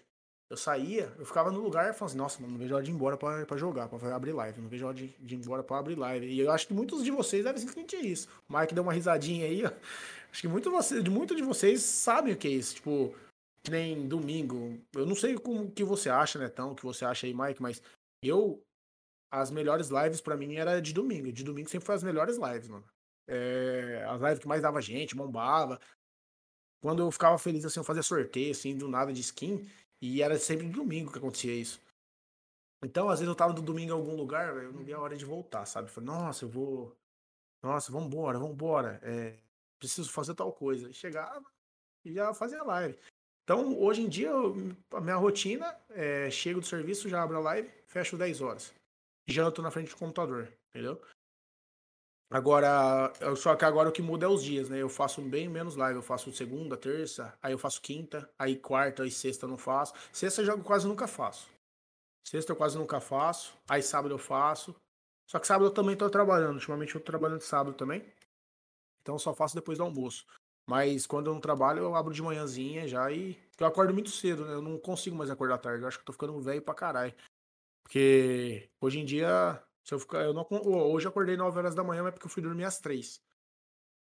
eu 0.49 0.57
saía, 0.57 1.13
eu 1.19 1.27
ficava 1.27 1.51
no 1.51 1.61
lugar 1.61 1.91
e 1.91 1.93
falava 1.93 2.07
assim, 2.07 2.17
nossa, 2.17 2.41
mano, 2.41 2.53
não 2.53 2.59
vejo 2.61 2.73
a 2.73 2.77
hora 2.77 2.85
de 2.85 2.91
ir 2.93 2.95
embora 2.95 3.17
pra, 3.17 3.45
pra 3.45 3.57
jogar, 3.57 3.89
pra 3.89 4.15
abrir 4.15 4.33
live. 4.33 4.61
Não 4.61 4.69
vejo 4.69 4.85
a 4.85 4.89
hora 4.89 4.97
de, 4.97 5.09
de 5.09 5.35
ir 5.35 5.39
embora 5.39 5.63
pra 5.65 5.79
abrir 5.79 5.97
live. 5.97 6.27
E 6.27 6.39
eu 6.39 6.53
acho 6.53 6.69
que 6.69 6.75
muitos 6.75 7.03
de 7.03 7.11
vocês 7.11 7.45
devem 7.45 7.61
sentir 7.67 8.05
isso. 8.05 8.29
O 8.49 8.57
Mike 8.57 8.73
deu 8.73 8.85
uma 8.85 8.93
risadinha 8.93 9.47
aí, 9.47 9.65
ó. 9.65 9.73
Acho 10.31 10.43
que 10.43 10.49
muito, 10.49 10.71
você, 10.71 11.01
muito 11.03 11.35
de 11.35 11.43
vocês 11.43 11.83
sabem 11.83 12.33
o 12.33 12.37
que 12.37 12.47
é 12.47 12.53
isso. 12.53 12.77
Tipo, 12.77 13.13
que 13.65 13.71
nem 13.71 14.07
domingo. 14.07 14.79
Eu 14.95 15.05
não 15.05 15.17
sei 15.17 15.35
como 15.35 15.71
que 15.71 15.83
você 15.83 16.09
acha, 16.09 16.39
né, 16.39 16.49
tão, 16.49 16.73
o 16.73 16.75
que 16.77 16.85
você 16.85 17.05
acha 17.05 17.27
aí, 17.27 17.35
Mike, 17.35 17.61
mas 17.61 17.83
eu. 18.23 18.63
As 19.29 19.51
melhores 19.51 19.89
lives 19.89 20.21
pra 20.21 20.37
mim 20.37 20.55
era 20.55 20.81
de 20.81 20.95
domingo. 20.95 21.33
De 21.33 21.43
domingo 21.43 21.69
sempre 21.69 21.85
foi 21.85 21.97
as 21.97 22.05
melhores 22.05 22.37
lives, 22.37 22.69
mano. 22.69 22.85
É, 23.29 24.05
as 24.09 24.21
lives 24.21 24.39
que 24.39 24.49
mais 24.49 24.63
dava 24.63 24.81
gente, 24.81 25.15
bombava. 25.15 25.81
Quando 26.81 27.03
eu 27.03 27.11
ficava 27.11 27.39
feliz 27.39 27.65
assim, 27.65 27.81
eu 27.81 27.85
fazia 27.85 28.03
sorteio, 28.03 28.53
assim, 28.53 28.77
do 28.77 28.89
nada 28.89 29.13
de 29.13 29.21
skin. 29.21 29.69
E 30.01 30.23
era 30.23 30.39
sempre 30.39 30.69
domingo 30.69 31.11
que 31.11 31.19
acontecia 31.19 31.55
isso. 31.55 31.81
Então, 32.85 33.09
às 33.09 33.19
vezes 33.19 33.29
eu 33.29 33.35
tava 33.35 33.53
do 33.53 33.63
domingo 33.63 33.91
em 33.91 33.95
algum 33.95 34.15
lugar, 34.15 34.55
eu 34.57 34.73
não 34.73 34.85
via 34.85 34.97
a 34.97 35.01
hora 35.01 35.17
de 35.17 35.25
voltar, 35.25 35.65
sabe? 35.67 35.91
Falei, 35.91 36.09
nossa, 36.09 36.45
eu 36.45 36.49
vou. 36.49 36.95
Nossa, 37.63 37.91
vambora, 37.91 38.39
vambora. 38.39 39.01
É, 39.03 39.37
preciso 39.79 40.13
fazer 40.13 40.35
tal 40.35 40.53
coisa. 40.53 40.89
E 40.91 40.95
chegava 40.95 41.45
e 42.05 42.13
já 42.13 42.33
fazia 42.33 42.63
live. 42.63 42.97
Então, 43.43 43.79
hoje 43.79 44.03
em 44.03 44.09
dia, 44.09 44.29
eu, 44.29 44.55
a 44.93 45.01
minha 45.01 45.17
rotina 45.17 45.77
é 45.91 46.31
chego 46.31 46.61
do 46.61 46.67
serviço, 46.67 47.09
já 47.09 47.23
abro 47.23 47.37
a 47.37 47.41
live, 47.41 47.71
fecho 47.87 48.17
10 48.17 48.41
horas. 48.41 48.75
Janto 49.29 49.63
na 49.63 49.71
frente 49.71 49.91
do 49.91 49.97
computador, 49.97 50.53
entendeu? 50.71 51.01
Agora, 52.29 53.13
só 53.37 53.55
que 53.55 53.65
agora 53.65 53.89
o 53.89 53.93
que 53.93 54.03
muda 54.03 54.27
é 54.27 54.29
os 54.29 54.43
dias, 54.43 54.69
né? 54.69 54.83
Eu 54.83 54.89
faço 54.89 55.23
bem 55.23 55.49
menos 55.49 55.77
live. 55.77 55.99
Eu 55.99 56.03
faço 56.03 56.33
segunda, 56.33 56.77
terça, 56.77 57.37
aí 57.41 57.53
eu 57.53 57.59
faço 57.59 57.81
quinta, 57.81 58.29
aí 58.39 58.57
quarta 58.57 59.07
e 59.07 59.11
sexta 59.11 59.47
eu 59.47 59.51
não 59.51 59.57
faço. 59.57 59.95
Sexta 60.13 60.43
eu 60.43 60.63
quase 60.63 60.89
nunca 60.89 61.07
faço. 61.07 61.49
Sexta 62.27 62.53
eu 62.53 62.57
quase 62.57 62.77
nunca 62.77 63.01
faço. 63.01 63.57
Aí 63.69 63.81
sábado 63.81 64.13
eu 64.13 64.19
faço. 64.19 64.75
Só 65.29 65.39
que 65.39 65.47
sábado 65.47 65.67
eu 65.67 65.75
também 65.75 65.97
tô 65.97 66.11
trabalhando. 66.11 66.55
Ultimamente 66.55 66.95
eu 66.95 67.01
tô 67.01 67.07
trabalhando 67.07 67.41
sábado 67.43 67.77
também. 67.77 68.05
Então 69.01 69.15
eu 69.15 69.19
só 69.21 69.33
faço 69.33 69.55
depois 69.55 69.79
do 69.79 69.85
almoço. 69.85 70.27
Mas 70.69 71.07
quando 71.07 71.29
eu 71.29 71.35
não 71.35 71.41
trabalho, 71.41 71.85
eu 71.85 71.95
abro 71.95 72.13
de 72.13 72.21
manhãzinha 72.21 72.89
já 72.89 73.09
e. 73.13 73.39
Eu 73.59 73.69
acordo 73.69 73.95
muito 73.95 74.11
cedo, 74.11 74.45
né? 74.45 74.55
Eu 74.55 74.63
não 74.63 74.77
consigo 74.79 75.15
mais 75.15 75.31
acordar 75.31 75.59
tarde. 75.59 75.83
Eu 75.83 75.89
acho 75.89 75.99
que 75.99 76.03
eu 76.03 76.07
tô 76.07 76.13
ficando 76.13 76.41
velho 76.41 76.61
pra 76.61 76.75
caralho. 76.75 77.15
Porque 77.85 78.69
hoje 78.81 78.99
em 78.99 79.05
dia 79.05 79.63
se 79.87 79.95
eu 79.95 79.99
ficar, 80.01 80.25
eu 80.25 80.35
não, 80.35 80.47
hoje 80.51 81.07
eu 81.07 81.11
acordei 81.11 81.37
9 81.37 81.57
horas 81.59 81.75
da 81.75 81.85
manhã, 81.85 82.03
mas 82.03 82.13
porque 82.13 82.27
eu 82.27 82.31
fui 82.31 82.43
dormir 82.43 82.65
às 82.65 82.79
3. 82.81 83.21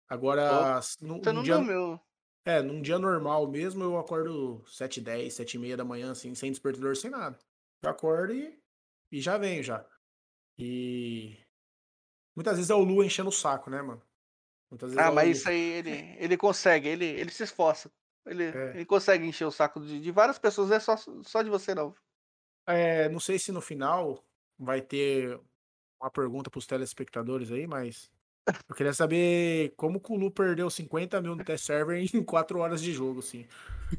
Agora, 0.09 0.79
num, 1.01 1.21
Você 1.23 1.31
não 1.31 1.43
dia, 1.43 1.55
dormiu. 1.55 1.99
é, 2.45 2.61
num 2.61 2.81
dia 2.81 2.97
normal 2.99 3.47
mesmo, 3.47 3.83
eu 3.83 3.97
acordo 3.97 4.63
7 4.67 4.99
10 5.01 5.33
7 5.33 5.55
e 5.55 5.59
meia 5.59 5.77
da 5.77 5.85
manhã, 5.85 6.11
assim, 6.11 6.33
sem 6.35 6.51
despertador, 6.51 6.95
sem 6.95 7.09
nada. 7.11 7.37
Eu 7.83 7.89
acordo 7.89 8.33
e, 8.33 8.59
e 9.11 9.21
já 9.21 9.37
venho 9.37 9.63
já. 9.63 9.85
E 10.57 11.37
muitas 12.35 12.55
vezes 12.55 12.69
é 12.69 12.75
o 12.75 12.83
Lu 12.83 13.03
enchendo 13.03 13.29
o 13.29 13.33
saco, 13.33 13.69
né, 13.69 13.81
mano? 13.81 14.01
Muitas 14.71 14.91
vezes 14.91 15.05
Ah, 15.05 15.11
é 15.11 15.13
mas 15.13 15.25
Lu. 15.25 15.31
isso 15.31 15.49
aí 15.49 15.59
ele, 15.73 15.91
ele 16.17 16.37
consegue, 16.37 16.87
ele, 16.87 17.05
ele 17.05 17.31
se 17.31 17.43
esforça. 17.43 17.91
Ele, 18.25 18.45
É. 18.45 18.69
ele 18.75 18.85
consegue 18.85 19.25
encher 19.27 19.45
o 19.45 19.51
saco 19.51 19.79
de, 19.79 19.99
de 19.99 20.11
várias 20.11 20.39
pessoas, 20.39 20.69
não 20.69 20.75
é 20.77 20.79
só, 20.79 20.95
só 21.23 21.41
de 21.43 21.49
você, 21.49 21.75
não. 21.75 21.93
É, 22.67 23.07
não 23.09 23.19
sei 23.19 23.37
se 23.37 23.51
no 23.51 23.61
final 23.61 24.23
vai 24.57 24.81
ter 24.81 25.39
uma 26.05 26.11
pergunta 26.11 26.49
pros 26.49 26.67
telespectadores 26.67 27.51
aí, 27.51 27.65
mas 27.65 28.11
eu 28.69 28.75
queria 28.75 28.93
saber 28.93 29.73
como 29.75 30.01
o 30.07 30.15
Lu 30.15 30.29
perdeu 30.29 30.69
50 30.69 31.19
mil 31.19 31.35
no 31.35 31.43
test 31.43 31.65
server 31.65 31.97
em 31.97 32.07
4 32.23 32.59
horas 32.59 32.81
de 32.81 32.93
jogo, 32.93 33.19
assim. 33.19 33.47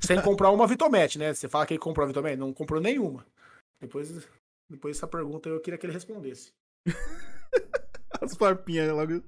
Sem 0.01 0.23
comprar 0.23 0.51
uma 0.51 0.67
Vitomete, 0.67 1.19
né? 1.19 1.35
Você 1.35 1.49
fala 1.49 1.67
que 1.67 1.75
ele 1.75 1.81
comprou 1.81 2.05
a 2.05 2.07
Vitomete, 2.07 2.37
não 2.37 2.53
comprou 2.53 2.81
nenhuma. 2.81 3.27
Depois, 3.81 4.27
depois 4.71 4.97
dessa 4.97 5.09
pergunta 5.09 5.49
eu 5.49 5.61
queria 5.61 5.79
que 5.79 5.87
ele 5.87 5.93
respondesse. 5.93 6.53
As 8.21 8.37
farpinhas 8.37 8.93
logo. 8.93 9.23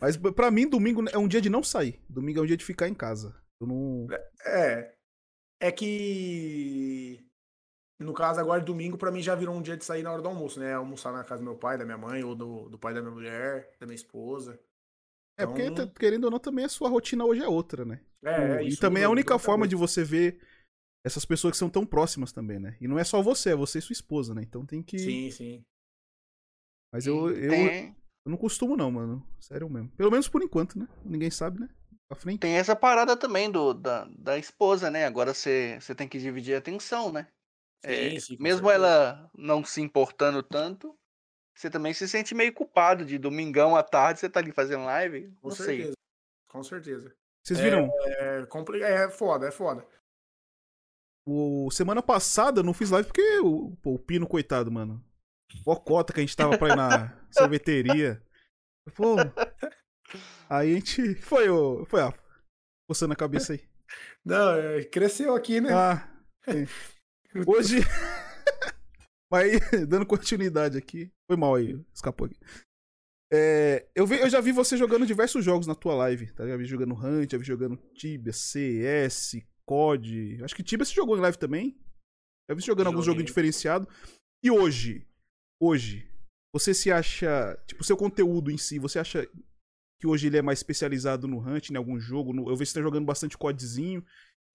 Mas 0.00 0.16
pra 0.16 0.50
mim, 0.50 0.68
domingo 0.68 1.04
é 1.10 1.18
um 1.18 1.28
dia 1.28 1.40
de 1.40 1.48
não 1.50 1.62
sair. 1.62 2.00
Domingo 2.08 2.40
é 2.40 2.42
um 2.42 2.46
dia 2.46 2.56
de 2.56 2.64
ficar 2.64 2.88
em 2.88 2.94
casa. 2.94 3.36
Eu 3.60 3.66
não. 3.66 4.06
É, 4.10 4.94
É 5.60 5.72
que. 5.72 7.27
No 7.98 8.12
caso, 8.14 8.38
agora 8.38 8.60
domingo, 8.62 8.96
pra 8.96 9.10
mim 9.10 9.20
já 9.20 9.34
virou 9.34 9.54
um 9.56 9.62
dia 9.62 9.76
de 9.76 9.84
sair 9.84 10.02
na 10.04 10.12
hora 10.12 10.22
do 10.22 10.28
almoço, 10.28 10.60
né? 10.60 10.72
Almoçar 10.74 11.12
na 11.12 11.24
casa 11.24 11.42
do 11.42 11.44
meu 11.44 11.56
pai, 11.56 11.76
da 11.76 11.84
minha 11.84 11.98
mãe, 11.98 12.22
ou 12.22 12.34
do, 12.34 12.68
do 12.68 12.78
pai 12.78 12.94
da 12.94 13.00
minha 13.02 13.12
mulher, 13.12 13.72
da 13.80 13.86
minha 13.86 13.96
esposa. 13.96 14.58
É, 15.36 15.44
porque, 15.46 15.62
Então- 15.62 15.86
t- 15.86 15.98
querendo 15.98 16.24
ou 16.24 16.30
não, 16.30 16.38
também 16.38 16.64
a 16.64 16.68
sua 16.68 16.88
rotina 16.88 17.24
hoje 17.24 17.42
é 17.42 17.48
outra, 17.48 17.84
né? 17.84 18.00
É, 18.24 18.62
e 18.62 18.68
isso 18.68 18.80
também 18.80 19.02
é 19.02 19.06
a 19.06 19.10
única 19.10 19.38
forma 19.38 19.66
de 19.66 19.74
você 19.76 20.02
ver 20.04 20.40
essas 21.04 21.24
pessoas 21.24 21.52
que 21.52 21.58
são 21.58 21.70
tão 21.70 21.84
próximas 21.86 22.32
também, 22.32 22.58
né? 22.58 22.76
E 22.80 22.86
não 22.88 22.98
é 22.98 23.04
só 23.04 23.22
você, 23.22 23.50
é 23.50 23.56
você 23.56 23.78
e 23.78 23.82
sua 23.82 23.92
esposa, 23.92 24.34
né? 24.34 24.42
Então 24.42 24.64
tem 24.66 24.82
que. 24.82 24.98
Sim, 24.98 25.30
sim. 25.30 25.64
Mas 26.92 27.06
eu, 27.06 27.30
eu, 27.30 27.50
Tem, 27.50 27.88
eu 28.26 28.30
não 28.30 28.36
costumo, 28.36 28.76
não, 28.76 28.90
mano. 28.90 29.24
Sério 29.40 29.68
mesmo. 29.68 29.90
Pelo 29.90 30.10
menos 30.10 30.28
por 30.28 30.42
enquanto, 30.42 30.78
né? 30.78 30.88
Ninguém 31.04 31.30
sabe, 31.30 31.60
né? 31.60 31.68
Pra 32.08 32.18
frente. 32.18 32.40
tem 32.40 32.54
essa 32.56 32.74
parada 32.74 33.16
também 33.16 33.50
do, 33.50 33.74
da, 33.74 34.04
da 34.18 34.38
esposa, 34.38 34.90
né? 34.90 35.04
Agora 35.04 35.34
você 35.34 35.78
você 35.80 35.94
tem 35.94 36.08
que 36.08 36.18
dividir 36.18 36.54
a 36.54 36.58
atenção, 36.58 37.12
né? 37.12 37.28
É, 37.82 38.10
Sim, 38.10 38.20
sim, 38.20 38.36
mesmo 38.40 38.70
ela 38.70 39.30
não 39.36 39.64
se 39.64 39.80
importando 39.80 40.42
tanto, 40.42 40.98
você 41.54 41.70
também 41.70 41.92
se 41.92 42.08
sente 42.08 42.34
meio 42.34 42.52
culpado 42.52 43.04
de 43.04 43.18
domingão 43.18 43.76
à 43.76 43.82
tarde 43.82 44.20
você 44.20 44.28
tá 44.28 44.40
ali 44.40 44.52
fazendo 44.52 44.84
live. 44.84 45.28
Com 45.40 45.48
não 45.48 45.56
sei. 45.56 45.66
certeza. 45.66 45.94
Com 46.48 46.62
certeza. 46.62 47.16
Vocês 47.44 47.60
viram? 47.60 47.90
É, 48.04 48.46
compli... 48.46 48.82
é 48.82 49.08
foda, 49.10 49.48
é 49.48 49.50
foda. 49.50 49.86
O, 51.26 51.70
semana 51.70 52.02
passada 52.02 52.60
eu 52.60 52.64
não 52.64 52.72
fiz 52.72 52.90
live 52.90 53.06
porque 53.06 53.38
o, 53.40 53.76
pô, 53.82 53.94
o 53.94 53.98
Pino, 53.98 54.26
coitado, 54.26 54.70
mano. 54.70 55.04
Ó, 55.66 55.76
cota 55.76 56.12
que 56.12 56.20
a 56.20 56.22
gente 56.22 56.36
tava 56.36 56.56
pra 56.56 56.68
ir 56.68 56.76
na 56.76 57.16
sorveteria. 57.30 58.22
Pô. 58.94 59.16
Aí 60.48 60.72
a 60.72 60.74
gente. 60.74 61.14
Foi, 61.22 61.48
ô. 61.48 61.84
Foi, 61.86 62.02
ah. 62.02 62.14
Coçando 62.88 63.12
a 63.12 63.16
cabeça 63.16 63.52
aí. 63.52 63.68
Não, 64.24 64.54
é, 64.54 64.84
cresceu 64.84 65.34
aqui, 65.34 65.60
né? 65.60 65.72
Ah. 65.72 66.08
é. 66.46 66.66
Hoje. 67.46 67.76
Mas 69.30 69.60
dando 69.88 70.06
continuidade 70.06 70.78
aqui. 70.78 71.10
Foi 71.30 71.36
mal 71.36 71.54
aí, 71.54 71.78
escapou 71.94 72.26
aqui. 72.26 72.36
É, 73.30 73.86
eu, 73.94 74.06
vi- 74.06 74.18
eu 74.20 74.30
já 74.30 74.40
vi 74.40 74.52
você 74.52 74.76
jogando 74.76 75.04
diversos 75.06 75.44
jogos 75.44 75.66
na 75.66 75.74
tua 75.74 75.94
live, 75.94 76.32
tá? 76.32 76.46
Já 76.46 76.56
vi 76.56 76.64
jogando 76.64 76.94
Hunt, 76.94 77.30
já 77.30 77.36
vi 77.38 77.44
jogando 77.44 77.76
Tibia, 77.94 78.32
CS, 78.32 79.42
COD. 79.66 80.42
Acho 80.42 80.56
que 80.56 80.62
Tibia 80.62 80.84
você 80.86 80.94
jogou 80.94 81.16
em 81.16 81.20
live 81.20 81.36
também. 81.36 81.78
Já 82.48 82.54
vi 82.54 82.62
você 82.62 82.66
jogando 82.66 82.86
alguns 82.86 83.04
joguinhos 83.04 83.26
diferenciados. 83.26 83.86
E 84.42 84.50
hoje, 84.50 85.06
hoje, 85.60 86.10
você 86.54 86.72
se 86.72 86.90
acha, 86.90 87.54
tipo, 87.66 87.82
o 87.82 87.84
seu 87.84 87.98
conteúdo 87.98 88.50
em 88.50 88.56
si, 88.56 88.78
você 88.78 88.98
acha 88.98 89.28
que 90.00 90.06
hoje 90.06 90.28
ele 90.28 90.38
é 90.38 90.42
mais 90.42 90.60
especializado 90.60 91.28
no 91.28 91.38
Hunt, 91.38 91.68
em 91.68 91.76
algum 91.76 92.00
jogo? 92.00 92.32
No- 92.32 92.48
eu 92.48 92.56
vejo 92.56 92.70
você 92.70 92.78
tá 92.78 92.82
jogando 92.82 93.04
bastante 93.04 93.36
CODzinho. 93.36 94.02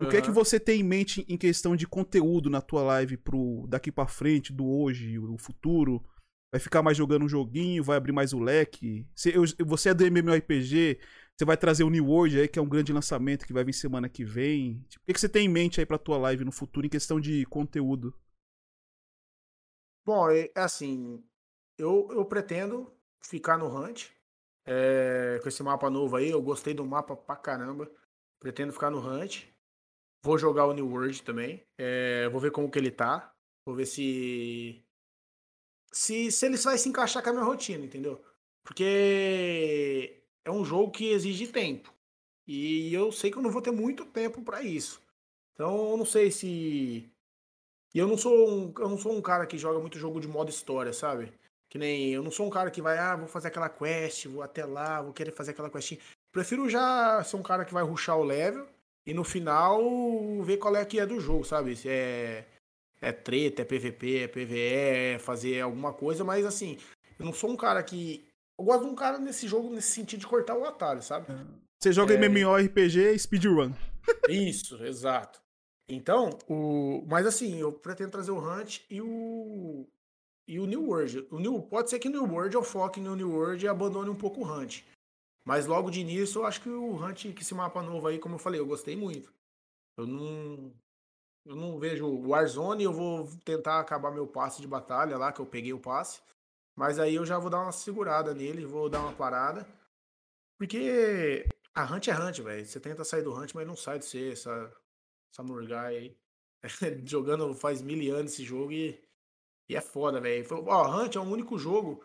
O 0.02 0.08
que 0.08 0.18
é 0.18 0.22
que 0.22 0.32
você 0.32 0.60
tem 0.60 0.82
em 0.82 0.84
mente 0.84 1.26
em 1.30 1.38
questão 1.38 1.76
de 1.76 1.88
conteúdo 1.88 2.50
na 2.50 2.62
tua 2.62 2.82
live 2.84 3.16
pro 3.18 3.66
daqui 3.70 3.92
pra 3.92 4.08
frente, 4.08 4.52
do 4.52 4.66
hoje, 4.68 5.18
o 5.18 5.38
futuro? 5.38 6.04
Vai 6.52 6.60
ficar 6.60 6.84
mais 6.84 6.98
jogando 6.98 7.24
um 7.26 7.30
joguinho, 7.30 7.84
vai 7.84 7.98
abrir 7.98 8.12
mais 8.12 8.34
o 8.34 8.40
leque? 8.40 9.08
Você, 9.16 9.36
eu- 9.36 9.44
você 9.66 9.90
é 9.90 9.94
do 9.94 10.06
MMORPG, 10.06 11.00
você 11.36 11.46
vai 11.46 11.58
trazer 11.58 11.84
o 11.84 11.90
New 11.90 12.06
World 12.06 12.40
aí, 12.40 12.48
que 12.48 12.60
é 12.60 12.62
um 12.62 12.70
grande 12.70 12.94
lançamento 12.94 13.46
que 13.46 13.54
vai 13.54 13.64
vir 13.64 13.74
semana 13.74 14.10
que 14.10 14.24
vem. 14.26 14.86
Tipo, 14.90 15.04
o 15.04 15.06
que, 15.08 15.14
que 15.14 15.20
você 15.20 15.30
tem 15.30 15.46
em 15.46 15.50
mente 15.50 15.80
aí 15.80 15.86
pra 15.86 15.98
tua 15.98 16.18
live 16.18 16.44
no 16.46 16.52
futuro 16.52 16.86
em 16.86 16.90
questão 16.90 17.20
de 17.20 17.46
conteúdo? 17.46 18.14
Bom, 20.06 20.30
é 20.30 20.46
é 20.56 20.62
assim, 20.62 21.24
eu, 21.78 22.08
eu 22.12 22.26
pretendo 22.26 22.94
ficar 23.24 23.58
no 23.58 23.68
Hunt. 23.68 24.10
é, 24.66 25.40
com 25.44 25.50
esse 25.50 25.64
mapa 25.64 25.90
novo 25.90 26.16
aí, 26.18 26.30
eu 26.30 26.42
gostei 26.42 26.74
do 26.76 26.86
mapa 26.86 27.16
pra 27.18 27.36
caramba. 27.38 27.92
Pretendo 28.40 28.74
ficar 28.74 28.92
no 28.92 29.00
Hunt. 29.00 29.46
Vou 30.24 30.38
jogar 30.38 30.66
o 30.66 30.74
New 30.74 30.88
World 30.90 31.22
também. 31.22 31.62
é, 31.78 32.30
vou 32.30 32.40
ver 32.40 32.52
como 32.52 32.72
que 32.72 32.80
ele 32.80 32.92
tá. 32.92 33.34
Vou 33.66 33.76
ver 33.76 33.86
se. 33.86 34.82
Se, 35.92 36.32
se 36.32 36.46
ele 36.46 36.58
vai 36.58 36.78
se 36.78 36.90
encaixar 36.90 37.22
com 37.22 37.30
a 37.30 37.34
minha 37.34 37.46
rotina, 37.46 37.86
entendeu? 37.86 38.24
Porque 38.64 40.24
é 40.44 40.50
um 40.50 40.64
jogo 40.66 40.92
que 40.92 41.12
exige 41.12 41.48
tempo. 41.48 41.94
E 42.48 42.94
eu 42.94 43.12
sei 43.12 43.30
que 43.32 43.38
eu 43.38 43.42
não 43.42 43.52
vou 43.52 43.62
ter 43.62 43.72
muito 43.72 44.06
tempo 44.06 44.42
pra 44.42 44.62
isso. 44.64 45.02
Então 45.54 45.92
eu 45.92 45.98
não 45.98 46.06
sei 46.06 46.32
se. 46.32 47.10
E 47.94 48.00
eu 48.00 48.08
não 48.08 48.18
sou 48.18 48.50
um, 48.50 48.74
eu 48.80 48.90
não 48.90 48.98
sou 48.98 49.14
um 49.14 49.22
cara 49.22 49.46
que 49.46 49.58
joga 49.58 49.80
muito 49.80 50.00
jogo 50.00 50.20
de 50.20 50.28
modo 50.28 50.50
história, 50.50 50.94
sabe? 50.94 51.32
Que 51.70 51.78
nem 51.78 52.12
eu 52.12 52.24
não 52.24 52.32
sou 52.32 52.48
um 52.48 52.50
cara 52.50 52.72
que 52.72 52.82
vai, 52.82 52.98
ah, 52.98 53.16
vou 53.16 53.28
fazer 53.28 53.50
aquela 53.50 53.70
quest, 53.70 54.26
vou 54.28 54.42
até 54.42 54.66
lá, 54.66 55.02
vou 55.02 55.14
querer 55.14 55.32
fazer 55.32 55.52
aquela 55.52 55.70
questinha. 55.70 56.00
Prefiro 56.32 56.70
já 56.70 57.24
ser 57.24 57.36
um 57.36 57.44
cara 57.44 57.66
que 57.66 57.74
vai 57.74 57.84
rushar 57.84 58.18
o 58.18 58.24
level 58.24 58.68
e 59.06 59.14
no 59.14 59.24
final 59.24 59.82
ver 60.44 60.58
qual 60.58 60.76
é 60.76 60.86
que 60.86 61.00
é 61.00 61.06
do 61.06 61.20
jogo, 61.20 61.44
sabe? 61.44 61.76
Se 61.76 61.90
é 61.90 62.46
é 63.02 63.12
treta, 63.12 63.62
é 63.62 63.66
PVP, 63.66 64.20
é 64.20 64.28
PVE, 64.30 64.58
é 64.58 65.20
fazer 65.20 65.60
alguma 65.60 65.92
coisa, 65.92 66.24
mas 66.24 66.46
assim, 66.46 66.78
eu 67.20 67.26
não 67.26 67.34
sou 67.34 67.50
um 67.50 67.58
cara 67.58 67.84
que 67.84 68.26
eu 68.58 68.64
gosto 68.64 68.86
de 68.86 68.90
um 68.90 68.96
cara 68.96 69.18
nesse 69.18 69.46
jogo 69.48 69.70
nesse 69.74 69.92
sentido 69.92 70.22
de 70.22 70.28
cortar 70.28 70.58
o 70.58 70.64
atalho, 70.64 71.02
sabe? 71.02 71.28
Você 71.82 71.92
joga 71.92 72.14
É. 72.14 72.18
MMORPG 72.18 73.20
speedrun. 73.20 73.74
Isso, 74.30 74.82
exato. 74.86 75.42
Então, 75.90 76.30
o... 76.48 77.04
mas 77.08 77.28
assim, 77.28 77.60
eu 77.60 77.74
pretendo 77.74 78.12
trazer 78.12 78.32
o 78.32 78.40
Hunt 78.40 78.80
e 78.90 79.02
o 79.02 79.86
e 80.48 80.60
o 80.60 80.66
New 80.66 80.88
World. 80.88 81.28
O 81.32 81.40
New... 81.40 81.62
Pode 81.62 81.90
ser 81.90 82.00
que 82.00 82.08
o 82.08 82.12
New 82.12 82.26
World 82.26 82.56
eu 82.56 82.64
foque 82.64 83.00
no 83.00 83.16
New 83.16 83.32
World 83.32 83.64
e 83.64 83.68
abandone 83.68 84.10
um 84.10 84.16
pouco 84.16 84.42
o 84.42 84.46
Hunt. 84.46 84.82
Mas 85.46 85.66
logo 85.66 85.90
de 85.90 86.00
início, 86.00 86.42
eu 86.42 86.46
acho 86.46 86.62
que 86.62 86.70
o 86.70 86.96
Hunt, 86.96 87.34
que 87.34 87.42
esse 87.42 87.54
mapa 87.54 87.82
novo 87.82 88.08
aí, 88.08 88.18
como 88.18 88.36
eu 88.36 88.40
falei, 88.40 88.60
eu 88.60 88.66
gostei 88.66 88.96
muito. 88.96 89.34
Eu 89.98 90.08
não 90.08 90.74
eu 91.46 91.56
não 91.56 91.78
vejo 91.78 92.06
o 92.06 92.30
Warzone, 92.30 92.84
eu 92.84 92.94
vou 92.94 93.28
tentar 93.44 93.80
acabar 93.80 94.12
meu 94.12 94.26
passe 94.26 94.62
de 94.62 94.68
batalha 94.68 95.18
lá, 95.18 95.32
que 95.32 95.42
eu 95.42 95.46
peguei 95.46 95.74
o 95.74 95.80
passe. 95.80 96.22
Mas 96.76 97.00
aí 97.00 97.16
eu 97.16 97.26
já 97.26 97.38
vou 97.38 97.50
dar 97.50 97.62
uma 97.62 97.72
segurada 97.72 98.34
nele, 98.34 98.66
vou 98.66 98.90
dar 98.90 99.02
uma 99.02 99.14
parada. 99.14 99.68
Porque 100.58 101.46
a 101.76 101.84
Hunt 101.84 102.08
é 102.08 102.14
Hunt, 102.14 102.40
velho. 102.40 102.66
Você 102.66 102.80
tenta 102.80 103.04
sair 103.04 103.24
do 103.24 103.34
Hunt, 103.34 103.54
mas 103.54 103.68
não 103.68 103.76
sai 103.76 104.00
de 104.00 104.06
ser 104.06 104.34
essa, 104.34 104.74
essa 105.32 105.44
Murgai 105.44 105.98
aí. 105.98 106.18
Jogando 107.06 107.54
faz 107.54 107.82
mil 107.82 108.16
anos 108.16 108.34
esse 108.34 108.44
jogo 108.46 108.72
e, 108.72 109.04
e 109.70 109.76
é 109.76 109.82
foda, 109.82 110.22
velho. 110.22 110.48
Ó, 110.68 111.02
Hunt 111.02 111.16
é 111.16 111.20
o 111.20 111.24
único 111.24 111.58
jogo 111.60 112.04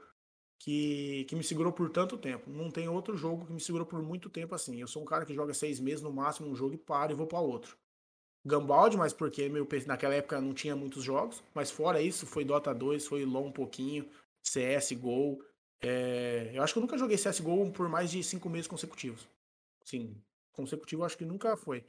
que, 0.59 1.25
que 1.29 1.37
me 1.37 1.45
segurou 1.45 1.73
por 1.73 1.91
tanto 1.91 2.19
tempo. 2.19 2.51
Não 2.51 2.71
tem 2.71 2.89
outro 2.89 3.17
jogo 3.17 3.47
que 3.47 3.53
me 3.53 3.61
segurou 3.61 3.87
por 3.87 4.03
muito 4.03 4.29
tempo 4.29 4.55
assim. 4.55 4.81
Eu 4.81 4.89
sou 4.89 5.03
um 5.03 5.07
cara 5.07 5.25
que 5.25 5.35
joga 5.35 5.55
seis 5.55 5.79
meses 5.81 6.03
no 6.03 6.13
máximo 6.13 6.49
um 6.51 6.57
jogo 6.57 6.75
e 6.75 6.79
paro 6.79 7.13
e 7.13 7.15
vou 7.15 7.27
pra 7.27 7.41
outro. 7.41 7.77
Gambald, 8.45 8.97
mas 8.97 9.13
porque 9.13 9.49
meu 9.49 9.67
naquela 9.87 10.15
época 10.15 10.41
não 10.41 10.55
tinha 10.55 10.75
muitos 10.75 11.05
jogos. 11.05 11.43
Mas 11.55 11.71
fora 11.71 12.01
isso, 12.01 12.27
foi 12.27 12.45
Dota 12.45 12.75
2, 12.75 13.07
foi 13.07 13.25
LoL 13.25 13.47
um 13.47 13.53
pouquinho, 13.53 14.09
CS, 14.43 14.93
Gol. 14.93 15.43
É, 15.81 16.51
eu 16.55 16.63
acho 16.63 16.73
que 16.73 16.79
eu 16.79 16.83
nunca 16.83 16.99
joguei 16.99 17.17
CSGO 17.17 17.71
por 17.73 17.89
mais 17.89 18.11
de 18.11 18.23
cinco 18.25 18.49
meses 18.49 18.67
consecutivos. 18.67 19.29
Sim, 19.85 20.21
consecutivo 20.53 21.05
acho 21.05 21.17
que 21.17 21.25
nunca 21.25 21.57
foi. 21.57 21.85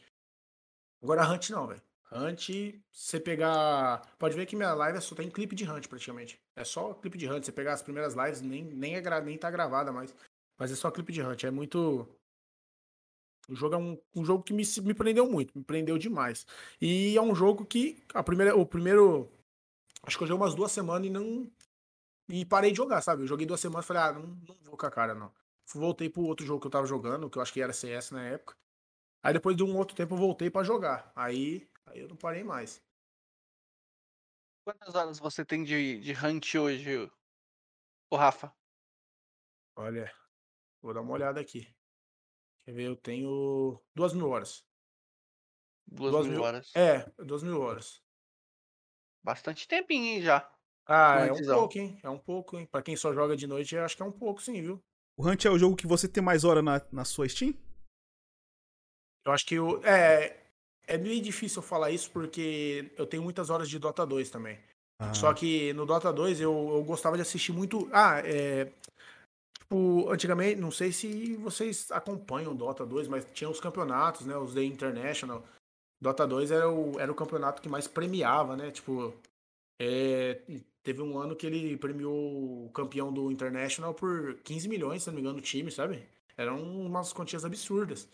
Agora 1.01 1.27
Hunt 1.27 1.49
não, 1.49 1.67
velho. 1.67 1.81
Hunt, 2.11 2.49
você 2.91 3.19
pegar. 3.19 4.01
Pode 4.17 4.35
ver 4.35 4.45
que 4.45 4.55
minha 4.55 4.73
live 4.73 4.99
só 5.01 5.15
tem 5.15 5.29
clipe 5.29 5.55
de 5.55 5.69
Hunt 5.69 5.87
praticamente. 5.87 6.39
É 6.55 6.63
só 6.63 6.93
clipe 6.93 7.17
de 7.17 7.29
Hunt. 7.29 7.45
Você 7.45 7.51
pegar 7.51 7.73
as 7.73 7.81
primeiras 7.81 8.15
lives, 8.15 8.41
nem, 8.41 8.63
nem, 8.63 8.95
é 8.95 9.01
gra... 9.01 9.21
nem 9.21 9.37
tá 9.37 9.51
gravada 9.51 9.91
mais. 9.91 10.13
Mas 10.57 10.71
é 10.71 10.75
só 10.75 10.89
clipe 10.89 11.13
de 11.13 11.21
Hunt. 11.21 11.43
É 11.43 11.51
muito. 11.51 12.07
O 13.47 13.55
jogo 13.55 13.75
é 13.75 13.77
um, 13.77 13.97
um 14.15 14.25
jogo 14.25 14.43
que 14.43 14.53
me, 14.53 14.63
me 14.83 14.93
prendeu 14.93 15.29
muito, 15.29 15.57
me 15.57 15.63
prendeu 15.63 15.97
demais. 15.97 16.45
E 16.79 17.17
é 17.17 17.21
um 17.21 17.33
jogo 17.33 17.65
que 17.65 18.03
a 18.13 18.23
primeira, 18.23 18.55
o 18.55 18.65
primeiro. 18.65 19.29
Acho 20.03 20.17
que 20.17 20.23
eu 20.23 20.27
joguei 20.27 20.43
umas 20.43 20.55
duas 20.55 20.71
semanas 20.71 21.07
e 21.07 21.09
não. 21.09 21.51
E 22.29 22.45
parei 22.45 22.71
de 22.71 22.77
jogar, 22.77 23.01
sabe? 23.01 23.23
Eu 23.23 23.27
joguei 23.27 23.45
duas 23.45 23.59
semanas 23.59 23.85
e 23.85 23.87
falei, 23.87 24.03
ah, 24.03 24.13
não, 24.13 24.21
não 24.21 24.55
vou 24.63 24.77
com 24.77 24.85
a 24.85 24.91
cara, 24.91 25.15
não. 25.15 25.31
Voltei 25.73 26.09
pro 26.09 26.23
outro 26.23 26.45
jogo 26.45 26.59
que 26.61 26.67
eu 26.67 26.71
tava 26.71 26.85
jogando, 26.85 27.29
que 27.29 27.37
eu 27.37 27.41
acho 27.41 27.53
que 27.53 27.61
era 27.61 27.73
CS 27.73 28.11
na 28.11 28.23
época. 28.23 28.55
Aí 29.21 29.33
depois 29.33 29.55
de 29.55 29.63
um 29.63 29.75
outro 29.77 29.95
tempo 29.95 30.15
eu 30.15 30.17
voltei 30.17 30.49
pra 30.49 30.63
jogar. 30.63 31.11
Aí, 31.15 31.67
aí 31.89 31.99
eu 31.99 32.07
não 32.07 32.15
parei 32.15 32.43
mais. 32.43 32.81
Quantas 34.63 34.95
horas 34.95 35.19
você 35.19 35.43
tem 35.43 35.63
de, 35.63 35.99
de 35.99 36.13
hunt 36.13 36.55
hoje, 36.55 37.09
o 38.11 38.15
Rafa? 38.15 38.53
Olha, 39.75 40.11
vou 40.81 40.93
dar 40.93 41.01
uma 41.01 41.13
olhada 41.13 41.39
aqui. 41.39 41.67
Quer 42.65 42.73
ver? 42.73 42.87
Eu 42.87 42.95
tenho 42.95 43.81
duas 43.95 44.13
mil 44.13 44.29
horas. 44.29 44.63
Duas, 45.87 46.11
Duas 46.11 46.27
mil, 46.27 46.35
mil- 46.35 46.43
horas. 46.43 46.71
É, 46.75 47.09
duas 47.23 47.43
mil 47.43 47.59
horas. 47.61 48.01
Bastante 49.23 49.67
tempinho, 49.67 50.05
hein, 50.05 50.21
já. 50.21 50.49
Ah, 50.85 51.25
é 51.25 51.31
um 51.31 51.45
pouco, 51.45 51.77
hein? 51.77 51.99
É 52.03 52.09
um 52.09 52.17
pouco, 52.17 52.57
hein? 52.57 52.65
Pra 52.65 52.81
quem 52.81 52.95
só 52.95 53.13
joga 53.13 53.35
de 53.35 53.47
noite, 53.47 53.75
eu 53.75 53.83
acho 53.83 53.95
que 53.95 54.01
é 54.01 54.05
um 54.05 54.11
pouco, 54.11 54.41
sim, 54.41 54.61
viu? 54.61 54.83
O 55.17 55.27
Hunt 55.27 55.45
é 55.45 55.49
o 55.49 55.57
jogo 55.57 55.75
que 55.75 55.85
você 55.87 56.07
tem 56.07 56.23
mais 56.23 56.43
hora 56.43 56.61
na, 56.61 56.81
na 56.91 57.05
sua 57.05 57.27
Steam? 57.27 57.53
Eu 59.25 59.31
acho 59.31 59.45
que 59.45 59.59
o. 59.59 59.83
É. 59.85 60.38
É 60.89 60.97
meio 60.97 61.21
difícil 61.21 61.61
eu 61.61 61.67
falar 61.67 61.91
isso 61.91 62.09
porque 62.09 62.91
eu 62.97 63.05
tenho 63.05 63.21
muitas 63.21 63.51
horas 63.51 63.69
de 63.69 63.77
Dota 63.77 64.03
2 64.07 64.31
também. 64.31 64.57
Ah, 64.97 65.13
Só 65.13 65.31
que 65.35 65.71
no 65.73 65.85
Dota 65.85 66.11
2 66.11 66.41
eu, 66.41 66.71
eu 66.73 66.83
gostava 66.83 67.15
de 67.15 67.21
assistir 67.21 67.51
muito. 67.53 67.87
Ah, 67.93 68.19
é. 68.25 68.71
Tipo, 69.59 70.09
antigamente, 70.09 70.59
não 70.59 70.71
sei 70.71 70.91
se 70.91 71.35
vocês 71.37 71.91
acompanham 71.91 72.53
o 72.53 72.55
Dota 72.55 72.87
2, 72.87 73.07
mas 73.07 73.23
tinha 73.33 73.47
os 73.47 73.59
campeonatos, 73.59 74.25
né? 74.25 74.35
Os 74.35 74.55
The 74.55 74.63
International. 74.63 75.45
Dota 76.01 76.25
2 76.25 76.49
era 76.49 76.67
o, 76.67 76.99
era 76.99 77.11
o 77.11 77.15
campeonato 77.15 77.61
que 77.61 77.69
mais 77.69 77.87
premiava, 77.87 78.57
né? 78.57 78.71
Tipo, 78.71 79.13
é, 79.79 80.41
teve 80.81 81.03
um 81.03 81.19
ano 81.19 81.35
que 81.35 81.45
ele 81.45 81.77
premiou 81.77 82.65
o 82.65 82.71
campeão 82.71 83.13
do 83.13 83.31
International 83.31 83.93
por 83.93 84.39
15 84.43 84.67
milhões, 84.67 85.03
se 85.03 85.09
não 85.09 85.13
me 85.13 85.21
engano, 85.21 85.35
no 85.35 85.41
time, 85.41 85.71
sabe? 85.71 86.03
Eram 86.35 86.63
umas 86.63 87.13
quantias 87.13 87.45
absurdas. 87.45 88.09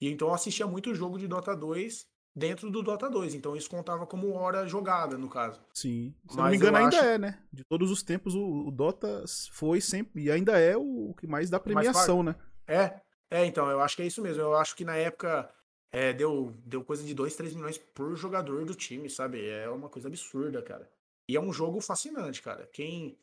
E 0.00 0.08
então 0.08 0.26
eu 0.26 0.34
assistia 0.34 0.66
muito 0.66 0.92
jogo 0.92 1.20
de 1.20 1.28
Dota 1.28 1.54
2 1.54 2.15
dentro 2.36 2.70
do 2.70 2.82
Dota 2.82 3.08
2. 3.08 3.34
Então 3.34 3.56
isso 3.56 3.70
contava 3.70 4.06
como 4.06 4.34
hora 4.34 4.66
jogada, 4.66 5.16
no 5.16 5.28
caso. 5.28 5.58
Sim. 5.72 6.14
Se 6.28 6.36
Mas 6.36 6.36
não 6.36 6.50
me 6.50 6.56
engano, 6.56 6.76
ainda 6.76 6.98
acho... 6.98 7.06
é, 7.06 7.18
né? 7.18 7.38
De 7.50 7.64
todos 7.64 7.90
os 7.90 8.02
tempos, 8.02 8.34
o, 8.34 8.66
o, 8.66 8.70
Dota 8.70 9.24
foi 9.52 9.80
sempre. 9.80 10.24
E 10.24 10.30
ainda 10.30 10.58
é 10.58 10.76
o, 10.76 11.14
que 11.18 11.26
mais 11.26 11.48
dá 11.48 11.58
premiação, 11.58 12.22
mais 12.22 12.36
né? 12.36 12.42
É, 12.68 13.00
é, 13.30 13.46
então, 13.46 13.70
eu 13.70 13.80
acho 13.80 13.96
que 13.96 14.02
é 14.02 14.06
isso 14.06 14.20
mesmo. 14.20 14.42
Eu 14.42 14.54
acho 14.54 14.76
que 14.76 14.84
na 14.84 14.96
época 14.96 15.50
é, 15.90 16.12
deu, 16.12 16.52
deu 16.64 16.84
coisa 16.84 17.02
de 17.02 17.14
2, 17.14 17.34
3 17.34 17.54
milhões 17.54 17.78
por 17.78 18.14
jogador 18.16 18.66
do 18.66 18.74
time, 18.74 19.08
sabe? 19.08 19.48
É 19.48 19.68
uma 19.70 19.88
coisa 19.88 20.08
absurda, 20.08 20.60
cara. 20.60 20.88
E 21.28 21.36
é 21.36 21.40
um 21.40 21.52
jogo 21.52 21.80
fascinante, 21.80 22.42
cara. 22.42 22.68
Quem, 22.72 23.18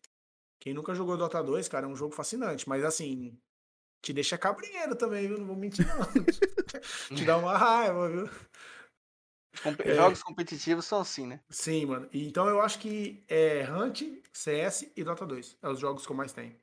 quem 0.60 0.74
nunca 0.74 0.96
jogou 0.96 1.16
Dota 1.16 1.42
2, 1.42 1.68
cara, 1.70 1.86
é 1.86 1.90
um 1.90 1.96
jogo 1.96 2.14
fascinante. 2.16 2.68
Mas 2.68 2.84
assim, 2.84 3.38
te 4.02 4.12
deixa 4.12 4.38
cabrinheiro 4.38 4.96
também, 4.96 5.28
viu? 5.28 5.38
Não 5.38 5.46
vou 5.46 5.56
mentir, 5.56 5.88
não. 5.88 7.16
te 7.16 7.24
dá 7.24 7.38
uma 7.38 7.58
raiva, 7.58 8.10
viu? 8.10 8.30
É. 9.86 9.96
Jogos 9.96 10.24
competitivos 10.24 10.86
são 10.86 11.00
assim, 11.00 11.28
né? 11.28 11.40
Sim, 11.50 11.86
mano. 11.86 12.10
Então 12.12 12.48
eu 12.48 12.60
acho 12.62 12.80
que 12.80 13.24
é 13.28 13.64
Hunt, 13.70 14.02
CS 14.32 14.92
e 14.96 15.04
Dota 15.04 15.26
2. 15.26 15.58
É 15.62 15.70
os 15.70 15.80
jogos 15.80 16.06
que 16.06 16.12
eu 16.12 16.16
mais 16.16 16.34
tenho. 16.34 16.56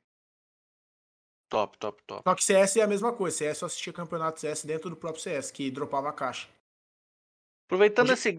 Top, 1.49 1.77
top, 1.77 2.01
top. 2.03 2.23
Só 2.23 2.35
que 2.35 2.43
CS 2.43 2.77
é 2.77 2.81
a 2.81 2.87
mesma 2.87 3.11
coisa. 3.13 3.37
CS 3.37 3.61
eu 3.61 3.65
assistia 3.65 3.91
campeonato 3.91 4.39
CS 4.39 4.63
dentro 4.65 4.89
do 4.89 4.95
próprio 4.95 5.21
CS, 5.21 5.51
que 5.51 5.69
dropava 5.69 6.09
a 6.09 6.13
caixa. 6.13 6.47
Aproveitando, 7.65 8.11
Hoje... 8.11 8.29
esse, 8.29 8.37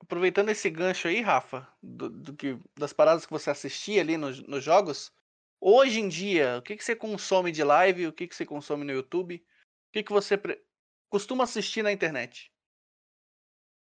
aproveitando 0.00 0.50
esse 0.50 0.68
gancho 0.68 1.08
aí, 1.08 1.22
Rafa, 1.22 1.66
do, 1.82 2.10
do, 2.10 2.34
que, 2.34 2.58
das 2.78 2.92
paradas 2.92 3.24
que 3.24 3.32
você 3.32 3.48
assistia 3.48 4.02
ali 4.02 4.18
nos, 4.18 4.40
nos 4.42 4.62
jogos, 4.62 5.10
hoje 5.58 6.00
em 6.00 6.08
dia, 6.08 6.58
o 6.58 6.62
que, 6.62 6.76
que 6.76 6.84
você 6.84 6.94
consome 6.94 7.50
de 7.50 7.64
live, 7.64 8.08
o 8.08 8.12
que, 8.12 8.28
que 8.28 8.34
você 8.34 8.44
consome 8.44 8.84
no 8.84 8.92
YouTube, 8.92 9.36
o 9.36 9.92
que, 9.92 10.02
que 10.02 10.12
você 10.12 10.36
pre... 10.36 10.62
costuma 11.08 11.44
assistir 11.44 11.82
na 11.82 11.90
internet? 11.90 12.51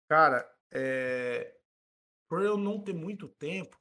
Cara, 0.10 0.52
é... 0.72 1.56
por 2.28 2.42
eu 2.42 2.58
não 2.58 2.80
ter 2.82 2.94
muito 2.94 3.28
tempo, 3.28 3.78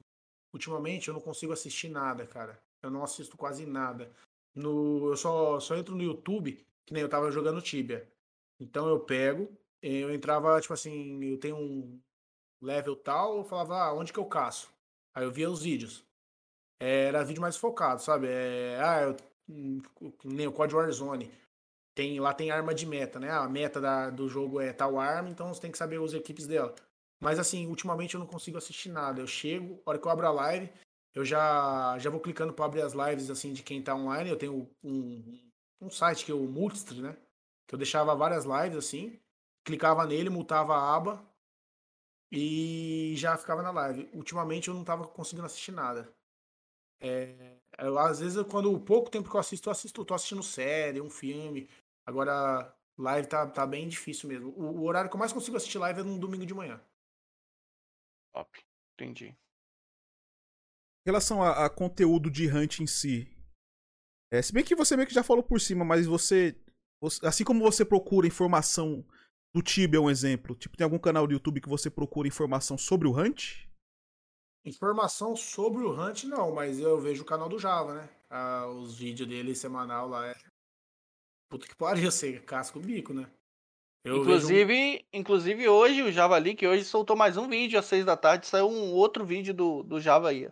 ultimamente 0.53 1.07
eu 1.07 1.13
não 1.13 1.21
consigo 1.21 1.51
assistir 1.51 1.89
nada, 1.89 2.25
cara. 2.27 2.61
Eu 2.83 2.91
não 2.91 3.03
assisto 3.03 3.35
quase 3.35 3.65
nada. 3.65 4.11
No... 4.55 5.09
Eu 5.09 5.17
só, 5.17 5.59
só 5.59 5.75
entro 5.75 5.95
no 5.95 6.03
YouTube, 6.03 6.63
que 6.85 6.93
nem 6.93 7.01
eu 7.01 7.09
tava 7.09 7.31
jogando 7.31 7.61
Tibia. 7.61 8.07
Então 8.59 8.87
eu 8.87 8.99
pego, 8.99 9.51
eu 9.81 10.13
entrava, 10.13 10.59
tipo 10.61 10.73
assim, 10.73 11.23
eu 11.23 11.39
tenho 11.39 11.57
um 11.57 11.99
level 12.61 12.95
tal, 12.95 13.37
eu 13.37 13.43
falava, 13.43 13.77
ah, 13.77 13.93
onde 13.93 14.13
que 14.13 14.19
eu 14.19 14.25
caço? 14.25 14.71
Aí 15.15 15.23
eu 15.23 15.31
via 15.31 15.49
os 15.49 15.63
vídeos. 15.63 16.05
Era 16.79 17.23
vídeo 17.23 17.41
mais 17.41 17.57
focado, 17.57 18.01
sabe? 18.01 18.27
É, 18.27 18.79
ah, 18.81 19.01
eu, 19.01 19.17
hum, 19.49 19.81
nem 20.23 20.47
o 20.47 20.51
Code 20.51 20.75
Warzone. 20.75 21.31
Tem, 21.99 22.17
lá 22.17 22.33
tem 22.33 22.49
arma 22.49 22.73
de 22.73 22.85
meta, 22.85 23.19
né? 23.19 23.29
A 23.29 23.45
meta 23.49 23.81
da, 23.81 24.09
do 24.09 24.29
jogo 24.29 24.61
é 24.61 24.71
tal 24.71 24.97
arma, 24.97 25.29
então 25.29 25.53
você 25.53 25.59
tem 25.59 25.69
que 25.69 25.77
saber 25.77 26.01
as 26.01 26.13
equipes 26.13 26.47
dela. 26.47 26.73
Mas 27.19 27.37
assim, 27.37 27.67
ultimamente 27.67 28.13
eu 28.15 28.21
não 28.21 28.25
consigo 28.25 28.57
assistir 28.57 28.87
nada. 28.87 29.19
Eu 29.19 29.27
chego, 29.27 29.81
a 29.85 29.89
hora 29.89 29.99
que 29.99 30.07
eu 30.07 30.09
abro 30.09 30.25
a 30.25 30.31
live, 30.31 30.71
eu 31.13 31.25
já, 31.25 31.99
já 31.99 32.09
vou 32.09 32.21
clicando 32.21 32.53
para 32.53 32.63
abrir 32.63 32.83
as 32.83 32.93
lives 32.93 33.29
assim 33.29 33.51
de 33.51 33.63
quem 33.63 33.83
tá 33.83 33.93
online. 33.93 34.29
Eu 34.29 34.37
tenho 34.37 34.69
um, 34.81 35.41
um 35.81 35.89
site 35.89 36.23
que 36.23 36.31
é 36.31 36.33
o 36.33 36.47
Multistre, 36.47 37.01
né? 37.01 37.17
Que 37.67 37.75
eu 37.75 37.77
deixava 37.77 38.15
várias 38.15 38.45
lives 38.45 38.77
assim, 38.77 39.19
clicava 39.65 40.05
nele, 40.05 40.29
mutava 40.29 40.75
a 40.75 40.95
aba 40.95 41.21
e 42.31 43.13
já 43.17 43.35
ficava 43.35 43.61
na 43.61 43.71
live. 43.71 44.09
Ultimamente 44.13 44.69
eu 44.69 44.73
não 44.73 44.85
tava 44.85 45.05
conseguindo 45.05 45.45
assistir 45.45 45.73
nada. 45.73 46.09
É, 47.01 47.57
eu, 47.77 47.99
às 47.99 48.21
vezes, 48.21 48.41
quando 48.43 48.71
o 48.71 48.79
pouco 48.79 49.09
tempo 49.09 49.29
que 49.29 49.35
eu 49.35 49.39
assisto, 49.41 49.67
eu 49.67 49.71
assisto, 49.71 50.05
tô 50.05 50.13
assistindo 50.13 50.41
série, 50.41 51.01
um 51.01 51.09
filme, 51.09 51.67
Agora, 52.09 52.75
live 52.97 53.27
tá, 53.27 53.45
tá 53.45 53.67
bem 53.67 53.87
difícil 53.87 54.27
mesmo. 54.27 54.49
O, 54.57 54.79
o 54.79 54.83
horário 54.85 55.11
que 55.11 55.15
eu 55.15 55.19
mais 55.19 55.31
consigo 55.31 55.55
assistir 55.55 55.77
live 55.77 55.99
é 55.99 56.03
no 56.03 56.17
domingo 56.17 56.43
de 56.43 56.55
manhã. 56.55 56.81
Top. 58.33 58.49
Entendi. 58.95 59.27
Em 59.27 61.05
relação 61.05 61.43
a, 61.43 61.67
a 61.67 61.69
conteúdo 61.69 62.31
de 62.31 62.47
Hunt 62.47 62.79
em 62.79 62.87
si, 62.87 63.31
é, 64.33 64.41
se 64.41 64.51
bem 64.51 64.63
que 64.63 64.75
você 64.75 64.95
meio 64.95 65.07
que 65.07 65.13
já 65.13 65.23
falou 65.23 65.43
por 65.43 65.61
cima, 65.61 65.85
mas 65.85 66.07
você, 66.07 66.59
você 66.99 67.23
assim 67.27 67.43
como 67.43 67.61
você 67.61 67.85
procura 67.85 68.25
informação 68.25 69.05
do 69.53 69.61
Tibia, 69.61 69.99
é 69.99 70.01
um 70.01 70.09
exemplo, 70.09 70.55
tipo, 70.55 70.75
tem 70.75 70.83
algum 70.83 70.97
canal 70.97 71.27
do 71.27 71.33
YouTube 71.33 71.61
que 71.61 71.69
você 71.69 71.91
procura 71.91 72.27
informação 72.27 72.75
sobre 72.75 73.07
o 73.07 73.15
Hunt? 73.15 73.67
Informação 74.65 75.35
sobre 75.35 75.83
o 75.83 75.91
Hunt, 75.91 76.23
não, 76.23 76.55
mas 76.55 76.79
eu 76.79 76.99
vejo 76.99 77.21
o 77.21 77.25
canal 77.25 77.47
do 77.47 77.59
Java, 77.59 77.93
né? 77.93 78.09
Ah, 78.31 78.65
os 78.67 78.97
vídeos 78.97 79.29
dele 79.29 79.53
semanal 79.53 80.07
lá 80.09 80.25
é 80.27 80.35
Puta 81.49 81.67
que 81.67 81.75
pariu, 81.75 82.09
você 82.11 82.39
casca 82.39 82.77
o 82.77 82.81
bico, 82.81 83.13
né? 83.13 83.29
Eu 84.05 84.21
inclusive, 84.21 84.65
vejo... 84.65 85.03
inclusive 85.11 85.67
hoje 85.67 86.01
o 86.03 86.11
Javali, 86.11 86.55
que 86.55 86.67
hoje 86.67 86.85
soltou 86.85 87.17
mais 87.17 87.35
um 87.35 87.49
vídeo 87.49 87.77
às 87.77 87.85
seis 87.85 88.05
da 88.05 88.15
tarde, 88.15 88.47
saiu 88.47 88.69
um 88.69 88.93
outro 88.93 89.25
vídeo 89.25 89.53
do, 89.53 89.83
do 89.83 89.99
Java 89.99 90.29
aí. 90.29 90.49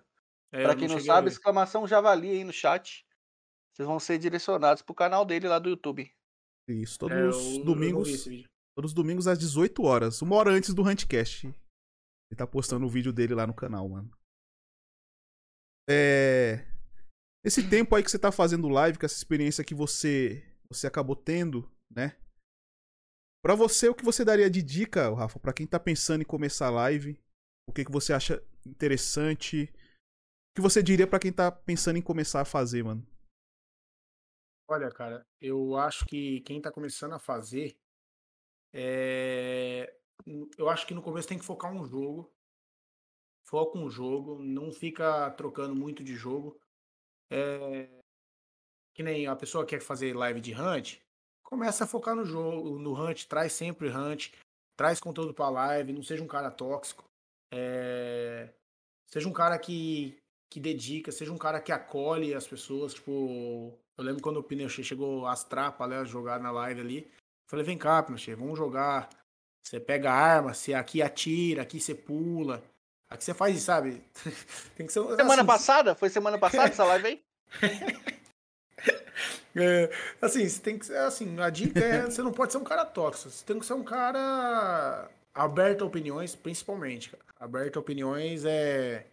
É, 0.51 0.63
pra 0.63 0.75
quem 0.75 0.87
não, 0.87 0.95
não 0.95 1.03
sabe, 1.03 1.29
exclamação 1.29 1.87
Javali 1.87 2.31
aí 2.31 2.43
no 2.43 2.51
chat. 2.51 3.05
Vocês 3.73 3.87
vão 3.87 3.99
ser 3.99 4.17
direcionados 4.17 4.81
pro 4.81 4.95
canal 4.95 5.23
dele 5.23 5.47
lá 5.47 5.59
do 5.59 5.69
YouTube. 5.69 6.11
Isso, 6.67 6.97
todos 6.97 7.15
é, 7.15 7.25
os 7.27 7.63
domingos. 7.63 8.25
Todos 8.75 8.91
os 8.91 8.93
domingos 8.93 9.27
às 9.27 9.39
18 9.39 9.83
horas, 9.83 10.21
uma 10.21 10.35
hora 10.35 10.51
antes 10.51 10.73
do 10.73 10.83
Huntcast. 10.83 11.47
Ele 11.47 12.37
tá 12.37 12.45
postando 12.45 12.85
o 12.85 12.89
vídeo 12.89 13.13
dele 13.13 13.33
lá 13.33 13.47
no 13.47 13.53
canal, 13.53 13.87
mano. 13.87 14.11
É. 15.89 16.67
Esse 17.43 17.67
tempo 17.67 17.95
aí 17.95 18.03
que 18.03 18.11
você 18.11 18.19
tá 18.19 18.31
fazendo 18.31 18.67
live, 18.67 18.99
com 18.99 19.05
essa 19.05 19.15
experiência 19.15 19.63
que 19.63 19.73
você 19.73 20.43
você 20.69 20.87
acabou 20.87 21.15
tendo, 21.15 21.69
né? 21.89 22.15
Para 23.41 23.55
você, 23.55 23.87
o 23.87 23.95
que 23.95 24.03
você 24.03 24.25
daria 24.25 24.49
de 24.49 24.61
dica, 24.61 25.13
Rafa, 25.13 25.39
para 25.39 25.53
quem 25.53 25.65
tá 25.65 25.79
pensando 25.79 26.21
em 26.21 26.25
começar 26.25 26.67
a 26.67 26.71
live? 26.71 27.19
O 27.67 27.73
que, 27.73 27.85
que 27.85 27.91
você 27.91 28.13
acha 28.13 28.43
interessante? 28.65 29.71
O 30.51 30.55
que 30.55 30.61
você 30.61 30.81
diria 30.83 31.07
para 31.07 31.19
quem 31.19 31.31
tá 31.31 31.51
pensando 31.51 31.97
em 31.97 32.01
começar 32.01 32.41
a 32.41 32.45
fazer, 32.45 32.83
mano? 32.83 33.05
Olha, 34.67 34.89
cara, 34.91 35.25
eu 35.39 35.77
acho 35.77 36.05
que 36.05 36.41
quem 36.41 36.61
tá 36.61 36.71
começando 36.71 37.13
a 37.13 37.19
fazer 37.19 37.77
é... 38.73 39.95
eu 40.57 40.69
acho 40.69 40.85
que 40.85 40.93
no 40.93 41.01
começo 41.01 41.27
tem 41.27 41.39
que 41.39 41.45
focar 41.45 41.71
um 41.71 41.85
jogo. 41.85 42.31
Foca 43.45 43.77
um 43.77 43.89
jogo, 43.89 44.39
não 44.43 44.71
fica 44.73 45.31
trocando 45.31 45.73
muito 45.73 46.03
de 46.03 46.15
jogo. 46.15 46.59
É 47.29 47.96
que 48.97 49.03
nem 49.03 49.27
a 49.27 49.35
pessoa 49.35 49.63
quer 49.63 49.79
fazer 49.79 50.15
live 50.15 50.41
de 50.41 50.55
hunt, 50.55 50.95
começa 51.43 51.83
a 51.83 51.87
focar 51.87 52.15
no 52.15 52.25
jogo, 52.25 52.79
no 52.79 52.99
hunt, 52.99 53.25
traz 53.25 53.53
sempre 53.53 53.89
hunt, 53.89 54.31
traz 54.75 54.99
conteúdo 54.99 55.35
para 55.35 55.51
live, 55.51 55.93
não 55.93 56.01
seja 56.01 56.23
um 56.23 56.27
cara 56.27 56.49
tóxico, 56.49 57.03
é... 57.53 58.49
seja 59.05 59.29
um 59.29 59.31
cara 59.31 59.59
que, 59.59 60.17
que 60.49 60.59
dedica, 60.59 61.11
seja 61.11 61.31
um 61.31 61.37
cara 61.37 61.61
que 61.61 61.71
acolhe 61.71 62.33
as 62.33 62.47
pessoas, 62.47 62.95
tipo, 62.95 63.71
eu 63.95 64.03
lembro 64.03 64.19
quando 64.19 64.37
o 64.37 64.43
Pinochet 64.43 64.83
chegou 64.83 65.27
as 65.27 65.43
trapas, 65.43 65.87
né, 65.87 65.99
a 65.99 66.03
jogar 66.03 66.39
na 66.39 66.49
live 66.49 66.81
ali, 66.81 67.11
falei, 67.47 67.63
vem 67.63 67.77
cá, 67.77 68.01
Pinochet, 68.01 68.33
vamos 68.33 68.57
jogar, 68.57 69.09
você 69.63 69.79
pega 69.79 70.11
a 70.11 70.15
arma, 70.15 70.55
você 70.55 70.73
aqui 70.73 71.03
atira, 71.03 71.61
aqui 71.61 71.79
você 71.79 71.93
pula, 71.93 72.63
aqui 73.07 73.23
você 73.23 73.35
faz, 73.35 73.61
sabe? 73.61 74.03
Tem 74.75 74.87
que 74.87 74.91
ser 74.91 75.03
Semana 75.03 75.33
assim, 75.35 75.45
passada? 75.45 75.93
Foi 75.93 76.09
semana 76.09 76.39
passada 76.39 76.69
essa 76.69 76.83
live 76.83 77.07
aí? 77.07 77.23
É, 79.59 79.89
assim, 80.21 80.47
você 80.47 80.61
tem 80.61 80.77
que 80.77 80.85
ser 80.85 80.97
assim, 80.97 81.39
a 81.39 81.49
dica 81.49 81.79
é 81.79 82.05
você 82.05 82.21
não 82.21 82.31
pode 82.31 82.51
ser 82.51 82.59
um 82.59 82.63
cara 82.63 82.85
tóxico, 82.85 83.29
você 83.29 83.43
tem 83.43 83.59
que 83.59 83.65
ser 83.65 83.73
um 83.73 83.83
cara 83.83 85.09
aberto 85.33 85.83
a 85.83 85.87
opiniões, 85.87 86.35
principalmente. 86.35 87.09
Cara. 87.09 87.23
Aberto 87.39 87.77
a 87.77 87.79
opiniões 87.79 88.45
é 88.45 89.07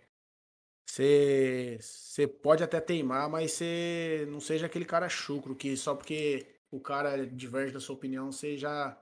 você, 0.87 1.79
você 1.81 2.27
pode 2.27 2.63
até 2.63 2.81
teimar, 2.81 3.29
mas 3.29 3.53
você 3.53 4.27
não 4.29 4.39
seja 4.41 4.67
aquele 4.67 4.85
cara 4.85 5.09
chucro 5.09 5.55
que 5.55 5.77
só 5.77 5.95
porque 5.95 6.47
o 6.71 6.79
cara 6.79 7.27
diverge 7.27 7.73
da 7.73 7.81
sua 7.81 7.95
opinião, 7.95 8.31
você 8.31 8.57
já 8.57 8.97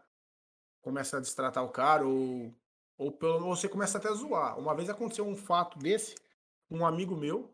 começa 0.81 1.17
a 1.17 1.21
destratar 1.21 1.65
o 1.65 1.71
cara 1.71 2.07
ou, 2.07 2.55
ou, 2.97 3.13
pelo, 3.13 3.47
ou 3.47 3.57
você 3.57 3.69
começa 3.69 3.99
até 3.99 4.09
a 4.09 4.15
zoar. 4.15 4.59
Uma 4.59 4.75
vez 4.75 4.89
aconteceu 4.89 5.27
um 5.27 5.37
fato 5.37 5.79
desse, 5.79 6.15
um 6.71 6.87
amigo 6.87 7.17
meu, 7.17 7.53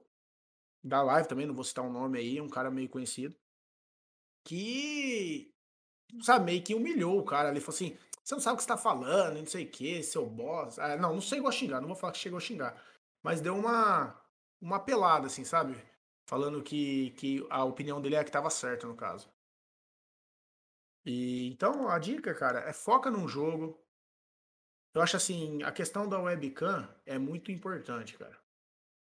da 0.83 1.03
live 1.03 1.29
também, 1.29 1.47
não 1.47 1.55
vou 1.55 1.65
citar 1.65 1.85
o 1.85 1.89
um 1.89 1.93
nome 1.93 2.19
aí, 2.19 2.41
um 2.41 2.49
cara 2.49 2.71
meio 2.71 2.89
conhecido, 2.89 3.35
que, 4.49 5.55
sabe, 6.23 6.47
meio 6.47 6.63
que 6.63 6.75
humilhou 6.75 7.19
o 7.19 7.25
cara 7.25 7.51
ali. 7.51 7.61
Falou 7.61 7.75
assim: 7.75 7.99
você 8.25 8.35
não 8.35 8.41
sabe 8.41 8.55
o 8.55 8.57
que 8.57 8.63
você 8.63 8.69
tá 8.69 8.79
falando, 8.79 9.39
não 9.39 9.47
sei 9.47 9.65
o 9.67 9.71
que, 9.71 10.03
seu 10.03 10.27
boss. 10.27 10.79
Ah, 10.79 10.97
não, 10.97 11.15
não 11.15 11.21
chegou 11.21 11.49
a 11.49 11.53
xingar, 11.53 11.81
não 11.81 11.89
vou 11.89 11.97
falar 11.97 12.13
que 12.13 12.19
chegou 12.19 12.39
a 12.39 12.41
xingar. 12.41 12.83
Mas 13.23 13.43
deu 13.43 13.55
uma, 13.55 14.19
uma 14.61 14.81
pelada, 14.81 15.27
assim, 15.27 15.45
sabe? 15.45 15.77
Falando 16.27 16.63
que, 16.63 17.11
que 17.13 17.47
a 17.51 17.63
opinião 17.65 18.01
dele 18.01 18.17
é 18.17 18.25
que 18.25 18.31
tava 18.31 18.49
certa, 18.49 18.87
no 18.87 18.97
caso. 18.97 19.31
E 21.05 21.49
então 21.49 21.89
a 21.91 21.99
dica, 21.99 22.35
cara, 22.35 22.61
é 22.61 22.73
foca 22.73 23.11
num 23.11 23.29
jogo. 23.29 23.79
eu 24.95 25.03
acho 25.03 25.17
assim, 25.17 25.63
a 25.63 25.73
questão 25.73 26.09
da 26.09 26.19
webcam 26.21 26.89
é 27.05 27.19
muito 27.19 27.53
importante, 27.53 28.17
cara. 28.17 28.39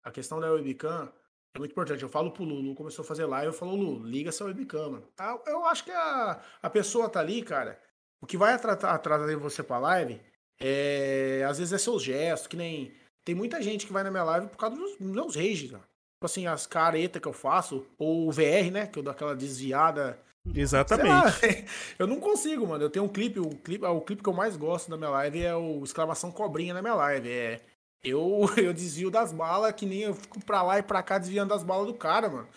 A 0.02 0.10
questão 0.10 0.40
da 0.40 0.50
webcam 0.52 1.12
é 1.54 1.58
muito 1.58 1.70
importante. 1.70 2.02
Eu 2.02 2.08
falo 2.08 2.32
pro 2.32 2.44
Lulu, 2.44 2.74
começou 2.74 3.04
a 3.04 3.06
fazer 3.06 3.26
live, 3.26 3.46
eu 3.46 3.52
falo, 3.52 3.76
Lulu, 3.76 4.04
liga 4.06 4.28
essa 4.28 4.44
webcam. 4.44 5.02
Ah, 5.16 5.38
Eu 5.46 5.64
acho 5.66 5.84
que 5.84 5.92
a, 5.92 6.40
a 6.60 6.68
pessoa 6.68 7.08
tá 7.08 7.20
ali, 7.20 7.42
cara. 7.42 7.80
O 8.20 8.26
que 8.26 8.36
vai 8.36 8.54
atrair 8.54 9.36
você 9.36 9.62
pra 9.62 9.78
live 9.78 10.20
é. 10.60 11.44
Às 11.48 11.58
vezes 11.58 11.72
é 11.72 11.78
seus 11.78 12.02
gestos, 12.02 12.48
que 12.48 12.56
nem. 12.56 12.92
Tem 13.24 13.34
muita 13.34 13.62
gente 13.62 13.86
que 13.86 13.92
vai 13.92 14.02
na 14.02 14.10
minha 14.10 14.24
live 14.24 14.48
por 14.48 14.58
causa 14.58 14.76
dos 14.76 14.98
meus 14.98 15.36
rages, 15.36 15.70
cara. 15.70 15.82
Tipo 15.84 16.26
assim, 16.26 16.46
as 16.46 16.66
caretas 16.66 17.22
que 17.22 17.28
eu 17.28 17.32
faço, 17.32 17.86
ou 17.98 18.28
o 18.28 18.32
VR, 18.32 18.70
né? 18.72 18.86
Que 18.86 18.98
eu 18.98 19.02
dou 19.02 19.12
aquela 19.12 19.36
desviada. 19.36 20.18
Exatamente. 20.54 21.66
eu 21.98 22.06
não 22.06 22.18
consigo, 22.18 22.66
mano. 22.66 22.84
Eu 22.84 22.90
tenho 22.90 23.04
um 23.04 23.08
clipe, 23.08 23.40
o 23.40 23.48
clipe, 23.48 23.84
o 23.84 24.00
clipe 24.00 24.22
que 24.22 24.28
eu 24.28 24.34
mais 24.34 24.56
gosto 24.56 24.90
da 24.90 24.96
minha 24.96 25.10
live 25.10 25.42
é 25.42 25.54
o 25.54 25.82
exclamação 25.84 26.32
cobrinha 26.32 26.74
na 26.74 26.82
minha 26.82 26.94
live. 26.94 27.30
É 27.30 27.60
eu, 28.04 28.42
eu 28.56 28.72
desvio 28.72 29.10
das 29.10 29.32
balas, 29.32 29.72
que 29.72 29.86
nem 29.86 30.02
eu 30.02 30.14
fico 30.14 30.44
pra 30.44 30.62
lá 30.62 30.78
e 30.78 30.82
pra 30.82 31.02
cá 31.02 31.18
desviando 31.18 31.50
das 31.50 31.62
balas 31.62 31.86
do 31.86 31.94
cara, 31.94 32.28
mano. 32.28 32.48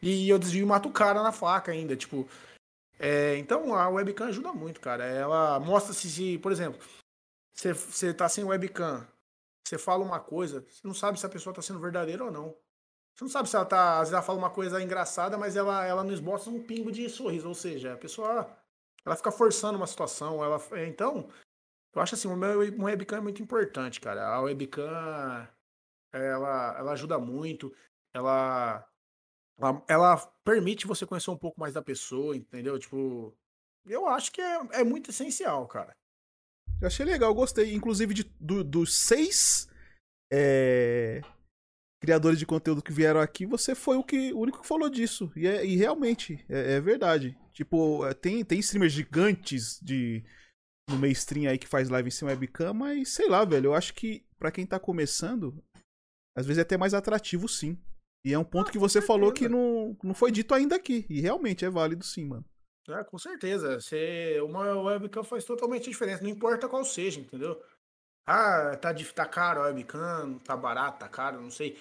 E 0.00 0.28
eu 0.28 0.38
desvio 0.38 0.62
e 0.62 0.66
mato 0.66 0.88
o 0.88 0.92
cara 0.92 1.22
na 1.22 1.32
faca 1.32 1.72
ainda, 1.72 1.96
tipo. 1.96 2.28
é, 2.98 3.36
então 3.36 3.74
a 3.74 3.88
webcam 3.88 4.26
ajuda 4.26 4.52
muito, 4.52 4.80
cara. 4.80 5.04
Ela 5.04 5.60
mostra 5.60 5.92
se, 5.92 6.10
se 6.10 6.38
por 6.38 6.52
exemplo, 6.52 6.80
você, 7.54 8.12
tá 8.12 8.28
sem 8.28 8.44
webcam, 8.44 9.06
você 9.66 9.78
fala 9.78 10.04
uma 10.04 10.18
coisa, 10.20 10.64
você 10.68 10.86
não 10.86 10.94
sabe 10.94 11.18
se 11.20 11.26
a 11.26 11.28
pessoa 11.28 11.54
tá 11.54 11.62
sendo 11.62 11.80
verdadeira 11.80 12.24
ou 12.24 12.30
não. 12.30 12.56
Você 13.14 13.24
não 13.24 13.30
sabe 13.30 13.48
se 13.48 13.56
ela 13.56 13.64
tá. 13.64 13.94
Às 13.94 14.00
vezes 14.00 14.14
ela 14.14 14.22
fala 14.22 14.38
uma 14.38 14.50
coisa 14.50 14.82
engraçada, 14.82 15.36
mas 15.38 15.54
ela, 15.56 15.84
ela 15.84 16.02
não 16.02 16.12
esboça 16.12 16.50
um 16.50 16.62
pingo 16.62 16.90
de 16.90 17.08
sorriso. 17.08 17.48
Ou 17.48 17.54
seja, 17.54 17.94
a 17.94 17.96
pessoa. 17.96 18.50
Ela 19.04 19.16
fica 19.16 19.30
forçando 19.30 19.76
uma 19.76 19.86
situação. 19.86 20.42
Ela, 20.42 20.60
então, 20.86 21.28
eu 21.94 22.02
acho 22.02 22.14
assim, 22.14 22.28
uma 22.28 22.48
webcam 22.56 23.18
é 23.18 23.20
muito 23.20 23.42
importante, 23.42 24.00
cara. 24.00 24.26
A 24.26 24.40
webcam. 24.40 25.48
Ela, 26.12 26.78
ela 26.78 26.92
ajuda 26.92 27.18
muito. 27.18 27.74
Ela, 28.14 28.86
ela. 29.58 29.84
Ela 29.88 30.16
permite 30.44 30.86
você 30.86 31.06
conhecer 31.06 31.30
um 31.30 31.36
pouco 31.38 31.58
mais 31.60 31.74
da 31.74 31.82
pessoa, 31.82 32.36
entendeu? 32.36 32.78
Tipo. 32.78 33.34
Eu 33.84 34.06
acho 34.06 34.30
que 34.30 34.40
é, 34.40 34.80
é 34.80 34.84
muito 34.84 35.10
essencial, 35.10 35.66
cara. 35.66 35.92
Eu 36.80 36.86
achei 36.86 37.04
legal, 37.04 37.34
gostei. 37.34 37.74
Inclusive, 37.74 38.14
de, 38.14 38.24
do- 38.38 38.62
dos 38.62 38.96
seis 38.96 39.68
é, 40.32 41.20
criadores 42.00 42.38
de 42.38 42.46
conteúdo 42.46 42.82
que 42.82 42.92
vieram 42.92 43.20
aqui, 43.20 43.44
você 43.44 43.74
foi 43.74 43.96
o, 43.96 44.04
que, 44.04 44.32
o 44.32 44.38
único 44.38 44.60
que 44.60 44.66
falou 44.68 44.88
disso. 44.88 45.32
E, 45.34 45.46
é- 45.46 45.64
e 45.66 45.76
realmente, 45.76 46.44
é, 46.48 46.74
é 46.74 46.80
verdade. 46.80 47.36
Tipo, 47.52 48.06
é, 48.06 48.14
tem, 48.14 48.44
tem 48.44 48.58
streamers 48.60 48.92
gigantes 48.92 49.80
de 49.82 50.24
no 50.88 50.98
mainstream 50.98 51.50
aí 51.50 51.58
que 51.58 51.66
faz 51.66 51.88
live 51.88 52.10
sem 52.10 52.26
webcam, 52.28 52.72
mas 52.74 53.10
sei 53.10 53.28
lá, 53.28 53.44
velho. 53.44 53.66
Eu 53.68 53.74
acho 53.74 53.94
que 53.94 54.24
pra 54.38 54.50
quem 54.50 54.66
tá 54.66 54.78
começando, 54.78 55.62
às 56.36 56.46
vezes 56.46 56.58
é 56.58 56.62
até 56.62 56.76
mais 56.76 56.94
atrativo, 56.94 57.48
sim. 57.48 57.78
E 58.24 58.32
é 58.32 58.38
um 58.38 58.44
ponto 58.44 58.68
Ah, 58.68 58.72
que 58.72 58.78
você 58.78 59.02
falou 59.02 59.32
que 59.32 59.40
certeza. 59.40 59.60
não, 59.60 59.96
não 60.02 60.14
foi 60.14 60.30
dito 60.30 60.54
ainda 60.54 60.76
aqui. 60.76 61.04
E 61.10 61.20
realmente 61.20 61.64
é 61.64 61.70
válido, 61.70 62.04
sim, 62.04 62.24
mano. 62.24 62.44
É, 62.88 63.04
com 63.04 63.18
certeza. 63.18 63.80
Você, 63.80 64.40
uma 64.42 64.80
webcam 64.80 65.24
faz 65.24 65.44
totalmente 65.44 65.88
diferença, 65.88 66.22
não 66.22 66.30
importa 66.30 66.68
qual 66.68 66.84
seja, 66.84 67.20
entendeu? 67.20 67.60
Ah, 68.26 68.76
tá, 68.76 68.94
tá 69.14 69.26
caro 69.26 69.60
a 69.60 69.66
webcam, 69.66 70.38
tá 70.44 70.56
barato, 70.56 71.00
tá 71.00 71.08
caro, 71.08 71.40
não 71.40 71.50
sei. 71.50 71.78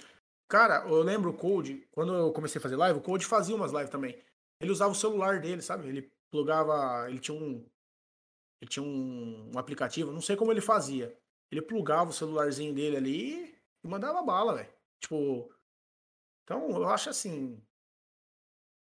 Cara, 0.49 0.83
eu 0.87 1.01
lembro 1.01 1.29
o 1.29 1.37
Code, 1.37 1.87
quando 1.91 2.13
eu 2.13 2.31
comecei 2.33 2.59
a 2.59 2.61
fazer 2.61 2.75
live, 2.75 2.99
o 2.99 3.01
Code 3.01 3.25
fazia 3.25 3.55
umas 3.55 3.71
lives 3.71 3.89
também. 3.89 4.19
Ele 4.59 4.71
usava 4.71 4.91
o 4.91 4.95
celular 4.95 5.39
dele, 5.39 5.61
sabe? 5.61 5.87
Ele 5.87 6.11
plugava, 6.31 7.07
ele 7.09 7.19
tinha 7.19 7.37
um 7.37 7.65
ele 8.61 8.69
tinha 8.69 8.83
um, 8.83 9.51
um 9.53 9.59
aplicativo, 9.59 10.11
não 10.11 10.21
sei 10.21 10.35
como 10.35 10.51
ele 10.51 10.61
fazia. 10.61 11.17
Ele 11.51 11.61
plugava 11.61 12.11
o 12.11 12.13
celularzinho 12.13 12.73
dele 12.73 12.95
ali 12.95 13.61
e 13.83 13.87
mandava 13.87 14.21
bala, 14.21 14.55
velho. 14.55 14.73
Tipo, 14.99 15.53
então 16.43 16.69
eu 16.69 16.87
acho 16.87 17.09
assim, 17.09 17.61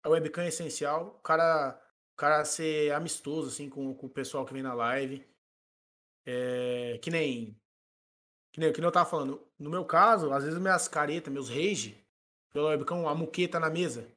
a 0.03 0.09
webcam 0.09 0.43
é 0.43 0.49
essencial. 0.49 1.09
O 1.19 1.21
cara, 1.21 1.79
o 2.15 2.17
cara 2.17 2.45
ser 2.45 2.93
amistoso 2.93 3.49
assim 3.49 3.69
com, 3.69 3.95
com 3.95 4.07
o 4.07 4.11
pessoal 4.11 4.45
que 4.47 4.53
vem 4.53 4.63
na 4.63 4.75
live. 4.75 5.25
É, 6.27 6.99
que 7.03 7.11
nem 7.11 7.59
que 8.53 8.61
nem, 8.61 8.73
que 8.73 8.81
nem 8.81 8.89
eu 8.89 8.93
tava 8.93 9.09
falando. 9.09 9.47
No 9.59 9.71
meu 9.71 9.85
caso, 9.85 10.33
às 10.33 10.45
vezes 10.45 10.59
minhas 10.59 10.89
caretas, 10.89 11.33
meus 11.33 11.49
rage, 11.49 12.05
pela 12.51 12.71
webcam, 12.71 13.07
a 13.07 13.15
muqueta 13.15 13.61
na 13.61 13.71
mesa. 13.71 14.11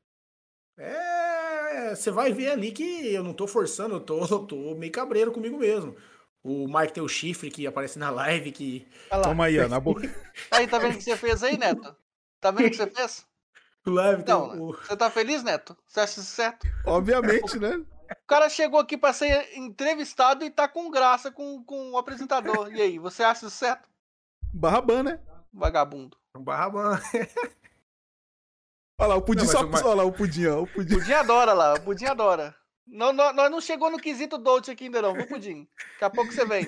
É, 0.78 1.11
você 1.95 2.11
vai 2.11 2.32
ver 2.32 2.51
ali 2.51 2.72
que 2.72 3.13
eu 3.13 3.24
não 3.24 3.34
tô 3.34 3.47
forçando, 3.47 3.95
eu 3.95 3.99
tô, 3.99 4.19
eu 4.26 4.39
tô 4.39 4.76
meio 4.76 4.91
cabreiro 4.91 5.32
comigo 5.32 5.57
mesmo. 5.57 5.95
O 6.43 6.67
Mike 6.67 6.93
tem 6.93 7.03
o 7.03 7.07
chifre 7.07 7.51
que 7.51 7.67
aparece 7.67 7.99
na 7.99 8.09
live 8.09 8.51
que 8.51 8.88
Olha. 9.11 9.22
Toma 9.22 9.45
aí, 9.45 9.59
ó, 9.59 9.67
na 9.67 9.80
boca. 9.80 10.01
Aí, 10.49 10.67
tá 10.67 10.80
vendo 10.80 10.95
o 10.95 10.97
que 10.97 11.03
você 11.03 11.15
fez 11.15 11.43
aí, 11.43 11.55
Neto? 11.55 11.95
Tá 12.39 12.49
vendo 12.49 12.67
o 12.67 12.69
que 12.72 12.78
você 12.78 12.88
fez? 12.88 13.28
live 13.86 14.22
Então, 14.22 14.49
tem 14.49 14.59
o, 14.59 14.74
você 14.74 14.97
tá 14.97 15.09
feliz, 15.11 15.43
Neto? 15.43 15.78
Você 15.88 15.99
acha 15.99 16.19
isso 16.19 16.32
certo? 16.32 16.67
Obviamente, 16.86 17.59
né? 17.59 17.84
O 18.11 18.28
cara 18.28 18.49
chegou 18.49 18.80
aqui 18.80 18.97
pra 18.97 19.13
ser 19.13 19.55
entrevistado 19.55 20.43
e 20.43 20.49
tá 20.49 20.67
com 20.67 20.89
graça 20.89 21.32
com, 21.32 21.63
com 21.63 21.91
o 21.91 21.97
apresentador. 21.97 22.74
E 22.74 22.82
aí, 22.82 22.99
você 22.99 23.24
acha 23.24 23.45
isso 23.45 23.55
certo? 23.55 23.88
Barraban, 24.51 25.03
né? 25.03 25.19
Vagabundo. 25.53 26.17
Barraban. 26.38 26.99
Olha 29.02 29.08
lá, 29.08 29.16
o 29.16 29.22
pudim 29.24 29.45
Não, 29.45 29.45
mas 29.47 29.52
só. 29.60 29.66
o 29.66 29.70
ma- 29.70 29.80
Olha 29.84 29.95
lá, 29.95 30.04
o 30.06 30.14
pudim, 30.14 30.45
ó. 30.45 30.62
O 30.62 30.68
pudim. 30.68 30.93
Pudim 30.99 31.12
adora 31.14 31.54
lá, 31.54 31.74
o 31.74 31.82
Pudim 31.82 32.06
adora. 32.06 32.56
Não, 32.86 33.12
não- 33.12 33.34
nós 33.34 33.49
não 33.49 33.60
chegou 33.60 33.89
no 33.89 33.97
quesito 33.99 34.38
Dolce 34.38 34.70
aqui 34.70 34.84
ainda 34.86 35.02
não, 35.02 35.14
viu, 35.16 35.28
Pudim? 35.28 35.68
Daqui 35.93 36.04
a 36.04 36.10
pouco 36.10 36.32
você 36.32 36.45
vem. 36.45 36.68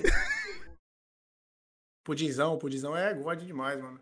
Pudinzão, 2.04 2.54
o 2.54 2.58
Pudinzão 2.58 2.96
é 2.96 3.14
god 3.14 3.40
demais, 3.42 3.80
mano. 3.80 4.00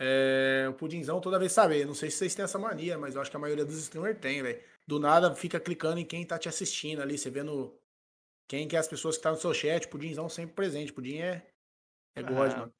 É, 0.00 0.66
o 0.68 0.74
Pudinzão 0.74 1.20
toda 1.20 1.38
vez 1.38 1.52
sabe, 1.52 1.80
eu 1.80 1.86
não 1.86 1.94
sei 1.94 2.10
se 2.10 2.16
vocês 2.18 2.34
têm 2.34 2.44
essa 2.44 2.58
mania, 2.58 2.98
mas 2.98 3.14
eu 3.14 3.20
acho 3.20 3.30
que 3.30 3.36
a 3.36 3.40
maioria 3.40 3.64
dos 3.64 3.78
streamers 3.78 4.18
tem, 4.18 4.42
velho. 4.42 4.62
Do 4.86 4.98
nada 4.98 5.34
fica 5.34 5.60
clicando 5.60 6.00
em 6.00 6.04
quem 6.06 6.26
tá 6.26 6.38
te 6.38 6.48
assistindo 6.48 7.00
ali, 7.02 7.16
você 7.18 7.30
vendo 7.30 7.78
quem 8.48 8.66
que 8.66 8.74
é 8.76 8.78
as 8.78 8.88
pessoas 8.88 9.16
que 9.16 9.22
tá 9.22 9.30
no 9.30 9.36
seu 9.38 9.52
chat, 9.54 9.86
Pudinzão 9.88 10.28
sempre 10.28 10.54
presente, 10.54 10.92
Pudim 10.92 11.18
é, 11.18 11.46
é 12.16 12.22
god, 12.22 12.52
Ah, 12.52 12.56
mano. 12.58 12.74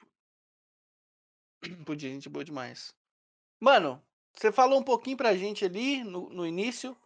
Pudim, 1.86 2.14
gente 2.14 2.28
boa 2.28 2.45
demais. 2.45 2.93
Mano, 3.61 4.03
você 4.41 4.51
falou 4.51 4.80
um 4.80 4.82
pouquinho 4.82 5.18
pra 5.18 5.36
gente 5.36 5.66
ali 5.66 6.03
no, 6.03 6.30
no 6.30 6.47
início 6.47 6.97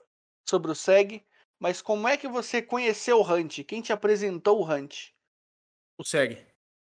sobre 0.48 0.70
o 0.70 0.74
SEG, 0.74 1.20
mas 1.58 1.82
como 1.82 2.06
é 2.06 2.16
que 2.16 2.28
você 2.28 2.62
conheceu 2.62 3.18
o 3.18 3.28
Hunt? 3.28 3.64
Quem 3.64 3.82
te 3.82 3.92
apresentou 3.92 4.60
o 4.60 4.64
Hunt? 4.64 5.08
O 5.98 6.04
Seg, 6.04 6.46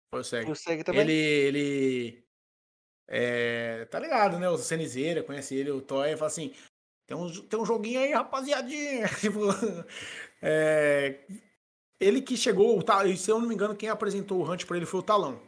foi 0.08 0.20
o 0.20 0.24
Seg. 0.24 0.48
o 0.48 0.54
SEG 0.54 0.84
também? 0.84 1.00
Ele, 1.00 1.12
ele, 1.12 2.24
é, 3.08 3.86
tá 3.86 3.98
ligado, 3.98 4.38
né, 4.38 4.48
o 4.48 4.56
Cenizeira, 4.56 5.24
conhece 5.24 5.56
ele, 5.56 5.72
o 5.72 5.82
Toy, 5.82 6.16
fala 6.16 6.28
assim, 6.28 6.54
tem 7.08 7.16
um, 7.16 7.28
tem 7.48 7.58
um 7.58 7.66
joguinho 7.66 7.98
aí, 7.98 8.12
rapaziadinha, 8.12 9.08
tipo, 9.18 9.40
é, 10.40 11.24
ele 11.98 12.22
que 12.22 12.36
chegou, 12.36 12.80
e 13.04 13.16
se 13.16 13.32
eu 13.32 13.40
não 13.40 13.48
me 13.48 13.54
engano, 13.54 13.74
quem 13.74 13.88
apresentou 13.88 14.38
o 14.40 14.48
Hunt 14.48 14.64
pra 14.64 14.76
ele 14.76 14.86
foi 14.86 15.00
o 15.00 15.04
Talão. 15.04 15.42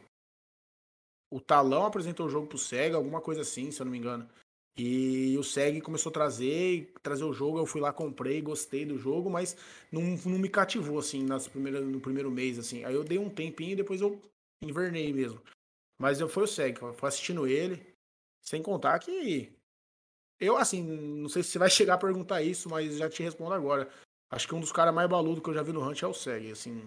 O 1.31 1.39
Talão 1.39 1.85
apresentou 1.85 2.25
o 2.25 2.29
jogo 2.29 2.47
pro 2.47 2.57
SEG, 2.57 2.93
alguma 2.93 3.21
coisa 3.21 3.41
assim, 3.41 3.71
se 3.71 3.81
eu 3.81 3.85
não 3.85 3.91
me 3.93 3.97
engano. 3.97 4.29
E 4.77 5.37
o 5.37 5.43
SEG 5.43 5.81
começou 5.81 6.09
a 6.09 6.13
trazer, 6.13 6.93
trazer 7.03 7.25
o 7.25 7.33
jogo, 7.33 7.57
eu 7.59 7.65
fui 7.65 7.81
lá, 7.81 7.91
comprei, 7.91 8.41
gostei 8.41 8.85
do 8.85 8.97
jogo, 8.97 9.29
mas 9.29 9.57
não, 9.91 10.01
não 10.25 10.39
me 10.39 10.47
cativou, 10.47 10.97
assim, 10.99 11.23
nas 11.23 11.47
primeiras, 11.47 11.85
no 11.85 11.99
primeiro 11.99 12.31
mês, 12.31 12.57
assim. 12.57 12.85
Aí 12.85 12.93
eu 12.95 13.03
dei 13.03 13.17
um 13.17 13.29
tempinho 13.29 13.73
e 13.73 13.75
depois 13.75 13.99
eu 13.99 14.21
invernei 14.63 15.11
mesmo. 15.11 15.41
Mas 15.99 16.19
eu 16.21 16.29
fui 16.29 16.43
o 16.43 16.47
SEG, 16.47 16.79
fui 16.95 17.09
assistindo 17.09 17.47
ele, 17.47 17.85
sem 18.41 18.63
contar 18.63 18.99
que 18.99 19.51
eu, 20.39 20.57
assim, 20.57 20.83
não 20.83 21.29
sei 21.29 21.43
se 21.43 21.51
você 21.51 21.59
vai 21.59 21.69
chegar 21.71 21.95
a 21.95 21.97
perguntar 21.97 22.41
isso, 22.41 22.69
mas 22.69 22.97
já 22.97 23.09
te 23.09 23.23
respondo 23.23 23.53
agora. 23.53 23.89
Acho 24.31 24.47
que 24.47 24.55
um 24.55 24.59
dos 24.59 24.71
caras 24.71 24.93
mais 24.93 25.09
baludos 25.09 25.43
que 25.43 25.49
eu 25.49 25.53
já 25.53 25.63
vi 25.63 25.73
no 25.73 25.83
Hunt 25.87 26.01
é 26.03 26.07
o 26.07 26.13
SEG, 26.13 26.51
assim. 26.51 26.81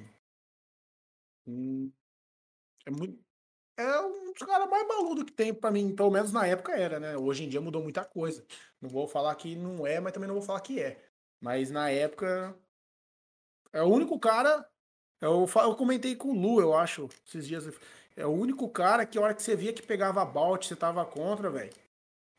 Hum, 1.47 1.93
É 2.87 2.91
muito. 2.91 3.23
É 3.77 4.01
um 4.01 4.33
dos 4.33 4.43
caras 4.47 4.69
mais 4.69 4.87
baludos 4.87 5.25
que 5.25 5.33
tem 5.33 5.53
pra 5.53 5.71
mim, 5.71 5.95
pelo 5.95 6.11
menos 6.11 6.33
na 6.33 6.47
época 6.47 6.73
era, 6.73 7.01
né? 7.01 7.17
Hoje 7.17 7.45
em 7.45 7.49
dia 7.49 7.61
mudou 7.61 7.83
muita 7.83 8.05
coisa. 8.05 8.45
Não 8.81 8.89
vou 8.89 9.09
falar 9.09 9.35
que 9.35 9.57
não 9.57 9.87
é, 9.87 9.99
mas 10.01 10.13
também 10.13 10.29
não 10.29 10.35
vou 10.35 10.43
falar 10.45 10.61
que 10.61 10.81
é. 10.81 10.99
Mas 11.41 11.71
na 11.71 11.91
época. 11.91 12.55
É 13.73 13.83
o 13.83 13.87
único 13.87 14.19
cara. 14.19 14.69
Eu, 15.21 15.47
fa- 15.47 15.63
eu 15.63 15.75
comentei 15.77 16.15
com 16.17 16.29
o 16.31 16.35
Lu, 16.39 16.61
eu 16.61 16.75
acho, 16.77 17.09
esses 17.27 17.47
dias. 17.47 17.69
É 18.15 18.27
o 18.27 18.31
único 18.31 18.69
cara 18.69 19.07
que 19.07 19.17
a 19.17 19.23
hora 19.23 19.35
que 19.35 19.43
você 19.43 19.57
via 19.57 19.73
que 19.73 19.83
pegava 19.83 20.25
balt, 20.25 20.67
você 20.67 20.77
tava 20.77 21.05
contra, 21.07 21.49
velho. 21.51 21.73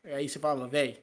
Aí 0.04 0.28
você 0.28 0.38
fala, 0.38 0.68
velho, 0.68 1.02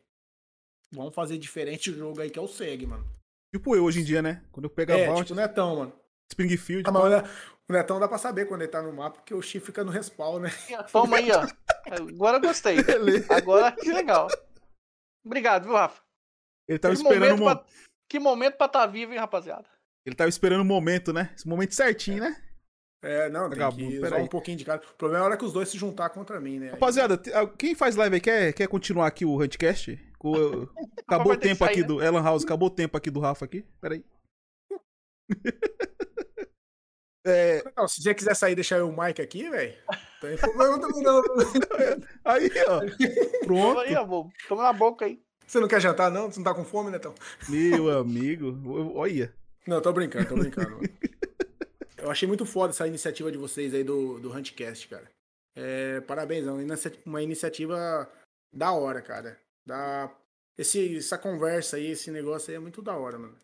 vamos 0.91 1.13
fazer 1.13 1.37
diferente 1.37 1.89
o 1.91 1.93
jogo 1.97 2.21
aí 2.21 2.29
que 2.29 2.39
é 2.39 2.41
o 2.41 2.47
SEG, 2.47 2.85
mano. 2.85 3.05
Tipo 3.53 3.75
eu 3.75 3.83
hoje 3.83 3.99
em 3.99 4.03
dia, 4.03 4.21
né? 4.21 4.45
Quando 4.51 4.65
eu 4.65 4.69
pego 4.69 4.93
a 4.93 4.97
É, 4.97 5.07
Vault, 5.07 5.23
tipo, 5.27 5.35
Netão, 5.35 5.75
mano. 5.75 5.93
Springfield. 6.31 6.87
Ah, 6.87 6.91
mas 6.91 7.29
o 7.71 7.73
Ne- 7.73 7.79
o 7.79 7.81
Netão 7.81 7.99
dá 7.99 8.07
pra 8.07 8.17
saber 8.17 8.47
quando 8.47 8.61
ele 8.61 8.71
tá 8.71 8.81
no 8.81 8.93
mapa, 8.93 9.17
porque 9.17 9.33
o 9.33 9.41
Chi 9.41 9.59
fica 9.59 9.83
no 9.83 9.91
respawn, 9.91 10.39
né? 10.39 10.49
Toma 10.91 11.17
aí, 11.17 11.29
ó. 11.31 11.47
Agora 11.91 12.37
eu 12.37 12.41
gostei. 12.41 12.81
Beleza. 12.83 13.33
Agora 13.33 13.71
que 13.71 13.91
legal. 13.91 14.27
Obrigado, 15.25 15.63
viu, 15.63 15.73
Rafa? 15.73 16.01
Ele 16.67 16.79
tava 16.79 16.93
Que 16.95 17.01
esperando 17.01 17.33
o 17.35 17.37
momento, 17.37 17.57
mo... 17.57 17.63
pra... 17.63 17.73
que 18.09 18.19
momento 18.19 18.57
pra 18.57 18.65
estar 18.67 18.85
vivo, 18.87 19.13
hein, 19.13 19.19
rapaziada? 19.19 19.65
Ele 20.05 20.15
tava 20.15 20.29
esperando 20.29 20.61
o 20.61 20.65
momento, 20.65 21.13
né? 21.13 21.31
Esse 21.35 21.47
momento 21.47 21.75
certinho, 21.75 22.21
né? 22.21 22.35
É, 23.03 23.29
não, 23.29 23.49
tem 23.49 23.57
Vagabundo, 23.57 23.89
que 23.91 23.95
pera 23.95 24.07
usar 24.07 24.15
aí. 24.17 24.23
um 24.23 24.27
pouquinho 24.27 24.57
de 24.57 24.65
cada. 24.65 24.83
O 24.83 24.93
problema 24.95 25.23
é 25.23 25.25
a 25.25 25.27
hora 25.29 25.37
que 25.37 25.45
os 25.45 25.53
dois 25.53 25.69
se 25.69 25.77
juntar 25.77 26.09
contra 26.09 26.39
mim, 26.39 26.59
né? 26.59 26.69
Rapaziada, 26.71 27.19
ah, 27.33 27.47
quem 27.47 27.73
faz 27.73 27.95
live 27.95 28.15
aí 28.15 28.21
quer, 28.21 28.53
quer 28.53 28.67
continuar 28.67 29.07
aqui 29.07 29.25
o 29.25 29.41
Huntcast? 29.41 29.99
Acabou 31.07 31.33
o 31.33 31.37
tempo 31.37 31.65
sair, 31.65 31.69
aqui 31.71 31.81
né? 31.81 31.87
do 31.87 32.01
Elan 32.01 32.21
House, 32.23 32.43
acabou 32.43 32.67
o 32.67 32.71
tempo 32.71 32.95
aqui 32.95 33.09
do 33.09 33.19
Rafa 33.19 33.45
aqui. 33.45 33.65
Pera 33.81 33.95
aí. 33.95 34.05
É, 37.25 37.63
Não, 37.77 37.87
se 37.87 38.01
você 38.01 38.13
quiser 38.15 38.35
sair 38.35 38.53
e 38.53 38.55
deixar 38.55 38.77
eu 38.79 38.89
o 38.89 38.97
Mike 39.03 39.21
aqui, 39.21 39.47
velho, 39.49 39.75
não 40.23 40.29
tem 40.29 40.37
problema 40.37 40.79
também 40.81 41.03
não. 41.03 41.21
aí, 42.25 42.49
ó. 42.67 43.45
Pronto. 43.45 43.79
Aí, 43.81 43.95
ó, 43.95 44.05
vou- 44.05 44.29
toma 44.47 44.63
na 44.63 44.73
boca 44.73 45.05
aí. 45.05 45.21
Você 45.45 45.59
não 45.59 45.67
quer 45.67 45.81
jantar, 45.81 46.09
não? 46.09 46.31
Você 46.31 46.39
não 46.39 46.45
tá 46.45 46.53
com 46.55 46.63
fome, 46.65 46.89
Netão? 46.91 47.13
Meu 47.49 47.91
amigo. 47.97 48.57
Olha. 48.95 49.33
Não, 49.67 49.81
tô 49.81 49.91
brincando, 49.93 50.27
tô 50.29 50.35
brincando. 50.35 50.71
mano. 50.71 50.89
Eu 51.97 52.09
achei 52.09 52.27
muito 52.27 52.45
foda 52.45 52.71
essa 52.71 52.87
iniciativa 52.87 53.31
de 53.31 53.37
vocês 53.37 53.73
aí 53.73 53.83
do, 53.83 54.17
do 54.19 54.35
Huntcast, 54.35 54.87
cara. 54.87 55.07
É, 55.55 55.99
parabéns, 56.01 56.47
é 56.47 56.51
uma, 56.51 56.63
inicia- 56.63 56.93
uma 57.05 57.21
iniciativa 57.21 58.09
da 58.51 58.71
hora, 58.71 59.01
cara. 59.01 59.37
Da, 59.67 60.09
esse, 60.57 60.97
essa 60.97 61.17
conversa 61.17 61.77
aí, 61.77 61.91
esse 61.91 62.09
negócio 62.09 62.49
aí 62.49 62.55
é 62.55 62.59
muito 62.59 62.81
da 62.81 62.95
hora, 62.97 63.19
mano. 63.19 63.35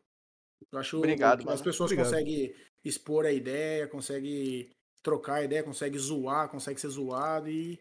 Eu 0.72 0.80
acho 0.80 0.98
Obrigado, 0.98 1.40
que 1.40 1.44
as 1.44 1.56
mano. 1.60 1.64
pessoas 1.64 1.92
Obrigado. 1.92 2.06
conseguem 2.12 2.56
expor 2.88 3.26
a 3.26 3.32
ideia, 3.32 3.88
conseguem 3.88 4.70
trocar 5.04 5.36
a 5.36 5.44
ideia, 5.44 5.64
conseguem 5.64 6.00
zoar, 6.00 6.50
conseguem 6.50 6.80
ser 6.80 6.90
zoado 6.90 7.50
e 7.50 7.74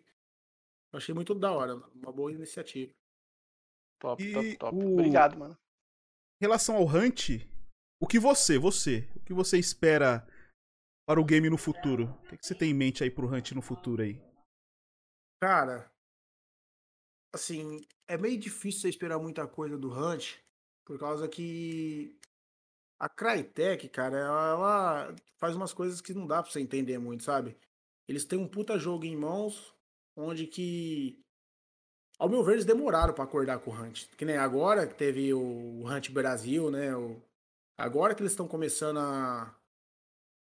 eu 0.93 0.99
achei 0.99 1.15
muito 1.15 1.35
da 1.35 1.53
hora, 1.53 1.77
uma 1.95 2.13
boa 2.13 2.33
iniciativa. 2.33 2.93
Top, 3.99 4.23
E 4.23 4.33
top, 4.33 4.59
top. 4.59 4.77
o- 4.77 4.93
Obrigado, 4.93 5.39
mano. 5.39 5.55
Em 6.41 6.45
relação 6.45 6.77
ao 6.77 6.85
Hunt, 6.87 7.31
o 8.01 8.07
que 8.07 8.19
você, 8.19 8.59
você, 8.59 9.09
o 9.17 9.21
que 9.21 9.33
você 9.33 9.59
espera 9.59 10.27
para 11.09 11.21
o 11.21 11.25
game 11.25 11.49
no 11.49 11.57
futuro? 11.57 12.05
O 12.25 12.29
que, 12.29 12.37
que 12.37 12.47
você 12.47 12.55
tem 12.55 12.71
em 12.71 12.75
mente 12.75 13.03
aí 13.03 13.11
pro 13.11 13.27
Hunt 13.27 13.53
no 13.53 13.63
futuro 13.63 14.03
aí? 14.03 14.21
Cara, 15.43 15.91
assim, 17.35 17.81
é 18.09 18.17
meio 18.17 18.39
difícil 18.39 18.83
você 18.83 18.89
esperar 18.89 19.19
muita 19.19 19.47
coisa 19.47 19.77
do 19.79 19.91
Hunt, 19.91 20.37
por 20.85 20.99
causa 20.99 21.29
que 21.29 22.19
a 22.99 23.09
Crytek, 23.09 23.89
cara, 23.89 24.19
ela 24.19 25.15
faz 25.39 25.55
umas 25.55 25.73
coisas 25.73 26.01
que 26.01 26.15
não 26.15 26.27
dá 26.27 26.43
pra 26.43 26.51
você 26.51 26.61
entender 26.61 26.99
muito, 26.99 27.23
sabe? 27.25 27.57
Eles 28.09 28.25
têm 28.25 28.39
um 28.39 28.49
puta 28.49 28.79
jogo 28.79 29.05
em 29.05 29.17
mãos, 29.17 29.75
onde 30.17 30.47
que, 30.47 31.19
ao 32.19 32.29
meu 32.29 32.43
ver, 32.45 32.53
eles 32.53 32.65
demoraram 32.65 33.13
pra 33.13 33.25
acordar 33.25 33.59
com 33.59 33.71
o 33.71 33.75
Hunt. 33.75 34.07
Que 34.17 34.25
nem 34.25 34.37
agora 34.37 34.87
que 34.87 34.95
teve 34.95 35.35
o 35.35 35.85
Hunt 35.85 36.11
Brasil, 36.11 36.71
né? 36.71 36.95
o- 36.97 37.21
Agora 37.79 38.15
que 38.15 38.23
eles 38.23 38.33
estão 38.33 38.49
começando 38.49 38.99
a, 38.99 39.55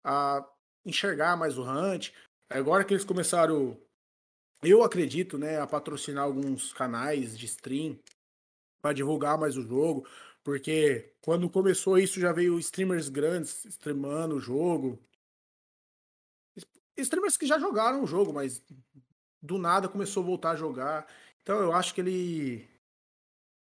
a 0.03 0.49
enxergar 0.85 1.37
mais 1.37 1.57
o 1.57 1.63
Hunt, 1.63 2.09
agora 2.49 2.83
que 2.83 2.93
eles 2.93 3.05
começaram 3.05 3.77
eu 4.63 4.83
acredito, 4.83 5.37
né, 5.39 5.59
a 5.59 5.65
patrocinar 5.65 6.23
alguns 6.23 6.71
canais 6.73 7.37
de 7.37 7.45
stream 7.47 7.97
para 8.81 8.93
divulgar 8.93 9.37
mais 9.37 9.57
o 9.57 9.63
jogo, 9.63 10.07
porque 10.43 11.13
quando 11.21 11.49
começou 11.49 11.97
isso 11.97 12.19
já 12.19 12.31
veio 12.31 12.59
streamers 12.59 13.09
grandes 13.09 13.65
streamando 13.65 14.35
o 14.35 14.39
jogo. 14.39 14.99
Streamers 16.97 17.37
que 17.37 17.45
já 17.45 17.59
jogaram 17.59 18.03
o 18.03 18.07
jogo, 18.07 18.33
mas 18.33 18.63
do 19.41 19.57
nada 19.57 19.89
começou 19.89 20.23
a 20.23 20.25
voltar 20.25 20.51
a 20.51 20.55
jogar. 20.55 21.07
Então 21.41 21.59
eu 21.59 21.73
acho 21.73 21.93
que 21.93 22.01
ele 22.01 22.69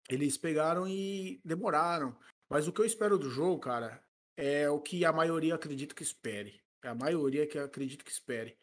eles 0.09 0.37
pegaram 0.37 0.87
e 0.87 1.39
demoraram. 1.45 2.17
Mas 2.49 2.67
o 2.67 2.73
que 2.73 2.81
eu 2.81 2.85
espero 2.85 3.17
do 3.17 3.29
jogo, 3.29 3.59
cara, 3.59 4.03
é 4.35 4.69
o 4.69 4.79
que 4.79 5.05
a 5.05 5.13
maioria 5.13 5.55
acredita 5.55 5.93
que 5.93 6.01
espere. 6.01 6.59
É 6.83 6.89
a 6.89 6.95
maioria 6.95 7.45
que 7.45 7.59
acredita 7.59 8.03
que 8.03 8.11
espere. 8.11 8.57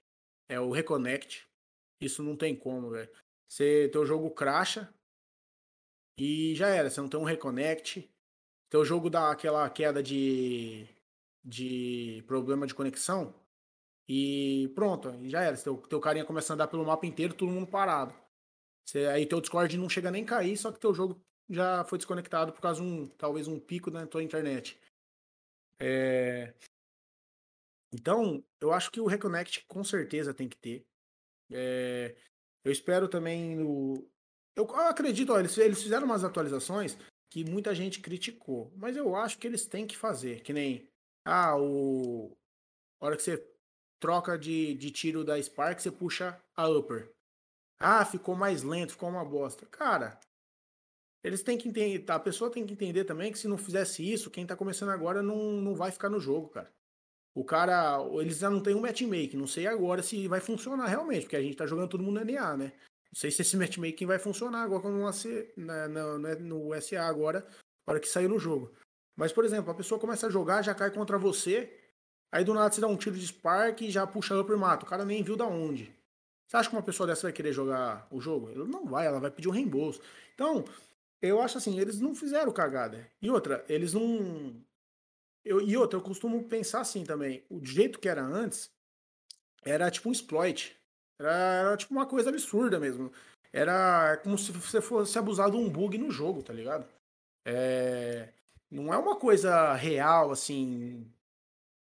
É 0.48 0.58
o 0.58 0.72
Reconnect. 0.72 1.46
Isso 2.00 2.22
não 2.22 2.36
tem 2.36 2.56
como, 2.56 2.90
velho. 2.90 3.10
Você 3.48 3.88
teu 3.92 4.04
jogo 4.04 4.30
cracha 4.30 4.92
e 6.18 6.54
já 6.54 6.68
era. 6.68 6.90
Você 6.90 7.00
não 7.00 7.08
tem 7.08 7.20
um 7.20 7.24
reconnect. 7.24 8.08
Teu 8.68 8.84
jogo 8.84 9.08
dá 9.10 9.30
aquela 9.30 9.68
queda 9.70 10.02
de 10.02 10.88
de 11.44 12.24
problema 12.26 12.66
de 12.66 12.74
conexão 12.74 13.32
e 14.08 14.70
pronto, 14.74 15.12
já 15.28 15.42
era. 15.42 15.56
Teu, 15.56 15.76
teu 15.78 16.00
carinha 16.00 16.24
começa 16.24 16.52
a 16.52 16.54
andar 16.54 16.68
pelo 16.68 16.84
mapa 16.84 17.06
inteiro, 17.06 17.34
todo 17.34 17.52
mundo 17.52 17.66
parado. 17.66 18.14
Aí 19.12 19.26
teu 19.26 19.40
Discord 19.40 19.76
não 19.76 19.88
chega 19.88 20.10
nem 20.10 20.22
a 20.24 20.26
cair, 20.26 20.56
só 20.56 20.70
que 20.70 20.78
teu 20.78 20.94
jogo 20.94 21.20
já 21.48 21.84
foi 21.84 21.98
desconectado 21.98 22.52
por 22.52 22.60
causa 22.60 22.80
de 22.80 22.86
um 22.86 23.06
talvez 23.08 23.48
um 23.48 23.58
pico 23.58 23.90
na 23.90 24.06
tua 24.06 24.22
internet. 24.22 24.80
É... 25.80 26.54
Então, 27.92 28.44
eu 28.60 28.72
acho 28.72 28.90
que 28.90 29.00
o 29.00 29.06
Reconnect 29.06 29.64
com 29.66 29.82
certeza 29.82 30.34
tem 30.34 30.48
que 30.48 30.56
ter. 30.56 30.86
É, 31.50 32.16
eu 32.64 32.72
espero 32.72 33.08
também 33.08 33.56
no. 33.56 34.08
Eu 34.56 34.64
eu 34.64 34.88
acredito, 34.88 35.32
olha, 35.32 35.42
eles, 35.42 35.58
eles 35.58 35.82
fizeram 35.82 36.06
umas 36.06 36.24
atualizações 36.24 36.96
que 37.30 37.44
muita 37.44 37.74
gente 37.74 38.00
criticou, 38.00 38.72
mas 38.76 38.96
eu 38.96 39.14
acho 39.14 39.38
que 39.38 39.46
eles 39.46 39.66
têm 39.66 39.86
que 39.86 39.96
fazer. 39.96 40.40
Que 40.42 40.52
nem. 40.52 40.88
Ah, 41.24 41.56
o. 41.58 42.34
A 43.00 43.06
hora 43.06 43.16
que 43.16 43.22
você 43.22 43.46
troca 44.00 44.38
de, 44.38 44.74
de 44.74 44.90
tiro 44.90 45.22
da 45.24 45.40
Spark, 45.40 45.80
você 45.80 45.90
puxa 45.90 46.40
a 46.56 46.68
upper. 46.68 47.12
Ah, 47.78 48.04
ficou 48.04 48.34
mais 48.34 48.62
lento, 48.62 48.92
ficou 48.92 49.10
uma 49.10 49.24
bosta. 49.24 49.66
Cara, 49.66 50.18
eles 51.22 51.42
têm 51.42 51.58
que 51.58 51.68
entender. 51.68 51.98
tá? 52.00 52.14
A 52.14 52.20
pessoa 52.20 52.50
tem 52.50 52.64
que 52.64 52.72
entender 52.72 53.04
também 53.04 53.30
que 53.30 53.38
se 53.38 53.48
não 53.48 53.58
fizesse 53.58 54.10
isso, 54.10 54.30
quem 54.30 54.46
tá 54.46 54.56
começando 54.56 54.90
agora 54.90 55.22
não, 55.22 55.36
não 55.60 55.74
vai 55.74 55.90
ficar 55.90 56.08
no 56.08 56.20
jogo, 56.20 56.48
cara. 56.48 56.72
O 57.34 57.44
cara, 57.44 57.98
eles 58.20 58.38
já 58.38 58.48
não 58.48 58.62
tem 58.62 58.74
um 58.74 58.80
matchmaking. 58.80 59.36
Não 59.36 59.46
sei 59.46 59.66
agora 59.66 60.02
se 60.02 60.26
vai 60.26 60.40
funcionar 60.40 60.86
realmente, 60.86 61.24
porque 61.24 61.36
a 61.36 61.42
gente 61.42 61.56
tá 61.56 61.66
jogando 61.66 61.90
todo 61.90 62.02
mundo 62.02 62.24
NA, 62.24 62.56
né? 62.56 62.72
Não 63.12 63.18
sei 63.18 63.30
se 63.30 63.42
esse 63.42 63.56
matchmaking 63.56 64.06
vai 64.06 64.18
funcionar 64.18 64.62
agora 64.62 64.82
como 64.82 64.96
no, 64.96 65.06
AC, 65.06 65.52
na, 65.56 65.88
na, 65.88 66.34
no 66.36 66.80
SA 66.80 67.02
agora, 67.02 67.40
na 67.86 67.92
hora 67.92 68.00
que 68.00 68.08
sair 68.08 68.28
no 68.28 68.38
jogo. 68.38 68.72
Mas, 69.16 69.32
por 69.32 69.44
exemplo, 69.44 69.70
a 69.70 69.74
pessoa 69.74 69.98
começa 70.00 70.26
a 70.26 70.30
jogar, 70.30 70.62
já 70.62 70.74
cai 70.74 70.90
contra 70.90 71.18
você, 71.18 71.72
aí 72.30 72.44
do 72.44 72.52
nada 72.52 72.72
você 72.72 72.80
dá 72.80 72.86
um 72.86 72.96
tiro 72.96 73.16
de 73.16 73.26
Spark 73.26 73.80
e 73.80 73.90
já 73.90 74.06
puxa 74.06 74.38
upper 74.38 74.56
e 74.56 74.58
mata. 74.58 74.84
O 74.84 74.88
cara 74.88 75.04
nem 75.04 75.22
viu 75.22 75.36
da 75.36 75.46
onde. 75.46 75.94
Você 76.46 76.56
acha 76.56 76.68
que 76.68 76.76
uma 76.76 76.82
pessoa 76.82 77.06
dessa 77.06 77.22
vai 77.22 77.32
querer 77.32 77.52
jogar 77.52 78.06
o 78.10 78.20
jogo? 78.20 78.50
Ela 78.50 78.66
não 78.66 78.86
vai, 78.86 79.06
ela 79.06 79.18
vai 79.18 79.30
pedir 79.30 79.48
um 79.48 79.52
reembolso. 79.52 80.00
Então, 80.34 80.64
eu 81.20 81.40
acho 81.40 81.58
assim, 81.58 81.78
eles 81.80 81.98
não 81.98 82.14
fizeram 82.14 82.52
cagada. 82.52 83.10
E 83.20 83.30
outra, 83.30 83.64
eles 83.68 83.94
não. 83.94 84.54
Eu, 85.44 85.60
e 85.60 85.76
outra, 85.76 85.98
eu 85.98 86.02
costumo 86.02 86.44
pensar 86.44 86.80
assim 86.80 87.04
também. 87.04 87.44
O 87.48 87.64
jeito 87.64 87.98
que 87.98 88.08
era 88.08 88.22
antes 88.22 88.70
era 89.64 89.90
tipo 89.90 90.08
um 90.08 90.12
exploit. 90.12 90.76
Era, 91.18 91.32
era 91.32 91.76
tipo 91.76 91.92
uma 91.94 92.06
coisa 92.06 92.30
absurda 92.30 92.78
mesmo. 92.78 93.12
Era 93.52 94.18
como 94.22 94.36
se 94.36 94.52
você 94.52 94.80
fosse 94.80 95.18
abusado 95.18 95.52
de 95.52 95.64
um 95.64 95.70
bug 95.70 95.96
no 95.96 96.10
jogo, 96.10 96.42
tá 96.42 96.52
ligado? 96.52 96.86
É, 97.46 98.32
não 98.70 98.92
é 98.92 98.98
uma 98.98 99.16
coisa 99.16 99.72
real, 99.74 100.30
assim. 100.30 101.10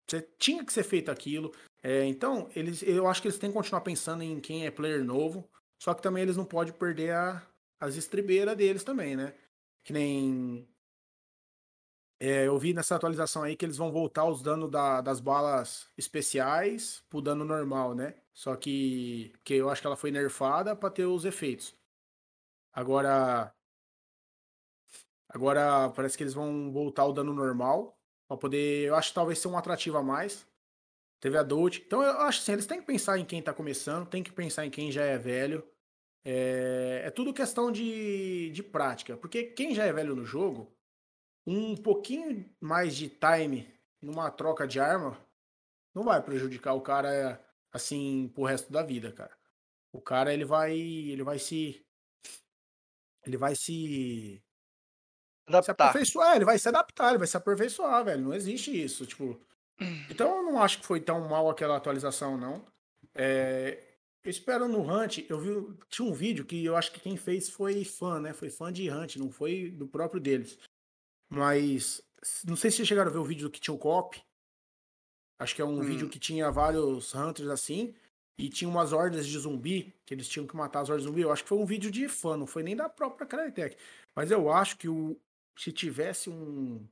Você 0.08 0.22
tinha 0.38 0.64
que 0.64 0.72
ser 0.72 0.84
feito 0.84 1.10
aquilo. 1.10 1.52
É, 1.82 2.04
então, 2.04 2.48
eles, 2.54 2.82
eu 2.82 3.06
acho 3.08 3.20
que 3.20 3.28
eles 3.28 3.38
têm 3.38 3.50
que 3.50 3.56
continuar 3.56 3.80
pensando 3.80 4.22
em 4.22 4.40
quem 4.40 4.66
é 4.66 4.70
player 4.70 5.04
novo. 5.04 5.48
Só 5.82 5.94
que 5.94 6.02
também 6.02 6.22
eles 6.22 6.36
não 6.36 6.44
podem 6.44 6.72
perder 6.72 7.12
a- 7.12 7.46
as 7.80 7.96
estribeiras 7.96 8.56
deles 8.56 8.82
também, 8.84 9.16
né? 9.16 9.34
Que 9.84 9.92
nem. 9.92 10.68
É, 12.20 12.46
eu 12.46 12.58
vi 12.58 12.74
nessa 12.74 12.96
atualização 12.96 13.44
aí 13.44 13.56
que 13.56 13.64
eles 13.64 13.76
vão 13.76 13.92
voltar 13.92 14.24
os 14.26 14.42
danos 14.42 14.70
da- 14.70 15.00
das 15.00 15.20
balas 15.20 15.88
especiais 15.96 17.04
pro 17.08 17.20
dano 17.22 17.44
normal, 17.44 17.94
né? 17.94 18.20
Só 18.32 18.56
que, 18.56 19.32
que 19.44 19.54
eu 19.54 19.70
acho 19.70 19.80
que 19.80 19.86
ela 19.86 19.96
foi 19.96 20.10
nerfada 20.10 20.74
pra 20.76 20.90
ter 20.90 21.06
os 21.06 21.24
efeitos. 21.24 21.76
Agora. 22.72 23.54
Agora 25.28 25.90
parece 25.90 26.16
que 26.16 26.22
eles 26.24 26.34
vão 26.34 26.70
voltar 26.72 27.04
o 27.04 27.12
dano 27.12 27.32
normal. 27.34 27.98
Pra 28.26 28.36
poder. 28.36 28.86
Eu 28.88 28.94
acho 28.96 29.08
que 29.10 29.14
talvez 29.14 29.38
ser 29.38 29.48
um 29.48 29.56
atrativo 29.58 29.96
a 29.98 30.02
mais. 30.02 30.46
Teve 31.20 31.38
a 31.38 31.44
Dolt. 31.44 31.78
Então 31.86 32.02
eu 32.02 32.12
acho 32.22 32.40
assim, 32.42 32.52
eles 32.54 32.66
têm 32.66 32.80
que 32.80 32.86
pensar 32.86 33.18
em 33.18 33.26
quem 33.26 33.42
tá 33.42 33.54
começando, 33.54 34.08
tem 34.08 34.22
que 34.24 34.32
pensar 34.32 34.66
em 34.66 34.70
quem 34.70 34.92
já 34.92 35.04
é 35.04 35.18
velho. 35.18 35.64
É, 36.24 37.02
é 37.06 37.10
tudo 37.12 37.34
questão 37.34 37.72
de, 37.72 38.50
de 38.52 38.62
prática. 38.64 39.16
Porque 39.18 39.44
quem 39.44 39.74
já 39.74 39.84
é 39.86 39.92
velho 39.92 40.16
no 40.16 40.24
jogo, 40.26 40.77
um 41.48 41.76
pouquinho 41.76 42.44
mais 42.60 42.94
de 42.94 43.08
time 43.08 43.72
numa 44.02 44.30
troca 44.30 44.66
de 44.66 44.78
arma 44.78 45.18
não 45.94 46.04
vai 46.04 46.22
prejudicar 46.22 46.74
o 46.74 46.80
cara 46.80 47.42
assim 47.72 48.28
pro 48.34 48.44
resto 48.44 48.70
da 48.72 48.82
vida, 48.82 49.12
cara. 49.12 49.36
O 49.92 50.00
cara 50.00 50.32
ele 50.32 50.44
vai 50.44 50.76
ele 50.78 51.22
vai 51.22 51.38
se 51.38 51.84
ele 53.24 53.36
vai 53.36 53.54
se 53.54 54.42
se 55.62 55.70
Adaptar. 55.70 55.88
aperfeiçoar, 55.90 56.36
ele 56.36 56.44
vai 56.44 56.58
se 56.58 56.68
adaptar, 56.68 57.08
ele 57.08 57.18
vai 57.18 57.26
se 57.26 57.36
aperfeiçoar, 57.36 58.04
velho. 58.04 58.22
Não 58.22 58.34
existe 58.34 58.70
isso, 58.70 59.06
tipo. 59.06 59.40
Então 60.10 60.38
eu 60.38 60.42
não 60.42 60.60
acho 60.62 60.80
que 60.80 60.86
foi 60.86 61.00
tão 61.00 61.28
mal 61.28 61.48
aquela 61.48 61.76
atualização, 61.76 62.36
não. 62.36 62.66
É, 63.14 63.78
eu 64.24 64.30
espero 64.30 64.68
no 64.68 64.80
Hunt, 64.82 65.18
eu 65.28 65.38
vi. 65.38 65.78
Tinha 65.88 66.06
um 66.08 66.12
vídeo 66.12 66.44
que 66.44 66.64
eu 66.64 66.76
acho 66.76 66.92
que 66.92 67.00
quem 67.00 67.16
fez 67.16 67.48
foi 67.48 67.84
fã, 67.84 68.20
né? 68.20 68.32
Foi 68.32 68.50
fã 68.50 68.72
de 68.72 68.90
Hunt, 68.90 69.16
não 69.16 69.30
foi 69.30 69.70
do 69.70 69.86
próprio 69.86 70.20
deles. 70.20 70.58
Mas 71.28 72.00
não 72.44 72.56
sei 72.56 72.70
se 72.70 72.78
vocês 72.78 72.88
chegaram 72.88 73.10
a 73.10 73.12
ver 73.12 73.18
o 73.18 73.24
vídeo 73.24 73.48
do 73.48 73.50
que 73.50 73.60
tinha 73.60 73.74
o 73.74 73.78
cop. 73.78 74.20
Acho 75.38 75.54
que 75.54 75.62
é 75.62 75.64
um 75.64 75.78
Hum. 75.80 75.82
vídeo 75.82 76.08
que 76.08 76.18
tinha 76.18 76.50
vários 76.50 77.14
hunters 77.14 77.48
assim. 77.48 77.94
E 78.40 78.48
tinha 78.48 78.68
umas 78.68 78.92
hordas 78.92 79.26
de 79.26 79.36
zumbi, 79.36 79.92
que 80.06 80.14
eles 80.14 80.28
tinham 80.28 80.46
que 80.46 80.56
matar 80.56 80.80
as 80.80 80.88
hordas 80.88 81.02
de 81.02 81.08
zumbi. 81.08 81.22
Eu 81.22 81.32
acho 81.32 81.42
que 81.42 81.48
foi 81.48 81.58
um 81.58 81.66
vídeo 81.66 81.90
de 81.90 82.08
fã, 82.08 82.36
não 82.36 82.46
foi 82.46 82.62
nem 82.62 82.76
da 82.76 82.88
própria 82.88 83.26
Crytek. 83.26 83.76
Mas 84.14 84.30
eu 84.30 84.50
acho 84.52 84.78
que 84.78 84.88
o, 84.88 85.20
se 85.56 85.72
tivesse 85.72 86.30
um, 86.30 86.86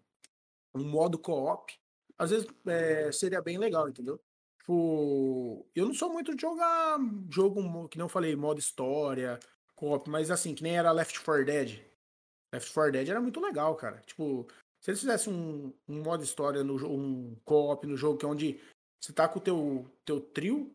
um 0.74 0.84
modo 0.84 1.18
co-op, 1.18 1.72
às 2.18 2.30
vezes 2.30 2.49
é, 2.66 3.12
seria 3.12 3.41
bem 3.41 3.59
legal, 3.59 3.89
entendeu? 3.89 4.20
Tipo, 4.59 5.64
eu 5.72 5.87
não 5.87 5.95
sou 5.95 6.12
muito 6.12 6.34
de 6.34 6.43
jogar 6.43 6.99
jogo, 7.30 7.89
que 7.89 7.97
não 7.99 8.09
falei, 8.09 8.34
modo 8.34 8.59
história, 8.59 9.39
co-op, 9.76 10.11
mas 10.11 10.28
assim, 10.32 10.53
que 10.53 10.64
nem 10.64 10.76
era 10.76 10.91
Left 10.91 11.20
4 11.20 11.45
Dead. 11.45 11.80
Left 12.57 12.72
4 12.72 12.92
Dead 12.92 13.09
era 13.09 13.20
muito 13.20 13.40
legal, 13.40 13.74
cara. 13.76 14.02
Tipo, 14.07 14.46
se 14.80 14.90
eles 14.90 15.00
fizessem 15.00 15.32
um, 15.32 15.72
um 15.88 16.02
modo 16.02 16.24
história, 16.24 16.64
no, 16.64 16.74
um 16.86 17.36
co-op 17.44 17.86
no 17.86 17.96
jogo, 17.96 18.18
que 18.18 18.24
é 18.24 18.28
onde 18.28 18.61
você 19.00 19.12
tá 19.12 19.28
com 19.28 19.38
o 19.38 19.42
teu, 19.42 19.86
teu 20.04 20.20
trio, 20.20 20.72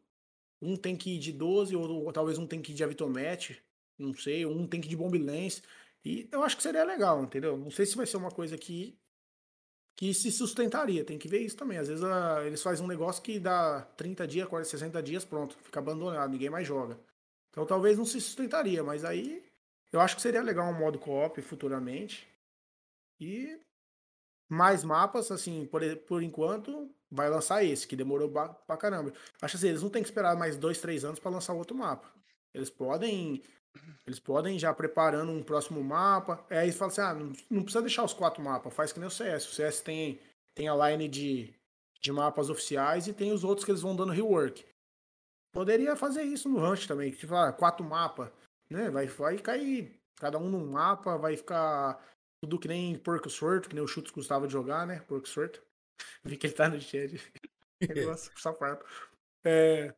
um 0.61 0.77
tem 0.77 0.95
que 0.95 1.15
ir 1.15 1.19
de 1.19 1.31
12, 1.31 1.75
ou, 1.75 2.05
ou 2.05 2.13
talvez 2.13 2.37
um 2.37 2.45
tem 2.45 2.61
que 2.61 2.71
ir 2.71 2.75
de 2.75 2.83
Avitomete, 2.83 3.61
não 3.97 4.13
sei, 4.13 4.45
um 4.45 4.67
tem 4.67 4.79
que 4.79 4.87
ir 4.87 4.91
de 4.91 4.97
Bombilance. 4.97 5.61
E 6.05 6.27
eu 6.31 6.43
acho 6.43 6.55
que 6.57 6.63
seria 6.63 6.83
legal, 6.83 7.23
entendeu? 7.23 7.57
Não 7.57 7.71
sei 7.71 7.85
se 7.85 7.95
vai 7.95 8.05
ser 8.05 8.17
uma 8.17 8.31
coisa 8.31 8.57
que, 8.57 8.97
que 9.95 10.13
se 10.13 10.31
sustentaria, 10.31 11.03
tem 11.03 11.17
que 11.17 11.27
ver 11.27 11.39
isso 11.39 11.57
também. 11.57 11.77
Às 11.77 11.87
vezes 11.87 12.03
ah, 12.03 12.43
eles 12.45 12.61
fazem 12.61 12.83
um 12.83 12.87
negócio 12.87 13.21
que 13.23 13.39
dá 13.39 13.81
30 13.97 14.27
dias, 14.27 14.47
40, 14.47 14.69
60 14.69 15.03
dias, 15.03 15.25
pronto, 15.25 15.57
fica 15.63 15.79
abandonado, 15.79 16.31
ninguém 16.31 16.49
mais 16.49 16.67
joga. 16.67 16.99
Então 17.49 17.65
talvez 17.65 17.97
não 17.97 18.05
se 18.05 18.19
sustentaria, 18.21 18.83
mas 18.83 19.03
aí 19.03 19.50
eu 19.91 19.99
acho 19.99 20.15
que 20.15 20.21
seria 20.21 20.41
legal 20.41 20.69
um 20.69 20.77
modo 20.77 20.97
co-op 20.99 21.41
futuramente. 21.41 22.27
E 23.19 23.59
mais 24.49 24.83
mapas, 24.83 25.31
assim, 25.31 25.65
por, 25.65 25.81
por 26.07 26.23
enquanto, 26.23 26.89
vai 27.09 27.29
lançar 27.29 27.63
esse, 27.63 27.87
que 27.87 27.95
demorou 27.95 28.29
pra 28.29 28.77
caramba. 28.77 29.13
Acho 29.41 29.57
assim, 29.57 29.69
eles 29.69 29.83
não 29.83 29.89
tem 29.89 30.01
que 30.01 30.09
esperar 30.09 30.35
mais 30.35 30.57
dois, 30.57 30.79
três 30.79 31.03
anos 31.05 31.19
pra 31.19 31.31
lançar 31.31 31.53
outro 31.53 31.75
mapa. 31.75 32.11
Eles 32.53 32.69
podem. 32.69 33.41
Eles 34.05 34.19
podem 34.19 34.59
já 34.59 34.73
preparando 34.73 35.31
um 35.31 35.43
próximo 35.43 35.81
mapa. 35.81 36.45
É, 36.49 36.59
Aí 36.59 36.71
falam 36.71 36.91
assim: 36.91 37.01
ah, 37.01 37.13
não, 37.13 37.33
não 37.49 37.63
precisa 37.63 37.81
deixar 37.81 38.03
os 38.03 38.13
quatro 38.13 38.43
mapas, 38.43 38.73
faz 38.73 38.91
que 38.91 38.99
nem 38.99 39.07
o 39.07 39.11
CS. 39.11 39.47
O 39.47 39.53
CS 39.53 39.81
tem, 39.81 40.19
tem 40.53 40.67
a 40.67 40.89
line 40.89 41.07
de, 41.07 41.53
de 42.01 42.11
mapas 42.11 42.49
oficiais 42.49 43.07
e 43.07 43.13
tem 43.13 43.31
os 43.31 43.43
outros 43.43 43.63
que 43.63 43.71
eles 43.71 43.81
vão 43.81 43.95
dando 43.95 44.11
rework. 44.11 44.65
Poderia 45.53 45.95
fazer 45.95 46.23
isso 46.23 46.49
no 46.49 46.59
Ranch 46.59 46.87
também, 46.87 47.11
tipo, 47.11 47.35
ah, 47.35 47.51
quatro 47.51 47.85
mapas, 47.85 48.29
né? 48.71 48.89
Vai, 48.89 49.07
vai 49.07 49.37
cair 49.37 49.99
cada 50.17 50.37
um 50.37 50.49
num 50.49 50.65
mapa, 50.67 51.17
vai 51.17 51.35
ficar 51.35 51.99
tudo 52.41 52.59
que 52.59 52.67
nem 52.67 52.97
Porco 52.97 53.29
Sword, 53.29 53.67
que 53.67 53.75
nem 53.75 53.83
o 53.83 53.87
Chutes 53.87 54.11
gostava 54.11 54.47
de 54.47 54.53
jogar, 54.53 54.85
né? 54.85 54.99
Porco 55.07 55.27
Sword. 55.27 55.61
Vi 56.23 56.37
que 56.37 56.47
ele 56.47 56.53
tá 56.53 56.69
no 56.69 56.79
chat. 56.79 57.19
Ele 57.81 58.05
gosta. 58.05 58.31
É, 59.43 59.91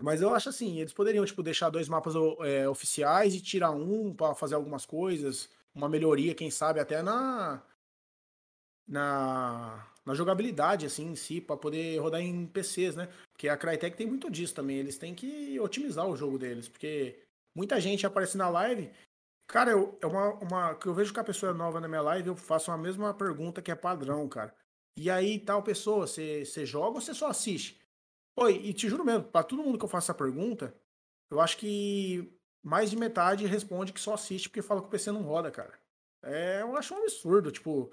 mas 0.00 0.22
eu 0.22 0.32
acho 0.32 0.48
assim, 0.48 0.78
eles 0.78 0.92
poderiam, 0.92 1.24
tipo, 1.24 1.42
deixar 1.42 1.70
dois 1.70 1.88
mapas 1.88 2.14
é, 2.44 2.68
oficiais 2.68 3.34
e 3.34 3.40
tirar 3.40 3.70
um 3.72 4.14
pra 4.14 4.34
fazer 4.34 4.54
algumas 4.54 4.86
coisas, 4.86 5.50
uma 5.74 5.88
melhoria, 5.88 6.34
quem 6.34 6.50
sabe, 6.50 6.80
até 6.80 7.02
na. 7.02 7.62
Na, 8.86 9.86
na 10.06 10.14
jogabilidade, 10.14 10.86
assim, 10.86 11.08
em 11.12 11.16
si, 11.16 11.40
pra 11.40 11.56
poder 11.58 11.98
rodar 11.98 12.22
em 12.22 12.46
PCs, 12.46 12.96
né? 12.96 13.08
Porque 13.32 13.48
a 13.48 13.56
Crytek 13.56 13.96
tem 13.96 14.06
muito 14.06 14.30
disso 14.30 14.54
também. 14.54 14.78
Eles 14.78 14.96
têm 14.96 15.14
que 15.14 15.60
otimizar 15.60 16.06
o 16.06 16.16
jogo 16.16 16.38
deles, 16.38 16.68
porque 16.68 17.18
muita 17.58 17.80
gente 17.80 18.06
aparece 18.06 18.38
na 18.38 18.48
live. 18.48 18.88
Cara, 19.48 19.72
eu, 19.72 19.98
é 20.00 20.06
uma, 20.06 20.34
uma. 20.34 20.74
Que 20.76 20.86
eu 20.86 20.94
vejo 20.94 21.12
que 21.12 21.18
a 21.18 21.24
pessoa 21.24 21.50
é 21.50 21.54
nova 21.54 21.80
na 21.80 21.88
minha 21.88 22.02
live, 22.02 22.28
eu 22.28 22.36
faço 22.36 22.70
a 22.70 22.78
mesma 22.78 23.12
pergunta 23.12 23.60
que 23.60 23.70
é 23.70 23.74
padrão, 23.74 24.28
cara. 24.28 24.54
E 24.96 25.10
aí, 25.10 25.40
tal 25.40 25.62
pessoa, 25.62 26.06
você 26.06 26.44
você 26.44 26.64
joga 26.64 26.96
ou 26.96 27.00
você 27.00 27.12
só 27.12 27.28
assiste? 27.28 27.80
Oi, 28.36 28.54
e 28.54 28.72
te 28.72 28.88
juro 28.88 29.04
mesmo, 29.04 29.24
pra 29.24 29.42
todo 29.42 29.62
mundo 29.62 29.76
que 29.78 29.84
eu 29.84 29.88
faço 29.88 30.12
essa 30.12 30.18
pergunta, 30.18 30.72
eu 31.30 31.40
acho 31.40 31.56
que 31.58 32.32
mais 32.62 32.90
de 32.90 32.96
metade 32.96 33.46
responde 33.46 33.92
que 33.92 34.00
só 34.00 34.14
assiste 34.14 34.48
porque 34.48 34.62
fala 34.62 34.80
que 34.80 34.86
o 34.86 34.90
PC 34.90 35.10
não 35.10 35.22
roda, 35.22 35.50
cara. 35.50 35.72
É, 36.22 36.62
eu 36.62 36.76
acho 36.76 36.94
um 36.94 36.98
absurdo, 36.98 37.50
tipo, 37.50 37.90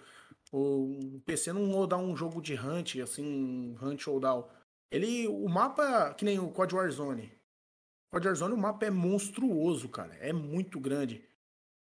o 0.51 1.21
PC 1.25 1.53
não 1.53 1.71
rodar 1.71 1.99
um 1.99 2.15
jogo 2.15 2.41
de 2.41 2.53
Hunt, 2.53 2.97
assim, 2.97 3.25
um 3.25 3.77
Hunt 3.81 4.01
Showdown. 4.01 4.47
Ele, 4.91 5.27
o 5.27 5.47
mapa, 5.49 6.13
que 6.13 6.25
nem 6.25 6.37
o 6.39 6.51
COD 6.51 6.75
Warzone. 6.75 7.31
COD 8.15 8.27
Warzone, 8.27 8.53
o 8.53 8.57
mapa 8.57 8.85
é 8.85 8.89
monstruoso, 8.89 9.89
cara. 9.89 10.15
É 10.21 10.31
muito 10.31 10.79
grande. 10.79 11.21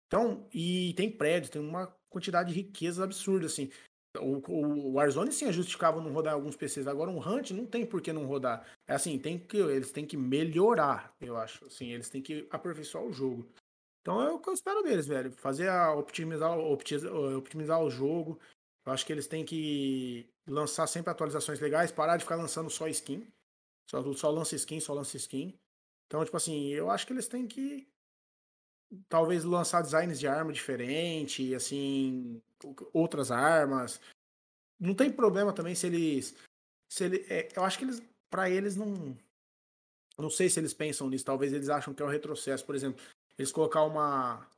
Então, 0.09 0.49
e 0.53 0.93
tem 0.95 1.11
prédios, 1.11 1.51
tem 1.51 1.63
uma 1.63 1.87
quantidade 2.11 2.53
de 2.53 2.61
riqueza 2.61 3.05
absurda, 3.05 3.47
assim. 3.47 3.71
O, 4.19 4.41
o 4.51 4.93
Warzone 4.95 5.33
sim 5.33 5.47
é 5.47 5.53
justificável 5.53 6.01
não 6.01 6.13
rodar 6.13 6.35
alguns 6.35 6.57
PCs. 6.57 6.89
Agora 6.89 7.11
um 7.11 7.19
Hunt 7.19 7.53
não 7.53 7.67
tem 7.67 7.87
por 7.87 8.01
que 8.03 8.13
não 8.13 8.27
rodar. 8.27 8.67
É 8.87 8.95
assim, 8.95 9.17
tem 9.19 9.39
que, 9.39 9.57
eles 9.59 9.93
têm 9.93 10.05
que 10.05 10.17
melhorar, 10.17 11.15
eu 11.21 11.37
acho. 11.37 11.65
Assim, 11.67 11.93
eles 11.93 12.09
têm 12.09 12.21
que 12.21 12.47
aperfeiçoar 12.51 13.05
o 13.05 13.13
jogo. 13.13 13.49
Então 14.03 14.21
é 14.21 14.31
o 14.31 14.39
que 14.39 14.49
eu 14.49 14.55
espero 14.55 14.83
deles, 14.83 15.07
velho. 15.07 15.31
Fazer 15.33 15.69
a 15.69 15.95
optimizar, 15.95 16.59
optimizar, 16.59 17.13
optimizar 17.13 17.83
o 17.83 17.91
jogo. 17.91 18.41
Eu 18.85 18.93
acho 18.93 19.07
que 19.07 19.13
eles 19.13 19.27
têm 19.27 19.45
que 19.45 20.29
lançar 20.47 20.87
sempre 20.87 21.11
atualizações 21.11 21.61
legais, 21.61 21.91
parar 21.93 22.17
de 22.17 22.25
ficar 22.25 22.37
lançando 22.37 22.71
só 22.71 22.87
skin. 22.89 23.27
Só, 23.89 24.13
só 24.15 24.31
lança 24.31 24.55
skin, 24.57 24.81
só 24.81 24.95
lança 24.95 25.17
skin. 25.17 25.57
Então, 26.15 26.25
tipo 26.25 26.37
assim, 26.37 26.69
eu 26.69 26.93
acho 26.93 27.05
que 27.09 27.13
eles 27.13 27.27
têm 27.27 27.45
que 27.45 27.89
talvez 29.09 29.43
lançar 29.43 29.83
designs 29.83 30.21
de 30.21 30.29
arma 30.29 30.53
diferente, 30.53 31.53
assim, 31.57 32.41
outras 32.93 33.33
armas. 33.33 34.01
Não 34.79 34.95
tem 34.95 35.11
problema 35.11 35.53
também 35.53 35.75
se 35.75 35.89
eles 35.89 36.37
se 36.89 37.03
ele, 37.03 37.27
é, 37.29 37.49
eu 37.57 37.65
acho 37.65 37.77
que 37.77 37.85
eles 37.85 38.01
para 38.31 38.49
eles 38.49 38.77
não 38.77 39.19
não 40.17 40.31
sei 40.31 40.49
se 40.49 40.61
eles 40.61 40.73
pensam 40.73 41.11
nisso, 41.11 41.25
talvez 41.25 41.53
eles 41.53 41.69
acham 41.69 41.93
que 41.93 42.01
é 42.01 42.07
um 42.07 42.09
retrocesso, 42.09 42.65
por 42.65 42.77
exemplo, 42.77 43.03
eles 43.37 43.51
colocar 43.51 43.83
uma 43.83 44.49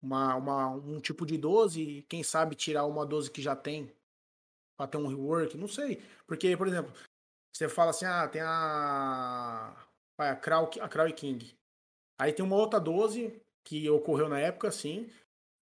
uma, 0.00 0.34
uma 0.34 0.68
um 0.68 0.98
tipo 0.98 1.26
de 1.26 1.36
12 1.36 1.82
e 1.82 2.02
quem 2.04 2.22
sabe 2.22 2.54
tirar 2.56 2.86
uma 2.86 3.04
12 3.04 3.30
que 3.30 3.42
já 3.42 3.54
tem 3.54 3.94
para 4.78 4.86
ter 4.86 4.96
um 4.96 5.08
rework, 5.08 5.58
não 5.58 5.68
sei. 5.68 6.02
Porque, 6.26 6.56
por 6.56 6.66
exemplo, 6.66 6.90
você 7.52 7.68
fala 7.68 7.90
assim: 7.90 8.06
"Ah, 8.06 8.26
tem 8.28 8.40
a 8.40 9.87
a 10.18 10.36
Crow, 10.36 10.70
a 10.80 10.88
Crow 10.88 11.12
King". 11.14 11.56
Aí 12.18 12.32
tem 12.32 12.44
uma 12.44 12.56
outra 12.56 12.80
12 12.80 13.40
que 13.64 13.88
ocorreu 13.90 14.28
na 14.28 14.40
época, 14.40 14.70
sim, 14.70 15.10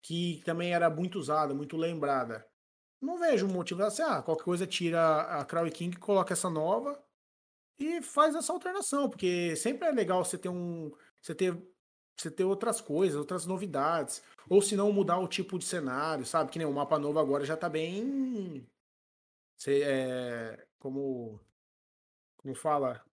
que 0.02 0.42
também 0.44 0.72
era 0.72 0.88
muito 0.88 1.18
usada, 1.18 1.54
muito 1.54 1.76
lembrada. 1.76 2.46
Não 3.00 3.18
vejo 3.18 3.46
motivo 3.48 3.82
assim, 3.82 4.02
ah, 4.02 4.22
qualquer 4.22 4.44
coisa 4.44 4.66
tira 4.66 5.20
a 5.40 5.44
Crow 5.44 5.70
King, 5.70 5.96
coloca 5.98 6.32
essa 6.32 6.48
nova 6.48 7.02
e 7.78 8.00
faz 8.02 8.34
essa 8.34 8.52
alternação, 8.52 9.08
porque 9.10 9.54
sempre 9.56 9.88
é 9.88 9.92
legal 9.92 10.24
você 10.24 10.38
ter 10.38 10.48
um, 10.48 10.90
você 11.20 11.34
ter, 11.34 11.56
você 12.16 12.30
ter 12.30 12.44
outras 12.44 12.80
coisas, 12.80 13.18
outras 13.18 13.46
novidades, 13.46 14.22
ou 14.48 14.62
se 14.62 14.76
não 14.76 14.92
mudar 14.92 15.18
o 15.18 15.28
tipo 15.28 15.58
de 15.58 15.64
cenário, 15.64 16.24
sabe? 16.24 16.50
Que 16.50 16.58
nem 16.58 16.66
o 16.66 16.72
mapa 16.72 16.98
novo 16.98 17.18
agora 17.18 17.44
já 17.44 17.56
tá 17.56 17.68
bem, 17.68 18.66
você, 19.56 19.82
é, 19.82 20.66
como, 20.78 21.40
como 22.36 22.54
fala, 22.54 23.04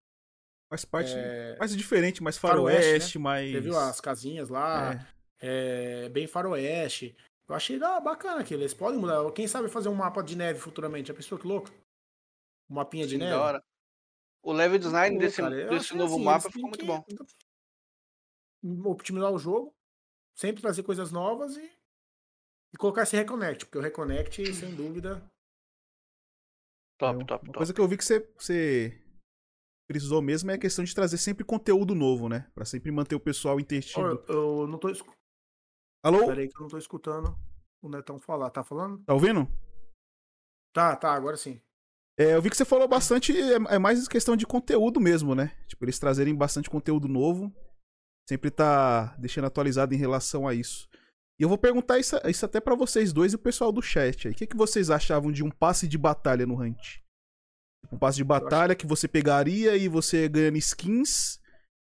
Faz 0.73 0.85
parte. 0.85 1.13
é, 1.15 1.55
Mais 1.59 1.75
diferente, 1.77 2.23
mais 2.23 2.35
Faroeste, 2.35 2.83
faroeste, 2.83 3.19
mais. 3.19 3.51
você 3.51 3.61
viu 3.61 3.77
as 3.77 4.01
casinhas 4.01 4.49
lá, 4.49 4.93
É. 5.39 6.05
é, 6.05 6.09
bem 6.09 6.25
faroeste. 6.25 7.15
Eu 7.47 7.53
achei 7.53 7.79
ah, 7.83 7.99
bacana 7.99 8.41
aquilo. 8.41 8.61
Eles 8.61 8.73
podem 8.73 8.99
mudar. 8.99 9.31
Quem 9.33 9.47
sabe 9.47 9.69
fazer 9.69 9.89
um 9.89 9.93
mapa 9.93 10.23
de 10.23 10.35
neve 10.35 10.57
futuramente? 10.59 11.11
A 11.11 11.13
pessoa 11.13 11.39
que 11.39 11.45
louco? 11.45 11.69
Um 12.67 12.73
mapinha 12.73 13.05
de 13.05 13.11
Sim, 13.13 13.17
neve? 13.19 13.31
da 13.33 13.39
hora. 13.39 13.63
O 14.41 14.51
level 14.51 14.79
design 14.79 15.15
Pô, 15.15 15.21
desse, 15.21 15.37
cara, 15.43 15.67
desse 15.67 15.95
novo 15.95 16.15
assim, 16.15 16.23
mapa 16.23 16.49
ficou 16.49 16.69
muito 16.69 16.85
bom. 16.87 17.05
Optimizar 18.89 19.31
o 19.31 19.37
jogo, 19.37 19.75
sempre 20.33 20.59
trazer 20.63 20.81
coisas 20.81 21.11
novas 21.11 21.55
e, 21.55 21.71
e 22.73 22.77
colocar 22.77 23.03
esse 23.03 23.15
Reconnect, 23.15 23.65
porque 23.67 23.77
o 23.77 23.81
Reconnect, 23.81 24.55
sem 24.55 24.73
dúvida. 24.73 25.21
Top, 26.97 27.21
É, 27.21 27.25
top, 27.25 27.45
Uma 27.45 27.53
top. 27.53 27.57
coisa 27.57 27.73
que 27.75 27.79
eu 27.79 27.87
vi 27.87 27.95
que 27.97 28.03
você, 28.05 28.19
você 28.35 29.02
precisou 29.87 30.21
mesmo 30.21 30.49
é 30.51 30.55
a 30.55 30.59
questão 30.59 30.83
de 30.83 30.93
trazer 30.95 31.17
sempre 31.17 31.43
conteúdo 31.43 31.93
novo, 31.95 32.27
né? 32.29 32.49
Pra 32.55 32.65
sempre 32.65 32.91
manter 32.91 33.15
o 33.15 33.19
pessoal 33.19 33.55
Ó, 33.55 33.59
entretido. 33.59 34.01
eu, 34.27 34.61
eu 34.61 34.67
não 34.67 34.77
tô. 34.77 34.89
escu- 34.89 35.13
Alô? 36.03 36.25
Peraí 36.25 36.47
que 36.49 36.57
eu 36.57 36.61
não 36.61 36.69
tô 36.69 36.77
escutando 36.77 37.37
o 37.81 37.89
Netão 37.89 38.19
falar. 38.19 38.49
Tá 38.49 38.63
falando? 38.63 39.03
Tá 39.05 39.13
ouvindo? 39.13 39.47
Tá, 40.73 40.95
tá, 40.95 41.13
agora 41.13 41.37
sim. 41.37 41.61
É, 42.17 42.35
eu 42.35 42.41
vi 42.41 42.49
que 42.49 42.57
você 42.57 42.65
falou 42.65 42.87
bastante, 42.87 43.31
é, 43.35 43.55
é 43.75 43.79
mais 43.79 44.07
questão 44.07 44.35
de 44.35 44.45
conteúdo 44.45 44.99
mesmo, 44.99 45.33
né? 45.33 45.55
Tipo, 45.67 45.85
eles 45.85 45.97
trazerem 45.99 46.35
bastante 46.35 46.69
conteúdo 46.69 47.07
novo. 47.07 47.51
Sempre 48.29 48.49
tá 48.51 49.15
deixando 49.17 49.45
atualizado 49.45 49.93
em 49.93 49.97
relação 49.97 50.47
a 50.47 50.53
isso. 50.53 50.87
E 51.39 51.43
eu 51.43 51.49
vou 51.49 51.57
perguntar 51.57 51.97
isso, 51.99 52.15
isso 52.27 52.45
até 52.45 52.61
pra 52.61 52.75
vocês 52.75 53.11
dois 53.11 53.33
e 53.33 53.35
o 53.35 53.39
pessoal 53.39 53.71
do 53.71 53.81
chat 53.81 54.27
aí. 54.27 54.33
O 54.33 54.37
que, 54.37 54.47
que 54.47 54.55
vocês 54.55 54.89
achavam 54.89 55.31
de 55.31 55.43
um 55.43 55.49
passe 55.49 55.87
de 55.87 55.97
batalha 55.97 56.45
no 56.45 56.55
Hunt? 56.61 56.99
Tipo, 57.83 57.95
um 57.95 57.99
passe 57.99 58.17
de 58.17 58.23
batalha 58.23 58.75
que 58.75 58.87
você 58.87 59.07
pegaria 59.07 59.75
e 59.75 59.87
você 59.87 60.27
ganhando 60.27 60.57
skins 60.57 61.39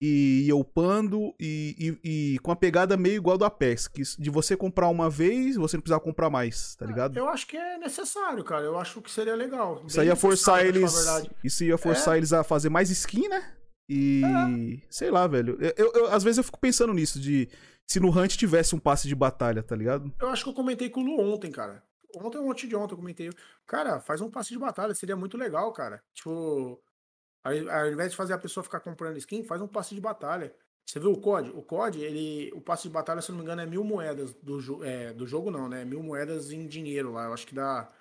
e 0.01 0.43
ia 0.47 0.55
upando 0.55 1.33
e, 1.39 1.97
e, 2.03 2.33
e 2.35 2.39
com 2.39 2.51
a 2.51 2.55
pegada 2.55 2.97
meio 2.97 3.15
igual 3.15 3.37
do 3.37 3.45
Apex, 3.45 3.87
que 3.87 4.03
de 4.19 4.29
você 4.29 4.55
comprar 4.55 4.89
uma 4.89 5.09
vez, 5.09 5.55
você 5.55 5.77
não 5.77 5.81
precisar 5.81 5.99
comprar 5.99 6.29
mais, 6.29 6.75
tá 6.75 6.85
ligado? 6.85 7.17
Eu 7.17 7.29
acho 7.29 7.47
que 7.47 7.57
é 7.57 7.77
necessário, 7.77 8.43
cara. 8.43 8.65
Eu 8.65 8.77
acho 8.77 9.01
que 9.01 9.09
seria 9.09 9.35
legal. 9.35 9.83
Isso 9.87 10.03
ia 10.03 10.15
forçar 10.15 10.65
eles. 10.65 10.93
Isso 11.43 11.63
ia 11.63 11.77
forçar 11.77 12.15
é. 12.15 12.17
eles 12.17 12.33
a 12.33 12.43
fazer 12.43 12.69
mais 12.69 12.89
skin, 12.89 13.27
né? 13.27 13.53
E. 13.89 14.21
É. 14.23 14.85
Sei 14.89 15.09
lá, 15.09 15.27
velho. 15.27 15.57
Eu, 15.59 15.73
eu, 15.77 15.91
eu, 15.93 16.11
às 16.11 16.23
vezes 16.23 16.37
eu 16.37 16.43
fico 16.43 16.59
pensando 16.59 16.93
nisso, 16.93 17.19
de 17.19 17.47
se 17.87 17.99
no 17.99 18.09
Hunt 18.09 18.35
tivesse 18.35 18.75
um 18.75 18.79
passe 18.79 19.07
de 19.07 19.15
batalha, 19.15 19.63
tá 19.63 19.75
ligado? 19.75 20.11
Eu 20.19 20.29
acho 20.29 20.43
que 20.43 20.49
eu 20.49 20.53
comentei 20.53 20.89
com 20.89 21.01
o 21.01 21.03
Lu 21.03 21.19
ontem, 21.21 21.51
cara. 21.51 21.83
Ontem, 22.15 22.37
ontem 22.37 22.67
de 22.67 22.75
ontem, 22.75 22.93
eu 22.93 22.97
comentei. 22.97 23.29
Cara, 23.67 23.99
faz 23.99 24.21
um 24.21 24.29
passe 24.29 24.49
de 24.49 24.59
batalha, 24.59 24.95
seria 24.95 25.15
muito 25.15 25.37
legal, 25.37 25.71
cara. 25.73 26.03
Tipo, 26.13 26.81
ao 27.43 27.91
invés 27.91 28.11
de 28.11 28.17
fazer 28.17 28.33
a 28.33 28.37
pessoa 28.37 28.63
ficar 28.63 28.79
comprando 28.79 29.17
skin, 29.17 29.43
faz 29.43 29.61
um 29.61 29.67
passe 29.67 29.93
de 29.93 30.01
batalha. 30.01 30.55
Você 30.87 30.99
viu 30.99 31.11
o 31.11 31.19
COD? 31.19 31.49
O 31.51 31.63
COD, 31.63 31.99
ele, 31.99 32.51
o 32.53 32.61
passe 32.61 32.83
de 32.83 32.89
batalha, 32.89 33.21
se 33.21 33.31
não 33.31 33.39
me 33.39 33.43
engano, 33.43 33.61
é 33.61 33.65
mil 33.65 33.83
moedas 33.83 34.33
do, 34.35 34.83
é, 34.83 35.13
do 35.13 35.25
jogo, 35.25 35.49
não, 35.49 35.67
né? 35.67 35.83
Mil 35.83 36.01
moedas 36.01 36.51
em 36.51 36.67
dinheiro 36.67 37.11
lá. 37.11 37.25
Eu 37.25 37.33
acho 37.33 37.47
que 37.47 37.55
dá. 37.55 37.91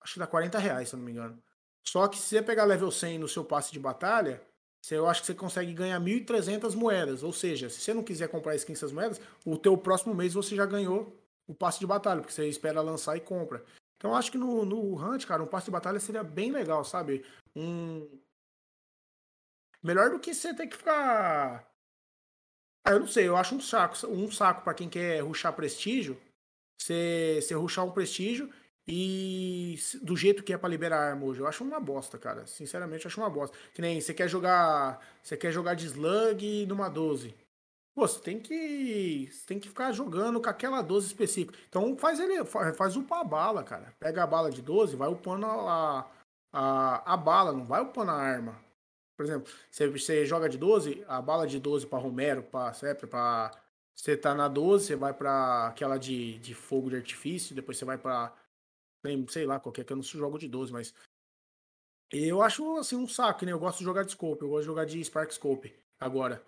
Acho 0.00 0.14
que 0.14 0.18
dá 0.18 0.26
40 0.26 0.58
reais, 0.58 0.88
se 0.88 0.96
não 0.96 1.02
me 1.04 1.12
engano. 1.12 1.42
Só 1.84 2.06
que 2.08 2.16
se 2.16 2.28
você 2.28 2.42
pegar 2.42 2.64
level 2.64 2.90
100 2.90 3.18
no 3.18 3.28
seu 3.28 3.44
passe 3.44 3.72
de 3.72 3.80
batalha, 3.80 4.40
você, 4.80 4.96
eu 4.96 5.08
acho 5.08 5.20
que 5.20 5.26
você 5.26 5.34
consegue 5.34 5.72
ganhar 5.72 6.00
1.300 6.00 6.74
moedas. 6.74 7.22
Ou 7.22 7.32
seja, 7.32 7.68
se 7.68 7.80
você 7.80 7.94
não 7.94 8.02
quiser 8.02 8.28
comprar 8.28 8.54
skin 8.56 8.72
essas 8.72 8.92
moedas, 8.92 9.20
o 9.44 9.56
teu 9.56 9.76
próximo 9.76 10.14
mês 10.14 10.34
você 10.34 10.56
já 10.56 10.66
ganhou 10.66 11.16
o 11.46 11.54
passe 11.54 11.80
de 11.80 11.86
batalha, 11.86 12.20
porque 12.20 12.32
você 12.32 12.48
espera 12.48 12.80
lançar 12.80 13.16
e 13.16 13.20
compra. 13.20 13.64
Então 13.96 14.16
acho 14.16 14.32
que 14.32 14.38
no, 14.38 14.64
no 14.64 14.96
Hunt, 14.96 15.26
cara, 15.26 15.42
um 15.42 15.46
passe 15.46 15.66
de 15.66 15.70
batalha 15.70 16.00
seria 16.00 16.24
bem 16.24 16.50
legal, 16.50 16.84
sabe? 16.84 17.24
Um. 17.54 18.08
Melhor 19.82 20.10
do 20.10 20.18
que 20.18 20.34
você 20.34 20.54
ter 20.54 20.66
que 20.66 20.76
ficar. 20.76 21.68
Ah, 22.84 22.90
eu 22.90 23.00
não 23.00 23.06
sei, 23.06 23.28
eu 23.28 23.36
acho 23.36 23.54
um 23.54 23.60
saco. 23.60 24.06
Um 24.08 24.30
saco 24.30 24.62
para 24.64 24.74
quem 24.74 24.88
quer 24.88 25.20
ruxar 25.20 25.54
prestígio. 25.54 26.20
Você, 26.80 27.38
você 27.40 27.54
ruxar 27.54 27.84
um 27.84 27.92
prestígio 27.92 28.52
e 28.86 29.78
do 30.02 30.16
jeito 30.16 30.42
que 30.42 30.52
é 30.52 30.58
para 30.58 30.68
liberar 30.68 31.10
arma 31.10 31.24
hoje. 31.24 31.40
Eu 31.40 31.46
acho 31.46 31.62
uma 31.62 31.78
bosta, 31.78 32.18
cara. 32.18 32.46
Sinceramente, 32.46 33.04
eu 33.04 33.08
acho 33.08 33.20
uma 33.20 33.30
bosta. 33.30 33.56
Que 33.72 33.80
nem 33.80 34.00
você 34.00 34.12
quer 34.12 34.28
jogar. 34.28 35.00
Você 35.22 35.36
quer 35.36 35.52
jogar 35.52 35.74
de 35.74 35.86
slug 35.86 36.66
numa 36.66 36.88
12. 36.88 37.34
Pô, 37.94 38.08
você 38.08 38.20
tem 38.20 38.40
que. 38.40 39.28
Você 39.30 39.46
tem 39.46 39.60
que 39.60 39.68
ficar 39.68 39.92
jogando 39.92 40.40
com 40.40 40.48
aquela 40.48 40.80
12 40.80 41.06
específica. 41.08 41.58
Então 41.68 41.96
faz 41.96 42.18
ele. 42.18 42.44
Faz 42.44 42.96
upar 42.96 43.20
a 43.20 43.24
bala, 43.24 43.62
cara. 43.62 43.94
Pega 44.00 44.22
a 44.22 44.26
bala 44.26 44.50
de 44.50 44.62
12, 44.62 44.96
vai 44.96 45.08
upando 45.08 45.46
a, 45.46 46.10
a, 46.52 47.12
a 47.14 47.16
bala, 47.16 47.52
não 47.52 47.64
vai 47.64 47.82
upando 47.82 48.10
a 48.10 48.14
arma. 48.14 48.58
Por 49.16 49.26
exemplo, 49.26 49.52
você, 49.70 49.88
você 49.88 50.26
joga 50.26 50.48
de 50.48 50.56
12, 50.56 51.04
a 51.06 51.20
bala 51.20 51.46
de 51.46 51.58
12 51.58 51.86
para 51.86 51.98
Romero, 51.98 52.42
para 52.42 52.72
Sepra, 52.72 53.06
para. 53.06 53.50
Você 53.94 54.16
tá 54.16 54.34
na 54.34 54.48
12, 54.48 54.86
você 54.86 54.96
vai 54.96 55.12
para 55.12 55.66
aquela 55.66 55.98
de, 55.98 56.38
de 56.38 56.54
fogo 56.54 56.88
de 56.88 56.96
artifício, 56.96 57.54
depois 57.54 57.76
você 57.76 57.84
vai 57.84 57.98
para 57.98 58.34
sei 59.28 59.44
lá, 59.44 59.58
qualquer 59.58 59.84
que 59.84 59.92
eu 59.92 59.96
não 59.96 60.02
jogo 60.02 60.38
de 60.38 60.48
12, 60.48 60.72
mas 60.72 60.94
eu 62.10 62.42
acho 62.42 62.76
assim 62.76 62.96
um 62.96 63.08
saco, 63.08 63.44
né? 63.44 63.52
Eu 63.52 63.58
gosto 63.58 63.78
de 63.78 63.84
jogar 63.84 64.04
de 64.04 64.12
scope, 64.12 64.42
eu 64.42 64.48
gosto 64.48 64.62
de 64.62 64.66
jogar 64.66 64.84
de 64.84 65.04
Spark 65.04 65.32
Scope 65.32 65.74
agora. 65.98 66.42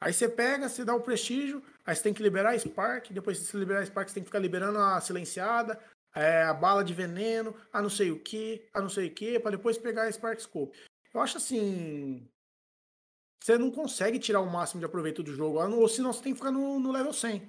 Aí 0.00 0.12
você 0.14 0.28
pega, 0.28 0.68
você 0.68 0.84
dá 0.84 0.94
o 0.94 1.02
prestígio, 1.02 1.62
aí 1.84 1.94
você 1.94 2.02
tem 2.02 2.14
que 2.14 2.22
liberar 2.22 2.50
a 2.50 2.58
Spark, 2.58 3.10
depois 3.12 3.38
de 3.38 3.44
você 3.44 3.56
liberar 3.58 3.80
a 3.80 3.86
Spark, 3.86 4.08
você 4.08 4.14
tem 4.14 4.22
que 4.22 4.28
ficar 4.28 4.38
liberando 4.38 4.78
a 4.78 4.98
silenciada, 5.00 5.78
é, 6.14 6.42
a 6.42 6.54
bala 6.54 6.82
de 6.82 6.94
veneno, 6.94 7.54
a 7.70 7.82
não 7.82 7.90
sei 7.90 8.10
o 8.10 8.18
que, 8.18 8.66
a 8.72 8.80
não 8.80 8.88
sei 8.88 9.08
o 9.08 9.14
que, 9.14 9.38
para 9.38 9.52
depois 9.52 9.76
pegar 9.76 10.04
a 10.04 10.12
Spark 10.12 10.40
Scope. 10.40 10.78
Eu 11.12 11.20
acho 11.20 11.36
assim. 11.36 12.26
Você 13.42 13.58
não 13.58 13.70
consegue 13.70 14.18
tirar 14.18 14.40
o 14.40 14.50
máximo 14.50 14.80
de 14.80 14.86
aproveito 14.86 15.22
do 15.22 15.34
jogo, 15.34 15.58
ou 15.58 15.88
senão 15.88 16.12
você 16.12 16.22
tem 16.22 16.32
que 16.32 16.38
ficar 16.38 16.50
no, 16.50 16.78
no 16.78 16.92
level 16.92 17.12
100. 17.12 17.40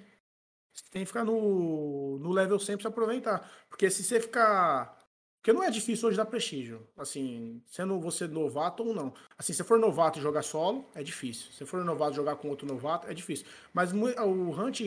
Você 0.72 0.84
tem 0.90 1.02
que 1.02 1.06
ficar 1.06 1.24
no, 1.24 2.18
no 2.18 2.32
level 2.32 2.58
100 2.58 2.78
pra 2.78 2.88
aproveitar. 2.88 3.50
Porque 3.68 3.90
se 3.90 4.02
você 4.02 4.18
ficar 4.20 5.01
porque 5.42 5.52
não 5.52 5.64
é 5.64 5.70
difícil 5.72 6.06
hoje 6.06 6.16
dar 6.16 6.24
prestígio. 6.24 6.86
Assim, 6.96 7.60
sendo 7.66 7.98
você 7.98 8.28
novato 8.28 8.84
ou 8.84 8.94
não. 8.94 9.12
Assim, 9.36 9.52
se 9.52 9.64
for 9.64 9.76
novato 9.76 10.20
e 10.20 10.22
jogar 10.22 10.42
solo, 10.42 10.88
é 10.94 11.02
difícil. 11.02 11.50
Se 11.50 11.66
for 11.66 11.84
novato 11.84 12.14
jogar 12.14 12.36
com 12.36 12.48
outro 12.48 12.64
novato, 12.64 13.08
é 13.08 13.14
difícil. 13.14 13.44
Mas 13.74 13.92
o 13.92 14.50
Hunt 14.52 14.80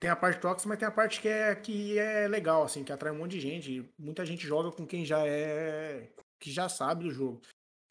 tem 0.00 0.10
a 0.10 0.16
parte 0.16 0.40
tóxica, 0.40 0.68
mas 0.68 0.78
tem 0.80 0.88
a 0.88 0.90
parte 0.90 1.20
que 1.20 1.28
é, 1.28 1.54
que 1.54 1.96
é 2.00 2.26
legal, 2.26 2.64
assim, 2.64 2.82
que 2.82 2.90
atrai 2.90 3.12
um 3.12 3.18
monte 3.18 3.30
de 3.30 3.40
gente. 3.40 3.88
Muita 3.96 4.26
gente 4.26 4.44
joga 4.44 4.72
com 4.72 4.84
quem 4.84 5.04
já 5.04 5.24
é. 5.24 6.08
que 6.40 6.50
já 6.50 6.68
sabe 6.68 7.04
do 7.04 7.10
jogo. 7.12 7.40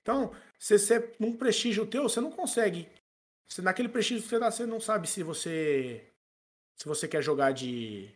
Então, 0.01 0.33
se 0.59 0.77
você 0.77 1.13
um 1.17 1.31
prestígio 1.31 1.87
teu, 1.87 2.03
você 2.03 2.19
não 2.19 2.31
consegue. 2.31 2.89
Se 3.47 3.61
naquele 3.61 3.87
prestígio 3.87 4.23
que 4.23 4.29
você 4.29 4.37
dá, 4.37 4.51
você 4.51 4.65
não 4.65 4.81
sabe 4.81 5.07
se 5.07 5.23
você. 5.23 6.05
Se 6.75 6.85
você 6.85 7.07
quer 7.07 7.21
jogar 7.21 7.53
de. 7.53 8.13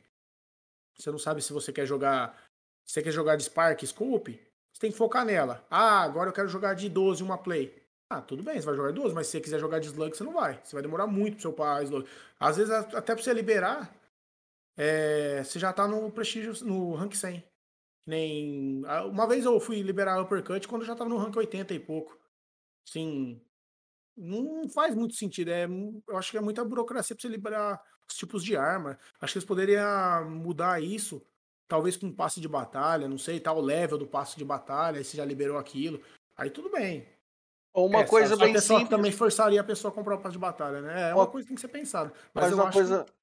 Você 0.98 1.10
não 1.12 1.20
sabe 1.20 1.42
se 1.42 1.54
você 1.54 1.72
quer 1.72 1.86
jogar 1.86 2.45
você 2.86 3.02
quer 3.02 3.12
jogar 3.12 3.36
de 3.36 3.44
Spark, 3.44 3.86
Scope? 3.86 4.40
Você 4.72 4.80
tem 4.80 4.92
que 4.92 4.98
focar 4.98 5.26
nela. 5.26 5.66
Ah, 5.70 6.02
agora 6.02 6.30
eu 6.30 6.34
quero 6.34 6.48
jogar 6.48 6.74
de 6.74 6.90
12 6.90 7.24
uma 7.24 7.38
play. 7.38 7.82
Ah, 8.10 8.22
tudo 8.22 8.44
bem, 8.44 8.60
você 8.60 8.66
vai 8.66 8.76
jogar 8.76 8.92
de 8.92 8.96
12, 9.02 9.16
mas 9.16 9.28
se 9.28 9.32
você 9.32 9.42
quiser 9.42 9.60
jogar 9.60 9.80
de 9.80 9.88
Slug, 9.88 10.16
você 10.16 10.24
não 10.24 10.34
vai. 10.34 10.60
Você 10.64 10.76
vai 10.76 10.84
demorar 10.84 11.08
muito 11.08 11.34
pro 11.36 11.42
seu 11.42 11.54
par 11.54 11.84
Slug. 11.84 12.08
Às 12.40 12.58
vezes, 12.58 12.72
até 12.72 13.16
pra 13.16 13.24
você 13.24 13.34
liberar, 13.34 13.96
é, 14.78 15.44
você 15.44 15.60
já 15.60 15.74
tá 15.74 15.88
no 15.88 16.12
prestígio, 16.12 16.54
no 16.66 16.94
rank 16.96 17.16
100. 17.16 17.44
Nem... 18.06 18.84
Uma 19.12 19.28
vez 19.28 19.46
eu 19.46 19.60
fui 19.60 19.82
liberar 19.82 20.22
Uppercut 20.22 20.68
quando 20.68 20.84
eu 20.84 20.88
já 20.88 20.96
tava 20.96 21.10
no 21.10 21.18
rank 21.18 21.36
80 21.36 21.74
e 21.74 21.80
pouco. 21.80 22.18
Sim, 22.88 23.42
não 24.18 24.70
faz 24.70 24.96
muito 24.96 25.16
sentido. 25.16 25.52
É, 25.52 25.66
eu 25.66 26.18
acho 26.18 26.32
que 26.32 26.38
é 26.38 26.42
muita 26.42 26.64
burocracia 26.64 27.16
pra 27.16 27.22
você 27.22 27.28
liberar 27.28 27.82
os 28.10 28.16
tipos 28.16 28.44
de 28.44 28.56
arma. 28.56 29.00
Acho 29.20 29.34
que 29.34 29.40
eles 29.40 29.48
poderiam 29.48 30.30
mudar 30.30 30.82
isso 30.82 31.26
talvez 31.68 31.98
com 31.98 32.08
um 32.08 32.14
passe 32.14 32.40
de 32.40 32.48
batalha, 32.48 33.08
não 33.08 33.18
sei, 33.18 33.40
tal 33.40 33.56
tá 33.56 33.62
level 33.62 33.98
do 33.98 34.08
passe 34.08 34.38
de 34.38 34.46
batalha, 34.46 34.98
aí 34.98 35.04
você 35.04 35.18
já 35.18 35.26
liberou 35.26 35.58
aquilo. 35.58 36.02
Aí 36.38 36.50
tudo 36.50 36.70
bem. 36.70 37.08
Ou 37.74 37.88
uma 37.88 38.02
é, 38.02 38.04
coisa 38.06 38.38
bem 38.38 38.58
simples. 38.60 38.90
também 38.90 39.12
forçaria 39.12 39.60
a 39.60 39.64
pessoa 39.64 39.92
a 39.92 39.94
comprar 39.94 40.16
o 40.16 40.20
passe 40.20 40.34
de 40.34 40.40
batalha, 40.40 40.82
né? 40.82 41.10
É 41.10 41.14
uma, 41.14 41.24
uma 41.24 41.28
coisa 41.28 41.46
que 41.46 41.50
tem 41.50 41.56
que 41.56 41.62
ser 41.62 41.68
pensada. 41.68 42.14
Mas, 42.34 42.46
mas 42.46 42.54
uma 42.54 42.72
coisa. 42.72 43.04
Que... 43.04 43.14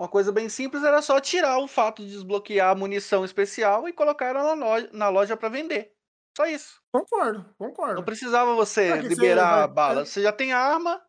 Uma 0.00 0.08
coisa 0.08 0.30
bem 0.30 0.48
simples 0.48 0.84
era 0.84 1.02
só 1.02 1.20
tirar 1.20 1.58
o 1.58 1.66
fato 1.66 2.02
de 2.02 2.10
desbloquear 2.10 2.70
a 2.70 2.74
munição 2.74 3.24
especial 3.24 3.88
e 3.88 3.92
colocar 3.92 4.26
ela 4.26 4.54
na 4.54 4.64
loja, 4.64 4.90
na 4.92 5.08
loja 5.08 5.36
para 5.36 5.48
vender. 5.48 5.92
Só 6.36 6.46
isso. 6.46 6.80
Concordo, 6.92 7.52
concordo. 7.58 7.96
Não 7.96 8.04
precisava 8.04 8.54
você 8.54 8.96
liberar 9.00 9.64
a 9.64 9.66
bala. 9.66 10.06
Você 10.06 10.22
já 10.22 10.32
tem 10.32 10.52
a 10.52 10.58
arma 10.58 11.02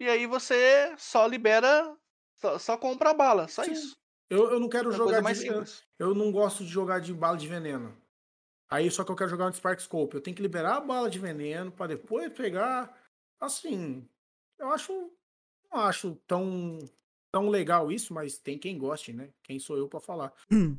e 0.00 0.08
aí 0.08 0.26
você 0.26 0.92
só 0.98 1.28
libera, 1.28 1.96
só, 2.34 2.58
só 2.58 2.76
compra 2.76 3.10
a 3.10 3.14
bala. 3.14 3.46
Só 3.46 3.62
Sim. 3.62 3.70
isso. 3.70 3.96
Eu, 4.30 4.50
eu 4.52 4.60
não 4.60 4.68
quero 4.68 4.90
é 4.90 4.96
jogar 4.96 5.20
de. 5.32 5.46
Eu, 5.46 5.64
eu, 5.98 6.14
não 6.14 6.32
gosto 6.32 6.64
de 6.64 6.70
jogar 6.70 7.00
de 7.00 7.12
bala 7.12 7.36
de 7.36 7.46
veneno. 7.46 7.96
Aí 8.70 8.90
só 8.90 9.04
que 9.04 9.10
eu 9.10 9.16
quero 9.16 9.30
jogar 9.30 9.46
no 9.46 9.54
Spark 9.54 9.80
Scope. 9.80 10.14
Eu 10.14 10.20
tenho 10.20 10.36
que 10.36 10.42
liberar 10.42 10.76
a 10.76 10.80
bala 10.80 11.10
de 11.10 11.18
veneno 11.18 11.70
para 11.70 11.88
depois 11.88 12.32
pegar. 12.32 12.96
Assim, 13.40 14.08
eu 14.58 14.70
acho. 14.70 14.92
Não 15.72 15.80
acho 15.80 16.14
tão, 16.26 16.78
tão 17.32 17.48
legal 17.48 17.90
isso, 17.90 18.14
mas 18.14 18.38
tem 18.38 18.58
quem 18.58 18.78
goste, 18.78 19.12
né? 19.12 19.30
Quem 19.42 19.58
sou 19.58 19.76
eu 19.76 19.88
para 19.88 20.00
falar. 20.00 20.32
Hum. 20.50 20.76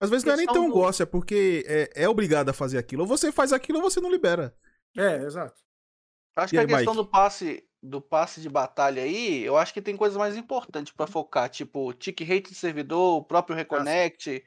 Às 0.00 0.10
vezes 0.10 0.24
não 0.24 0.34
é 0.34 0.36
nem 0.36 0.46
tão 0.46 0.68
do... 0.68 0.72
gosto, 0.72 1.02
é 1.02 1.06
porque 1.06 1.64
é, 1.66 2.04
é 2.04 2.08
obrigado 2.08 2.48
a 2.48 2.54
fazer 2.54 2.78
aquilo. 2.78 3.02
Ou 3.02 3.08
você 3.08 3.30
faz 3.32 3.52
aquilo 3.52 3.78
ou 3.78 3.90
você 3.90 4.00
não 4.00 4.10
libera. 4.10 4.56
É, 4.96 5.16
exato. 5.16 5.60
Acho 6.36 6.54
e 6.54 6.56
que 6.56 6.58
aí, 6.58 6.64
a 6.64 6.68
questão 6.68 6.94
Mike? 6.94 7.04
do 7.04 7.10
passe 7.10 7.67
do 7.82 8.00
passe 8.00 8.40
de 8.40 8.48
batalha 8.48 9.02
aí, 9.02 9.42
eu 9.44 9.56
acho 9.56 9.72
que 9.72 9.82
tem 9.82 9.96
coisas 9.96 10.18
mais 10.18 10.36
importantes 10.36 10.92
para 10.92 11.06
focar, 11.06 11.48
tipo 11.48 11.92
tick 11.94 12.20
rate 12.20 12.50
de 12.50 12.54
servidor, 12.54 13.18
o 13.18 13.24
próprio 13.24 13.56
reconnect, 13.56 14.44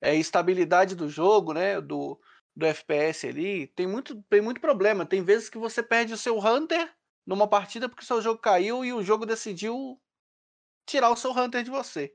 é, 0.00 0.14
estabilidade 0.14 0.94
do 0.94 1.08
jogo, 1.08 1.54
né, 1.54 1.80
do, 1.80 2.20
do 2.54 2.66
FPS 2.66 3.26
ali. 3.26 3.68
Tem 3.68 3.86
muito, 3.86 4.22
tem 4.28 4.40
muito 4.40 4.60
problema. 4.60 5.06
Tem 5.06 5.22
vezes 5.22 5.48
que 5.48 5.58
você 5.58 5.82
perde 5.82 6.12
o 6.12 6.18
seu 6.18 6.38
Hunter 6.38 6.92
numa 7.26 7.48
partida 7.48 7.88
porque 7.88 8.04
o 8.04 8.06
seu 8.06 8.20
jogo 8.20 8.40
caiu 8.40 8.84
e 8.84 8.92
o 8.92 9.02
jogo 9.02 9.24
decidiu 9.24 10.00
tirar 10.86 11.10
o 11.10 11.16
seu 11.16 11.32
Hunter 11.32 11.62
de 11.62 11.70
você. 11.70 12.14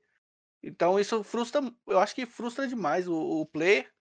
Então 0.62 1.00
isso 1.00 1.24
frustra, 1.24 1.62
eu 1.88 2.00
acho 2.00 2.14
que 2.14 2.26
frustra 2.26 2.68
demais 2.68 3.08
o, 3.08 3.16
o 3.16 3.46
player. 3.46 3.92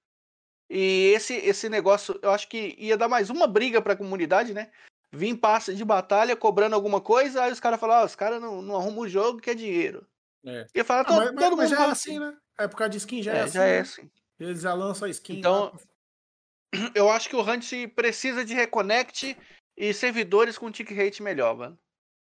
E 0.70 1.12
esse, 1.14 1.34
esse 1.34 1.68
negócio, 1.70 2.18
eu 2.22 2.30
acho 2.30 2.46
que 2.46 2.74
ia 2.78 2.96
dar 2.96 3.08
mais 3.08 3.30
uma 3.30 3.46
briga 3.46 3.80
para 3.80 3.94
a 3.94 3.96
comunidade, 3.96 4.52
né? 4.52 4.70
Vim 5.12 5.34
passe 5.34 5.74
de 5.74 5.84
batalha 5.84 6.36
cobrando 6.36 6.74
alguma 6.74 7.00
coisa, 7.00 7.42
aí 7.42 7.52
os 7.52 7.60
caras 7.60 7.80
falaram, 7.80 8.02
ah, 8.02 8.06
os 8.06 8.14
caras 8.14 8.40
não, 8.40 8.60
não 8.60 8.76
arrumam 8.76 9.00
o 9.00 9.08
jogo 9.08 9.40
que 9.40 9.50
é 9.50 9.54
dinheiro. 9.54 10.06
É. 10.44 10.66
E 10.74 10.84
falar, 10.84 11.00
ah, 11.00 11.04
todo, 11.04 11.34
mas, 11.34 11.44
todo 11.44 11.56
mas 11.56 11.70
já 11.70 11.86
é 11.86 11.90
assim, 11.90 12.18
né? 12.18 12.36
A 12.58 12.64
época 12.64 12.88
de 12.88 12.98
skin 12.98 13.22
já 13.22 13.34
é, 13.34 13.38
é 13.38 13.42
assim. 13.42 13.52
Já 13.52 13.64
é 13.64 13.74
né? 13.74 13.80
assim. 13.80 14.10
Eles 14.38 14.60
já 14.60 14.74
lançam 14.74 15.06
a 15.06 15.10
skin. 15.10 15.38
Então, 15.38 15.72
lá. 15.72 15.78
eu 16.94 17.08
acho 17.10 17.28
que 17.28 17.36
o 17.36 17.42
Hunt 17.42 17.72
precisa 17.94 18.44
de 18.44 18.54
reconnect 18.54 19.36
e 19.76 19.94
servidores 19.94 20.58
com 20.58 20.70
tick 20.70 20.90
rate 20.90 21.22
melhor, 21.22 21.56
mano. 21.56 21.78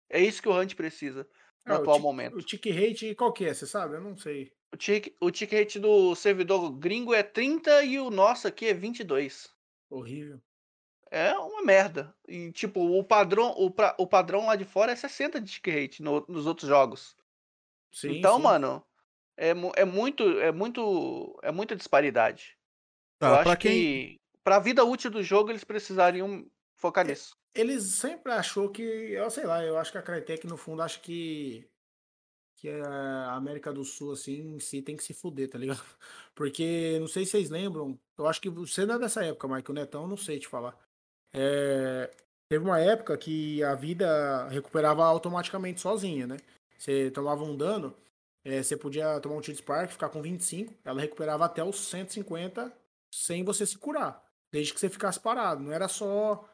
É 0.09 0.21
isso 0.21 0.43
que 0.43 0.49
o 0.49 0.59
Hunt 0.59 0.75
precisa 0.75 1.29
no 1.67 1.75
é, 1.75 1.77
atual 1.77 1.99
o 1.99 2.01
momento. 2.01 2.37
O 2.37 2.43
tick 2.43 2.67
rate 2.67 3.15
qual 3.15 3.33
que 3.33 3.45
é, 3.45 3.55
você 3.55 3.67
sabe? 3.67 3.97
Eu 3.97 4.01
não 4.01 4.17
sei. 4.17 4.53
O 4.73 4.77
tick, 4.77 5.15
o 5.21 5.31
tick 5.31 5.53
rate 5.53 5.79
do 5.79 6.15
servidor 6.15 6.71
gringo 6.73 7.13
é 7.13 7.23
30 7.23 7.85
e 7.85 7.99
o 7.99 8.11
nosso 8.11 8.49
aqui 8.49 8.67
é 8.67 8.75
22. 8.75 9.51
Horrível. 9.91 10.41
É 11.13 11.39
uma 11.39 11.63
merda. 11.63 12.15
E, 12.27 12.51
tipo, 12.53 12.81
o 12.81 13.05
padrão, 13.05 13.55
o, 13.59 13.71
pra, 13.71 13.95
o 13.99 14.07
padrão 14.07 14.47
lá 14.47 14.57
de 14.57 14.65
fora 14.65 14.93
é 14.93 14.97
60 14.97 15.41
de 15.41 15.53
tick 15.53 15.67
rate 15.69 16.03
no, 16.03 16.25
nos 16.27 16.47
outros 16.47 16.67
jogos. 16.67 17.15
Sim, 17.93 18.17
então, 18.17 18.37
sim. 18.37 18.43
mano, 18.43 18.83
é, 19.37 19.51
é 19.77 19.85
muito, 19.85 20.23
é 20.41 20.51
muito, 20.51 21.39
é 21.43 21.53
muita 21.53 21.77
disparidade. 21.77 22.57
Tá, 23.19 23.29
Eu 23.29 23.35
acho 23.35 23.57
quem... 23.59 23.71
que 23.71 24.21
pra 24.43 24.59
vida 24.59 24.83
útil 24.85 25.11
do 25.11 25.23
jogo 25.23 25.51
eles 25.51 25.65
precisariam 25.65 26.47
focar 26.77 27.07
nisso. 27.07 27.37
Eles 27.55 27.85
sempre 27.95 28.33
achou 28.33 28.71
que, 28.71 28.83
eu 28.83 29.29
sei 29.31 29.45
lá, 29.45 29.63
eu 29.63 29.77
acho 29.77 29.93
que 29.93 29.99
a 29.99 30.03
Crytek 30.03 30.47
no 30.47 30.57
fundo 30.57 30.81
acha 30.81 30.99
que 30.99 31.69
que 32.57 32.71
a 32.71 33.35
América 33.35 33.73
do 33.73 33.85
Sul, 33.85 34.13
assim, 34.13 34.55
em 34.55 34.61
si 34.61 34.81
tem 34.81 34.97
que 34.97 35.03
se 35.03 35.13
fuder, 35.13 35.51
tá 35.51 35.59
ligado? 35.59 35.83
Porque, 36.33 36.97
não 37.01 37.09
sei 37.09 37.25
se 37.25 37.33
vocês 37.33 37.51
lembram, 37.51 37.99
eu 38.17 38.27
acho 38.29 38.41
que 38.41 38.49
você 38.49 38.87
não 38.87 38.95
é 38.95 38.99
dessa 39.01 39.25
época, 39.25 39.49
Mike, 39.49 39.69
o 39.69 39.75
Netão, 39.75 40.07
não 40.07 40.17
sei 40.17 40.39
te 40.39 40.47
falar. 40.47 40.79
É, 41.35 42.11
teve 42.49 42.65
uma 42.65 42.79
época 42.79 43.17
que 43.17 43.63
a 43.63 43.75
vida 43.75 44.49
recuperava 44.49 45.05
automaticamente 45.05 45.81
sozinha, 45.81 46.27
né? 46.27 46.37
Você 46.79 47.11
tomava 47.11 47.45
um 47.45 47.57
dano, 47.57 47.95
é, 48.45 48.63
você 48.63 48.77
podia 48.77 49.21
tomar 49.21 49.37
um 49.37 49.41
tiro 49.41 49.57
Spark, 49.57 49.93
ficar 49.93 50.09
com 50.09 50.21
25, 50.21 50.75
ela 50.85 51.01
recuperava 51.01 51.45
até 51.45 51.63
os 51.63 51.77
150 51.89 52.73
sem 53.15 53.45
você 53.45 53.65
se 53.65 53.79
curar, 53.79 54.23
desde 54.51 54.73
que 54.73 54.81
você 54.81 54.89
ficasse 54.89 55.21
parado. 55.21 55.63
Não 55.63 55.73
era 55.73 55.89
só 55.89 56.49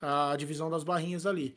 a 0.00 0.36
divisão 0.36 0.70
das 0.70 0.84
barrinhas 0.84 1.26
ali. 1.26 1.56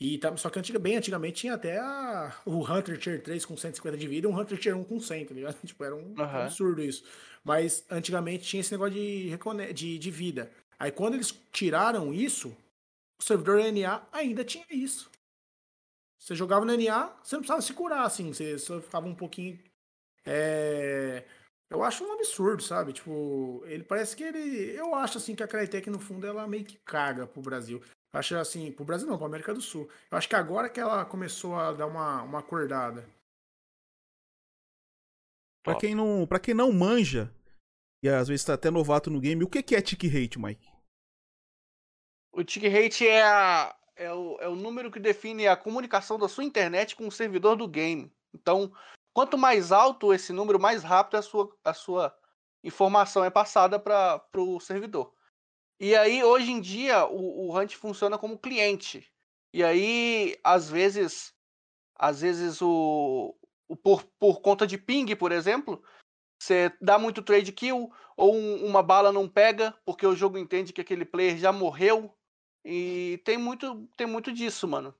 E 0.00 0.16
tá, 0.16 0.34
só 0.36 0.48
que 0.48 0.58
antiga, 0.58 0.78
bem 0.78 0.96
antigamente 0.96 1.42
tinha 1.42 1.54
até 1.54 1.78
a, 1.78 2.34
o 2.46 2.64
Hunter 2.64 2.98
Tier 2.98 3.22
3 3.22 3.44
com 3.44 3.54
150 3.54 3.98
de 3.98 4.08
vida 4.08 4.26
e 4.26 4.30
um 4.30 4.38
Hunter 4.38 4.58
Tier 4.58 4.74
1 4.74 4.84
com 4.84 4.98
100, 4.98 5.26
tá 5.26 5.34
ligado? 5.34 5.56
Tipo, 5.66 5.84
era 5.84 5.94
um 5.94 6.14
uhum. 6.16 6.24
absurdo 6.24 6.82
isso. 6.82 7.04
Mas 7.44 7.84
antigamente 7.90 8.44
tinha 8.44 8.60
esse 8.60 8.72
negócio 8.72 8.94
de, 8.94 9.36
de, 9.74 9.98
de 9.98 10.10
vida. 10.10 10.50
Aí 10.80 10.90
quando 10.90 11.14
eles 11.14 11.30
tiraram 11.52 12.12
isso, 12.12 12.56
o 13.20 13.22
servidor 13.22 13.60
NA 13.70 14.02
ainda 14.10 14.42
tinha 14.42 14.64
isso. 14.70 15.10
Você 16.18 16.34
jogava 16.34 16.64
no 16.64 16.74
NA, 16.74 17.08
você 17.22 17.36
não 17.36 17.42
precisava 17.42 17.60
se 17.60 17.74
curar, 17.74 18.04
assim, 18.04 18.32
você 18.32 18.58
só 18.58 18.80
ficava 18.80 19.06
um 19.06 19.14
pouquinho. 19.14 19.58
É... 20.24 21.24
Eu 21.68 21.84
acho 21.84 22.04
um 22.04 22.12
absurdo, 22.12 22.62
sabe? 22.62 22.92
Tipo, 22.92 23.62
ele 23.66 23.84
parece 23.84 24.16
que 24.16 24.24
ele. 24.24 24.76
Eu 24.76 24.94
acho 24.94 25.18
assim 25.18 25.36
que 25.36 25.42
a 25.42 25.46
Crytek, 25.46 25.88
no 25.88 26.00
fundo, 26.00 26.26
ela 26.26 26.48
meio 26.48 26.64
que 26.64 26.76
caga 26.78 27.26
pro 27.26 27.40
Brasil. 27.40 27.80
Eu 28.12 28.18
acho 28.18 28.34
assim, 28.36 28.72
pro 28.72 28.84
Brasil 28.84 29.06
não, 29.06 29.16
pra 29.16 29.26
América 29.26 29.54
do 29.54 29.60
Sul. 29.60 29.88
Eu 30.10 30.18
acho 30.18 30.28
que 30.28 30.34
agora 30.34 30.68
que 30.68 30.80
ela 30.80 31.04
começou 31.04 31.54
a 31.54 31.72
dar 31.72 31.86
uma, 31.86 32.22
uma 32.22 32.40
acordada. 32.40 33.08
Pra 35.62 35.76
quem, 35.76 35.94
não, 35.94 36.26
pra 36.26 36.40
quem 36.40 36.54
não 36.54 36.72
manja, 36.72 37.32
e 38.02 38.08
às 38.08 38.28
vezes 38.28 38.44
tá 38.44 38.54
até 38.54 38.70
novato 38.70 39.10
no 39.10 39.20
game, 39.20 39.44
o 39.44 39.48
que 39.48 39.74
é 39.74 39.80
tick 39.82 40.02
rate, 40.04 40.38
Mike? 40.38 40.69
O 42.32 42.44
tick 42.44 42.64
rate 42.68 43.06
é, 43.06 43.22
a, 43.22 43.76
é, 43.96 44.12
o, 44.12 44.36
é 44.40 44.48
o 44.48 44.54
número 44.54 44.90
que 44.90 45.00
define 45.00 45.48
a 45.48 45.56
comunicação 45.56 46.18
da 46.18 46.28
sua 46.28 46.44
internet 46.44 46.94
com 46.94 47.06
o 47.06 47.12
servidor 47.12 47.56
do 47.56 47.66
game. 47.66 48.12
Então, 48.34 48.72
quanto 49.12 49.36
mais 49.36 49.72
alto 49.72 50.12
esse 50.12 50.32
número, 50.32 50.60
mais 50.60 50.82
rápido 50.82 51.16
a 51.16 51.22
sua, 51.22 51.56
a 51.64 51.74
sua 51.74 52.16
informação 52.62 53.24
é 53.24 53.30
passada 53.30 53.78
para 53.78 54.22
o 54.36 54.60
servidor. 54.60 55.12
E 55.78 55.96
aí, 55.96 56.22
hoje 56.22 56.52
em 56.52 56.60
dia, 56.60 57.06
o, 57.06 57.48
o 57.48 57.58
Hunt 57.58 57.74
funciona 57.74 58.18
como 58.18 58.38
cliente. 58.38 59.10
E 59.52 59.64
aí, 59.64 60.38
às 60.44 60.68
vezes, 60.68 61.34
às 61.96 62.20
vezes 62.20 62.62
o, 62.62 63.34
o 63.68 63.76
por, 63.76 64.04
por 64.18 64.40
conta 64.40 64.66
de 64.66 64.78
ping, 64.78 65.16
por 65.16 65.32
exemplo, 65.32 65.82
você 66.40 66.72
dá 66.80 66.98
muito 66.98 67.22
trade 67.22 67.52
kill 67.52 67.90
ou 68.16 68.34
um, 68.34 68.64
uma 68.64 68.82
bala 68.82 69.12
não 69.12 69.28
pega 69.28 69.74
porque 69.84 70.06
o 70.06 70.14
jogo 70.14 70.38
entende 70.38 70.72
que 70.72 70.80
aquele 70.80 71.04
player 71.04 71.36
já 71.36 71.52
morreu. 71.52 72.16
E 72.64 73.20
tem 73.24 73.38
muito, 73.38 73.88
tem 73.96 74.06
muito 74.06 74.32
disso, 74.32 74.68
mano. 74.68 74.94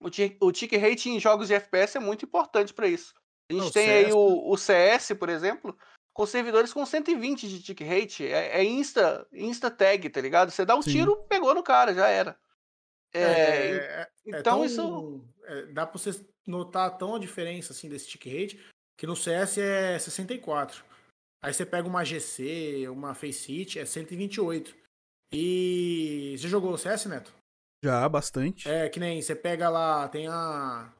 O, 0.00 0.08
o 0.46 0.52
tick 0.52 0.72
rate 0.76 1.10
em 1.10 1.20
jogos 1.20 1.48
de 1.48 1.54
FPS 1.54 1.96
é 1.96 2.00
muito 2.00 2.24
importante 2.24 2.72
para 2.72 2.88
isso. 2.88 3.14
A 3.50 3.52
gente 3.52 3.64
não, 3.64 3.70
tem 3.70 3.86
CS... 3.86 4.06
aí 4.06 4.12
o, 4.12 4.50
o 4.50 4.56
CS, 4.56 5.12
por 5.18 5.28
exemplo, 5.28 5.76
com 6.12 6.26
servidores 6.26 6.72
com 6.72 6.84
120 6.84 7.48
de 7.48 7.62
tick 7.62 7.80
rate. 7.82 8.26
É, 8.26 8.60
é, 8.60 8.64
insta, 8.64 9.26
insta 9.32 9.70
tag, 9.70 10.08
tá 10.10 10.20
ligado? 10.20 10.50
Você 10.50 10.64
dá 10.64 10.76
um 10.76 10.82
Sim. 10.82 10.92
tiro, 10.92 11.16
pegou 11.28 11.54
no 11.54 11.62
cara, 11.62 11.94
já 11.94 12.08
era. 12.08 12.36
É, 13.14 13.22
é, 13.22 13.76
é 14.00 14.08
então 14.26 14.42
tão, 14.42 14.64
isso. 14.64 15.24
É, 15.44 15.66
dá 15.66 15.86
pra 15.86 15.98
você 15.98 16.24
notar 16.46 16.96
tão 16.96 17.14
a 17.14 17.18
diferença 17.18 17.72
assim 17.72 17.88
desse 17.88 18.08
tick 18.08 18.26
rate 18.26 18.72
que 18.96 19.06
no 19.06 19.16
CS 19.16 19.58
é 19.58 19.98
64. 19.98 20.84
Aí 21.42 21.52
você 21.52 21.66
pega 21.66 21.88
uma 21.88 22.04
GC, 22.04 22.88
uma 22.88 23.14
Faceit, 23.14 23.78
é 23.78 23.84
128. 23.84 24.76
E 25.32 26.36
você 26.38 26.48
jogou 26.48 26.72
o 26.72 26.78
CS, 26.78 27.06
Neto? 27.06 27.32
Já, 27.82 28.08
bastante. 28.08 28.68
É, 28.68 28.88
que 28.88 29.00
nem 29.00 29.20
você 29.20 29.34
pega 29.34 29.68
lá, 29.68 30.06
tem 30.08 30.28
a 30.28 30.92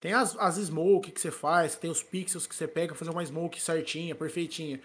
tem 0.00 0.12
as, 0.12 0.36
as 0.38 0.56
smoke 0.56 1.10
que 1.10 1.20
você 1.20 1.30
faz, 1.30 1.74
tem 1.74 1.90
os 1.90 2.02
pixels 2.02 2.46
que 2.46 2.54
você 2.54 2.68
pega 2.68 2.88
pra 2.88 2.98
fazer 2.98 3.10
uma 3.10 3.24
smoke 3.24 3.60
certinha, 3.60 4.14
perfeitinha. 4.14 4.80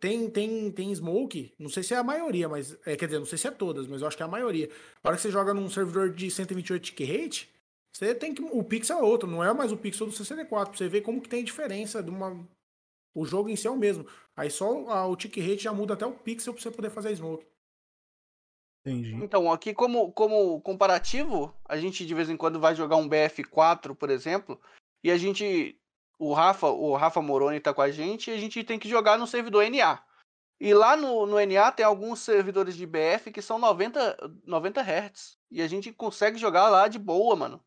Tem, 0.00 0.28
tem, 0.28 0.70
tem 0.70 0.94
smoke, 0.94 1.54
não 1.58 1.70
sei 1.70 1.82
se 1.82 1.94
é 1.94 1.96
a 1.96 2.02
maioria, 2.02 2.48
mas. 2.48 2.76
É, 2.84 2.96
quer 2.96 3.06
dizer, 3.06 3.18
não 3.18 3.26
sei 3.26 3.38
se 3.38 3.46
é 3.46 3.50
todas, 3.50 3.86
mas 3.86 4.02
eu 4.02 4.08
acho 4.08 4.16
que 4.16 4.22
é 4.22 4.26
a 4.26 4.28
maioria. 4.28 4.68
A 5.02 5.08
hora 5.08 5.16
que 5.16 5.22
você 5.22 5.30
joga 5.30 5.54
num 5.54 5.70
servidor 5.70 6.10
de 6.10 6.30
128 6.30 6.82
tick 6.82 7.00
rate, 7.00 7.48
você 7.94 8.14
tem 8.14 8.34
que. 8.34 8.42
O 8.42 8.62
pixel 8.62 8.98
é 8.98 9.02
outro, 9.02 9.30
não 9.30 9.42
é 9.42 9.52
mais 9.54 9.72
o 9.72 9.76
pixel 9.76 10.06
do 10.06 10.12
64. 10.12 10.70
Pra 10.70 10.78
você 10.78 10.88
ver 10.88 11.00
como 11.02 11.22
que 11.22 11.28
tem 11.28 11.44
diferença 11.44 12.02
de 12.02 12.10
uma. 12.10 12.46
O 13.14 13.24
jogo 13.24 13.48
em 13.48 13.56
si 13.56 13.66
é 13.66 13.70
o 13.70 13.76
mesmo. 13.76 14.06
Aí 14.36 14.50
só 14.50 14.88
a, 14.90 15.06
o 15.06 15.16
tick 15.16 15.38
rate 15.38 15.64
já 15.64 15.72
muda 15.72 15.94
até 15.94 16.04
o 16.04 16.12
pixel 16.12 16.52
pra 16.52 16.62
você 16.62 16.70
poder 16.70 16.90
fazer 16.90 17.08
a 17.08 17.16
smoke. 17.16 17.46
Entendi. 18.90 19.14
Então, 19.16 19.50
aqui 19.52 19.74
como, 19.74 20.12
como 20.12 20.60
comparativo, 20.60 21.54
a 21.64 21.76
gente 21.76 22.06
de 22.06 22.14
vez 22.14 22.28
em 22.28 22.36
quando 22.36 22.60
vai 22.60 22.74
jogar 22.74 22.96
um 22.96 23.08
BF4, 23.08 23.94
por 23.94 24.10
exemplo, 24.10 24.60
e 25.02 25.10
a 25.10 25.16
gente. 25.16 25.78
O 26.20 26.32
Rafa, 26.32 26.66
o 26.66 26.96
Rafa 26.96 27.22
Moroni 27.22 27.60
tá 27.60 27.72
com 27.72 27.80
a 27.80 27.90
gente 27.92 28.28
e 28.28 28.34
a 28.34 28.38
gente 28.38 28.64
tem 28.64 28.76
que 28.76 28.88
jogar 28.88 29.16
no 29.16 29.26
servidor 29.26 29.64
NA. 29.70 30.02
E 30.60 30.74
lá 30.74 30.96
no, 30.96 31.24
no 31.26 31.36
NA 31.46 31.70
tem 31.70 31.86
alguns 31.86 32.18
servidores 32.18 32.76
de 32.76 32.84
BF 32.84 33.30
que 33.32 33.40
são 33.40 33.58
90, 33.58 34.16
90 34.44 34.80
Hz. 34.80 35.38
E 35.48 35.62
a 35.62 35.68
gente 35.68 35.92
consegue 35.92 36.36
jogar 36.36 36.68
lá 36.68 36.88
de 36.88 36.98
boa, 36.98 37.36
mano. 37.36 37.64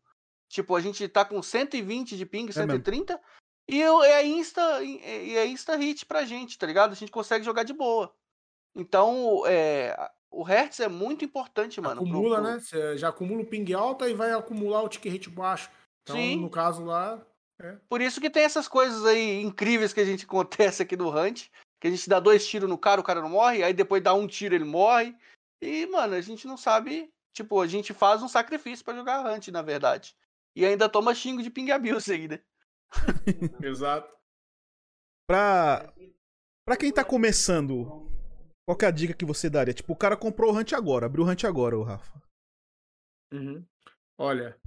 Tipo, 0.50 0.76
a 0.76 0.80
gente 0.82 1.08
tá 1.08 1.24
com 1.24 1.42
120 1.42 2.14
de 2.14 2.26
ping, 2.26 2.52
130, 2.52 3.14
é 3.14 3.20
e 3.66 3.82
é 3.82 4.26
insta, 4.26 4.82
e 4.82 5.34
é 5.34 5.46
insta 5.46 5.74
hit 5.76 6.04
pra 6.04 6.26
gente, 6.26 6.58
tá 6.58 6.66
ligado? 6.66 6.92
A 6.92 6.94
gente 6.94 7.10
consegue 7.10 7.42
jogar 7.42 7.62
de 7.62 7.72
boa. 7.72 8.14
Então, 8.74 9.44
é, 9.46 9.96
o 10.32 10.42
Hertz 10.42 10.80
é 10.80 10.88
muito 10.88 11.24
importante, 11.24 11.80
mano. 11.80 12.00
Acumula, 12.00 12.40
pro... 12.40 12.44
né? 12.44 12.58
Você 12.58 12.96
já 12.96 13.10
acumula 13.10 13.42
o 13.42 13.46
ping 13.46 13.72
alto 13.74 14.08
e 14.08 14.14
vai 14.14 14.32
acumular 14.32 14.82
o 14.82 14.88
tick 14.88 15.04
rate 15.04 15.28
baixo. 15.28 15.70
Então, 16.02 16.16
Sim. 16.16 16.40
no 16.40 16.50
caso 16.50 16.84
lá. 16.84 17.24
É. 17.60 17.76
Por 17.88 18.00
isso 18.00 18.20
que 18.20 18.30
tem 18.30 18.42
essas 18.42 18.66
coisas 18.66 19.04
aí 19.04 19.42
incríveis 19.42 19.92
que 19.92 20.00
a 20.00 20.04
gente 20.04 20.24
acontece 20.26 20.82
aqui 20.82 20.96
no 20.96 21.10
Hunt. 21.10 21.48
Que 21.78 21.88
a 21.88 21.90
gente 21.90 22.08
dá 22.08 22.18
dois 22.18 22.46
tiros 22.46 22.68
no 22.68 22.78
cara, 22.78 23.00
o 23.00 23.04
cara 23.04 23.20
não 23.20 23.28
morre, 23.28 23.62
aí 23.62 23.74
depois 23.74 24.02
dá 24.02 24.14
um 24.14 24.26
tiro, 24.26 24.54
ele 24.54 24.64
morre. 24.64 25.14
E, 25.60 25.86
mano, 25.86 26.14
a 26.14 26.20
gente 26.20 26.46
não 26.46 26.56
sabe. 26.56 27.12
Tipo, 27.34 27.60
a 27.60 27.66
gente 27.66 27.92
faz 27.92 28.22
um 28.22 28.28
sacrifício 28.28 28.84
para 28.84 28.94
jogar 28.94 29.24
Hunt, 29.26 29.48
na 29.48 29.62
verdade. 29.62 30.14
E 30.56 30.64
ainda 30.64 30.88
toma 30.88 31.14
xingo 31.14 31.42
de 31.42 31.50
ping 31.50 31.70
abuse 31.70 32.12
aí, 32.12 32.28
né? 32.28 32.40
Exato. 33.62 34.12
Pra, 35.26 35.92
pra 36.64 36.76
quem 36.76 36.92
tá 36.92 37.04
começando 37.04 38.11
qual 38.66 38.76
que 38.76 38.84
é 38.84 38.88
a 38.88 38.92
dica 38.92 39.14
que 39.14 39.24
você 39.24 39.50
daria? 39.50 39.74
Tipo, 39.74 39.92
o 39.92 39.96
cara 39.96 40.16
comprou 40.16 40.52
o 40.52 40.56
Hunt 40.56 40.72
agora, 40.72 41.06
abriu 41.06 41.24
o 41.24 41.28
Hunt 41.28 41.44
agora, 41.44 41.78
o 41.78 41.82
Rafa. 41.82 42.22
Uhum. 43.32 43.64
Olha, 44.18 44.58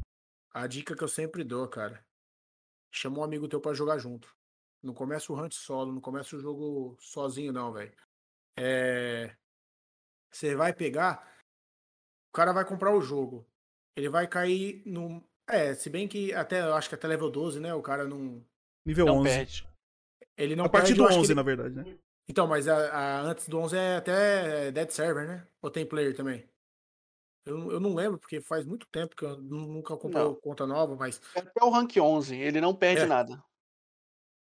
a 0.53 0.67
dica 0.67 0.95
que 0.95 1.03
eu 1.03 1.07
sempre 1.07 1.43
dou, 1.43 1.67
cara. 1.67 2.03
Chama 2.93 3.19
um 3.19 3.23
amigo 3.23 3.47
teu 3.47 3.61
para 3.61 3.73
jogar 3.73 3.97
junto. 3.97 4.35
Não 4.83 4.93
começa 4.93 5.31
o 5.31 5.35
Hunt 5.35 5.53
solo, 5.53 5.91
não 5.91 6.01
começa 6.01 6.35
o 6.35 6.39
jogo 6.39 6.97
sozinho, 6.99 7.53
não, 7.53 7.71
velho. 7.71 7.95
É... 8.57 9.35
Você 10.31 10.55
vai 10.55 10.73
pegar. 10.73 11.25
O 12.29 12.35
cara 12.35 12.51
vai 12.51 12.65
comprar 12.65 12.93
o 12.93 13.01
jogo. 13.01 13.47
Ele 13.95 14.09
vai 14.09 14.27
cair 14.27 14.83
no. 14.85 15.23
É, 15.47 15.73
se 15.73 15.89
bem 15.89 16.07
que 16.07 16.33
até, 16.33 16.61
eu 16.61 16.73
acho 16.73 16.89
que 16.89 16.95
até 16.95 17.07
level 17.07 17.31
12, 17.31 17.59
né? 17.59 17.73
O 17.73 17.81
cara 17.81 18.05
não. 18.05 18.45
Nível 18.85 19.05
não 19.05 19.17
11. 19.19 19.29
Perde. 19.29 19.67
Ele 20.37 20.55
não 20.55 20.65
a 20.65 20.69
partir 20.69 20.95
perde, 20.95 21.15
do 21.15 21.19
11, 21.19 21.27
ele... 21.27 21.35
na 21.35 21.43
verdade, 21.43 21.75
né? 21.75 21.97
Então, 22.27 22.47
mas 22.47 22.67
a, 22.67 22.89
a, 22.89 23.21
antes 23.21 23.47
do 23.47 23.59
11 23.59 23.77
é 23.77 23.95
até 23.97 24.71
Dead 24.71 24.89
Server, 24.89 25.27
né? 25.27 25.47
Ou 25.61 25.69
tem 25.69 25.85
player 25.85 26.15
também? 26.15 26.47
Eu, 27.45 27.71
eu 27.73 27.79
não 27.79 27.93
lembro, 27.93 28.17
porque 28.17 28.41
faz 28.41 28.65
muito 28.65 28.87
tempo 28.87 29.15
que 29.15 29.23
eu 29.23 29.37
nunca 29.37 29.95
comprei 29.95 30.23
conta 30.41 30.65
nova, 30.65 30.95
mas. 30.95 31.21
É 31.35 31.39
até 31.39 31.63
o 31.63 31.69
rank 31.69 31.95
11, 31.95 32.35
ele 32.35 32.59
não 32.59 32.73
perde 32.73 33.03
é. 33.03 33.05
nada. 33.05 33.43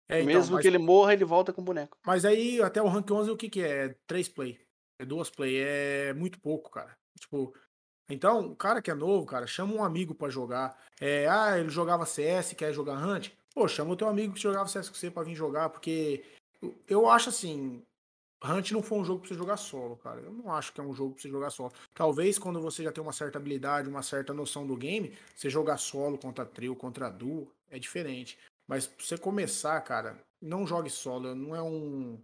É, 0.09 0.21
então, 0.21 0.25
Mesmo 0.25 0.55
mas... 0.55 0.61
que 0.61 0.67
ele 0.67 0.77
morra, 0.77 1.13
ele 1.13 1.25
volta 1.25 1.53
com 1.53 1.61
o 1.61 1.65
boneco. 1.65 1.97
Mas 2.05 2.25
aí, 2.25 2.61
até 2.61 2.81
o 2.81 2.87
rank 2.87 3.09
11, 3.09 3.29
o 3.29 3.37
que 3.37 3.49
que 3.49 3.61
é? 3.61 3.85
É 3.85 3.95
3 4.07 4.29
play. 4.29 4.59
É 4.99 5.05
duas 5.05 5.29
play. 5.29 5.59
É 5.59 6.13
muito 6.13 6.39
pouco, 6.39 6.71
cara. 6.71 6.97
Tipo, 7.19 7.53
então, 8.09 8.51
o 8.51 8.55
cara 8.55 8.81
que 8.81 8.91
é 8.91 8.95
novo, 8.95 9.25
cara, 9.25 9.47
chama 9.47 9.73
um 9.73 9.83
amigo 9.83 10.13
para 10.13 10.29
jogar. 10.29 10.77
É, 10.99 11.27
ah, 11.27 11.57
ele 11.59 11.69
jogava 11.69 12.05
CS, 12.05 12.53
quer 12.53 12.73
jogar 12.73 12.97
Hunt? 12.97 13.31
Pô, 13.53 13.67
chama 13.67 13.93
o 13.93 13.95
teu 13.95 14.07
amigo 14.07 14.33
que 14.33 14.41
jogava 14.41 14.67
CS 14.67 14.89
com 14.89 14.95
você 14.95 15.09
pra 15.09 15.23
vir 15.23 15.35
jogar, 15.35 15.69
porque 15.69 16.23
eu 16.87 17.09
acho 17.09 17.29
assim, 17.29 17.83
Hunt 18.43 18.71
não 18.71 18.81
foi 18.81 18.99
um 18.99 19.05
jogo 19.05 19.19
pra 19.21 19.29
você 19.29 19.35
jogar 19.35 19.57
solo, 19.57 19.97
cara. 19.97 20.21
Eu 20.21 20.31
não 20.31 20.51
acho 20.53 20.71
que 20.73 20.79
é 20.79 20.83
um 20.83 20.93
jogo 20.93 21.13
pra 21.13 21.21
você 21.21 21.29
jogar 21.29 21.49
solo. 21.49 21.73
Talvez 21.93 22.37
quando 22.37 22.61
você 22.61 22.83
já 22.83 22.91
tem 22.91 23.01
uma 23.01 23.13
certa 23.13 23.37
habilidade, 23.37 23.89
uma 23.89 24.03
certa 24.03 24.33
noção 24.33 24.65
do 24.67 24.75
game, 24.75 25.17
você 25.35 25.49
jogar 25.49 25.77
solo 25.77 26.17
contra 26.17 26.45
trio, 26.45 26.75
contra 26.75 27.09
duo, 27.09 27.51
é 27.69 27.79
diferente. 27.79 28.37
Mas 28.67 28.87
pra 28.87 29.05
você 29.05 29.17
começar, 29.17 29.79
cara, 29.81 30.19
não 30.41 30.65
jogue 30.65 30.89
solo. 30.89 31.33
Não 31.35 31.55
é 31.55 31.61
um. 31.61 32.19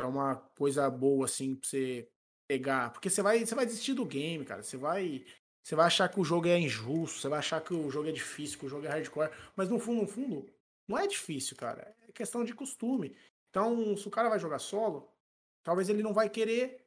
É 0.00 0.04
uma 0.04 0.36
coisa 0.56 0.88
boa, 0.90 1.24
assim, 1.24 1.54
pra 1.54 1.68
você 1.68 2.08
pegar. 2.48 2.92
Porque 2.92 3.10
você 3.10 3.22
vai, 3.22 3.44
você 3.44 3.54
vai 3.54 3.66
desistir 3.66 3.94
do 3.94 4.04
game, 4.04 4.44
cara. 4.44 4.62
Você 4.62 4.76
vai. 4.76 5.24
Você 5.62 5.74
vai 5.74 5.86
achar 5.86 6.08
que 6.08 6.18
o 6.18 6.24
jogo 6.24 6.48
é 6.48 6.58
injusto, 6.58 7.20
você 7.20 7.28
vai 7.28 7.40
achar 7.40 7.60
que 7.60 7.74
o 7.74 7.90
jogo 7.90 8.08
é 8.08 8.12
difícil, 8.12 8.58
que 8.58 8.64
o 8.64 8.68
jogo 8.70 8.86
é 8.86 8.88
hardcore. 8.88 9.30
Mas 9.54 9.68
no 9.68 9.78
fundo, 9.78 10.00
no 10.00 10.08
fundo, 10.08 10.46
não 10.88 10.98
é 10.98 11.06
difícil, 11.06 11.56
cara. 11.56 11.94
É 12.08 12.12
questão 12.12 12.44
de 12.44 12.54
costume. 12.54 13.14
Então, 13.50 13.96
se 13.96 14.08
o 14.08 14.10
cara 14.10 14.28
vai 14.28 14.38
jogar 14.38 14.58
solo, 14.58 15.08
talvez 15.62 15.88
ele 15.88 16.02
não 16.02 16.14
vai 16.14 16.28
querer 16.28 16.84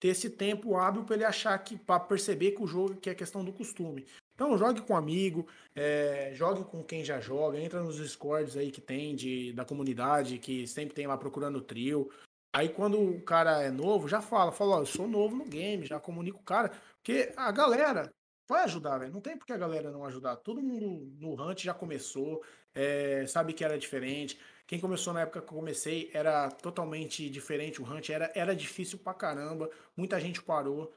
ter 0.00 0.08
esse 0.08 0.30
tempo 0.30 0.76
hábil 0.76 1.04
para 1.04 1.16
ele 1.16 1.24
achar 1.24 1.58
que 1.58 1.76
para 1.76 2.00
perceber 2.00 2.52
que 2.52 2.62
o 2.62 2.66
jogo 2.66 2.96
que 2.96 3.10
é 3.10 3.14
questão 3.14 3.44
do 3.44 3.52
costume. 3.52 4.06
Então 4.34 4.56
jogue 4.56 4.80
com 4.82 4.92
um 4.92 4.96
amigo, 4.96 5.48
é, 5.74 6.30
jogue 6.34 6.62
com 6.64 6.84
quem 6.84 7.04
já 7.04 7.20
joga, 7.20 7.58
entra 7.58 7.82
nos 7.82 7.96
discords 7.96 8.56
aí 8.56 8.70
que 8.70 8.80
tem 8.80 9.16
de, 9.16 9.52
da 9.52 9.64
comunidade, 9.64 10.38
que 10.38 10.66
sempre 10.68 10.94
tem 10.94 11.08
lá 11.08 11.18
procurando 11.18 11.60
trio. 11.60 12.08
Aí 12.52 12.68
quando 12.68 13.00
o 13.00 13.20
cara 13.22 13.62
é 13.62 13.70
novo, 13.70 14.06
já 14.06 14.20
fala, 14.20 14.52
fala, 14.52 14.78
eu 14.78 14.86
sou 14.86 15.08
novo 15.08 15.34
no 15.34 15.44
game, 15.44 15.84
já 15.84 15.98
comunico 15.98 16.38
o 16.38 16.44
cara, 16.44 16.70
porque 16.96 17.32
a 17.36 17.50
galera 17.50 18.12
vai 18.48 18.62
ajudar, 18.62 18.98
velho. 18.98 19.12
Não 19.12 19.20
tem 19.20 19.36
por 19.36 19.46
que 19.46 19.52
a 19.52 19.58
galera 19.58 19.90
não 19.90 20.04
ajudar. 20.04 20.36
Todo 20.36 20.62
mundo 20.62 21.12
no 21.18 21.34
Hunt 21.34 21.64
já 21.64 21.74
começou, 21.74 22.42
é, 22.78 23.26
sabe 23.26 23.52
que 23.52 23.64
era 23.64 23.76
diferente. 23.76 24.38
Quem 24.66 24.78
começou 24.78 25.12
na 25.12 25.22
época 25.22 25.40
que 25.40 25.48
eu 25.48 25.56
comecei 25.56 26.10
era 26.14 26.48
totalmente 26.50 27.28
diferente. 27.28 27.82
O 27.82 27.84
Hunt 27.84 28.10
era, 28.10 28.30
era 28.34 28.54
difícil 28.54 28.98
pra 28.98 29.14
caramba. 29.14 29.68
Muita 29.96 30.20
gente 30.20 30.40
parou 30.40 30.94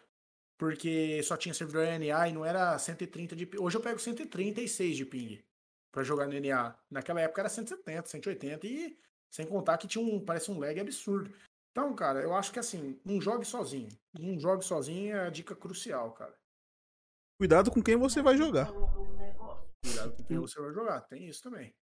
porque 0.59 1.23
só 1.23 1.35
tinha 1.35 1.55
servidor 1.55 1.87
NA 1.97 2.27
e 2.27 2.33
não 2.33 2.45
era 2.45 2.77
130 2.77 3.35
de 3.35 3.49
Hoje 3.57 3.77
eu 3.77 3.81
pego 3.81 3.97
136 3.97 4.95
de 4.95 5.05
ping 5.05 5.43
para 5.91 6.03
jogar 6.03 6.27
no 6.27 6.39
NA. 6.39 6.75
Naquela 6.89 7.21
época 7.21 7.41
era 7.41 7.49
170, 7.49 8.07
180 8.07 8.67
e 8.67 8.97
sem 9.31 9.47
contar 9.47 9.77
que 9.79 9.87
tinha 9.87 10.05
um, 10.05 10.23
parece 10.23 10.51
um 10.51 10.59
lag 10.59 10.79
absurdo. 10.79 11.33
Então, 11.71 11.95
cara, 11.95 12.21
eu 12.21 12.35
acho 12.35 12.51
que 12.51 12.59
assim, 12.59 12.99
não 13.03 13.19
jogue 13.19 13.45
sozinho. 13.45 13.89
Não 14.19 14.37
jogue 14.39 14.63
sozinho 14.63 15.15
é 15.15 15.27
a 15.27 15.29
dica 15.29 15.55
crucial, 15.55 16.11
cara. 16.11 16.33
Cuidado 17.39 17.71
com 17.71 17.81
quem 17.81 17.95
você 17.95 18.21
vai 18.21 18.37
jogar. 18.37 18.69
Cuidado 19.83 20.15
com 20.15 20.23
quem 20.23 20.39
você 20.39 20.59
vai 20.59 20.73
jogar, 20.73 21.01
tem 21.01 21.27
isso 21.27 21.41
também. 21.43 21.75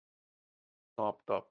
Top, 0.96 1.22
top. 1.26 1.50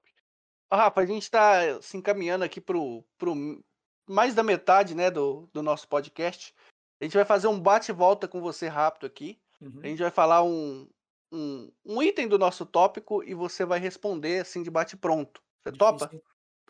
Rafa, 0.71 1.01
a 1.01 1.05
gente 1.05 1.23
está 1.23 1.81
se 1.81 1.97
encaminhando 1.97 2.43
aqui 2.43 2.61
para 2.61 2.75
pro 3.17 3.63
mais 4.07 4.33
da 4.33 4.43
metade 4.43 4.95
né, 4.95 5.09
do, 5.11 5.47
do 5.53 5.61
nosso 5.61 5.87
podcast. 5.87 6.53
A 6.99 7.03
gente 7.03 7.15
vai 7.15 7.25
fazer 7.25 7.47
um 7.47 7.59
bate-volta 7.59 8.27
com 8.27 8.41
você 8.41 8.67
rápido 8.67 9.05
aqui. 9.05 9.41
Uhum. 9.61 9.79
A 9.83 9.87
gente 9.87 10.01
vai 10.01 10.11
falar 10.11 10.43
um, 10.43 10.89
um, 11.31 11.71
um, 11.85 12.01
item 12.01 12.27
do 12.27 12.37
nosso 12.37 12.65
tópico 12.65 13.23
e 13.23 13.33
você 13.33 13.65
vai 13.65 13.79
responder 13.79 14.41
assim 14.41 14.63
de 14.63 14.71
bate-pronto. 14.71 15.41
Você 15.63 15.71
difícil. 15.71 15.97
topa? 15.97 16.21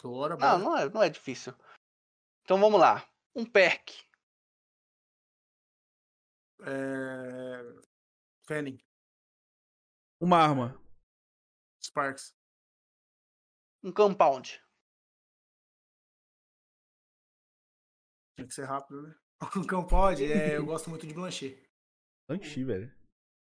Bora, 0.01 0.37
não, 0.37 0.59
não 0.59 0.77
é, 0.77 0.89
não 0.89 1.03
é 1.03 1.09
difícil. 1.09 1.53
Então 2.43 2.59
vamos 2.59 2.79
lá. 2.79 3.07
Um 3.35 3.45
perk. 3.45 4.03
É... 6.61 7.75
Fanning. 8.47 8.79
Uma 10.19 10.37
arma. 10.37 10.77
Sparks. 11.81 12.35
Um 13.81 13.91
compound. 13.93 14.61
Tem 18.35 18.47
que 18.47 18.53
ser 18.53 18.65
rápido, 18.65 19.01
né? 19.01 19.15
Um 19.55 19.65
compound, 19.65 20.21
é, 20.21 20.57
eu 20.57 20.65
gosto 20.65 20.89
muito 20.89 21.07
de 21.07 21.13
Blanchet. 21.13 21.63
Blanchet, 22.27 22.63
velho. 22.65 22.93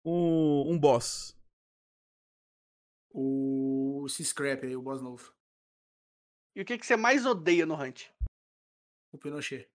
Um, 0.05 0.73
um 0.73 0.79
boss. 0.79 1.37
O 3.13 4.07
C-Scrap 4.09 4.65
aí, 4.65 4.77
o 4.77 4.83
boss 4.83 5.03
novo. 5.03 5.35
E 6.55 6.63
o 6.63 6.65
que, 6.65 6.79
que 6.79 6.87
você 6.87 6.97
mais 6.97 7.27
odeia 7.27 7.67
no 7.67 7.75
Hunt? 7.75 8.09
O 9.13 9.19
Pinochet. 9.19 9.69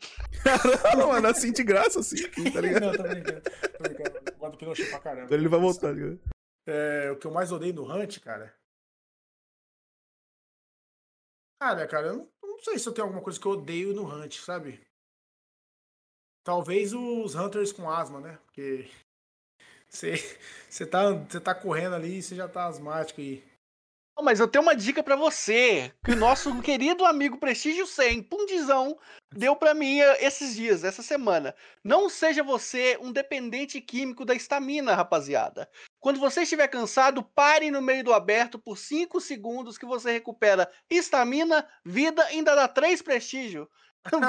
Caramba, 0.44 1.06
mano, 1.06 1.28
assim 1.28 1.52
de 1.52 1.64
graça, 1.64 2.00
assim, 2.00 2.16
tá 2.52 2.60
ligado? 2.60 2.82
Não, 2.82 2.92
tô 2.92 3.02
brincando. 3.02 3.42
Tô 3.42 3.82
brincando. 3.82 4.17
Gosto 4.48 4.52
do 4.52 4.58
Pinochet 4.58 4.90
pra 4.90 5.00
caramba. 5.00 5.24
Agora 5.24 5.40
ele 5.40 5.48
vai 5.48 5.60
voltar, 5.60 5.92
ligado? 5.92 6.20
É, 6.66 7.10
o 7.10 7.16
que 7.16 7.26
eu 7.26 7.30
mais 7.30 7.52
odeio 7.52 7.74
no 7.74 7.84
Hunt, 7.84 8.18
cara, 8.20 8.54
Cara, 11.60 11.88
cara, 11.88 12.06
eu 12.08 12.16
não, 12.16 12.28
não, 12.40 12.58
sei 12.60 12.78
se 12.78 12.88
eu 12.88 12.92
tenho 12.92 13.06
alguma 13.06 13.22
coisa 13.22 13.38
que 13.38 13.44
eu 13.44 13.52
odeio 13.52 13.92
no 13.92 14.06
Hunt, 14.06 14.38
sabe? 14.38 14.80
Talvez 16.44 16.94
os 16.94 17.34
Hunters 17.34 17.72
com 17.72 17.90
asma, 17.90 18.20
né? 18.20 18.38
Porque 18.44 18.88
você 19.90 20.86
tá, 20.86 21.00
tá 21.42 21.54
correndo 21.54 21.96
ali 21.96 22.18
e 22.18 22.22
você 22.22 22.36
já 22.36 22.48
tá 22.48 22.66
asmático 22.66 23.20
e 23.20 23.42
mas 24.22 24.40
eu 24.40 24.48
tenho 24.48 24.62
uma 24.62 24.74
dica 24.74 25.02
para 25.02 25.16
você, 25.16 25.92
que 26.04 26.12
o 26.12 26.16
nosso 26.16 26.50
querido 26.62 27.04
amigo 27.04 27.38
Prestígio 27.38 27.86
100, 27.86 28.22
Pundizão, 28.24 28.98
deu 29.32 29.54
para 29.54 29.74
mim 29.74 30.00
eh, 30.00 30.24
esses 30.24 30.54
dias, 30.54 30.84
essa 30.84 31.02
semana. 31.02 31.54
Não 31.84 32.08
seja 32.08 32.42
você 32.42 32.98
um 33.00 33.12
dependente 33.12 33.80
químico 33.80 34.24
da 34.24 34.34
estamina, 34.34 34.94
rapaziada. 34.94 35.68
Quando 36.00 36.20
você 36.20 36.42
estiver 36.42 36.68
cansado, 36.68 37.22
pare 37.22 37.70
no 37.70 37.82
meio 37.82 38.04
do 38.04 38.12
aberto 38.12 38.58
por 38.58 38.76
5 38.76 39.20
segundos 39.20 39.78
que 39.78 39.86
você 39.86 40.12
recupera 40.12 40.70
estamina, 40.90 41.66
vida 41.84 42.22
e 42.30 42.36
ainda 42.36 42.54
dá 42.54 42.66
3 42.66 43.02
prestígio. 43.02 43.68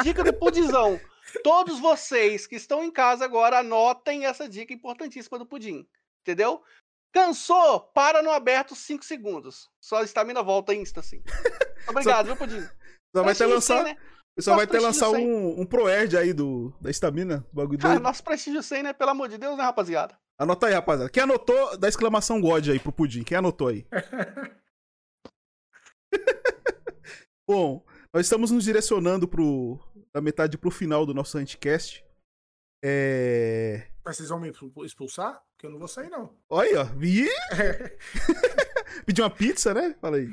Dica 0.04 0.24
do 0.24 0.34
Pudizão. 0.34 1.00
Todos 1.44 1.80
vocês 1.80 2.48
que 2.48 2.56
estão 2.56 2.84
em 2.84 2.92
casa 2.92 3.24
agora, 3.24 3.60
anotem 3.60 4.26
essa 4.26 4.50
dica 4.50 4.74
importantíssima 4.74 5.38
do 5.38 5.46
Pudim. 5.46 5.88
Entendeu? 6.22 6.62
Cansou? 7.14 7.80
Para 7.94 8.22
no 8.22 8.32
aberto 8.32 8.76
5 8.76 9.04
segundos. 9.04 9.70
Só 9.82 9.98
a 9.98 10.04
estamina 10.04 10.44
volta 10.44 10.74
insta, 10.74 11.00
assim. 11.00 11.22
Obrigado, 11.90 12.28
só, 12.28 12.36
viu, 12.36 12.36
Pudim? 12.36 12.68
Só 13.16 13.24
vai 13.24 13.36
ter 13.36 13.46
lançar. 13.46 13.84
Né? 13.84 13.98
Só 14.40 14.56
vai 14.56 14.68
ter 14.68 14.80
lançar 14.80 15.10
um, 15.10 15.60
um 15.60 15.66
Proerd 15.66 16.16
aí 16.16 16.32
do, 16.34 16.74
da 16.80 16.90
estamina. 16.90 17.46
Bagulho 17.52 17.80
ah, 17.84 18.00
nosso 18.00 18.24
prestígio 18.24 18.64
100, 18.64 18.84
né? 18.84 18.94
Pelo 18.94 19.12
amor 19.12 19.28
de 19.28 19.38
Deus, 19.38 19.58
né, 19.58 19.64
rapaziada? 19.64 20.18
Anota 20.38 20.68
aí, 20.68 20.74
rapaziada. 20.74 21.10
Quem 21.10 21.24
anotou, 21.24 21.78
dá 21.78 21.90
exclamação 21.90 22.40
God 22.40 22.70
aí 22.70 22.80
pro 22.80 22.92
Pudim. 22.92 23.24
Quem 23.24 23.38
anotou 23.38 23.68
aí? 23.68 23.86
Bom, 27.48 27.84
nós 28.14 28.26
estamos 28.26 28.52
nos 28.52 28.64
direcionando 28.64 29.28
pro, 29.28 29.80
da 30.14 30.22
metade 30.22 30.58
pro 30.58 30.72
final 30.72 31.06
do 31.06 31.14
nosso 31.14 31.38
Anticast. 31.38 32.06
É... 32.84 33.88
Mas 34.10 34.18
vocês 34.18 34.30
vão 34.30 34.40
me 34.40 34.52
expulsar? 34.84 35.40
Porque 35.52 35.68
eu 35.68 35.70
não 35.70 35.78
vou 35.78 35.88
sair, 35.88 36.10
não. 36.10 36.36
Olha, 36.50 36.82
ó. 36.82 36.84
Vi? 36.84 37.28
Pedir 39.06 39.22
uma 39.22 39.30
pizza, 39.30 39.72
né? 39.72 39.94
Fala 40.02 40.18
aí. 40.18 40.28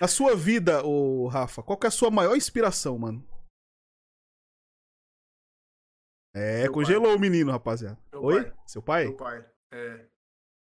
Na 0.00 0.08
sua 0.08 0.34
vida, 0.34 0.82
ô 0.82 1.26
Rafa, 1.26 1.62
qual 1.62 1.76
que 1.76 1.86
é 1.86 1.88
a 1.88 1.90
sua 1.90 2.10
maior 2.10 2.34
inspiração, 2.34 2.98
mano? 2.98 3.22
É, 6.34 6.62
Meu 6.62 6.72
congelou 6.72 7.08
pai. 7.08 7.16
o 7.16 7.20
menino, 7.20 7.52
rapaziada. 7.52 8.02
Meu 8.10 8.22
Oi? 8.22 8.42
Pai. 8.42 8.54
Seu 8.66 8.82
pai? 8.82 9.04
Meu 9.04 9.16
pai, 9.18 9.52
é. 9.70 10.08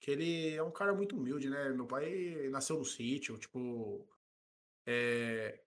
Que 0.02 0.12
ele 0.12 0.54
é 0.54 0.62
um 0.62 0.72
cara 0.72 0.94
muito 0.94 1.16
humilde, 1.16 1.50
né? 1.50 1.70
Meu 1.70 1.88
pai 1.88 2.50
nasceu 2.50 2.78
no 2.78 2.84
sítio, 2.84 3.38
tipo. 3.38 4.06
É, 4.86 5.62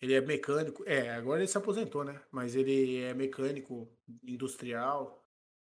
ele 0.00 0.14
é 0.14 0.22
mecânico. 0.22 0.82
É, 0.86 1.10
agora 1.10 1.40
ele 1.40 1.48
se 1.48 1.58
aposentou, 1.58 2.02
né? 2.02 2.18
Mas 2.30 2.54
ele 2.54 3.02
é 3.02 3.12
mecânico 3.12 3.94
industrial. 4.22 5.22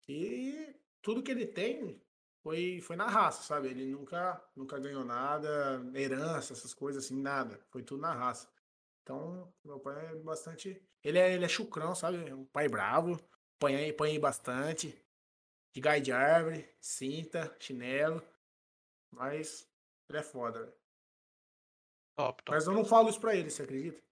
E 0.09 0.75
tudo 1.03 1.23
que 1.23 1.31
ele 1.31 1.47
tem 1.47 2.01
foi, 2.43 2.81
foi 2.81 2.97
na 2.97 3.07
raça, 3.07 3.43
sabe? 3.43 3.69
Ele 3.69 3.85
nunca, 3.87 4.43
nunca 4.57 4.79
ganhou 4.79 5.05
nada, 5.05 5.83
herança, 5.95 6.55
essas 6.55 6.73
coisas 6.73 7.05
assim, 7.05 7.21
nada. 7.21 7.61
Foi 7.69 7.83
tudo 7.83 8.01
na 8.01 8.15
raça. 8.15 8.49
Então, 9.03 9.53
meu 9.65 9.79
pai 9.79 10.07
é 10.07 10.15
bastante. 10.17 10.83
Ele 11.03 11.19
é, 11.19 11.35
ele 11.35 11.45
é 11.45 11.49
chucrão, 11.49 11.95
sabe? 11.95 12.33
Um 12.33 12.47
pai 12.47 12.69
bravo. 12.69 13.19
Apanhei, 13.57 13.91
apanhei 13.91 14.19
bastante. 14.19 14.95
De 15.75 15.81
gai 15.81 16.01
de 16.01 16.11
árvore, 16.11 16.69
cinta, 16.81 17.55
chinelo. 17.61 18.23
Mas 19.11 19.71
ele 20.09 20.19
é 20.19 20.23
foda, 20.23 20.61
velho. 20.61 20.73
Top, 22.17 22.43
top. 22.43 22.51
Mas 22.51 22.67
eu 22.67 22.73
não 22.73 22.85
falo 22.85 23.09
isso 23.09 23.21
pra 23.21 23.37
ele, 23.37 23.51
você 23.51 23.63
acredita? 23.63 24.03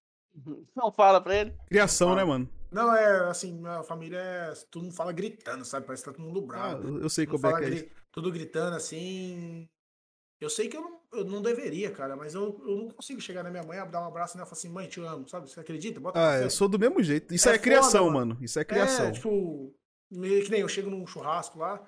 Não 0.75 0.91
fala 0.91 1.21
pra 1.21 1.35
ele. 1.35 1.53
Criação, 1.67 2.15
né, 2.15 2.23
mano? 2.23 2.49
Não, 2.71 2.93
é 2.93 3.29
assim, 3.29 3.53
minha 3.53 3.81
família 3.83 4.17
é. 4.17 4.53
Todo 4.69 4.83
mundo 4.83 4.95
fala 4.95 5.11
gritando, 5.11 5.63
sabe? 5.63 5.85
Parece 5.85 6.03
que 6.03 6.09
tá 6.09 6.15
todo 6.15 6.25
mundo 6.25 6.41
bravo. 6.41 6.97
Ah, 6.97 7.01
eu 7.01 7.09
sei 7.09 7.25
como 7.25 7.47
é 7.47 7.53
que 7.53 7.63
é. 7.63 7.69
Gri... 7.69 7.91
Tudo 8.11 8.31
gritando 8.31 8.75
assim. 8.75 9.69
Eu 10.39 10.49
sei 10.49 10.67
que 10.67 10.77
eu 10.77 10.81
não, 10.81 10.99
eu 11.13 11.25
não 11.25 11.41
deveria, 11.41 11.89
cara, 11.89 12.15
mas 12.15 12.35
eu, 12.35 12.61
eu 12.67 12.77
não 12.77 12.89
consigo 12.89 13.19
chegar 13.19 13.43
na 13.43 13.49
minha 13.49 13.63
mãe, 13.63 13.79
dar 13.89 14.01
um 14.01 14.07
abraço 14.07 14.37
nela 14.37 14.45
e 14.45 14.49
falar 14.49 14.59
assim, 14.59 14.69
mãe, 14.69 14.87
te 14.87 15.01
amo, 15.01 15.27
sabe? 15.27 15.49
Você 15.49 15.59
acredita? 15.59 15.99
Bota 15.99 16.19
ah, 16.19 16.39
eu 16.39 16.49
sou 16.51 16.67
do 16.67 16.77
mesmo 16.77 17.01
jeito. 17.01 17.33
Isso 17.33 17.49
é, 17.49 17.55
é 17.55 17.57
criação, 17.57 18.05
foda, 18.05 18.13
mano. 18.13 18.37
Isso 18.39 18.59
é 18.59 18.63
criação. 18.63 19.07
É, 19.07 19.11
tipo, 19.11 19.73
meio 20.11 20.43
que 20.43 20.51
nem 20.51 20.61
eu 20.61 20.69
chego 20.69 20.91
num 20.91 21.07
churrasco 21.07 21.57
lá, 21.57 21.83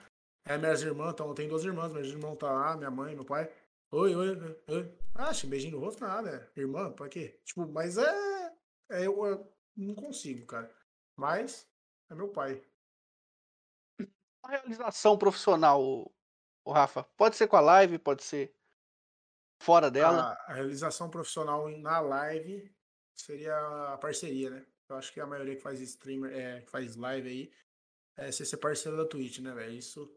é 0.47 0.57
minhas 0.57 0.81
irmãs, 0.81 1.11
então, 1.11 1.27
eu 1.27 1.35
tenho 1.35 1.49
duas 1.49 1.63
irmãs, 1.63 1.91
meus 1.91 2.07
irmãos 2.07 2.37
tá 2.37 2.51
lá, 2.51 2.75
minha 2.75 2.89
mãe, 2.89 3.13
meu 3.13 3.25
pai. 3.25 3.47
Oi, 3.91 4.15
oi, 4.15 4.29
oi, 4.29 4.57
oi. 4.67 4.91
Ah, 5.13 5.31
beijinho 5.45 5.77
no 5.77 5.85
rosto, 5.85 6.01
nada. 6.01 6.49
Irmã, 6.55 6.91
pra 6.91 7.07
quê? 7.07 7.39
Tipo, 7.43 7.67
mas 7.67 7.97
é. 7.97 8.38
É 8.89 9.05
eu, 9.05 9.25
eu 9.25 9.53
não 9.75 9.95
consigo, 9.95 10.45
cara. 10.45 10.73
Mas 11.15 11.69
é 12.09 12.15
meu 12.15 12.29
pai. 12.29 12.63
A 14.43 14.49
realização 14.49 15.17
profissional, 15.17 15.81
o 16.63 16.71
Rafa, 16.71 17.03
pode 17.17 17.35
ser 17.35 17.47
com 17.47 17.57
a 17.57 17.61
live, 17.61 17.99
pode 17.99 18.23
ser 18.23 18.55
fora 19.61 19.91
dela. 19.91 20.33
A, 20.33 20.51
a 20.51 20.53
realização 20.53 21.09
profissional 21.09 21.69
na 21.69 21.99
live 21.99 22.73
seria 23.15 23.55
a 23.93 23.97
parceria, 23.97 24.49
né? 24.49 24.65
Eu 24.87 24.95
acho 24.95 25.13
que 25.13 25.19
a 25.19 25.27
maioria 25.27 25.55
que 25.55 25.61
faz 25.61 25.79
streamer, 25.81 26.33
é, 26.33 26.61
que 26.61 26.71
faz 26.71 26.95
live 26.95 27.29
aí, 27.29 27.53
é 28.17 28.31
ser 28.31 28.57
parceiro 28.57 28.97
da 28.97 29.05
Twitch, 29.05 29.39
né, 29.39 29.53
velho? 29.53 29.73
Isso. 29.73 30.11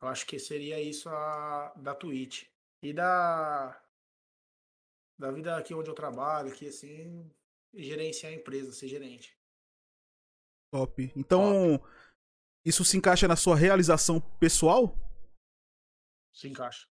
Eu 0.00 0.08
acho 0.08 0.24
que 0.26 0.38
seria 0.38 0.80
isso 0.80 1.08
a, 1.08 1.72
da 1.76 1.94
Twitch. 1.94 2.44
E 2.82 2.92
da. 2.92 3.82
Da 5.18 5.32
vida 5.32 5.56
aqui 5.56 5.74
onde 5.74 5.90
eu 5.90 5.94
trabalho, 5.94 6.52
aqui 6.52 6.68
assim, 6.68 7.28
gerenciar 7.74 8.32
a 8.32 8.36
empresa, 8.36 8.72
ser 8.72 8.88
gerente. 8.88 9.36
Top. 10.70 11.12
Então, 11.16 11.78
Top. 11.78 11.90
isso 12.64 12.84
se 12.84 12.96
encaixa 12.96 13.26
na 13.26 13.36
sua 13.36 13.56
realização 13.56 14.20
pessoal? 14.38 14.94
Se 16.32 16.48
encaixa. 16.48 16.86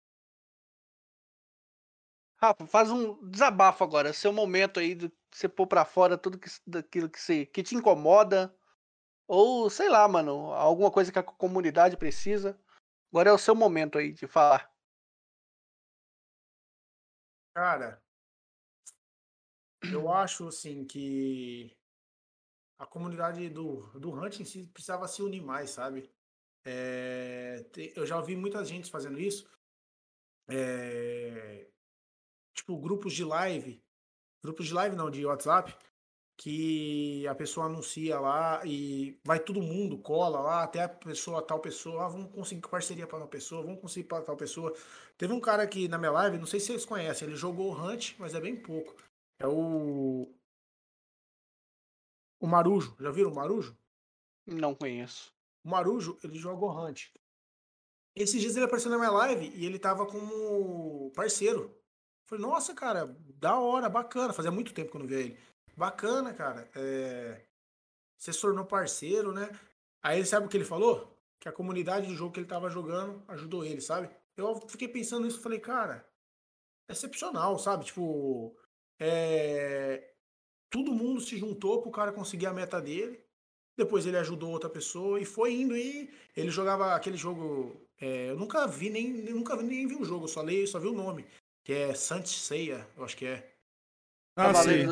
Rafa, 2.39 2.67
faz 2.67 2.91
um 2.91 3.29
desabafo 3.31 3.83
agora, 3.83 4.13
seu 4.13 4.33
momento 4.33 4.79
aí 4.79 4.95
de 4.95 5.11
você 5.33 5.49
pôr 5.49 5.67
pra 5.67 5.85
fora 5.85 6.19
tudo 6.19 6.39
que, 6.39 6.49
daquilo 6.67 7.09
que, 7.09 7.19
você, 7.19 7.47
que 7.47 7.63
te 7.63 7.75
incomoda, 7.75 8.55
ou 9.27 9.69
sei 9.71 9.89
lá, 9.89 10.07
mano, 10.07 10.53
alguma 10.53 10.91
coisa 10.91 11.11
que 11.11 11.19
a 11.19 11.23
comunidade 11.23 11.97
precisa. 11.97 12.59
Agora 13.11 13.31
é 13.31 13.33
o 13.33 13.39
seu 13.39 13.55
momento 13.55 13.99
aí 13.99 14.13
de 14.13 14.27
falar. 14.27 14.71
Cara, 17.55 18.03
eu 19.93 20.13
acho 20.13 20.49
assim 20.49 20.85
que 20.85 21.77
a 22.79 22.87
comunidade 22.87 23.49
do, 23.49 23.81
do 23.99 24.13
Hunt 24.13 24.41
em 24.41 24.45
si 24.45 24.67
precisava 24.67 25.09
se 25.09 25.23
unir 25.23 25.43
mais, 25.43 25.71
sabe? 25.71 26.11
É, 26.65 27.65
eu 27.95 28.05
já 28.05 28.19
ouvi 28.19 28.37
muita 28.37 28.65
gente 28.65 28.91
fazendo 28.91 29.19
isso. 29.21 29.49
É, 30.49 31.67
tipo, 32.55 32.77
grupos 32.79 33.13
de 33.13 33.25
live. 33.25 33.83
Grupos 34.43 34.67
de 34.67 34.75
live 34.75 34.97
não, 34.97 35.11
de 35.11 35.25
WhatsApp. 35.25 35.75
Que 36.39 37.27
a 37.27 37.35
pessoa 37.35 37.65
anuncia 37.65 38.21
lá 38.21 38.61
e 38.67 39.19
vai 39.25 39.41
todo 39.41 39.63
mundo, 39.63 39.97
cola 39.97 40.39
lá, 40.39 40.65
até 40.65 40.83
a 40.83 40.89
pessoa, 40.89 41.41
tal 41.41 41.61
pessoa, 41.61 42.05
ah, 42.05 42.09
vamos 42.09 42.31
conseguir 42.31 42.69
parceria 42.69 43.07
para 43.07 43.21
tal 43.21 43.29
pessoa, 43.29 43.63
vamos 43.63 43.81
conseguir 43.81 44.07
para 44.07 44.23
tal 44.23 44.37
pessoa. 44.37 44.75
Teve 45.17 45.33
um 45.33 45.41
cara 45.41 45.63
aqui 45.63 45.89
na 45.89 45.97
minha 45.97 46.11
live, 46.11 46.37
não 46.37 46.45
sei 46.45 46.61
se 46.61 46.67
vocês 46.67 46.85
conhecem, 46.85 47.27
ele 47.27 47.37
jogou 47.39 47.73
Hunt, 47.73 48.17
mas 48.19 48.35
é 48.35 48.41
bem 48.41 48.55
pouco. 48.55 48.95
É 49.39 49.47
o. 49.47 50.33
O 52.41 52.47
Marujo. 52.47 52.97
Já 53.01 53.11
viram 53.11 53.31
o 53.31 53.35
Marujo? 53.35 53.77
Não 54.47 54.75
conheço. 54.75 55.33
O 55.65 55.69
Marujo, 55.69 56.19
ele 56.23 56.39
joga 56.39 56.65
o 56.65 56.71
Hunt. 56.71 57.09
Esses 58.15 58.41
dias 58.41 58.57
ele 58.57 58.65
apareceu 58.65 58.91
na 58.91 58.99
minha 58.99 59.11
live 59.11 59.51
e 59.55 59.67
ele 59.67 59.79
tava 59.79 60.07
como 60.07 61.11
parceiro. 61.15 61.77
Falei, 62.25 62.45
nossa, 62.45 62.75
cara, 62.75 63.07
da 63.35 63.59
hora, 63.59 63.89
bacana. 63.89 64.33
Fazia 64.33 64.51
muito 64.51 64.73
tempo 64.73 64.91
que 64.91 64.97
eu 64.97 65.01
não 65.01 65.07
via 65.07 65.21
ele. 65.21 65.39
Bacana, 65.77 66.33
cara. 66.33 66.71
É... 66.75 67.45
Você 68.17 68.33
se 68.33 68.41
tornou 68.41 68.65
parceiro, 68.65 69.33
né? 69.33 69.49
Aí 70.03 70.19
ele 70.19 70.27
sabe 70.27 70.47
o 70.47 70.49
que 70.49 70.57
ele 70.57 70.65
falou? 70.65 71.15
Que 71.39 71.49
a 71.49 71.53
comunidade 71.53 72.07
do 72.07 72.15
jogo 72.15 72.33
que 72.33 72.41
ele 72.41 72.49
tava 72.49 72.71
jogando 72.71 73.23
ajudou 73.29 73.65
ele, 73.65 73.81
sabe? 73.81 74.09
Eu 74.37 74.57
fiquei 74.69 74.89
pensando 74.89 75.25
nisso 75.25 75.39
e 75.39 75.43
falei, 75.43 75.61
cara, 75.61 76.09
é 76.89 76.93
excepcional, 76.93 77.59
sabe? 77.59 77.85
Tipo, 77.85 78.57
é... 78.99 80.11
todo 80.71 80.93
mundo 80.93 81.21
se 81.21 81.37
juntou 81.37 81.83
pro 81.83 81.91
cara 81.91 82.13
conseguir 82.13 82.47
a 82.47 82.53
meta 82.53 82.81
dele. 82.81 83.21
Depois 83.79 84.07
ele 84.07 84.17
ajudou 84.17 84.51
outra 84.51 84.71
pessoa 84.71 85.21
e 85.21 85.25
foi 85.25 85.53
indo 85.53 85.77
e 85.77 86.11
ele 86.35 86.51
jogava 86.51 86.95
aquele 86.95 87.17
jogo. 87.17 87.81
É... 88.01 88.31
eu 88.31 88.37
nunca 88.37 88.67
vi 88.67 88.91
nem 88.91 89.13
nunca 89.13 89.57
vi, 89.57 89.65
nem 89.65 89.87
vi 89.87 89.97
o 89.97 90.05
jogo, 90.05 90.29
só 90.29 90.43
li, 90.43 90.67
só 90.67 90.79
vi 90.79 90.89
o 90.89 90.93
nome 90.93 91.27
que 91.67 91.73
é 91.73 91.93
Saint 91.95 92.25
Seiya, 92.25 92.89
eu 92.97 93.05
acho 93.05 93.17
que 93.17 93.27
é. 93.27 93.53
Ah, 94.37 94.55
sim. 94.55 94.85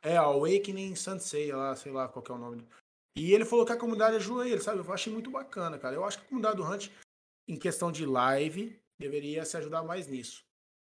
É, 0.00 0.16
Awakening 0.16 0.94
Saint 0.94 1.20
Seiya, 1.20 1.54
lá, 1.54 1.76
sei 1.76 1.92
lá 1.92 2.08
qual 2.08 2.24
é 2.26 2.32
o 2.32 2.38
nome. 2.38 2.66
E 3.14 3.34
ele 3.34 3.44
falou 3.44 3.66
que 3.66 3.72
a 3.72 3.76
comunidade 3.76 4.16
ajuda 4.16 4.48
ele, 4.48 4.62
sabe? 4.62 4.78
Eu 4.78 4.92
achei 4.92 5.12
muito 5.12 5.30
bacana, 5.30 5.78
cara. 5.78 5.94
Eu 5.94 6.02
acho 6.06 6.18
que 6.18 6.24
a 6.24 6.28
comunidade 6.28 6.56
do 6.56 6.64
Hunt, 6.64 6.88
em 7.46 7.58
questão 7.58 7.92
de 7.92 8.06
live, 8.06 8.74
deveria 8.98 9.44
se 9.44 9.58
ajudar 9.58 9.82
mais 9.82 10.06
nisso. 10.06 10.42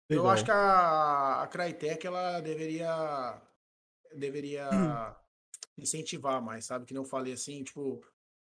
Legal. 0.09 0.25
Eu 0.25 0.31
acho 0.31 0.45
que 0.45 0.51
a, 0.51 1.43
a 1.43 1.47
Crytek, 1.47 2.07
ela 2.07 2.41
deveria 2.41 3.43
deveria 4.15 4.71
hum. 4.71 5.15
incentivar 5.77 6.41
mais, 6.41 6.65
sabe? 6.65 6.87
Que 6.87 6.95
não 6.95 7.05
falei 7.05 7.33
assim, 7.35 7.63
tipo, 7.63 8.03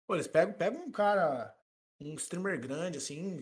pô, 0.07 0.15
eles 0.15 0.27
pegam, 0.27 0.53
pegam 0.55 0.83
um 0.83 0.91
cara, 0.91 1.55
um 2.01 2.15
streamer 2.15 2.61
grande, 2.61 2.99
assim, 2.99 3.41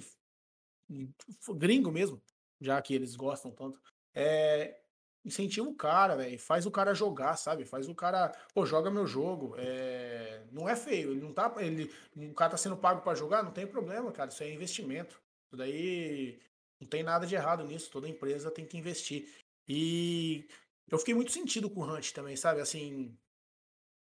gringo 1.57 1.91
mesmo, 1.91 2.23
já 2.61 2.81
que 2.83 2.95
eles 2.95 3.17
gostam 3.17 3.51
tanto, 3.51 3.81
é, 4.15 4.79
incentiva 5.25 5.69
o 5.69 5.75
cara, 5.75 6.17
velho. 6.17 6.39
Faz 6.39 6.67
o 6.67 6.71
cara 6.71 6.95
jogar, 6.95 7.37
sabe? 7.37 7.65
Faz 7.65 7.89
o 7.89 7.95
cara, 7.95 8.31
pô, 8.55 8.67
joga 8.67 8.91
meu 8.91 9.07
jogo. 9.07 9.55
É, 9.57 10.45
não 10.51 10.69
é 10.69 10.77
feio, 10.77 11.13
ele 11.13 11.21
não 11.21 11.33
tá, 11.33 11.53
ele, 11.59 11.91
o 12.17 12.35
cara 12.35 12.53
tá 12.53 12.57
sendo 12.57 12.77
pago 12.77 13.01
para 13.03 13.15
jogar, 13.15 13.43
não 13.43 13.53
tem 13.53 13.67
problema, 13.67 14.13
cara. 14.13 14.31
Isso 14.31 14.43
é 14.43 14.53
investimento. 14.53 15.21
Isso 15.47 15.57
daí 15.57 16.41
não 16.83 16.89
tem 16.89 17.03
nada 17.03 17.27
de 17.27 17.35
errado 17.35 17.65
nisso. 17.65 17.91
Toda 17.91 18.09
empresa 18.09 18.51
tem 18.51 18.67
que 18.67 18.77
investir. 18.77 19.33
E 19.69 20.47
eu 20.91 20.99
fiquei 20.99 21.15
muito 21.15 21.31
sentido 21.31 21.71
com 21.71 21.81
o 21.81 21.85
Hunt 21.85 22.11
também, 22.11 22.37
sabe? 22.37 22.61
Assim, 22.61 23.17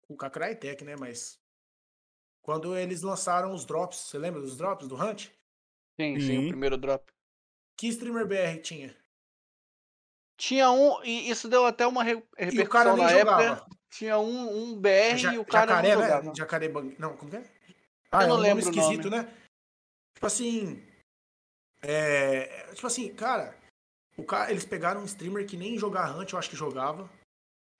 com 0.02 0.14
o 0.14 0.16
Crytek, 0.16 0.82
né? 0.82 0.96
Mas 0.98 1.38
quando 2.42 2.76
eles 2.76 3.02
lançaram 3.02 3.52
os 3.52 3.66
drops, 3.66 3.98
você 3.98 4.18
lembra 4.18 4.40
dos 4.40 4.56
drops 4.56 4.88
do 4.88 4.96
Hunt? 4.96 5.28
Sim, 6.00 6.18
sim, 6.18 6.20
sim 6.20 6.46
o 6.46 6.48
primeiro 6.48 6.78
drop. 6.78 7.12
Que 7.76 7.88
streamer 7.88 8.26
BR 8.26 8.60
tinha? 8.62 8.96
Tinha 10.36 10.70
um, 10.70 11.04
e 11.04 11.28
isso 11.30 11.48
deu 11.48 11.64
até 11.66 11.86
uma 11.86 12.02
repercussão 12.02 12.96
na 12.96 13.08
jogava. 13.08 13.42
época. 13.42 13.76
Tinha 13.90 14.18
um, 14.18 14.72
um 14.72 14.80
BR 14.80 15.16
ja, 15.16 15.34
e 15.34 15.38
o 15.38 15.44
cara 15.44 15.72
jacaré, 15.72 15.94
não 15.94 16.00
né? 16.00 16.06
jogava. 16.06 16.26
Né? 16.26 16.32
Jacaré 16.36 16.68
Bang... 16.68 16.96
Não, 16.98 17.16
como 17.16 17.30
que 17.30 17.36
é? 17.36 17.44
Ah, 18.10 18.22
eu 18.22 18.24
é 18.24 18.26
não 18.26 18.36
é 18.36 18.38
um 18.38 18.40
lembro 18.40 18.64
nome 18.64 18.76
esquisito, 18.76 19.10
nome. 19.10 19.22
né? 19.22 19.34
Tipo 20.14 20.26
assim... 20.26 20.93
É... 21.86 22.72
Tipo 22.74 22.86
assim, 22.86 23.12
cara... 23.14 23.56
O 24.16 24.22
cara, 24.22 24.50
eles 24.50 24.64
pegaram 24.64 25.00
um 25.00 25.06
streamer 25.06 25.46
que 25.46 25.56
nem 25.56 25.76
jogar 25.76 26.16
Hunt, 26.16 26.32
eu 26.32 26.38
acho 26.38 26.48
que 26.48 26.56
jogava. 26.56 27.10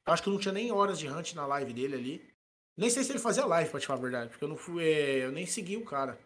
Eu 0.07 0.13
acho 0.13 0.23
que 0.23 0.31
não 0.31 0.39
tinha 0.39 0.53
nem 0.53 0.73
horas 0.73 0.99
de 0.99 1.09
Hunt 1.09 1.33
na 1.35 1.47
live 1.47 1.73
dele 1.73 1.95
ali. 1.95 2.35
Nem 2.77 2.91
sei 2.91 3.05
se 3.05 3.13
ele 3.13 3.21
fazia 3.21 3.47
live, 3.47 3.71
pra 3.71 3.79
te 3.79 3.87
falar 3.87 4.01
a 4.01 4.03
verdade. 4.03 4.31
Porque 4.31 4.45
eu 4.45 4.49
não 4.49 4.57
fui. 4.57 4.85
É... 4.85 5.25
eu 5.25 5.33
nem 5.33 5.47
segui 5.47 5.77
o 5.77 5.85
cara. 5.85 6.19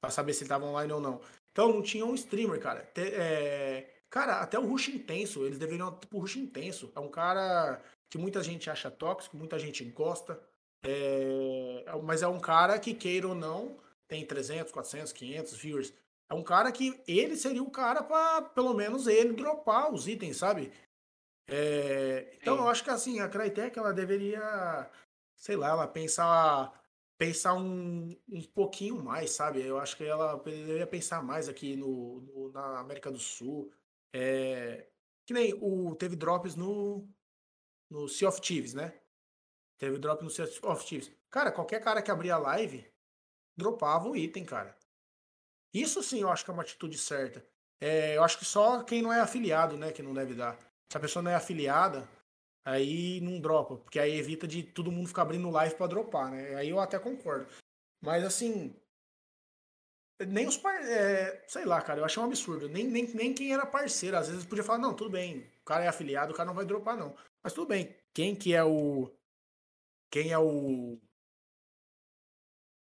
Pra 0.00 0.10
saber 0.10 0.32
se 0.32 0.42
ele 0.42 0.48
tava 0.48 0.64
online 0.64 0.92
ou 0.92 1.00
não. 1.00 1.20
Então 1.50 1.72
não 1.72 1.82
tinha 1.82 2.06
um 2.06 2.14
streamer, 2.14 2.60
cara. 2.60 2.88
é... 2.96 3.94
Cara, 4.10 4.40
até 4.40 4.58
o 4.58 4.66
Rush 4.66 4.88
Intenso, 4.88 5.44
eles 5.44 5.58
deveriam. 5.58 5.94
Tipo, 5.98 6.20
Rush 6.20 6.36
Intenso 6.36 6.90
é 6.94 7.00
um 7.00 7.10
cara 7.10 7.82
que 8.10 8.16
muita 8.16 8.42
gente 8.42 8.70
acha 8.70 8.90
tóxico, 8.90 9.36
muita 9.36 9.58
gente 9.58 9.84
gosta. 9.84 10.40
É... 10.84 11.84
Mas 12.04 12.22
é 12.22 12.28
um 12.28 12.40
cara 12.40 12.78
que, 12.78 12.94
queira 12.94 13.28
ou 13.28 13.34
não, 13.34 13.76
tem 14.06 14.24
300, 14.24 14.72
400, 14.72 15.12
500 15.12 15.52
viewers. 15.56 15.92
É 16.30 16.34
um 16.34 16.42
cara 16.42 16.70
que 16.70 17.02
ele 17.06 17.36
seria 17.36 17.62
o 17.62 17.70
cara 17.70 18.02
para 18.02 18.42
pelo 18.42 18.74
menos 18.74 19.06
ele 19.06 19.32
dropar 19.32 19.92
os 19.92 20.06
itens, 20.06 20.36
sabe? 20.36 20.72
É... 21.48 22.36
Então 22.40 22.56
Sim. 22.56 22.62
eu 22.62 22.68
acho 22.68 22.84
que 22.84 22.90
assim, 22.90 23.20
a 23.20 23.28
Crytek 23.28 23.78
ela 23.78 23.92
deveria, 23.92 24.90
sei 25.36 25.56
lá, 25.56 25.70
ela 25.70 25.88
pensar 25.88 26.78
pensar 27.18 27.54
um, 27.54 28.16
um 28.28 28.42
pouquinho 28.42 29.02
mais, 29.02 29.30
sabe? 29.30 29.60
Eu 29.60 29.78
acho 29.78 29.96
que 29.96 30.04
ela 30.04 30.36
deveria 30.36 30.86
pensar 30.86 31.22
mais 31.22 31.48
aqui 31.48 31.74
no, 31.74 32.20
no 32.20 32.52
na 32.52 32.78
América 32.78 33.10
do 33.10 33.18
Sul. 33.18 33.72
É, 34.14 34.86
que 35.26 35.34
nem 35.34 35.52
o 35.60 35.94
teve 35.96 36.14
drops 36.14 36.54
no 36.54 37.08
no 37.90 38.08
Sea 38.08 38.28
of 38.28 38.40
Thieves, 38.40 38.74
né? 38.74 38.94
Teve 39.78 39.98
drop 39.98 40.22
no 40.22 40.30
Sea 40.30 40.44
of 40.62 40.86
Thieves. 40.86 41.10
Cara, 41.30 41.50
qualquer 41.50 41.82
cara 41.82 42.02
que 42.02 42.10
abria 42.10 42.34
a 42.34 42.38
live 42.38 42.86
dropava 43.56 44.08
o 44.08 44.16
item, 44.16 44.44
cara. 44.44 44.77
Isso 45.80 46.02
sim 46.02 46.20
eu 46.20 46.30
acho 46.30 46.44
que 46.44 46.50
é 46.50 46.54
uma 46.54 46.62
atitude 46.62 46.98
certa. 46.98 47.44
É, 47.80 48.16
eu 48.16 48.24
acho 48.24 48.38
que 48.38 48.44
só 48.44 48.82
quem 48.82 49.02
não 49.02 49.12
é 49.12 49.20
afiliado, 49.20 49.76
né, 49.76 49.92
que 49.92 50.02
não 50.02 50.12
deve 50.12 50.34
dar. 50.34 50.58
Se 50.90 50.96
a 50.96 51.00
pessoa 51.00 51.22
não 51.22 51.30
é 51.30 51.34
afiliada, 51.34 52.08
Aí 52.68 53.18
não 53.22 53.40
dropa, 53.40 53.78
porque 53.78 53.98
aí 53.98 54.18
evita 54.18 54.46
de 54.46 54.62
todo 54.62 54.92
mundo 54.92 55.08
ficar 55.08 55.22
abrindo 55.22 55.48
live 55.48 55.74
para 55.74 55.86
dropar, 55.86 56.30
né? 56.30 56.54
Aí 56.54 56.68
eu 56.68 56.78
até 56.78 56.98
concordo. 56.98 57.46
Mas 57.98 58.22
assim, 58.22 58.76
nem 60.26 60.46
os 60.46 60.58
par... 60.58 60.74
É, 60.84 61.44
sei 61.48 61.64
lá, 61.64 61.80
cara, 61.80 62.00
eu 62.00 62.04
achei 62.04 62.22
um 62.22 62.26
absurdo. 62.26 62.68
Nem, 62.68 62.86
nem, 62.86 63.06
nem 63.14 63.32
quem 63.32 63.54
era 63.54 63.64
parceiro, 63.64 64.18
às 64.18 64.28
vezes 64.28 64.44
podia 64.44 64.62
falar, 64.62 64.80
não, 64.80 64.94
tudo 64.94 65.08
bem, 65.08 65.50
o 65.62 65.64
cara 65.64 65.84
é 65.84 65.88
afiliado, 65.88 66.32
o 66.34 66.36
cara 66.36 66.46
não 66.46 66.54
vai 66.54 66.66
dropar, 66.66 66.94
não. 66.94 67.16
Mas 67.42 67.54
tudo 67.54 67.68
bem. 67.68 67.96
Quem 68.12 68.36
que 68.36 68.54
é 68.54 68.62
o. 68.62 69.10
Quem 70.10 70.30
é 70.32 70.38
o. 70.38 71.00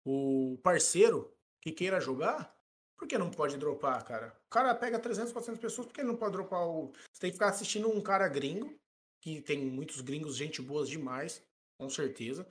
O 0.05 0.59
parceiro 0.62 1.35
que 1.59 1.73
queira 1.73 2.01
jogar, 2.01 2.55
Por 3.01 3.09
que 3.09 3.16
não 3.16 3.31
pode 3.31 3.56
dropar, 3.56 4.05
cara? 4.05 4.36
O 4.47 4.51
cara 4.51 4.74
pega 4.74 4.98
300, 4.98 5.32
400 5.32 5.59
pessoas, 5.59 5.86
por 5.86 5.94
que 5.94 6.02
ele 6.02 6.09
não 6.09 6.16
pode 6.16 6.32
dropar 6.32 6.68
o. 6.68 6.93
Você 7.10 7.20
tem 7.22 7.31
que 7.31 7.36
ficar 7.36 7.48
assistindo 7.48 7.89
um 7.89 7.98
cara 7.98 8.28
gringo, 8.28 8.78
que 9.22 9.40
tem 9.40 9.59
muitos 9.59 10.02
gringos, 10.02 10.36
gente 10.36 10.60
boas 10.60 10.86
demais, 10.86 11.43
com 11.78 11.89
certeza. 11.89 12.47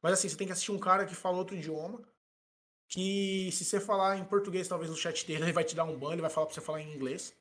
Mas 0.00 0.12
assim, 0.12 0.28
você 0.28 0.36
tem 0.36 0.46
que 0.46 0.52
assistir 0.52 0.70
um 0.70 0.78
cara 0.78 1.04
que 1.04 1.16
fala 1.16 1.38
outro 1.38 1.56
idioma, 1.56 2.00
que 2.88 3.50
se 3.50 3.64
você 3.64 3.80
falar 3.80 4.16
em 4.16 4.24
português, 4.24 4.68
talvez 4.68 4.88
no 4.88 4.96
chat 4.96 5.26
dele, 5.26 5.42
ele 5.46 5.52
vai 5.52 5.64
te 5.64 5.74
dar 5.74 5.82
um 5.82 5.98
ban, 5.98 6.12
ele 6.12 6.22
vai 6.22 6.30
falar 6.30 6.46
pra 6.46 6.54
você 6.54 6.60
falar 6.60 6.80
em 6.80 6.94
inglês. 6.94 7.34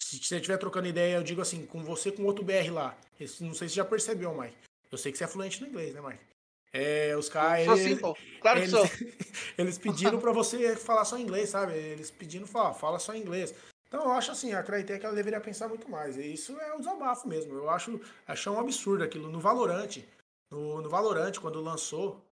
Se 0.00 0.16
você 0.16 0.36
estiver 0.36 0.58
trocando 0.58 0.86
ideia, 0.86 1.16
eu 1.16 1.24
digo 1.24 1.40
assim, 1.40 1.66
com 1.66 1.82
você 1.82 2.12
com 2.12 2.22
outro 2.22 2.44
BR 2.44 2.70
lá. 2.72 2.96
Não 3.18 3.26
sei 3.26 3.26
se 3.26 3.52
você 3.52 3.68
já 3.68 3.84
percebeu, 3.84 4.32
Mike. 4.32 4.56
Eu 4.92 4.96
sei 4.96 5.10
que 5.10 5.18
você 5.18 5.24
é 5.24 5.28
fluente 5.28 5.60
no 5.60 5.66
inglês, 5.66 5.92
né, 5.92 6.00
Mike? 6.00 6.29
É, 6.72 7.16
os 7.16 7.28
caras. 7.28 7.66
Sou 7.66 7.98
pô. 7.98 8.18
Claro 8.40 8.60
eles, 8.60 8.70
que 8.70 8.76
sou. 8.76 9.08
eles 9.58 9.78
pediram 9.78 10.20
pra 10.20 10.32
você 10.32 10.76
falar 10.76 11.04
só 11.04 11.18
inglês, 11.18 11.50
sabe? 11.50 11.74
Eles 11.74 12.10
pedindo, 12.10 12.46
fala, 12.46 12.72
fala 12.72 12.98
só 12.98 13.14
inglês. 13.14 13.54
Então 13.88 14.04
eu 14.04 14.12
acho 14.12 14.30
assim, 14.30 14.52
a 14.52 14.62
Crytek 14.62 15.04
ela 15.04 15.14
deveria 15.14 15.40
pensar 15.40 15.68
muito 15.68 15.90
mais. 15.90 16.16
E 16.16 16.32
isso 16.32 16.58
é 16.60 16.74
um 16.74 16.78
desabafo 16.78 17.28
mesmo. 17.28 17.54
Eu 17.54 17.68
acho, 17.68 18.00
acho 18.26 18.50
um 18.50 18.60
absurdo 18.60 19.02
aquilo. 19.02 19.28
No 19.28 19.40
Valorante, 19.40 20.08
no, 20.48 20.80
no 20.80 20.88
Valorante, 20.88 21.40
quando 21.40 21.60
lançou, 21.60 22.24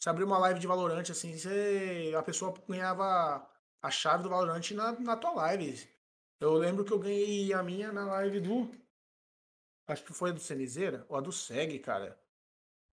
você 0.00 0.08
abriu 0.08 0.26
uma 0.26 0.38
live 0.38 0.60
de 0.60 0.66
Valorante, 0.68 1.10
assim, 1.10 1.36
você, 1.36 2.12
a 2.16 2.22
pessoa 2.22 2.54
ganhava 2.68 3.44
a 3.82 3.90
chave 3.90 4.22
do 4.22 4.28
Valorante 4.28 4.72
na, 4.72 4.92
na 4.92 5.16
tua 5.16 5.32
live. 5.32 5.88
Eu 6.40 6.52
lembro 6.54 6.84
que 6.84 6.92
eu 6.92 6.98
ganhei 6.98 7.52
a 7.52 7.62
minha 7.62 7.90
na 7.90 8.06
live 8.06 8.38
do. 8.38 8.70
Acho 9.88 10.04
que 10.04 10.12
foi 10.12 10.30
a 10.30 10.32
do 10.32 10.40
Cenizeira, 10.40 11.04
ou 11.08 11.16
a 11.16 11.20
do 11.20 11.32
Seg, 11.32 11.78
cara. 11.80 12.16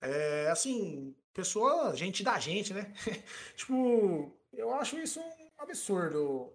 É 0.01 0.49
assim, 0.49 1.15
pessoa, 1.33 1.95
gente 1.95 2.23
da 2.23 2.39
gente, 2.39 2.73
né? 2.73 2.93
tipo, 3.57 4.33
eu 4.53 4.73
acho 4.73 4.99
isso 4.99 5.21
um 5.21 5.51
absurdo. 5.59 6.53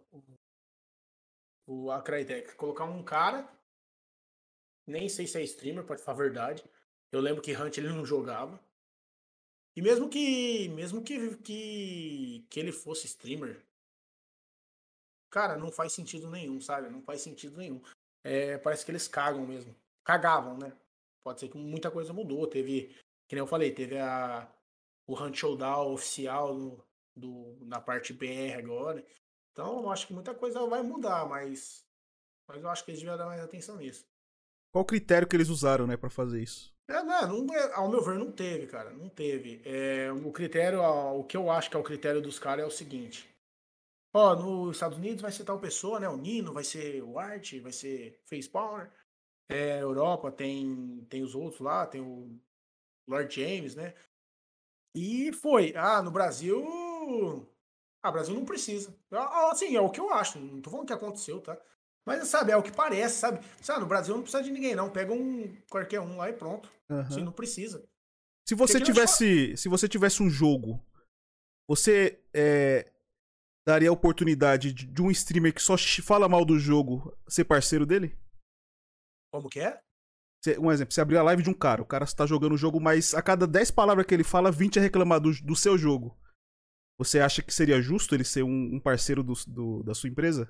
O, 1.67 1.91
a. 1.91 2.03
Colocar 2.57 2.85
um 2.85 3.03
cara, 3.03 3.47
nem 4.87 5.09
sei 5.09 5.27
se 5.27 5.39
é 5.39 5.43
streamer, 5.43 5.85
pode 5.85 6.01
falar 6.01 6.17
a 6.17 6.21
verdade. 6.23 6.63
Eu 7.11 7.21
lembro 7.21 7.41
que 7.41 7.55
Hunt 7.55 7.77
ele 7.77 7.89
não 7.89 8.05
jogava. 8.05 8.59
E 9.75 9.81
mesmo 9.81 10.09
que 10.09 10.69
mesmo 10.69 11.03
que, 11.03 11.35
que, 11.37 12.45
que 12.49 12.59
ele 12.59 12.71
fosse 12.71 13.07
streamer, 13.07 13.61
cara, 15.29 15.57
não 15.57 15.71
faz 15.71 15.91
sentido 15.91 16.29
nenhum, 16.29 16.61
sabe? 16.61 16.89
Não 16.89 17.01
faz 17.01 17.21
sentido 17.21 17.57
nenhum. 17.57 17.81
É, 18.23 18.57
parece 18.57 18.85
que 18.85 18.91
eles 18.91 19.07
cagam 19.07 19.45
mesmo. 19.45 19.75
Cagavam, 20.03 20.57
né? 20.57 20.71
Pode 21.23 21.39
ser 21.39 21.49
que 21.49 21.57
muita 21.57 21.91
coisa 21.91 22.13
mudou. 22.13 22.47
Teve, 22.47 22.95
que 23.27 23.35
nem 23.35 23.41
eu 23.41 23.47
falei, 23.47 23.71
teve 23.71 23.97
a, 23.97 24.47
o 25.07 25.21
Hunt 25.21 25.35
Showdown 25.35 25.93
oficial 25.93 26.53
no, 26.53 26.83
do, 27.15 27.57
na 27.61 27.79
parte 27.79 28.13
BR 28.13 28.57
agora. 28.57 29.05
Então, 29.51 29.81
eu 29.81 29.89
acho 29.89 30.07
que 30.07 30.13
muita 30.13 30.33
coisa 30.33 30.65
vai 30.67 30.81
mudar, 30.81 31.27
mas, 31.27 31.85
mas 32.47 32.61
eu 32.61 32.69
acho 32.69 32.83
que 32.83 32.91
eles 32.91 32.99
deviam 32.99 33.17
dar 33.17 33.25
mais 33.25 33.41
atenção 33.41 33.77
nisso. 33.77 34.05
Qual 34.71 34.83
o 34.83 34.87
critério 34.87 35.27
que 35.27 35.35
eles 35.35 35.49
usaram, 35.49 35.87
né, 35.87 35.95
para 35.95 36.09
fazer 36.09 36.43
isso? 36.43 36.75
É, 36.87 37.01
não, 37.01 37.43
não, 37.43 37.73
ao 37.73 37.89
meu 37.89 38.01
ver, 38.01 38.19
não 38.19 38.31
teve, 38.31 38.67
cara. 38.67 38.91
Não 38.91 39.09
teve. 39.09 39.61
É, 39.65 40.11
o 40.11 40.31
critério, 40.31 40.81
o 40.83 41.23
que 41.23 41.37
eu 41.37 41.49
acho 41.49 41.69
que 41.69 41.77
é 41.77 41.79
o 41.79 41.83
critério 41.83 42.21
dos 42.21 42.37
caras 42.37 42.63
é 42.63 42.67
o 42.67 42.71
seguinte. 42.71 43.27
Ó, 44.13 44.35
nos 44.35 44.75
Estados 44.75 44.97
Unidos 44.97 45.21
vai 45.21 45.31
ser 45.31 45.43
tal 45.43 45.59
pessoa, 45.59 45.99
né? 45.99 46.07
O 46.07 46.17
Nino, 46.17 46.53
vai 46.53 46.63
ser 46.63 47.01
o 47.01 47.17
Art, 47.17 47.59
vai 47.59 47.71
ser 47.71 48.21
Face 48.25 48.47
Power. 48.47 48.91
É, 49.49 49.81
Europa 49.81 50.31
tem, 50.31 51.05
tem 51.09 51.23
os 51.23 51.35
outros 51.35 51.59
lá, 51.59 51.85
tem 51.85 52.01
o 52.01 52.39
Lord 53.07 53.33
James, 53.33 53.75
né? 53.75 53.93
E 54.95 55.31
foi. 55.33 55.73
Ah, 55.75 56.01
no 56.01 56.11
Brasil. 56.11 56.63
Ah, 58.03 58.11
Brasil 58.11 58.33
não 58.33 58.45
precisa. 58.45 58.95
Assim, 59.51 59.75
é 59.75 59.81
o 59.81 59.89
que 59.89 59.99
eu 59.99 60.11
acho. 60.13 60.39
Não 60.39 60.61
tô 60.61 60.69
falando 60.69 60.87
que 60.87 60.93
aconteceu, 60.93 61.41
tá? 61.41 61.59
Mas, 62.05 62.27
sabe, 62.27 62.51
é 62.51 62.57
o 62.57 62.61
que 62.61 62.71
parece, 62.71 63.19
sabe? 63.19 63.43
Sabe, 63.61 63.81
no 63.81 63.87
Brasil 63.87 64.13
não 64.13 64.21
precisa 64.21 64.43
de 64.43 64.51
ninguém, 64.51 64.75
não. 64.75 64.91
Pega 64.91 65.11
um 65.11 65.55
qualquer 65.69 65.99
um 65.99 66.17
lá 66.17 66.29
e 66.29 66.33
pronto. 66.33 66.71
Uhum. 66.89 66.99
Assim, 66.99 67.23
não 67.23 67.31
precisa. 67.31 67.83
Se 68.47 68.53
você 68.53 68.79
tivesse. 68.79 69.57
Se 69.57 69.67
você 69.67 69.89
tivesse 69.89 70.21
um 70.21 70.29
jogo, 70.29 70.79
você 71.67 72.23
é, 72.33 72.91
daria 73.67 73.89
a 73.89 73.93
oportunidade 73.93 74.71
de, 74.71 74.85
de, 74.85 75.01
um 75.01 75.09
streamer 75.09 75.53
que 75.53 75.61
só 75.61 75.75
fala 76.03 76.29
mal 76.29 76.45
do 76.45 76.59
jogo 76.59 77.17
ser 77.27 77.43
parceiro 77.43 77.85
dele? 77.85 78.15
Como 79.33 79.49
que 79.49 79.59
é? 79.59 79.81
Um 80.59 80.71
exemplo, 80.71 80.93
você 80.93 81.01
abrir 81.01 81.17
a 81.17 81.23
live 81.23 81.43
de 81.43 81.49
um 81.49 81.53
cara, 81.53 81.81
o 81.81 81.85
cara 81.85 82.03
está 82.03 82.25
jogando 82.25 82.53
o 82.53 82.57
jogo, 82.57 82.79
mas 82.79 83.13
a 83.13 83.21
cada 83.21 83.47
10 83.47 83.71
palavras 83.71 84.05
que 84.05 84.13
ele 84.13 84.23
fala, 84.23 84.51
20 84.51 84.77
é 84.77 84.81
reclamar 84.81 85.19
do, 85.19 85.31
do 85.41 85.55
seu 85.55 85.77
jogo. 85.77 86.17
Você 86.97 87.19
acha 87.19 87.41
que 87.41 87.53
seria 87.53 87.81
justo 87.81 88.15
ele 88.15 88.23
ser 88.23 88.43
um, 88.43 88.75
um 88.75 88.79
parceiro 88.79 89.21
do, 89.21 89.33
do, 89.47 89.83
da 89.83 89.93
sua 89.93 90.09
empresa? 90.09 90.49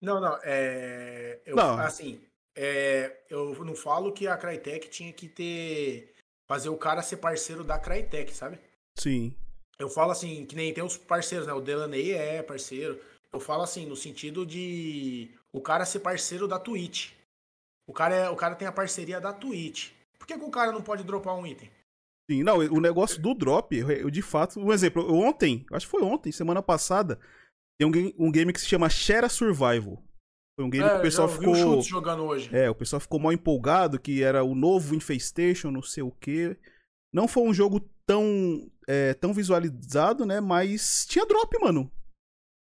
Não, 0.00 0.20
não. 0.20 0.38
É, 0.42 1.40
eu, 1.44 1.56
não. 1.56 1.78
Assim, 1.78 2.20
é, 2.54 3.24
eu 3.28 3.64
não 3.64 3.74
falo 3.74 4.12
que 4.12 4.26
a 4.26 4.36
Crytek 4.36 4.88
tinha 4.88 5.12
que 5.12 5.28
ter. 5.28 6.14
Fazer 6.48 6.68
o 6.68 6.76
cara 6.76 7.02
ser 7.02 7.16
parceiro 7.16 7.64
da 7.64 7.78
Crytek, 7.78 8.32
sabe? 8.32 8.58
Sim. 8.96 9.34
Eu 9.78 9.90
falo 9.90 10.12
assim, 10.12 10.46
que 10.46 10.56
nem 10.56 10.72
tem 10.72 10.82
os 10.82 10.96
parceiros, 10.96 11.46
né? 11.46 11.52
O 11.52 11.60
Delaney 11.60 12.12
é 12.12 12.42
parceiro. 12.42 12.98
Eu 13.32 13.40
falo 13.40 13.62
assim, 13.62 13.84
no 13.84 13.96
sentido 13.96 14.46
de 14.46 15.28
o 15.52 15.60
cara 15.60 15.84
ser 15.84 16.00
parceiro 16.00 16.48
da 16.48 16.58
Twitch. 16.58 17.10
O 17.86 17.92
cara, 17.92 18.14
é, 18.14 18.30
o 18.30 18.36
cara 18.36 18.54
tem 18.54 18.66
a 18.66 18.72
parceria 18.72 19.20
da 19.20 19.32
Twitch. 19.32 19.90
Por 20.18 20.26
que, 20.26 20.38
que 20.38 20.44
o 20.44 20.50
cara 20.50 20.72
não 20.72 20.82
pode 20.82 21.04
dropar 21.04 21.36
um 21.36 21.46
item? 21.46 21.70
Sim, 22.30 22.42
não, 22.42 22.58
o 22.58 22.80
negócio 22.80 23.22
do 23.22 23.32
drop, 23.34 23.76
eu, 23.76 23.88
eu 23.90 24.10
de 24.10 24.20
fato, 24.20 24.58
um 24.58 24.72
exemplo, 24.72 25.14
ontem, 25.14 25.64
acho 25.70 25.86
que 25.86 25.90
foi 25.92 26.02
ontem, 26.02 26.32
semana 26.32 26.60
passada, 26.60 27.20
tem 27.78 27.86
um 27.86 27.92
game, 27.92 28.14
um 28.18 28.32
game 28.32 28.52
que 28.52 28.60
se 28.60 28.66
chama 28.66 28.88
Shera 28.88 29.28
Survival. 29.28 30.02
Foi 30.56 30.64
um 30.64 30.70
game 30.70 30.84
é, 30.88 30.90
que 30.90 30.96
o 30.96 31.02
pessoal 31.02 31.28
ficou. 31.28 31.82
jogando 31.82 32.24
hoje. 32.24 32.48
É, 32.52 32.68
o 32.68 32.74
pessoal 32.74 32.98
ficou 32.98 33.20
mal 33.20 33.32
empolgado, 33.32 34.00
que 34.00 34.22
era 34.22 34.42
o 34.42 34.54
novo 34.54 34.94
Infestation, 34.94 35.70
não 35.70 35.82
sei 35.82 36.02
o 36.02 36.10
quê. 36.10 36.56
Não 37.12 37.28
foi 37.28 37.42
um 37.42 37.52
jogo 37.52 37.80
tão, 38.06 38.70
é, 38.88 39.12
tão 39.14 39.34
visualizado, 39.34 40.24
né? 40.24 40.40
Mas 40.40 41.06
tinha 41.06 41.26
drop, 41.26 41.58
mano. 41.60 41.92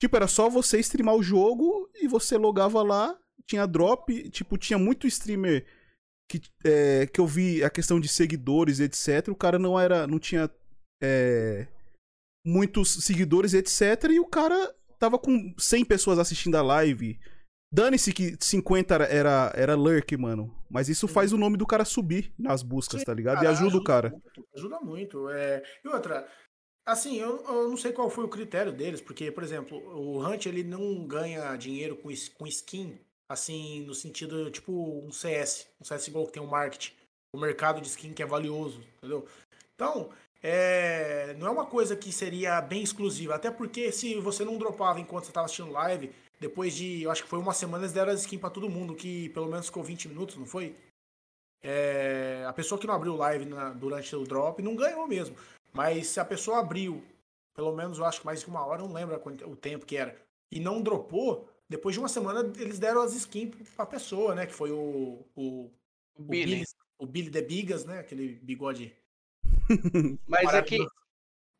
Tipo, 0.00 0.16
era 0.16 0.26
só 0.26 0.50
você 0.50 0.78
streamar 0.80 1.14
o 1.14 1.22
jogo 1.22 1.88
e 1.94 2.08
você 2.08 2.36
logava 2.36 2.82
lá, 2.82 3.16
tinha 3.48 3.66
drop. 3.66 4.30
Tipo, 4.30 4.58
tinha 4.58 4.78
muito 4.78 5.06
streamer 5.06 5.66
que, 6.30 6.40
é, 6.64 7.06
que 7.06 7.20
eu 7.20 7.26
vi 7.26 7.64
a 7.64 7.70
questão 7.70 7.98
de 7.98 8.08
seguidores, 8.08 8.78
etc. 8.78 9.28
O 9.28 9.36
cara 9.36 9.58
não 9.58 9.78
era. 9.78 10.06
não 10.06 10.18
tinha. 10.18 10.50
É, 11.02 11.66
muitos 12.44 13.04
seguidores, 13.04 13.54
etc. 13.54 14.10
E 14.10 14.20
o 14.20 14.26
cara 14.26 14.74
tava 14.98 15.18
com 15.18 15.54
100 15.56 15.84
pessoas 15.84 16.18
assistindo 16.18 16.56
a 16.56 16.62
live. 16.62 17.18
Dane-se 17.72 18.12
que 18.12 18.36
50 18.40 18.94
era, 18.94 19.04
era, 19.04 19.52
era 19.54 19.74
lurk, 19.74 20.16
mano. 20.16 20.54
Mas 20.70 20.88
isso 20.88 21.06
faz 21.06 21.32
o 21.32 21.38
nome 21.38 21.56
do 21.56 21.66
cara 21.66 21.84
subir 21.84 22.32
nas 22.38 22.62
buscas, 22.62 23.00
Sim, 23.00 23.06
tá 23.06 23.14
ligado? 23.14 23.36
Cara, 23.36 23.46
e 23.46 23.50
ajuda, 23.50 23.66
ajuda, 23.66 23.82
o 23.82 23.84
cara. 23.84 24.10
Muito, 24.10 24.48
ajuda 24.56 24.80
muito. 24.80 25.28
É... 25.28 25.62
E 25.84 25.88
outra, 25.88 26.26
assim, 26.86 27.16
eu, 27.16 27.44
eu, 27.44 27.68
não 27.68 27.76
sei 27.76 27.92
qual 27.92 28.08
foi 28.08 28.24
o 28.24 28.28
critério 28.28 28.72
deles, 28.72 29.00
porque, 29.00 29.30
por 29.30 29.42
exemplo, 29.42 29.78
o 29.78 30.26
Hunt 30.26 30.46
ele 30.46 30.64
não 30.64 31.06
ganha 31.06 31.54
dinheiro 31.56 31.96
com, 31.96 32.08
com 32.38 32.46
skin, 32.46 32.98
assim, 33.28 33.82
no 33.82 33.94
sentido, 33.94 34.50
tipo, 34.50 34.72
um 34.72 35.12
CS. 35.12 35.68
Um 35.80 35.84
CSGO 35.84 36.26
que 36.26 36.32
tem 36.32 36.42
um 36.42 36.46
marketing. 36.46 36.92
O 37.34 37.38
mercado 37.38 37.80
de 37.80 37.88
skin 37.88 38.14
que 38.14 38.22
é 38.22 38.26
valioso, 38.26 38.80
entendeu? 38.96 39.26
Então, 39.74 40.10
é, 40.42 41.34
não 41.34 41.46
é 41.46 41.50
uma 41.50 41.66
coisa 41.66 41.94
que 41.94 42.12
seria 42.12 42.60
bem 42.60 42.82
exclusiva. 42.82 43.34
Até 43.34 43.50
porque 43.50 43.92
se 43.92 44.14
você 44.16 44.44
não 44.44 44.56
dropava 44.56 45.00
enquanto 45.00 45.24
você 45.24 45.30
estava 45.30 45.44
assistindo 45.44 45.70
live, 45.72 46.12
depois 46.40 46.74
de, 46.74 47.02
eu 47.02 47.10
acho 47.10 47.22
que 47.22 47.28
foi 47.28 47.38
uma 47.38 47.52
semana, 47.52 47.84
eles 47.84 47.92
deram 47.92 48.12
as 48.12 48.20
skins 48.20 48.40
pra 48.40 48.50
todo 48.50 48.70
mundo, 48.70 48.94
que 48.94 49.28
pelo 49.30 49.48
menos 49.48 49.66
ficou 49.66 49.82
20 49.82 50.08
minutos, 50.08 50.36
não 50.36 50.46
foi? 50.46 50.74
É, 51.62 52.44
a 52.46 52.52
pessoa 52.52 52.80
que 52.80 52.86
não 52.86 52.94
abriu 52.94 53.16
live 53.16 53.44
na, 53.44 53.70
durante 53.70 54.14
o 54.14 54.24
drop 54.24 54.62
não 54.62 54.76
ganhou 54.76 55.06
mesmo. 55.06 55.36
Mas 55.72 56.06
se 56.06 56.20
a 56.20 56.24
pessoa 56.24 56.60
abriu, 56.60 57.02
pelo 57.54 57.74
menos 57.74 57.98
eu 57.98 58.04
acho 58.04 58.20
que 58.20 58.26
mais 58.26 58.40
de 58.40 58.46
uma 58.46 58.64
hora, 58.64 58.82
não 58.82 58.92
lembro 58.92 59.20
o 59.46 59.56
tempo 59.56 59.84
que 59.84 59.96
era, 59.96 60.16
e 60.50 60.60
não 60.60 60.80
dropou, 60.80 61.48
depois 61.68 61.94
de 61.94 62.00
uma 62.00 62.08
semana 62.08 62.50
eles 62.58 62.78
deram 62.78 63.02
as 63.02 63.14
skins 63.14 63.54
pra 63.76 63.86
pessoa, 63.86 64.34
né? 64.34 64.46
Que 64.46 64.54
foi 64.54 64.70
o. 64.70 65.24
O, 65.36 65.70
o 66.16 66.22
Billy. 66.22 66.56
Billy. 66.56 66.64
O 66.98 67.06
Billy 67.06 67.30
The 67.30 67.42
Bigas, 67.42 67.84
né? 67.84 68.00
Aquele 68.00 68.40
bigode 68.42 68.92
mas 70.26 70.54
aqui. 70.54 70.82
É 70.82 70.86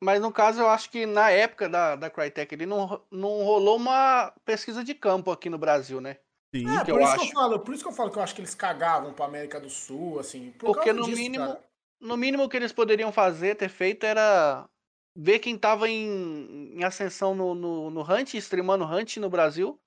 mas 0.00 0.20
no 0.20 0.30
caso, 0.30 0.60
eu 0.60 0.68
acho 0.68 0.90
que 0.90 1.06
na 1.06 1.30
época 1.30 1.68
da, 1.68 1.96
da 1.96 2.08
Crytek 2.08 2.54
ele 2.54 2.66
não, 2.66 3.02
não 3.10 3.42
rolou 3.42 3.76
uma 3.76 4.32
pesquisa 4.44 4.84
de 4.84 4.94
campo 4.94 5.30
aqui 5.30 5.50
no 5.50 5.58
Brasil, 5.58 6.00
né? 6.00 6.18
Sim, 6.54 6.68
é, 6.68 6.84
por, 6.84 7.00
isso 7.00 7.10
acho. 7.10 7.20
Que 7.24 7.26
eu 7.26 7.32
falo, 7.32 7.58
por 7.58 7.74
isso 7.74 7.82
que 7.82 7.88
eu 7.88 7.94
falo 7.94 8.10
que 8.10 8.18
eu 8.18 8.22
acho 8.22 8.34
que 8.34 8.40
eles 8.40 8.54
cagavam 8.54 9.12
pra 9.12 9.26
América 9.26 9.60
do 9.60 9.68
Sul, 9.68 10.20
assim. 10.20 10.52
Por 10.52 10.72
Porque 10.72 10.92
no 10.92 11.04
disso, 11.04 11.16
mínimo. 11.16 11.46
Cara. 11.46 11.64
No 12.00 12.16
mínimo 12.16 12.44
o 12.44 12.48
que 12.48 12.56
eles 12.56 12.72
poderiam 12.72 13.10
fazer, 13.10 13.56
ter 13.56 13.68
feito, 13.68 14.04
era 14.04 14.68
ver 15.16 15.40
quem 15.40 15.58
tava 15.58 15.88
em, 15.88 16.76
em 16.76 16.84
ascensão 16.84 17.34
no, 17.34 17.52
no, 17.52 17.90
no 17.90 18.02
Hunt, 18.02 18.34
streamando 18.34 18.84
Hunt 18.84 19.16
no 19.16 19.28
Brasil, 19.28 19.78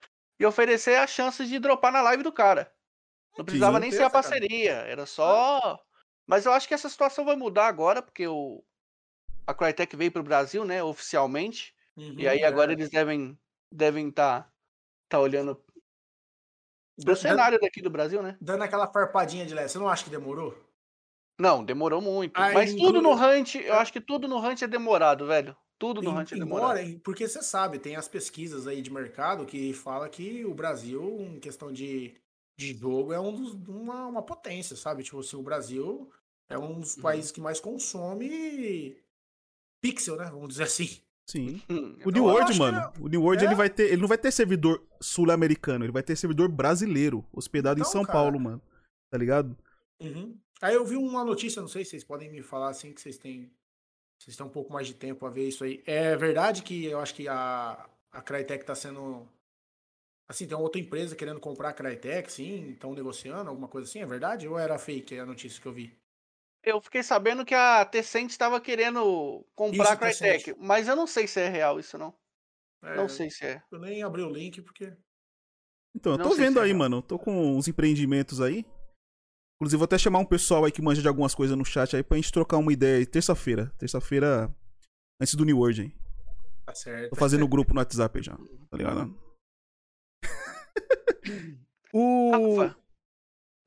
e 0.42 0.46
oferecer 0.46 0.96
a 0.96 1.08
chance 1.08 1.46
de 1.46 1.60
dropar 1.60 1.92
na 1.92 2.02
live 2.02 2.24
do 2.24 2.32
cara. 2.32 2.72
Não 3.38 3.46
precisava 3.46 3.80
nem 3.80 3.92
ser 3.92 4.04
a 4.04 4.10
parceria, 4.10 4.76
cara. 4.76 4.88
era 4.88 5.06
só 5.06 5.80
mas 6.32 6.46
eu 6.46 6.54
acho 6.54 6.66
que 6.66 6.74
essa 6.74 6.88
situação 6.88 7.26
vai 7.26 7.36
mudar 7.36 7.68
agora, 7.68 8.02
porque 8.02 8.26
o, 8.26 8.64
a 9.46 9.54
Crytek 9.54 9.98
veio 9.98 10.14
para 10.14 10.22
o 10.22 10.24
Brasil, 10.24 10.64
né, 10.64 10.82
oficialmente. 10.82 11.76
Uhum, 11.98 12.16
e 12.18 12.26
aí 12.26 12.46
agora 12.46 12.72
é. 12.72 12.74
eles 12.74 12.90
devem 12.90 13.38
devem 13.70 14.08
estar 14.08 14.44
tá, 14.44 14.52
tá 15.10 15.20
olhando 15.20 15.62
do 16.98 17.16
cenário 17.18 17.60
daqui 17.60 17.82
do 17.82 17.90
Brasil, 17.90 18.24
né? 18.24 18.38
Dando 18.40 18.64
aquela 18.64 18.88
farpadinha 18.88 19.46
de 19.46 19.54
leve. 19.54 19.68
Você 19.68 19.78
não 19.78 19.90
acha 19.90 20.06
que 20.06 20.10
demorou? 20.10 20.58
Não, 21.38 21.66
demorou 21.66 22.02
muito. 22.02 22.40
Aí, 22.40 22.54
Mas 22.54 22.76
tudo 22.76 23.02
no 23.02 23.12
Hunt, 23.12 23.56
eu 23.56 23.74
acho 23.76 23.92
que 23.92 24.00
tudo 24.00 24.26
no 24.28 24.38
Hunt 24.38 24.62
é 24.62 24.68
demorado, 24.68 25.28
velho. 25.28 25.54
Tudo 25.82 26.00
no 26.00 26.22
é 26.22 26.24
demorado. 26.24 26.80
Embora, 26.80 27.00
porque 27.04 27.28
você 27.28 27.42
sabe, 27.42 27.80
tem 27.80 27.96
as 27.96 28.08
pesquisas 28.08 28.68
aí 28.68 28.84
de 28.84 28.94
mercado 28.94 29.48
que 29.48 29.74
fala 29.74 30.08
que 30.08 30.46
o 30.46 30.54
Brasil, 30.54 31.02
em 31.22 31.40
questão 31.40 31.72
de, 31.72 32.14
de 32.56 32.76
jogo, 32.76 33.12
é 33.12 33.20
um 33.20 33.34
dos, 33.34 33.54
uma, 33.68 34.06
uma 34.06 34.22
potência, 34.22 34.76
sabe? 34.76 35.02
Tipo 35.02 35.22
assim, 35.22 35.38
o 35.38 35.42
Brasil 35.42 36.08
é 36.48 36.56
um 36.56 36.80
dos 36.80 36.98
uhum. 36.98 37.02
países 37.02 37.32
que 37.32 37.42
mais 37.42 37.60
consome 37.60 38.96
pixel, 39.82 40.18
né? 40.18 40.26
Vamos 40.26 40.50
dizer 40.50 40.66
assim. 40.66 41.02
Sim. 41.28 41.60
Hum, 41.68 41.98
o 42.06 42.12
New 42.12 42.26
World, 42.26 42.60
mano. 42.60 42.94
O 43.00 43.08
New 43.08 43.24
World 43.24 43.44
é? 43.44 43.48
ele 43.48 43.56
vai 43.56 43.70
ter, 43.70 43.92
ele 43.92 44.02
não 44.02 44.08
vai 44.08 44.20
ter 44.20 44.32
servidor 44.32 44.86
sul-americano, 45.02 45.84
ele 45.84 45.92
vai 45.92 46.04
ter 46.04 46.16
servidor 46.16 46.48
brasileiro, 46.48 47.26
hospedado 47.34 47.80
então, 47.80 47.90
em 47.90 47.92
São 47.92 48.04
cara... 48.04 48.20
Paulo, 48.20 48.40
mano. 48.40 48.62
Tá 49.10 49.18
ligado? 49.18 49.58
Uhum. 50.00 50.38
Aí 50.62 50.76
eu 50.76 50.86
vi 50.86 50.96
uma 50.96 51.26
notícia, 51.26 51.60
não 51.60 51.68
sei 51.68 51.84
se 51.84 51.90
vocês 51.90 52.04
podem 52.04 52.32
me 52.32 52.44
falar 52.44 52.70
assim 52.70 52.94
que 52.94 53.02
vocês 53.02 53.18
têm 53.18 53.52
vocês 54.22 54.38
têm 54.38 54.46
um 54.46 54.50
pouco 54.50 54.72
mais 54.72 54.86
de 54.86 54.94
tempo 54.94 55.26
a 55.26 55.30
ver 55.30 55.48
isso 55.48 55.64
aí. 55.64 55.82
É 55.86 56.16
verdade 56.16 56.62
que 56.62 56.86
eu 56.86 57.00
acho 57.00 57.16
que 57.16 57.28
a 57.28 57.90
a 58.12 58.22
Crytek 58.22 58.66
tá 58.66 58.76
sendo 58.76 59.28
assim, 60.28 60.46
tem 60.46 60.58
outra 60.58 60.80
empresa 60.80 61.16
querendo 61.16 61.40
comprar 61.40 61.70
a 61.70 61.74
Crytek, 61.74 62.32
sim, 62.32 62.72
estão 62.72 62.94
negociando 62.94 63.50
alguma 63.50 63.68
coisa 63.68 63.90
assim, 63.90 64.00
é 64.00 64.06
verdade 64.06 64.48
ou 64.48 64.60
era 64.60 64.78
fake 64.78 65.18
a 65.18 65.26
notícia 65.26 65.62
que 65.62 65.68
eu 65.68 65.74
vi? 65.74 65.98
Eu 66.64 66.80
fiquei 66.80 67.02
sabendo 67.02 67.44
que 67.44 67.56
a 67.56 67.84
Tencent 67.86 68.30
estava 68.30 68.62
querendo 68.62 69.44
comprar 69.56 69.84
isso, 69.84 69.94
a 69.94 69.98
Crytek, 69.98 70.56
mas 70.60 70.88
eu 70.88 70.96
não 70.96 71.08
sei 71.08 71.26
se 71.26 71.40
é 71.40 71.50
real 71.50 71.80
isso 71.80 71.98
não. 71.98 72.14
É, 72.84 72.96
não 72.96 73.10
sei 73.10 73.30
se 73.30 73.46
é. 73.46 73.64
Eu 73.72 73.80
nem 73.80 74.04
abri 74.04 74.22
o 74.22 74.30
link 74.30 74.62
porque. 74.62 74.94
Então, 75.96 76.14
eu 76.14 76.20
tô 76.20 76.34
vendo 76.36 76.60
é 76.60 76.64
aí, 76.64 76.74
mano. 76.74 77.02
Tô 77.02 77.20
com 77.20 77.56
uns 77.56 77.68
empreendimentos 77.68 78.40
aí. 78.40 78.66
Inclusive, 79.62 79.78
vou 79.78 79.86
até 79.86 79.96
chamar 79.96 80.18
um 80.18 80.26
pessoal 80.26 80.66
aí 80.66 80.72
que 80.72 80.82
manja 80.82 81.04
de 81.04 81.08
algumas 81.08 81.36
coisas 81.36 81.56
no 81.56 81.64
chat 81.64 81.96
aí 81.96 82.02
pra 82.02 82.18
gente 82.18 82.32
trocar 82.32 82.58
uma 82.58 82.74
ideia 82.74 82.98
aí. 82.98 83.06
Terça-feira. 83.06 83.72
Terça-feira, 83.78 84.52
antes 85.22 85.36
do 85.36 85.46
New 85.46 85.60
World, 85.60 85.84
hein? 85.84 85.96
Tá 86.66 86.74
certo. 86.74 87.12
Tô 87.12 87.16
fazendo 87.16 87.48
grupo 87.48 87.72
no 87.72 87.80
WhatsApp 87.80 88.18
aí 88.18 88.24
já. 88.24 88.36
Tá 88.72 88.78
ligado? 88.78 89.16
o. 91.94 92.72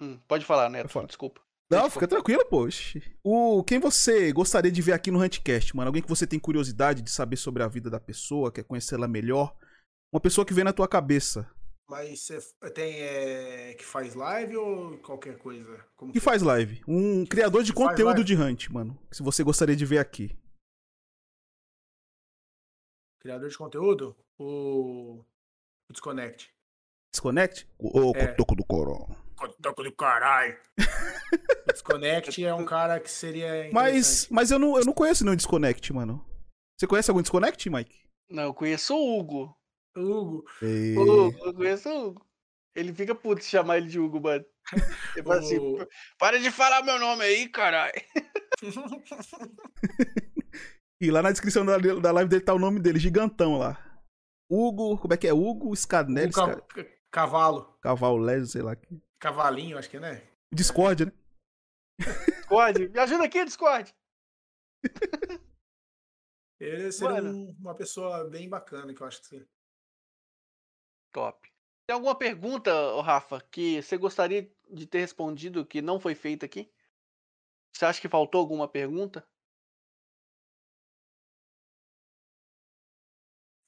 Hum, 0.01 0.19
pode 0.27 0.45
falar, 0.45 0.69
Neto. 0.69 1.07
Desculpa. 1.07 1.41
Não, 1.71 1.89
fica 1.89 2.09
tranquilo, 2.09 2.45
poxa. 2.45 3.01
O, 3.23 3.63
quem 3.63 3.79
você 3.79 4.33
gostaria 4.33 4.73
de 4.73 4.83
ver 4.83 4.95
aqui 4.95 5.13
no 5.13 5.23
Huntcast, 5.23 5.77
mano? 5.77 5.91
Alguém 5.91 6.03
que 6.03 6.09
você 6.09 6.27
tem 6.27 6.41
curiosidade 6.41 7.03
de 7.03 7.11
saber 7.11 7.37
sobre 7.37 7.63
a 7.63 7.69
vida 7.69 7.89
da 7.89 8.01
pessoa, 8.01 8.51
quer 8.51 8.65
conhecê-la 8.65 9.07
melhor? 9.07 9.57
Uma 10.13 10.21
pessoa 10.21 10.45
que 10.45 10.53
vem 10.55 10.65
na 10.65 10.73
tua 10.73 10.89
cabeça. 10.89 11.49
Mas 11.89 12.21
você 12.21 12.41
tem 12.75 12.95
é, 13.01 13.75
que 13.75 13.85
faz 13.85 14.15
live 14.15 14.57
ou 14.57 14.99
qualquer 14.99 15.37
coisa? 15.37 15.85
Como 15.97 16.13
que, 16.13 16.19
que 16.19 16.25
faz 16.25 16.41
live? 16.41 16.83
Um 16.89 17.27
criador 17.27 17.63
de 17.63 17.73
conteúdo 17.73 18.25
de 18.25 18.35
Hunt, 18.35 18.69
mano. 18.71 18.99
Se 19.13 19.23
você 19.23 19.43
gostaria 19.43 19.77
de 19.77 19.85
ver 19.85 19.99
aqui. 19.99 20.37
Criador 23.21 23.49
de 23.49 23.59
conteúdo? 23.59 24.17
O, 24.39 25.19
o 25.19 25.93
Desconnect. 25.93 26.51
Desconnect? 27.13 27.69
O, 27.79 28.11
o 28.11 28.17
é. 28.17 28.29
Cotoco 28.29 28.57
do 28.57 28.65
Coró. 28.65 29.07
Cotoco 29.37 29.83
do 29.83 29.93
caralho. 29.93 30.59
Desconnect 31.71 32.45
é 32.45 32.55
um 32.55 32.65
cara 32.65 32.99
que 32.99 33.11
seria. 33.11 33.71
Mas, 33.73 34.27
mas 34.31 34.51
eu, 34.51 34.59
não, 34.59 34.79
eu 34.79 34.85
não 34.85 34.93
conheço 34.93 35.23
nenhum 35.25 35.37
Desconnect, 35.37 35.93
mano. 35.93 36.25
Você 36.79 36.87
conhece 36.87 37.11
algum 37.11 37.21
Desconnect, 37.21 37.69
Mike? 37.69 38.05
Não, 38.31 38.45
eu 38.45 38.55
conheço 38.55 38.95
o 38.97 39.19
Hugo. 39.19 39.55
Hugo. 39.97 40.45
E... 40.63 40.97
Hugo, 40.97 41.35
eu 41.45 41.55
conheço 41.55 41.89
o 41.89 42.09
Hugo. 42.09 42.27
Ele 42.75 42.93
fica 42.93 43.15
puto 43.15 43.41
de 43.41 43.47
chamar 43.47 43.79
ele 43.79 43.89
de 43.89 44.01
Hugo, 44.01 44.21
mano. 44.21 44.45
Ele 45.15 45.23
fala 45.23 45.39
assim: 45.39 45.59
para 46.19 46.41
de 46.41 46.51
falar 46.51 46.83
meu 46.83 46.99
nome 46.99 47.23
aí, 47.23 47.49
caralho. 47.49 47.93
e 51.01 51.11
lá 51.11 51.23
na 51.23 51.31
descrição 51.31 51.65
da, 51.65 51.79
da 51.79 52.11
live 52.11 52.29
dele 52.29 52.45
tá 52.45 52.53
o 52.53 52.59
nome 52.59 52.81
dele, 52.81 52.99
gigantão 52.99 53.59
lá. 53.59 53.81
Hugo, 54.51 54.99
como 54.99 55.15
é 55.15 55.17
que 55.17 55.29
é? 55.29 55.33
Hugo 55.33 55.75
Scarnelli? 55.77 56.33
Ca... 56.33 56.61
Cavalo. 57.11 57.79
Cavalo 57.81 58.19
Lésio, 58.19 58.47
sei 58.47 58.63
lá. 58.63 58.77
Cavalinho, 59.21 59.79
acho 59.79 59.89
que 59.89 59.97
é, 59.97 60.01
né? 60.01 60.23
Discord, 60.53 61.07
né? 61.07 61.13
Discord, 61.99 62.89
me 62.89 62.99
ajuda 62.99 63.25
aqui, 63.25 63.45
Discord. 63.45 63.95
Ele 66.61 66.93
seria 66.93 67.23
um, 67.23 67.55
uma 67.59 67.75
pessoa 67.75 68.29
bem 68.29 68.49
bacana, 68.49 68.95
que 68.95 69.01
eu 69.01 69.07
acho 69.07 69.23
que. 69.29 69.47
Top. 71.15 71.49
Tem 71.87 71.95
alguma 71.95 72.19
pergunta, 72.19 72.73
Rafa, 73.01 73.41
que 73.41 73.81
você 73.81 73.97
gostaria 73.97 74.53
de 74.69 74.85
ter 74.85 74.99
respondido 74.99 75.65
que 75.65 75.81
não 75.81 76.01
foi 76.01 76.15
feita 76.17 76.45
aqui? 76.45 76.69
Você 77.73 77.85
acha 77.85 78.01
que 78.01 78.09
faltou 78.09 78.41
alguma 78.41 78.67
pergunta? 78.67 79.25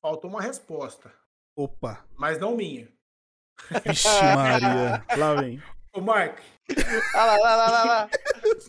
Faltou 0.03 0.29
uma 0.29 0.43
resposta. 0.43 1.15
Opa. 1.57 2.05
Mas 2.17 2.41
não 2.41 2.57
minha. 2.57 2.93
Vixe, 3.87 4.09
Maria. 4.35 5.05
Lá 5.17 5.41
vem. 5.41 5.63
Ô, 5.93 6.01
Mark. 6.01 6.41
Olha 7.15 7.25
lá, 7.25 7.37
lá, 7.37 7.57
lá, 7.57 7.71
lá, 7.71 7.85
lá. 7.85 8.11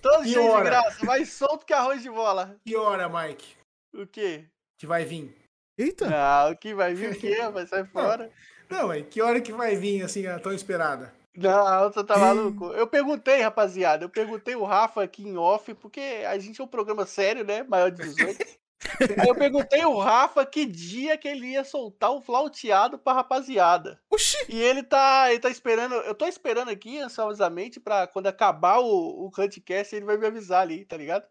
Todo 0.01 0.23
cheio 0.23 0.57
de 0.57 0.63
graça, 0.63 1.03
mais 1.03 1.33
solto 1.33 1.65
que 1.65 1.73
arroz 1.73 2.03
de 2.03 2.11
bola. 2.11 2.59
Que 2.63 2.75
hora, 2.75 3.09
Mike? 3.09 3.57
O 3.93 4.05
quê? 4.05 4.47
Que 4.79 4.85
vai 4.85 5.03
vir? 5.03 5.35
Eita. 5.77 6.09
Não, 6.09 6.51
o 6.51 6.57
que 6.57 6.73
vai 6.73 6.93
vir 6.93 7.11
o 7.11 7.19
quê? 7.19 7.37
Vai 7.49 7.65
sair 7.67 7.87
fora. 7.87 8.27
Não, 8.27 8.33
é 8.69 9.01
que 9.01 9.21
hora 9.21 9.41
que 9.41 9.51
vai 9.51 9.75
vir, 9.75 10.03
assim, 10.03 10.25
a 10.27 10.39
tão 10.39 10.53
esperada? 10.53 11.13
Não, 11.35 11.91
você 11.91 12.03
tá 12.03 12.17
maluco. 12.17 12.67
Eu 12.73 12.87
perguntei, 12.87 13.41
rapaziada, 13.41 14.03
eu 14.03 14.09
perguntei 14.09 14.55
o 14.55 14.63
Rafa 14.63 15.03
aqui 15.03 15.23
em 15.23 15.37
off, 15.37 15.71
porque 15.75 16.01
a 16.27 16.37
gente 16.39 16.59
é 16.59 16.63
um 16.63 16.67
programa 16.67 17.05
sério, 17.05 17.45
né? 17.45 17.63
Maior 17.63 17.91
de 17.91 18.01
18. 18.01 18.57
Aí 19.19 19.27
eu 19.27 19.35
perguntei 19.35 19.85
o 19.85 19.97
Rafa 19.97 20.45
que 20.45 20.65
dia 20.65 21.17
que 21.17 21.27
ele 21.27 21.47
ia 21.51 21.63
soltar 21.63 22.11
o 22.11 22.21
flauteado 22.21 22.97
pra 22.97 23.13
rapaziada. 23.13 23.99
Oxi! 24.09 24.37
E 24.49 24.61
ele 24.61 24.83
tá, 24.83 25.31
ele 25.31 25.39
tá 25.39 25.49
esperando. 25.49 25.95
Eu 25.95 26.15
tô 26.15 26.25
esperando 26.25 26.69
aqui, 26.69 26.99
ansiosamente, 26.99 27.79
pra 27.79 28.07
quando 28.07 28.27
acabar 28.27 28.79
o, 28.79 29.25
o 29.25 29.31
Huntcast, 29.37 29.95
ele 29.95 30.05
vai 30.05 30.17
me 30.17 30.27
avisar 30.27 30.61
ali, 30.61 30.85
tá 30.85 30.97
ligado? 30.97 31.25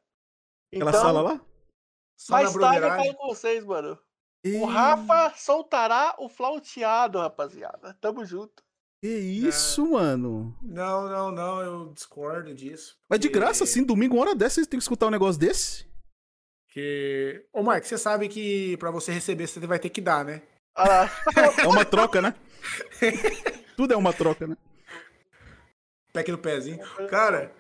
Aquela 0.73 0.91
então, 0.91 1.03
sala 1.03 1.21
lá? 1.21 1.41
Mais 2.31 2.53
tarde 2.53 2.85
eu 2.85 2.91
falo 2.91 3.15
com 3.15 3.27
vocês, 3.29 3.65
mano. 3.65 3.99
E... 4.47 4.56
O 4.56 4.64
Rafa 4.64 5.32
soltará 5.36 6.14
o 6.18 6.28
flauteado, 6.28 7.18
rapaziada. 7.18 7.97
Tamo 8.01 8.24
junto. 8.24 8.62
Que 9.01 9.09
isso, 9.09 9.85
é... 9.85 9.90
mano? 9.90 10.56
Não, 10.62 11.09
não, 11.09 11.32
não, 11.32 11.60
eu 11.60 11.93
discordo 11.93 12.55
disso. 12.55 12.97
Mas 13.09 13.18
de 13.18 13.28
graça, 13.28 13.64
assim, 13.64 13.85
domingo, 13.85 14.14
uma 14.14 14.23
hora 14.23 14.35
dessa, 14.36 14.62
você 14.62 14.70
tem 14.70 14.78
que 14.78 14.85
escutar 14.85 15.06
um 15.06 15.10
negócio 15.10 15.40
desse? 15.40 15.85
Que. 16.68 17.44
Ô, 17.52 17.62
Mark, 17.62 17.85
você 17.85 17.98
sabe 17.98 18.28
que 18.28 18.77
pra 18.77 18.93
você 18.93 19.12
receber 19.12 19.48
você 19.48 19.59
vai 19.66 19.81
ter 19.81 19.90
que 19.90 20.01
dar, 20.01 20.24
né? 20.24 20.43
Ah. 20.77 21.10
é 21.62 21.66
uma 21.66 21.85
troca, 21.85 22.23
né? 22.23 22.35
Tudo 23.77 23.94
é 23.94 23.97
uma 23.97 24.12
troca, 24.12 24.47
né? 24.47 24.56
Pack 26.12 26.31
do 26.31 26.39
pezinho. 26.39 26.78
Cara, 27.09 27.52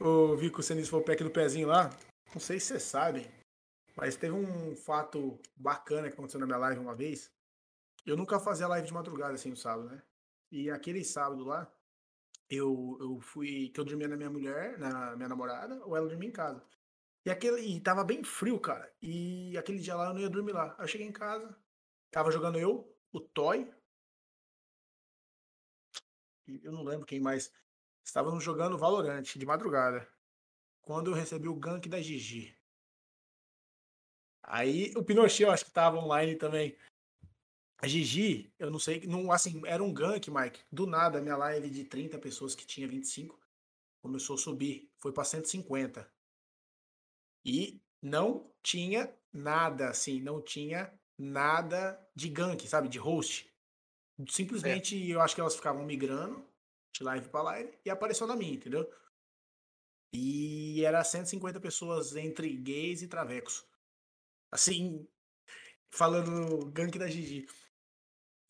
o 0.00 0.36
Vico, 0.36 0.62
você 0.62 0.82
falou 0.84 1.04
pack 1.04 1.22
do 1.22 1.30
pezinho 1.30 1.68
lá. 1.68 1.90
Não 2.32 2.40
sei 2.40 2.58
se 2.58 2.66
vocês 2.66 2.82
sabem, 2.84 3.26
mas 3.96 4.16
teve 4.16 4.34
um 4.34 4.74
fato 4.76 5.38
bacana 5.56 6.08
que 6.08 6.14
aconteceu 6.14 6.40
na 6.40 6.46
minha 6.46 6.58
live 6.58 6.80
uma 6.80 6.94
vez. 6.94 7.32
Eu 8.06 8.16
nunca 8.16 8.40
fazia 8.40 8.66
live 8.68 8.86
de 8.86 8.94
madrugada 8.94 9.34
assim 9.34 9.50
no 9.50 9.56
sábado, 9.56 9.88
né? 9.88 10.02
E 10.50 10.70
aquele 10.70 11.04
sábado 11.04 11.44
lá, 11.44 11.70
eu, 12.48 12.96
eu 13.00 13.20
fui. 13.20 13.68
que 13.68 13.78
eu 13.78 13.84
dormia 13.84 14.08
na 14.08 14.16
minha 14.16 14.30
mulher, 14.30 14.78
na 14.78 15.14
minha 15.16 15.28
namorada, 15.28 15.84
ou 15.84 15.96
ela 15.96 16.08
dormia 16.08 16.28
em 16.28 16.32
casa. 16.32 16.64
E, 17.24 17.30
aquele, 17.30 17.60
e 17.60 17.80
tava 17.80 18.02
bem 18.02 18.24
frio, 18.24 18.58
cara. 18.58 18.92
E 19.00 19.56
aquele 19.56 19.78
dia 19.78 19.94
lá 19.94 20.08
eu 20.08 20.14
não 20.14 20.20
ia 20.20 20.30
dormir 20.30 20.52
lá. 20.52 20.74
Aí 20.78 20.84
eu 20.84 20.88
cheguei 20.88 21.06
em 21.06 21.12
casa, 21.12 21.56
tava 22.10 22.30
jogando 22.32 22.58
eu, 22.58 22.96
o 23.12 23.20
Toy. 23.20 23.70
Eu 26.46 26.72
não 26.72 26.82
lembro 26.82 27.06
quem 27.06 27.20
mais. 27.20 27.52
Estávamos 28.02 28.42
jogando 28.42 28.78
Valorant 28.78 29.22
de 29.22 29.46
madrugada. 29.46 30.08
Quando 30.80 31.10
eu 31.10 31.14
recebi 31.14 31.46
o 31.48 31.54
gank 31.54 31.88
da 31.88 32.00
Gigi. 32.00 32.56
Aí 34.50 34.92
o 34.96 35.04
Pinochet, 35.04 35.44
eu 35.44 35.52
acho 35.52 35.64
que 35.64 35.70
tava 35.70 35.96
online 35.96 36.34
também. 36.34 36.76
A 37.78 37.86
Gigi, 37.86 38.52
eu 38.58 38.68
não 38.68 38.80
sei, 38.80 39.06
não, 39.06 39.30
assim, 39.30 39.62
era 39.64 39.82
um 39.82 39.94
gank, 39.94 40.28
Mike. 40.28 40.60
Do 40.72 40.88
nada, 40.88 41.18
a 41.18 41.22
minha 41.22 41.36
live 41.36 41.70
de 41.70 41.84
30 41.84 42.18
pessoas 42.18 42.54
que 42.56 42.66
tinha 42.66 42.88
25 42.88 43.38
começou 44.02 44.34
a 44.34 44.38
subir. 44.38 44.90
Foi 44.98 45.12
pra 45.12 45.22
150. 45.22 46.04
E 47.44 47.80
não 48.02 48.50
tinha 48.60 49.14
nada, 49.32 49.88
assim, 49.88 50.20
não 50.20 50.42
tinha 50.42 50.92
nada 51.16 51.98
de 52.12 52.28
gank, 52.28 52.66
sabe? 52.66 52.88
De 52.88 52.98
host. 52.98 53.48
Simplesmente 54.28 55.00
é. 55.00 55.14
eu 55.14 55.20
acho 55.20 55.36
que 55.36 55.40
elas 55.40 55.54
ficavam 55.54 55.84
migrando 55.84 56.44
de 56.92 57.04
live 57.04 57.28
para 57.28 57.42
live 57.42 57.78
e 57.84 57.88
apareceu 57.88 58.26
na 58.26 58.34
minha, 58.34 58.54
entendeu? 58.54 58.92
E 60.12 60.84
era 60.84 61.04
150 61.04 61.60
pessoas 61.60 62.16
entre 62.16 62.52
gays 62.56 63.00
e 63.00 63.06
travecos. 63.06 63.69
Assim, 64.50 65.06
falando 65.90 66.66
gank 66.66 66.98
da 66.98 67.06
Gigi. 67.06 67.46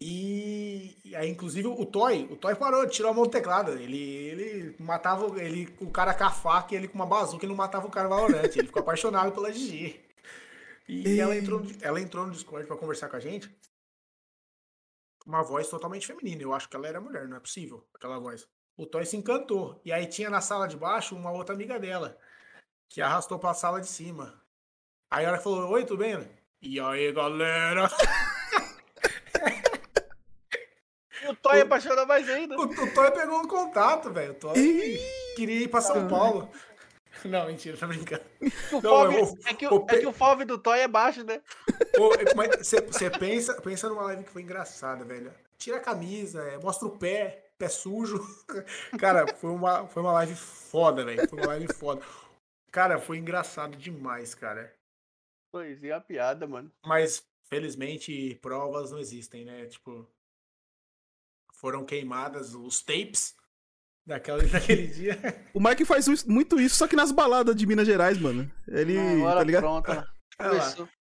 E, 0.03 0.97
e 1.05 1.15
aí, 1.15 1.29
inclusive, 1.29 1.69
o 1.69 1.85
Toy, 1.85 2.27
o 2.31 2.37
Toy 2.37 2.55
parou, 2.55 2.89
tirou 2.89 3.11
a 3.11 3.15
mão 3.15 3.25
do 3.25 3.31
teclado. 3.31 3.73
Ele, 3.73 3.99
ele 3.99 4.77
matava 4.79 5.27
ele, 5.43 5.75
o 5.79 5.91
cara 5.91 6.15
com 6.15 6.25
a 6.25 6.31
faca 6.31 6.75
e 6.75 6.79
ele 6.79 6.89
com 6.89 6.95
uma 6.95 7.07
bazuca, 7.07 7.45
ele 7.45 7.51
não 7.51 7.57
matava 7.57 7.87
o 7.87 7.91
cara 7.91 8.09
valorante. 8.09 8.59
Ele 8.59 8.67
ficou 8.67 8.81
apaixonado 8.81 9.33
pela 9.33 9.53
Gigi. 9.53 10.01
E 10.89 11.21
ela 11.21 11.37
entrou, 11.37 11.63
ela 11.83 12.01
entrou 12.01 12.27
no 12.27 12.33
Discord 12.33 12.67
pra 12.67 12.77
conversar 12.77 13.09
com 13.09 13.17
a 13.17 13.21
gente. 13.21 13.55
Uma 15.27 15.43
voz 15.43 15.69
totalmente 15.69 16.07
feminina. 16.07 16.43
Eu 16.43 16.55
acho 16.55 16.69
que 16.69 16.75
ela 16.75 16.89
era 16.89 17.01
mulher, 17.01 17.29
não 17.29 17.37
é 17.37 17.41
possível, 17.41 17.87
aquela 17.95 18.19
voz. 18.19 18.49
O 18.77 18.87
Toy 18.87 19.05
se 19.05 19.17
encantou. 19.17 19.81
E 19.85 19.93
aí 19.93 20.07
tinha 20.07 20.31
na 20.31 20.41
sala 20.41 20.67
de 20.67 20.77
baixo 20.77 21.15
uma 21.15 21.31
outra 21.31 21.55
amiga 21.55 21.79
dela, 21.79 22.19
que 22.89 23.03
arrastou 23.03 23.39
pra 23.39 23.53
sala 23.53 23.81
de 23.81 23.87
cima. 23.87 24.40
Aí 25.11 25.25
ela 25.25 25.39
falou: 25.39 25.73
Oi, 25.73 25.85
tudo 25.85 25.99
bem? 25.99 26.21
E 26.63 26.79
aí, 26.79 27.13
galera? 27.13 27.91
o 31.29 31.35
Toy 31.35 31.63
apaixonou 31.63 32.07
mais 32.07 32.29
ainda. 32.29 32.57
O, 32.57 32.63
o 32.63 32.95
Toy 32.95 33.11
pegou 33.11 33.41
um 33.41 33.49
contato, 33.49 34.13
velho. 34.13 34.33
O 34.33 34.35
Toy 34.35 35.01
queria 35.35 35.65
ir 35.65 35.69
pra 35.69 35.81
São 35.81 36.07
Paulo. 36.07 36.49
Não, 37.25 37.47
mentira, 37.47 37.77
tá 37.77 37.87
brincando. 37.87 38.23
O 38.73 38.81
não, 38.81 39.13
eu, 39.13 39.39
é, 39.45 39.53
que 39.53 39.67
o, 39.67 39.75
o, 39.75 39.87
é 39.91 39.99
que 39.99 40.07
o 40.07 40.13
FOV 40.13 40.47
do 40.47 40.57
Toy 40.57 40.79
é 40.79 40.89
baixo, 40.89 41.23
né? 41.23 41.43
Você 42.89 43.11
pensa, 43.11 43.61
pensa 43.61 43.91
numa 43.91 44.05
live 44.05 44.25
que 44.25 44.31
foi 44.31 44.41
engraçada, 44.41 45.05
velho. 45.05 45.31
Tira 45.59 45.77
a 45.77 45.81
camisa, 45.81 46.43
é, 46.45 46.57
mostra 46.57 46.89
o 46.89 46.97
pé, 46.97 47.51
pé 47.59 47.69
sujo. 47.69 48.19
Cara, 48.99 49.27
foi 49.35 49.51
uma, 49.51 49.87
foi 49.87 50.03
uma 50.03 50.13
live 50.13 50.35
foda, 50.35 51.05
velho. 51.05 51.29
Foi 51.29 51.41
uma 51.41 51.49
live 51.49 51.71
foda. 51.75 52.01
Cara, 52.73 52.99
foi 52.99 53.19
engraçado 53.19 53.77
demais, 53.77 54.35
cara. 54.35 54.73
Pois 55.53 55.83
é, 55.83 55.93
a 55.93 56.01
piada, 56.01 56.47
mano. 56.47 56.71
Mas, 56.85 57.27
felizmente, 57.49 58.39
provas 58.41 58.91
não 58.91 58.99
existem, 58.99 59.45
né? 59.45 59.67
Tipo, 59.67 60.09
foram 61.55 61.85
queimadas 61.85 62.55
os 62.55 62.83
tapes 62.83 63.35
daquela, 64.07 64.43
daquele 64.47 64.87
dia. 64.87 65.19
O 65.53 65.61
Mike 65.61 65.85
faz 65.85 66.25
muito 66.25 66.61
isso, 66.61 66.77
só 66.77 66.87
que 66.89 66.97
nas 66.97 67.13
baladas 67.13 67.55
de 67.55 67.67
Minas 67.67 67.87
Gerais, 67.87 68.19
mano. 68.19 68.51
Ele. 68.69 68.99
Agora 68.99 69.41
tá 69.41 69.45
ligado? 69.45 69.63
pronto. 69.63 69.91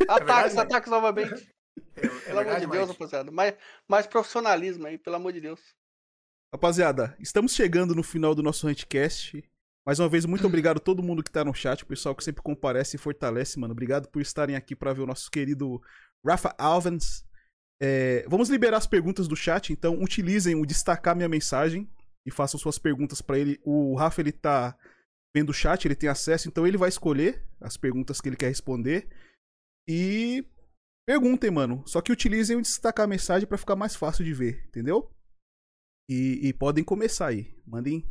É 0.00 0.12
ataques, 0.12 0.54
é 0.54 0.60
ataques 0.60 0.90
novamente. 0.90 1.50
É, 1.96 2.06
é 2.06 2.08
pelo 2.26 2.40
amor 2.40 2.60
de 2.60 2.66
Deus, 2.66 2.88
rapaziada. 2.90 3.30
Mais, 3.30 3.54
mais 3.88 4.06
profissionalismo 4.06 4.86
aí, 4.86 4.98
pelo 4.98 5.16
amor 5.16 5.32
de 5.32 5.40
Deus. 5.40 5.60
Rapaziada, 6.52 7.16
estamos 7.18 7.54
chegando 7.54 7.94
no 7.94 8.02
final 8.02 8.34
do 8.34 8.42
nosso 8.42 8.66
Rantcast. 8.66 9.42
Mais 9.88 9.98
uma 9.98 10.08
vez, 10.10 10.26
muito 10.26 10.46
obrigado 10.46 10.76
a 10.76 10.80
todo 10.80 11.02
mundo 11.02 11.22
que 11.22 11.30
tá 11.30 11.42
no 11.42 11.54
chat, 11.54 11.82
o 11.82 11.86
pessoal 11.86 12.14
que 12.14 12.22
sempre 12.22 12.42
comparece 12.42 12.96
e 12.96 12.98
fortalece, 12.98 13.58
mano. 13.58 13.72
Obrigado 13.72 14.06
por 14.10 14.20
estarem 14.20 14.54
aqui 14.54 14.76
para 14.76 14.92
ver 14.92 15.00
o 15.00 15.06
nosso 15.06 15.30
querido 15.30 15.80
Rafa 16.22 16.54
Alvens. 16.58 17.24
É, 17.80 18.22
vamos 18.28 18.50
liberar 18.50 18.76
as 18.76 18.86
perguntas 18.86 19.26
do 19.26 19.34
chat, 19.34 19.72
então 19.72 20.02
utilizem 20.02 20.54
o 20.54 20.66
destacar 20.66 21.16
minha 21.16 21.26
mensagem 21.26 21.90
e 22.26 22.30
façam 22.30 22.60
suas 22.60 22.78
perguntas 22.78 23.22
para 23.22 23.38
ele. 23.38 23.58
O 23.64 23.94
Rafa 23.94 24.20
ele 24.20 24.30
tá 24.30 24.76
vendo 25.34 25.48
o 25.48 25.54
chat, 25.54 25.86
ele 25.86 25.96
tem 25.96 26.10
acesso, 26.10 26.48
então 26.48 26.66
ele 26.66 26.76
vai 26.76 26.90
escolher 26.90 27.42
as 27.58 27.78
perguntas 27.78 28.20
que 28.20 28.28
ele 28.28 28.36
quer 28.36 28.48
responder. 28.48 29.08
E 29.88 30.44
perguntem, 31.08 31.50
mano. 31.50 31.82
Só 31.86 32.02
que 32.02 32.12
utilizem 32.12 32.58
o 32.58 32.60
destacar 32.60 33.06
a 33.06 33.08
mensagem 33.08 33.48
para 33.48 33.56
ficar 33.56 33.74
mais 33.74 33.96
fácil 33.96 34.22
de 34.22 34.34
ver, 34.34 34.66
entendeu? 34.68 35.10
E, 36.10 36.46
e, 36.46 36.52
podem 36.52 36.84
começar 36.84 37.28
aí. 37.28 37.58
Mandem 37.66 38.06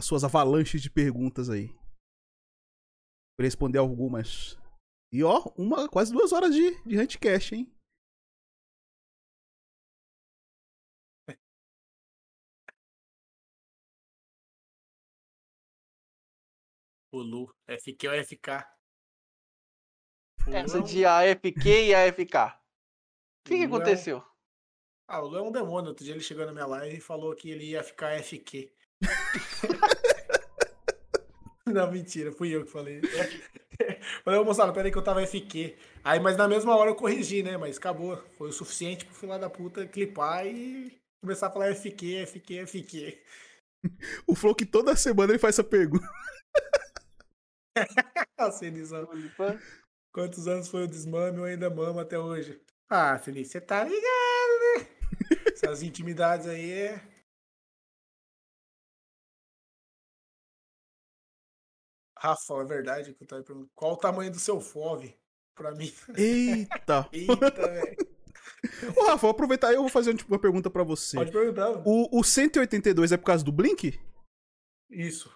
as 0.00 0.06
suas 0.06 0.24
avalanches 0.24 0.80
de 0.80 0.90
perguntas 0.90 1.50
aí. 1.50 1.68
Pra 3.36 3.44
responder 3.44 3.76
algumas. 3.76 4.56
E 5.12 5.22
ó, 5.22 5.52
uma, 5.58 5.88
quase 5.90 6.10
duas 6.10 6.32
horas 6.32 6.54
de, 6.54 6.82
de 6.84 6.98
Huntcast, 6.98 7.54
hein? 7.54 7.70
O 17.12 17.18
Lu. 17.18 17.54
FQ 17.68 18.08
ou 18.08 18.24
FK? 18.24 18.48
Essa 20.46 20.80
de 20.80 21.04
AFQ 21.04 21.68
e 21.68 21.94
AFK. 21.94 22.56
O 23.44 23.48
que, 23.48 23.58
que 23.58 23.64
aconteceu? 23.64 24.18
É 24.18 24.20
um... 24.20 24.24
Ah, 25.08 25.22
o 25.22 25.28
Lu 25.28 25.36
é 25.36 25.42
um 25.42 25.52
demônio. 25.52 25.90
Outro 25.90 26.04
dia 26.04 26.14
ele 26.14 26.22
chegou 26.22 26.46
na 26.46 26.52
minha 26.52 26.66
live 26.66 26.96
e 26.96 27.00
falou 27.00 27.34
que 27.36 27.50
ele 27.50 27.70
ia 27.70 27.82
ficar 27.84 28.18
FQ. 28.22 28.72
Não, 31.72 31.90
mentira, 31.90 32.32
fui 32.32 32.54
eu 32.54 32.64
que 32.64 32.70
falei. 32.70 33.00
Falei, 34.24 34.44
moçada, 34.44 34.72
peraí 34.72 34.92
que 34.92 34.98
eu 34.98 35.02
tava 35.02 35.26
FQ. 35.26 35.74
Aí, 36.04 36.20
mas 36.20 36.36
na 36.36 36.46
mesma 36.46 36.76
hora 36.76 36.90
eu 36.90 36.94
corrigi, 36.94 37.42
né? 37.42 37.56
Mas 37.56 37.78
acabou. 37.78 38.22
Foi 38.36 38.50
o 38.50 38.52
suficiente 38.52 39.06
pro 39.06 39.14
filho 39.14 39.38
da 39.38 39.48
puta 39.48 39.86
clipar 39.86 40.46
e 40.46 41.00
começar 41.20 41.46
a 41.46 41.50
falar 41.50 41.74
FQ, 41.74 42.26
FQ, 42.26 42.66
FQ. 42.66 43.18
O 44.26 44.34
Flow 44.34 44.54
que 44.54 44.66
toda 44.66 44.94
semana 44.96 45.32
ele 45.32 45.38
faz 45.38 45.54
essa 45.54 45.64
pergunta. 45.64 46.06
a 48.36 48.50
Cenizão. 48.52 49.08
Quantos 50.12 50.46
anos 50.46 50.68
foi 50.68 50.84
o 50.84 50.88
desmame 50.88 51.38
ou 51.38 51.44
ainda 51.44 51.70
mama 51.70 52.02
até 52.02 52.18
hoje? 52.18 52.60
Ah, 52.88 53.18
Felipe, 53.18 53.48
você 53.48 53.60
tá 53.60 53.84
ligado, 53.84 54.00
né? 54.02 54.88
Essas 55.52 55.82
intimidades 55.82 56.46
aí 56.46 56.70
é. 56.70 57.02
Rafa, 62.20 62.54
é 62.60 62.64
verdade 62.64 63.14
que 63.14 63.22
eu 63.22 63.26
tava 63.26 63.42
perguntando. 63.42 63.70
Qual 63.74 63.94
o 63.94 63.96
tamanho 63.96 64.30
do 64.30 64.38
seu 64.38 64.60
FOV? 64.60 65.16
Pra 65.54 65.72
mim. 65.74 65.90
Eita! 66.14 67.08
Eita, 67.12 67.50
velho. 67.50 67.96
Ô, 68.94 69.06
Rafa, 69.06 69.22
vou 69.22 69.30
aproveitar 69.30 69.72
eu 69.72 69.80
vou 69.80 69.88
fazer 69.88 70.14
uma 70.28 70.38
pergunta 70.38 70.68
pra 70.68 70.84
você. 70.84 71.16
Pode 71.16 71.32
perguntar. 71.32 71.82
O, 71.86 72.18
o 72.18 72.22
182 72.22 73.12
é 73.12 73.16
por 73.16 73.24
causa 73.24 73.42
do 73.42 73.50
Blink? 73.50 73.98
Isso. 74.90 75.34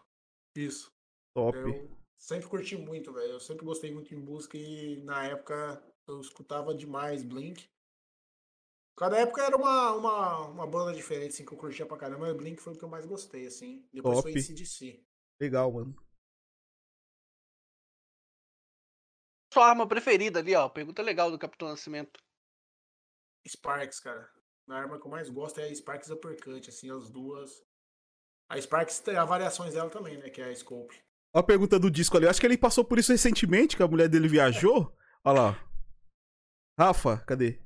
Isso. 0.54 0.92
Top. 1.34 1.56
Eu 1.56 1.90
sempre 2.18 2.48
curti 2.48 2.76
muito, 2.76 3.14
velho. 3.14 3.32
Eu 3.32 3.40
sempre 3.40 3.64
gostei 3.64 3.90
muito 3.90 4.10
de 4.10 4.16
música 4.16 4.58
e 4.58 5.02
na 5.04 5.24
época 5.24 5.82
eu 6.06 6.20
escutava 6.20 6.74
demais 6.74 7.22
Blink. 7.22 7.66
Cada 8.98 9.18
época 9.18 9.42
era 9.42 9.56
uma, 9.56 9.92
uma, 9.92 10.46
uma 10.48 10.66
banda 10.66 10.92
diferente, 10.92 11.30
assim, 11.30 11.46
que 11.46 11.52
eu 11.52 11.58
curtia 11.58 11.86
pra 11.86 11.96
caramba. 11.96 12.26
Mas 12.26 12.36
Blink 12.36 12.60
foi 12.60 12.74
o 12.74 12.76
que 12.76 12.84
eu 12.84 12.90
mais 12.90 13.06
gostei, 13.06 13.46
assim. 13.46 13.88
Depois 13.90 14.18
Top. 14.18 14.30
foi 14.30 14.40
CDC. 14.40 15.02
Legal, 15.40 15.72
mano. 15.72 16.03
Sua 19.54 19.68
arma 19.68 19.86
preferida 19.86 20.40
ali, 20.40 20.52
ó. 20.56 20.68
Pergunta 20.68 21.00
legal 21.00 21.30
do 21.30 21.38
Capitão 21.38 21.68
Nascimento. 21.68 22.20
Sparks, 23.46 24.00
cara. 24.00 24.28
A 24.68 24.74
arma 24.74 24.98
que 24.98 25.06
eu 25.06 25.10
mais 25.12 25.30
gosto 25.30 25.60
é 25.60 25.68
a 25.68 25.72
Sparks 25.72 26.10
Uppercut, 26.10 26.68
assim, 26.68 26.90
as 26.90 27.08
duas. 27.08 27.62
A 28.48 28.60
Sparks 28.60 28.98
tem 28.98 29.16
as 29.16 29.28
variações 29.28 29.74
dela 29.74 29.88
também, 29.88 30.18
né? 30.18 30.28
Que 30.28 30.42
é 30.42 30.46
a 30.46 30.56
Scope. 30.56 30.96
Olha 31.32 31.40
a 31.40 31.46
pergunta 31.46 31.78
do 31.78 31.88
disco 31.88 32.16
ali. 32.16 32.26
Eu 32.26 32.30
acho 32.30 32.40
que 32.40 32.46
ele 32.48 32.58
passou 32.58 32.84
por 32.84 32.98
isso 32.98 33.12
recentemente, 33.12 33.76
que 33.76 33.82
a 33.84 33.86
mulher 33.86 34.08
dele 34.08 34.26
viajou. 34.26 34.92
Olha 35.22 35.40
lá. 35.40 35.70
Rafa, 36.76 37.18
cadê? 37.18 37.60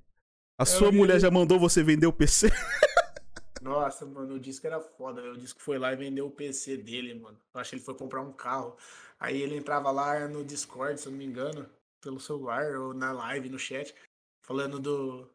A 0.58 0.64
eu 0.64 0.66
sua 0.66 0.92
mulher 0.92 1.18
já 1.18 1.30
mandou 1.30 1.58
você 1.58 1.82
vender 1.82 2.06
o 2.06 2.12
PC? 2.12 2.50
Nossa, 3.62 4.04
mano, 4.04 4.34
o 4.34 4.38
disco 4.38 4.66
era 4.66 4.78
foda, 4.78 5.22
velho. 5.22 5.32
O 5.32 5.38
disco 5.38 5.62
foi 5.62 5.78
lá 5.78 5.90
e 5.90 5.96
vendeu 5.96 6.26
o 6.26 6.30
PC 6.30 6.76
dele, 6.76 7.14
mano. 7.14 7.40
Eu 7.54 7.60
acho 7.62 7.70
que 7.70 7.76
ele 7.76 7.82
foi 7.82 7.94
comprar 7.94 8.20
um 8.20 8.32
carro. 8.32 8.76
Aí 9.18 9.40
ele 9.40 9.56
entrava 9.56 9.90
lá 9.90 10.28
no 10.28 10.44
Discord, 10.44 11.00
se 11.00 11.06
eu 11.06 11.12
não 11.12 11.18
me 11.18 11.24
engano, 11.24 11.66
pelo 12.00 12.20
celular 12.20 12.76
ou 12.76 12.94
na 12.94 13.12
live, 13.12 13.48
no 13.48 13.58
chat, 13.58 13.94
falando 14.42 14.78
do 14.78 15.28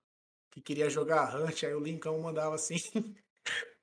que 0.51 0.61
queria 0.61 0.89
jogar 0.89 1.35
Hunt. 1.35 1.63
Aí 1.63 1.73
o 1.73 1.79
Lincão 1.79 2.19
mandava 2.21 2.55
assim: 2.55 2.75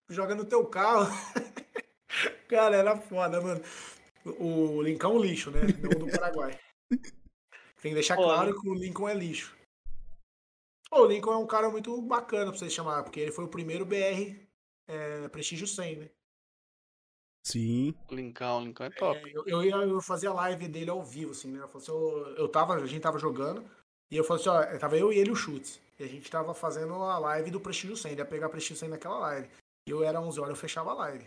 joga 0.09 0.35
no 0.35 0.45
teu 0.45 0.67
carro. 0.67 1.09
Cara, 2.49 2.77
era 2.77 2.97
foda, 2.97 3.41
mano. 3.41 3.63
O 4.39 4.83
Lincoln 4.83 5.19
é 5.19 5.29
lixo, 5.29 5.51
né? 5.51 5.61
Não 5.81 6.07
do 6.07 6.11
Paraguai. 6.11 6.59
Tem 7.81 7.93
que 7.93 7.95
deixar 7.95 8.17
claro 8.17 8.61
que 8.61 8.69
o 8.69 8.75
Lincoln 8.75 9.09
é 9.09 9.15
lixo. 9.15 9.57
O 10.91 11.07
Lincoln 11.07 11.33
é 11.33 11.37
um 11.37 11.47
cara 11.47 11.71
muito 11.71 12.03
bacana 12.03 12.51
pra 12.51 12.59
vocês 12.59 12.73
chamar, 12.73 13.05
porque 13.05 13.21
ele 13.21 13.33
foi 13.33 13.45
o 13.45 13.51
primeiro 13.51 13.87
BR 13.87 14.37
é, 14.89 15.29
Prestígio 15.29 15.67
100, 15.67 15.97
né? 15.97 16.11
Sim. 17.43 17.95
Lincoln, 18.11 18.65
Lincoln 18.65 18.85
é 18.85 18.91
top. 18.91 19.19
É, 19.19 19.33
eu, 19.35 19.63
eu, 19.63 19.83
eu 19.83 20.01
fazia 20.01 20.33
live 20.33 20.69
dele 20.69 20.91
ao 20.91 21.03
vivo, 21.03 21.33
assim, 21.33 21.51
né? 21.51 21.61
Eu, 21.61 21.77
assim, 21.77 21.91
eu, 21.91 22.35
eu 22.37 22.49
tava, 22.49 22.75
a 22.75 22.87
gente 22.87 23.01
tava 23.01 23.19
jogando, 23.19 23.65
e 24.11 24.17
eu 24.17 24.25
falei 24.25 24.41
assim, 24.43 24.51
ó, 24.51 24.79
tava 24.79 24.99
eu 24.99 25.13
e 25.13 25.19
ele 25.19 25.31
o 25.31 25.37
Chutes. 25.37 25.81
E 25.99 26.05
a 26.05 26.07
gente 26.07 26.31
tava 26.31 26.55
fazendo 26.55 26.95
a 26.95 27.19
live 27.19 27.51
do 27.51 27.61
Prestígio 27.61 27.97
100, 27.97 28.13
ele 28.13 28.21
ia 28.21 28.27
pegar 28.27 28.49
Prestígio 28.49 28.77
100 28.77 28.89
naquela 28.89 29.19
live. 29.19 29.49
E 29.87 29.91
eu 29.91 30.03
era 30.03 30.21
11 30.21 30.41
horas, 30.41 30.51
eu 30.51 30.61
fechava 30.61 30.91
a 30.91 30.95
live. 30.95 31.27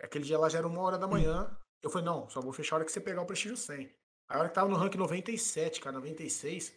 Aquele 0.00 0.24
dia 0.24 0.38
lá 0.38 0.48
já 0.48 0.58
era 0.58 0.66
uma 0.66 0.80
hora 0.80 0.98
da 0.98 1.06
manhã, 1.06 1.50
eu 1.82 1.90
falei, 1.90 2.06
não, 2.06 2.28
só 2.28 2.40
vou 2.40 2.52
fechar 2.52 2.74
a 2.74 2.78
hora 2.78 2.84
que 2.84 2.92
você 2.92 3.00
pegar 3.00 3.22
o 3.22 3.26
Prestígio 3.26 3.56
100. 3.56 3.90
A 4.28 4.38
hora 4.38 4.48
que 4.48 4.54
tava 4.54 4.68
no 4.68 4.76
rank 4.76 4.94
97, 4.94 5.80
cara, 5.80 5.96
96, 5.96 6.72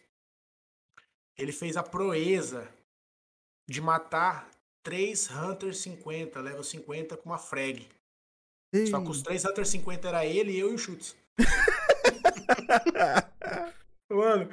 ele 1.38 1.52
fez 1.52 1.76
a 1.76 1.82
proeza 1.82 2.68
de 3.68 3.80
matar 3.80 4.50
três 4.82 5.30
Hunter 5.30 5.74
50, 5.74 6.40
level 6.40 6.62
50 6.62 7.16
com 7.16 7.30
uma 7.30 7.38
frag. 7.38 7.88
Ei. 8.74 8.88
Só 8.88 9.00
que 9.00 9.10
os 9.10 9.22
três 9.22 9.44
Hunter 9.44 9.64
50 9.64 10.08
era 10.08 10.26
ele, 10.26 10.58
eu 10.58 10.72
e 10.72 10.74
o 10.74 10.78
Chutes. 10.78 11.16
Mano, 14.10 14.50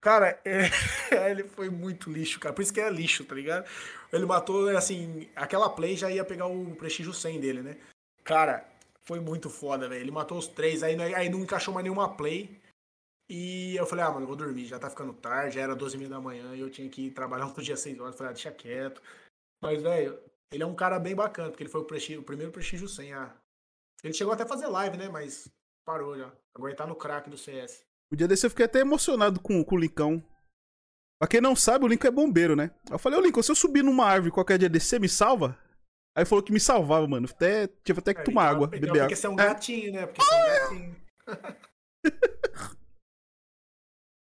Cara, 0.00 0.40
é, 0.44 0.70
ele 1.30 1.44
foi 1.44 1.68
muito 1.68 2.10
lixo, 2.10 2.38
cara. 2.38 2.54
Por 2.54 2.62
isso 2.62 2.72
que 2.72 2.80
é 2.80 2.88
lixo, 2.88 3.24
tá 3.24 3.34
ligado? 3.34 3.68
Ele 4.12 4.26
matou, 4.26 4.68
assim, 4.76 5.28
aquela 5.34 5.68
play 5.68 5.96
já 5.96 6.10
ia 6.10 6.24
pegar 6.24 6.46
o 6.46 6.74
prestígio 6.76 7.12
100 7.12 7.40
dele, 7.40 7.62
né? 7.62 7.76
Cara, 8.24 8.66
foi 9.02 9.20
muito 9.20 9.50
foda, 9.50 9.88
velho. 9.88 10.00
Ele 10.00 10.10
matou 10.10 10.38
os 10.38 10.46
três, 10.46 10.82
aí, 10.82 10.96
aí 11.14 11.28
não 11.28 11.40
encaixou 11.40 11.74
mais 11.74 11.84
nenhuma 11.84 12.16
play. 12.16 12.60
E 13.28 13.76
eu 13.76 13.86
falei, 13.86 14.04
ah, 14.04 14.10
mano, 14.10 14.22
eu 14.22 14.28
vou 14.28 14.36
dormir, 14.36 14.66
já 14.66 14.78
tá 14.78 14.88
ficando 14.88 15.12
tarde, 15.12 15.56
já 15.56 15.60
era 15.60 15.76
12 15.76 15.98
h 15.98 16.08
da 16.08 16.20
manhã 16.20 16.54
e 16.54 16.60
eu 16.60 16.70
tinha 16.70 16.88
que 16.88 17.08
ir 17.08 17.10
trabalhar 17.10 17.44
outro 17.46 17.62
dia 17.62 17.76
6 17.76 17.98
horas. 18.00 18.16
Falei, 18.16 18.30
ah, 18.30 18.34
deixa 18.34 18.52
quieto. 18.52 19.02
Mas, 19.60 19.82
velho, 19.82 20.18
ele 20.52 20.62
é 20.62 20.66
um 20.66 20.74
cara 20.74 20.98
bem 20.98 21.14
bacana, 21.14 21.50
porque 21.50 21.62
ele 21.62 21.70
foi 21.70 21.80
o, 21.80 21.84
prestígio, 21.84 22.20
o 22.20 22.24
primeiro 22.24 22.52
prestígio 22.52 22.88
100. 22.88 23.12
Ah. 23.12 23.36
Ele 24.02 24.14
chegou 24.14 24.32
até 24.32 24.44
a 24.44 24.48
fazer 24.48 24.66
live, 24.66 24.96
né? 24.96 25.08
Mas 25.08 25.50
parou 25.84 26.16
já. 26.16 26.32
Agora 26.54 26.70
ele 26.70 26.78
tá 26.78 26.86
no 26.86 26.96
crack 26.96 27.28
do 27.28 27.36
CS. 27.36 27.84
O 28.12 28.16
dia 28.16 28.26
desse 28.26 28.46
eu 28.46 28.50
fiquei 28.50 28.64
até 28.64 28.80
emocionado 28.80 29.40
com, 29.40 29.62
com 29.62 29.74
o 29.74 29.78
Lincão. 29.78 30.24
Pra 31.20 31.28
quem 31.28 31.40
não 31.40 31.56
sabe, 31.56 31.84
o 31.84 31.88
Lincoln 31.88 32.08
é 32.08 32.12
bombeiro, 32.12 32.54
né? 32.54 32.70
Eu 32.90 32.98
falei, 32.98 33.18
ô 33.18 33.22
Lincoln, 33.22 33.42
se 33.42 33.50
eu 33.50 33.56
subir 33.56 33.82
numa 33.82 34.06
árvore 34.06 34.32
qualquer 34.32 34.56
dia 34.58 34.68
desse, 34.68 34.86
você 34.86 34.98
me 34.98 35.08
salva? 35.08 35.58
Aí 36.16 36.24
falou 36.24 36.42
que 36.42 36.52
me 36.52 36.60
salvava, 36.60 37.06
mano. 37.06 37.28
Até, 37.28 37.66
tive 37.84 37.98
até 37.98 38.14
que 38.14 38.20
é, 38.20 38.24
tomar 38.24 38.44
então, 38.44 38.54
água, 38.54 38.66
beber 38.68 38.86
porque 38.86 39.00
água. 39.00 39.08
Porque 39.08 39.16
você 39.16 39.26
é 39.26 39.30
um 39.30 39.34
é. 39.34 39.36
gatinho, 39.36 39.92
né? 39.92 40.06
Porque 40.06 40.22
você 40.22 40.34
é 40.34 40.38
um 40.38 40.46
gatinho. 40.70 40.96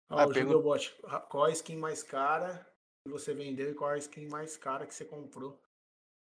Ó, 0.08 0.18
ah, 0.20 0.26
o 0.26 0.32
pego... 0.32 0.62
Bot, 0.62 0.96
qual 1.28 1.44
a 1.44 1.50
skin 1.50 1.76
mais 1.76 2.02
cara 2.02 2.66
que 3.04 3.12
você 3.12 3.34
vendeu 3.34 3.70
e 3.70 3.74
qual 3.74 3.90
a 3.90 3.98
skin 3.98 4.28
mais 4.28 4.56
cara 4.56 4.86
que 4.86 4.94
você 4.94 5.04
comprou? 5.04 5.60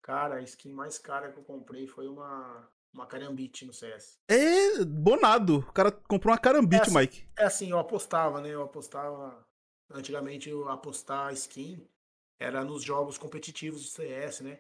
Cara, 0.06 0.36
a 0.36 0.42
skin 0.44 0.72
mais 0.72 1.00
cara 1.00 1.32
que 1.32 1.40
eu 1.40 1.44
comprei 1.44 1.88
foi 1.88 2.08
uma, 2.08 2.70
uma 2.94 3.08
carambite 3.08 3.66
no 3.66 3.74
CS. 3.74 4.20
É, 4.30 4.86
bonado. 4.86 5.66
O 5.68 5.74
cara 5.74 5.92
comprou 5.92 6.32
uma 6.32 6.40
carambite, 6.40 6.84
é 6.84 6.86
assim, 6.86 6.96
Mike. 6.96 7.28
É 7.36 7.44
assim, 7.46 7.72
eu 7.72 7.80
apostava, 7.80 8.40
né? 8.40 8.50
Eu 8.50 8.62
apostava. 8.62 9.44
Antigamente, 9.92 10.48
eu 10.48 10.70
apostar 10.70 11.34
skin 11.34 11.84
era 12.40 12.64
nos 12.64 12.84
jogos 12.84 13.18
competitivos 13.18 13.82
de 13.82 13.90
CS, 13.90 14.42
né? 14.42 14.60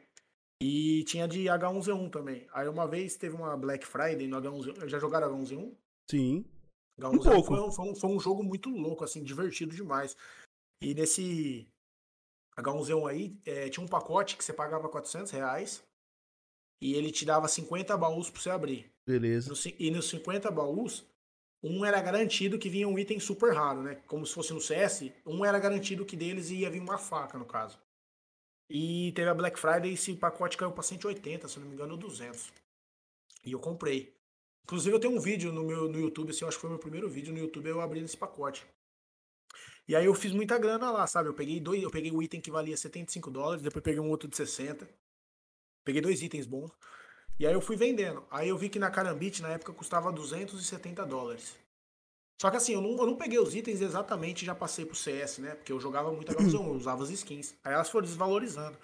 E 0.59 1.03
tinha 1.03 1.27
de 1.27 1.43
H1Z1 1.43 2.09
também. 2.09 2.47
Aí 2.51 2.67
uma 2.67 2.87
vez 2.87 3.15
teve 3.15 3.35
uma 3.35 3.55
Black 3.55 3.85
Friday 3.85 4.27
no 4.27 4.41
H1Z1. 4.41 4.87
Já 4.87 4.97
jogaram 4.97 5.31
H1Z1? 5.31 5.75
Sim. 6.09 6.43
H1Z1 6.99 7.13
um 7.13 7.19
pouco. 7.19 7.55
Foi, 7.55 7.71
foi, 7.71 7.85
um, 7.85 7.95
foi 7.95 8.09
um 8.09 8.19
jogo 8.19 8.43
muito 8.43 8.71
louco, 8.71 9.03
assim, 9.03 9.23
divertido 9.23 9.75
demais. 9.75 10.17
E 10.81 10.95
nesse 10.95 11.67
H1Z1 12.57 13.09
aí, 13.09 13.37
é, 13.45 13.69
tinha 13.69 13.83
um 13.83 13.87
pacote 13.87 14.37
que 14.37 14.43
você 14.43 14.53
pagava 14.53 14.87
400 14.87 15.31
reais 15.31 15.83
e 16.81 16.93
ele 16.93 17.11
te 17.11 17.25
dava 17.25 17.47
50 17.47 17.95
baús 17.97 18.29
pra 18.29 18.41
você 18.41 18.49
abrir. 18.49 18.91
Beleza. 19.05 19.49
No, 19.49 19.55
e 19.79 19.91
nos 19.91 20.09
50 20.09 20.49
baús, 20.51 21.05
um 21.63 21.83
era 21.83 22.01
garantido 22.01 22.57
que 22.57 22.69
vinha 22.69 22.87
um 22.87 22.97
item 22.97 23.19
super 23.19 23.53
raro, 23.53 23.81
né? 23.81 23.95
Como 24.07 24.25
se 24.25 24.33
fosse 24.33 24.53
no 24.53 24.61
CS, 24.61 25.11
um 25.25 25.43
era 25.43 25.59
garantido 25.59 26.05
que 26.05 26.15
deles 26.15 26.49
ia 26.49 26.69
vir 26.69 26.79
uma 26.79 26.97
faca, 26.97 27.37
no 27.37 27.45
caso. 27.45 27.79
E 28.69 29.11
teve 29.11 29.29
a 29.29 29.33
Black 29.33 29.59
Friday 29.59 29.91
e 29.91 29.93
esse 29.93 30.15
pacote 30.15 30.57
caiu 30.57 30.71
pra 30.71 30.83
180, 30.83 31.47
se 31.47 31.59
não 31.59 31.67
me 31.67 31.73
engano, 31.73 31.97
200. 31.97 32.51
E 33.43 33.51
eu 33.51 33.59
comprei. 33.59 34.15
Inclusive 34.63 34.95
eu 34.95 34.99
tenho 34.99 35.15
um 35.15 35.19
vídeo 35.19 35.51
no 35.51 35.63
meu 35.63 35.87
no 35.87 35.99
YouTube, 35.99 36.31
assim, 36.31 36.43
eu 36.43 36.47
acho 36.47 36.57
que 36.57 36.61
foi 36.61 36.69
o 36.69 36.73
meu 36.73 36.79
primeiro 36.79 37.07
vídeo 37.07 37.31
no 37.31 37.39
YouTube 37.39 37.67
eu 37.67 37.81
abrindo 37.81 38.05
esse 38.05 38.17
pacote. 38.17 38.65
E 39.87 39.95
aí 39.95 40.05
eu 40.05 40.13
fiz 40.15 40.31
muita 40.31 40.57
grana 40.57 40.91
lá, 40.91 41.05
sabe? 41.05 41.29
Eu 41.29 41.33
peguei 41.33 41.59
dois, 41.59 41.81
eu 41.81 41.91
peguei 41.91 42.11
um 42.11 42.21
item 42.21 42.41
que 42.41 42.49
valia 42.49 42.75
75 42.75 43.29
dólares, 43.29 43.61
depois 43.61 43.83
peguei 43.83 43.99
um 43.99 44.09
outro 44.09 44.27
de 44.27 44.35
60. 44.35 44.87
Peguei 45.83 46.01
dois 46.01 46.23
itens 46.23 46.47
bons. 46.47 46.71
E 47.39 47.45
aí 47.45 47.53
eu 47.53 47.61
fui 47.61 47.75
vendendo. 47.75 48.25
Aí 48.31 48.49
eu 48.49 48.57
vi 48.57 48.69
que 48.69 48.79
na 48.79 48.89
Carambit, 48.89 49.41
na 49.41 49.49
época, 49.49 49.73
custava 49.73 50.11
270 50.11 51.05
dólares. 51.05 51.55
Só 52.41 52.49
que 52.49 52.57
assim, 52.57 52.73
eu 52.73 52.81
não, 52.81 52.97
eu 52.97 53.05
não 53.05 53.15
peguei 53.15 53.39
os 53.39 53.53
itens 53.55 53.81
exatamente 53.81 54.41
e 54.41 54.45
já 54.45 54.55
passei 54.55 54.85
pro 54.85 54.95
CS, 54.95 55.37
né? 55.39 55.55
Porque 55.55 55.71
eu 55.71 55.79
jogava 55.79 56.11
muito 56.11 56.31
h 56.31 56.37
eu 56.41 56.71
usava 56.71 57.03
as 57.03 57.09
skins. 57.09 57.55
Aí 57.63 57.73
elas 57.73 57.89
foram 57.89 58.05
desvalorizando. 58.05 58.77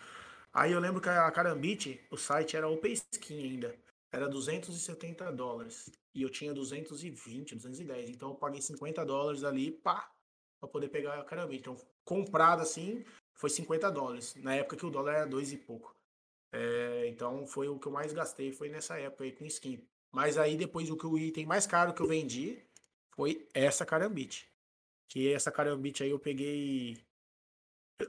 Aí 0.54 0.72
eu 0.72 0.80
lembro 0.80 1.02
que 1.02 1.10
a 1.10 1.32
Carambit, 1.32 2.00
o 2.12 2.18
site 2.18 2.56
era 2.56 2.68
OP 2.68 2.88
Skin 3.14 3.44
ainda. 3.44 3.76
Era 4.12 4.28
270 4.28 5.32
dólares. 5.32 5.90
E 6.14 6.22
eu 6.22 6.30
tinha 6.30 6.54
220, 6.54 7.56
210. 7.56 8.10
Então 8.10 8.30
eu 8.30 8.36
paguei 8.36 8.62
50 8.62 9.06
dólares 9.06 9.44
ali, 9.44 9.72
pá, 9.72 10.12
pra 10.62 10.70
poder 10.70 10.90
pegar 10.90 11.20
a 11.20 11.24
Carambit. 11.24 11.60
Então, 11.60 11.76
comprado 12.06 12.62
assim, 12.62 13.04
foi 13.34 13.50
50 13.50 13.92
dólares. 13.92 14.36
Na 14.36 14.56
época 14.56 14.78
que 14.78 14.86
o 14.86 14.92
dólar 14.92 15.16
era 15.16 15.26
dois 15.26 15.52
e 15.52 15.58
pouco. 15.58 15.94
É, 16.54 17.08
então 17.08 17.46
foi 17.48 17.68
o 17.68 17.80
que 17.80 17.88
eu 17.88 17.92
mais 17.92 18.14
gastei, 18.14 18.52
foi 18.52 18.70
nessa 18.70 19.00
época 19.00 19.24
aí 19.24 19.32
com 19.32 19.46
skin. 19.46 19.84
Mas 20.12 20.38
aí 20.38 20.56
depois 20.56 20.90
o 20.90 20.98
que 20.98 21.08
o 21.08 21.18
item 21.18 21.46
mais 21.46 21.66
caro 21.66 21.94
que 21.94 22.02
eu 22.02 22.08
vendi 22.08 22.62
foi 23.16 23.48
essa 23.54 23.86
carambite. 23.86 24.50
Que 25.10 25.34
essa 25.34 25.52
carambite 25.52 26.04
aí 26.04 26.12
eu 26.12 26.20
peguei. 26.20 26.98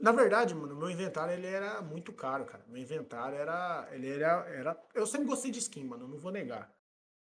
Na 0.01 0.11
verdade, 0.11 0.53
mano, 0.53 0.75
meu 0.75 0.89
inventário 0.89 1.33
ele 1.33 1.47
era 1.47 1.81
muito 1.81 2.11
caro, 2.11 2.45
cara. 2.45 2.63
Meu 2.67 2.81
inventário 2.81 3.37
era. 3.37 3.87
Ele 3.91 4.09
era. 4.09 4.45
era... 4.49 4.87
Eu 4.93 5.07
sempre 5.07 5.27
gostei 5.27 5.51
de 5.51 5.59
skin, 5.59 5.85
mano, 5.85 6.07
não 6.07 6.17
vou 6.17 6.31
negar. 6.31 6.73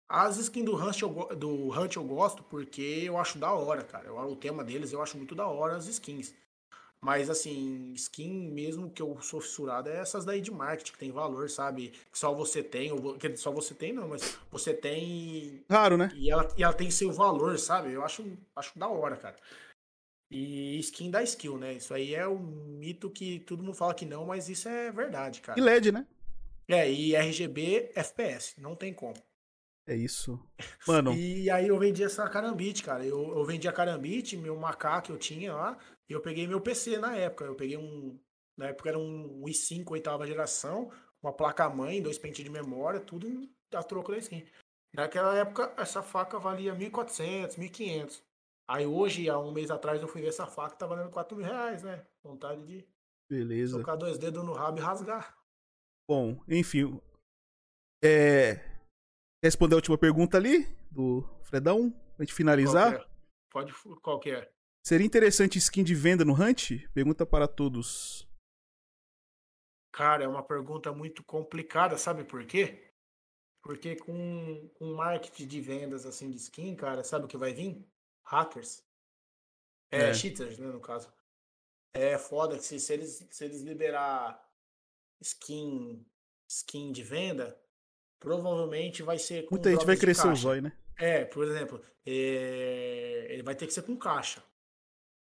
As 0.08 0.36
skins 0.36 0.64
do 0.64 0.76
Hunt, 0.76 1.00
eu, 1.00 1.10
do 1.36 1.70
Hunt 1.70 1.96
eu 1.96 2.04
gosto 2.04 2.42
porque 2.44 3.02
eu 3.04 3.18
acho 3.18 3.38
da 3.38 3.52
hora, 3.52 3.82
cara. 3.82 4.06
Eu, 4.06 4.16
o 4.16 4.36
tema 4.36 4.62
deles 4.62 4.92
eu 4.92 5.02
acho 5.02 5.16
muito 5.16 5.34
da 5.34 5.46
hora 5.46 5.76
as 5.76 5.86
skins. 5.86 6.34
Mas, 7.04 7.28
assim, 7.28 7.92
skin 7.92 8.50
mesmo 8.50 8.90
que 8.90 9.02
eu 9.02 9.20
sou 9.20 9.38
fissurado 9.38 9.90
é 9.90 10.00
essas 10.00 10.24
daí 10.24 10.40
de 10.40 10.50
marketing, 10.50 10.92
que 10.92 10.98
tem 10.98 11.12
valor, 11.12 11.50
sabe? 11.50 11.92
Que 12.10 12.18
só 12.18 12.32
você 12.32 12.62
tem, 12.62 12.90
ou 12.92 13.18
que 13.18 13.36
só 13.36 13.50
você 13.50 13.74
tem, 13.74 13.92
não, 13.92 14.08
mas 14.08 14.38
você 14.50 14.72
tem. 14.72 15.62
Claro, 15.68 15.98
né? 15.98 16.10
E 16.14 16.30
ela, 16.30 16.48
e 16.56 16.62
ela 16.62 16.72
tem 16.72 16.90
seu 16.90 17.12
valor, 17.12 17.58
sabe? 17.58 17.92
Eu 17.92 18.02
acho, 18.02 18.24
acho 18.56 18.78
da 18.78 18.88
hora, 18.88 19.18
cara. 19.18 19.36
E 20.30 20.78
skin 20.78 21.10
da 21.10 21.22
skill, 21.22 21.58
né? 21.58 21.74
Isso 21.74 21.92
aí 21.92 22.14
é 22.14 22.26
um 22.26 22.38
mito 22.38 23.10
que 23.10 23.40
todo 23.40 23.62
mundo 23.62 23.74
fala 23.74 23.92
que 23.92 24.06
não, 24.06 24.24
mas 24.24 24.48
isso 24.48 24.66
é 24.66 24.90
verdade, 24.90 25.42
cara. 25.42 25.60
E 25.60 25.62
LED, 25.62 25.92
né? 25.92 26.06
É, 26.66 26.90
e 26.90 27.14
RGB 27.14 27.92
FPS, 27.94 28.54
não 28.58 28.74
tem 28.74 28.94
como. 28.94 29.14
É 29.86 29.94
isso. 29.94 30.40
Mano. 30.86 31.12
e 31.12 31.50
aí 31.50 31.68
eu 31.68 31.78
vendi 31.78 32.02
essa 32.02 32.28
carambite, 32.28 32.82
cara. 32.82 33.04
Eu, 33.04 33.36
eu 33.36 33.44
vendi 33.44 33.68
a 33.68 33.72
carambite, 33.72 34.36
meu 34.36 34.56
macaco 34.56 35.06
que 35.06 35.12
eu 35.12 35.18
tinha 35.18 35.54
lá, 35.54 35.78
e 36.08 36.12
eu 36.12 36.20
peguei 36.20 36.46
meu 36.46 36.60
PC 36.60 36.98
na 36.98 37.16
época. 37.16 37.44
Eu 37.44 37.54
peguei 37.54 37.76
um. 37.76 38.18
Na 38.56 38.68
época 38.68 38.88
era 38.88 38.98
um 38.98 39.42
i5 39.46 39.90
oitava 39.90 40.26
geração, 40.26 40.90
uma 41.22 41.32
placa-mãe, 41.32 42.00
dois 42.00 42.18
pentes 42.18 42.44
de 42.44 42.50
memória, 42.50 43.00
tudo 43.00 43.28
a 43.72 43.82
troco 43.82 44.12
da 44.12 44.18
skin. 44.18 44.46
Naquela 44.94 45.36
época, 45.36 45.74
essa 45.76 46.02
faca 46.02 46.38
valia 46.38 46.72
1.400, 46.74 47.58
1.500. 47.58 48.22
Aí 48.68 48.86
hoje, 48.86 49.28
há 49.28 49.38
um 49.38 49.52
mês 49.52 49.70
atrás, 49.70 50.00
eu 50.00 50.08
fui 50.08 50.22
ver 50.22 50.28
essa 50.28 50.46
faca, 50.46 50.76
tá 50.76 50.86
valendo 50.86 51.10
4 51.10 51.36
mil 51.36 51.44
reais, 51.44 51.82
né? 51.82 52.06
Vontade 52.22 52.64
de 52.64 52.86
Beleza. 53.28 53.72
colocar 53.72 53.96
dois 53.96 54.18
dedos 54.18 54.44
no 54.44 54.52
rabo 54.52 54.78
e 54.78 54.82
rasgar. 54.82 55.36
Bom, 56.08 56.40
enfim. 56.48 57.00
É... 58.02 58.73
Responder 59.44 59.74
a 59.74 59.76
última 59.76 59.98
pergunta 59.98 60.38
ali, 60.38 60.66
do 60.90 61.22
Fredão, 61.42 61.90
pra 62.16 62.24
gente 62.24 62.32
finalizar. 62.32 62.92
Qual 63.50 63.62
é? 63.62 63.70
Pode, 63.74 64.00
qual 64.00 64.18
que 64.18 64.30
é? 64.30 64.50
Seria 64.82 65.06
interessante 65.06 65.58
skin 65.58 65.84
de 65.84 65.94
venda 65.94 66.24
no 66.24 66.32
Hunt? 66.32 66.70
Pergunta 66.94 67.26
para 67.26 67.46
todos. 67.46 68.26
Cara, 69.92 70.24
é 70.24 70.26
uma 70.26 70.42
pergunta 70.42 70.94
muito 70.94 71.22
complicada, 71.22 71.98
sabe 71.98 72.24
por 72.24 72.46
quê? 72.46 72.90
Porque 73.62 73.96
com, 73.96 74.66
com 74.78 74.94
marketing 74.94 75.46
de 75.46 75.60
vendas 75.60 76.06
assim 76.06 76.30
de 76.30 76.38
skin, 76.38 76.74
cara, 76.74 77.04
sabe 77.04 77.26
o 77.26 77.28
que 77.28 77.36
vai 77.36 77.52
vir? 77.52 77.86
Hackers. 78.22 78.82
É, 79.90 80.08
é. 80.08 80.14
cheaters, 80.14 80.56
né, 80.56 80.68
no 80.68 80.80
caso. 80.80 81.12
É 81.92 82.16
foda 82.16 82.56
que 82.56 82.64
se, 82.64 82.80
se, 82.80 82.94
eles, 82.94 83.28
se 83.30 83.44
eles 83.44 83.60
liberar 83.60 84.42
skin, 85.20 86.02
skin 86.48 86.92
de 86.92 87.02
venda, 87.02 87.62
provavelmente 88.24 89.02
vai 89.02 89.18
ser 89.18 89.44
com 89.44 89.54
Muita 89.54 89.70
gente 89.70 89.86
vai 89.86 89.96
crescer 89.96 90.26
o 90.26 90.34
zóio, 90.34 90.62
né? 90.62 90.72
É, 90.98 91.24
por 91.24 91.44
exemplo, 91.44 91.80
é... 92.06 93.26
ele 93.28 93.42
vai 93.42 93.54
ter 93.54 93.66
que 93.66 93.74
ser 93.74 93.82
com 93.82 93.96
caixa. 93.96 94.42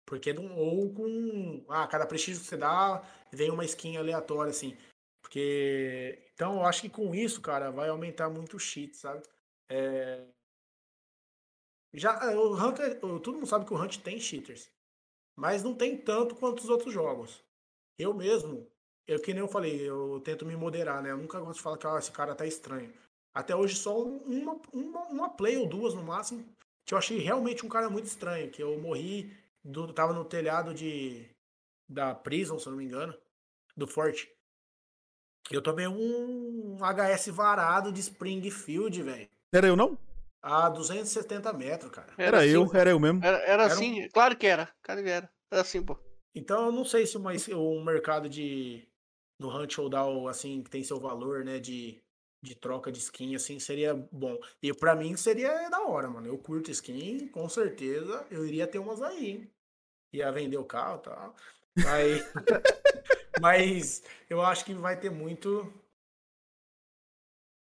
Porque 0.06 0.32
não, 0.32 0.56
ou 0.56 0.94
com. 0.94 1.66
Ah, 1.68 1.86
cada 1.86 2.08
prestígio 2.08 2.42
que 2.42 2.48
você 2.48 2.56
dá, 2.56 3.04
vem 3.32 3.52
uma 3.52 3.66
skin 3.66 3.98
aleatória, 3.98 4.52
assim. 4.52 4.78
Porque. 5.22 6.32
Então, 6.34 6.56
eu 6.56 6.66
acho 6.66 6.82
que 6.82 6.90
com 6.90 7.14
isso, 7.14 7.42
cara, 7.42 7.72
vai 7.72 7.90
aumentar 7.90 8.30
muito 8.30 8.56
o 8.56 8.60
cheat, 8.60 8.96
sabe? 8.96 9.22
É... 9.70 10.26
Já, 11.94 12.34
o 12.38 12.56
Hunter, 12.56 13.00
todo 13.00 13.34
mundo 13.34 13.48
sabe 13.48 13.66
que 13.66 13.74
o 13.74 13.78
Hunt 13.82 13.98
tem 13.98 14.20
cheaters. 14.20 14.72
Mas 15.36 15.62
não 15.62 15.76
tem 15.76 15.98
tanto 15.98 16.36
quanto 16.36 16.60
os 16.60 16.70
outros 16.70 16.94
jogos. 16.94 17.44
Eu 18.00 18.14
mesmo, 18.14 18.72
eu 19.08 19.20
que 19.22 19.34
nem 19.34 19.42
eu 19.42 19.48
falei, 19.48 19.88
eu 19.88 20.20
tento 20.24 20.46
me 20.46 20.56
moderar, 20.56 21.02
né? 21.02 21.12
Eu 21.12 21.18
nunca 21.18 21.40
gosto 21.40 21.58
de 21.58 21.62
falar 21.62 21.78
que 21.78 21.88
ah, 21.88 21.98
esse 21.98 22.12
cara 22.12 22.36
tá 22.36 22.46
estranho. 22.46 22.94
Até 23.34 23.56
hoje 23.56 23.76
só 23.76 24.02
uma, 24.02 24.60
uma, 24.74 25.02
uma 25.08 25.30
play 25.30 25.58
ou 25.58 25.68
duas 25.68 25.94
no 25.94 26.04
máximo. 26.04 26.46
Que 26.86 26.94
eu 26.94 26.98
achei 26.98 27.20
realmente 27.20 27.66
um 27.66 27.70
cara 27.70 27.90
muito 27.90 28.06
estranho. 28.06 28.50
Que 28.50 28.62
eu 28.62 28.80
morri 28.80 29.32
do, 29.64 29.94
tava 29.94 30.14
no 30.14 30.26
telhado 30.26 30.74
de 30.74 31.26
da 31.88 32.14
prison, 32.14 32.60
se 32.60 32.68
eu 32.68 32.72
não 32.72 32.78
me 32.80 32.86
engano, 32.86 33.16
do 33.76 33.88
forte. 33.88 34.30
Eu 35.50 35.62
tomei 35.62 35.88
um 35.88 36.78
HS 36.78 37.28
varado 37.30 37.92
de 37.92 38.02
Springfield, 38.02 39.02
velho. 39.02 39.30
Era 39.54 39.68
eu 39.68 39.78
não? 39.78 39.98
A 40.42 40.70
270 40.70 41.54
metros, 41.54 41.92
cara. 41.92 42.14
Era, 42.18 42.38
era 42.38 42.48
eu, 42.48 42.64
assim, 42.64 42.78
era 42.78 42.90
eu 42.90 43.00
mesmo. 43.00 43.24
Era, 43.24 43.38
era, 43.38 43.64
era 43.64 43.66
assim, 43.66 44.06
um... 44.06 44.10
claro 44.10 44.36
que 44.36 44.46
era. 44.46 44.70
Cara, 44.84 45.02
era. 45.10 45.30
É 45.52 45.60
assim, 45.60 45.82
pô. 45.82 45.98
Então 46.36 46.66
eu 46.66 46.72
não 46.72 46.84
sei 46.84 47.06
se 47.06 47.18
uma, 47.18 47.32
um 47.54 47.84
mercado 47.84 48.30
de. 48.30 48.88
No 49.40 49.56
Hunt 49.56 49.72
Showdown, 49.74 50.28
assim, 50.28 50.64
que 50.64 50.70
tem 50.70 50.84
seu 50.84 51.00
valor, 51.00 51.44
né? 51.44 51.60
De, 51.60 52.02
de 52.42 52.56
troca 52.56 52.92
de 52.92 53.00
skin, 53.00 53.36
assim, 53.36 53.60
seria 53.60 53.94
bom. 53.94 54.38
E 54.62 54.74
pra 54.74 54.96
mim 54.96 55.16
seria 55.16 55.70
da 55.70 55.82
hora, 55.82 56.10
mano. 56.10 56.28
Eu 56.28 56.38
curto 56.38 56.72
skin, 56.72 57.28
com 57.28 57.48
certeza. 57.48 58.26
Eu 58.32 58.46
iria 58.46 58.68
ter 58.68 58.80
umas 58.80 59.02
aí, 59.02 59.30
hein? 59.30 59.52
Ia 60.14 60.32
vender 60.32 60.58
o 60.58 60.66
carro 60.66 61.00
e 61.00 61.04
tal. 61.04 61.36
Mas, 61.76 62.34
mas 63.42 64.04
eu 64.30 64.42
acho 64.42 64.66
que 64.66 64.74
vai 64.74 65.00
ter 65.00 65.12
muito. 65.12 65.72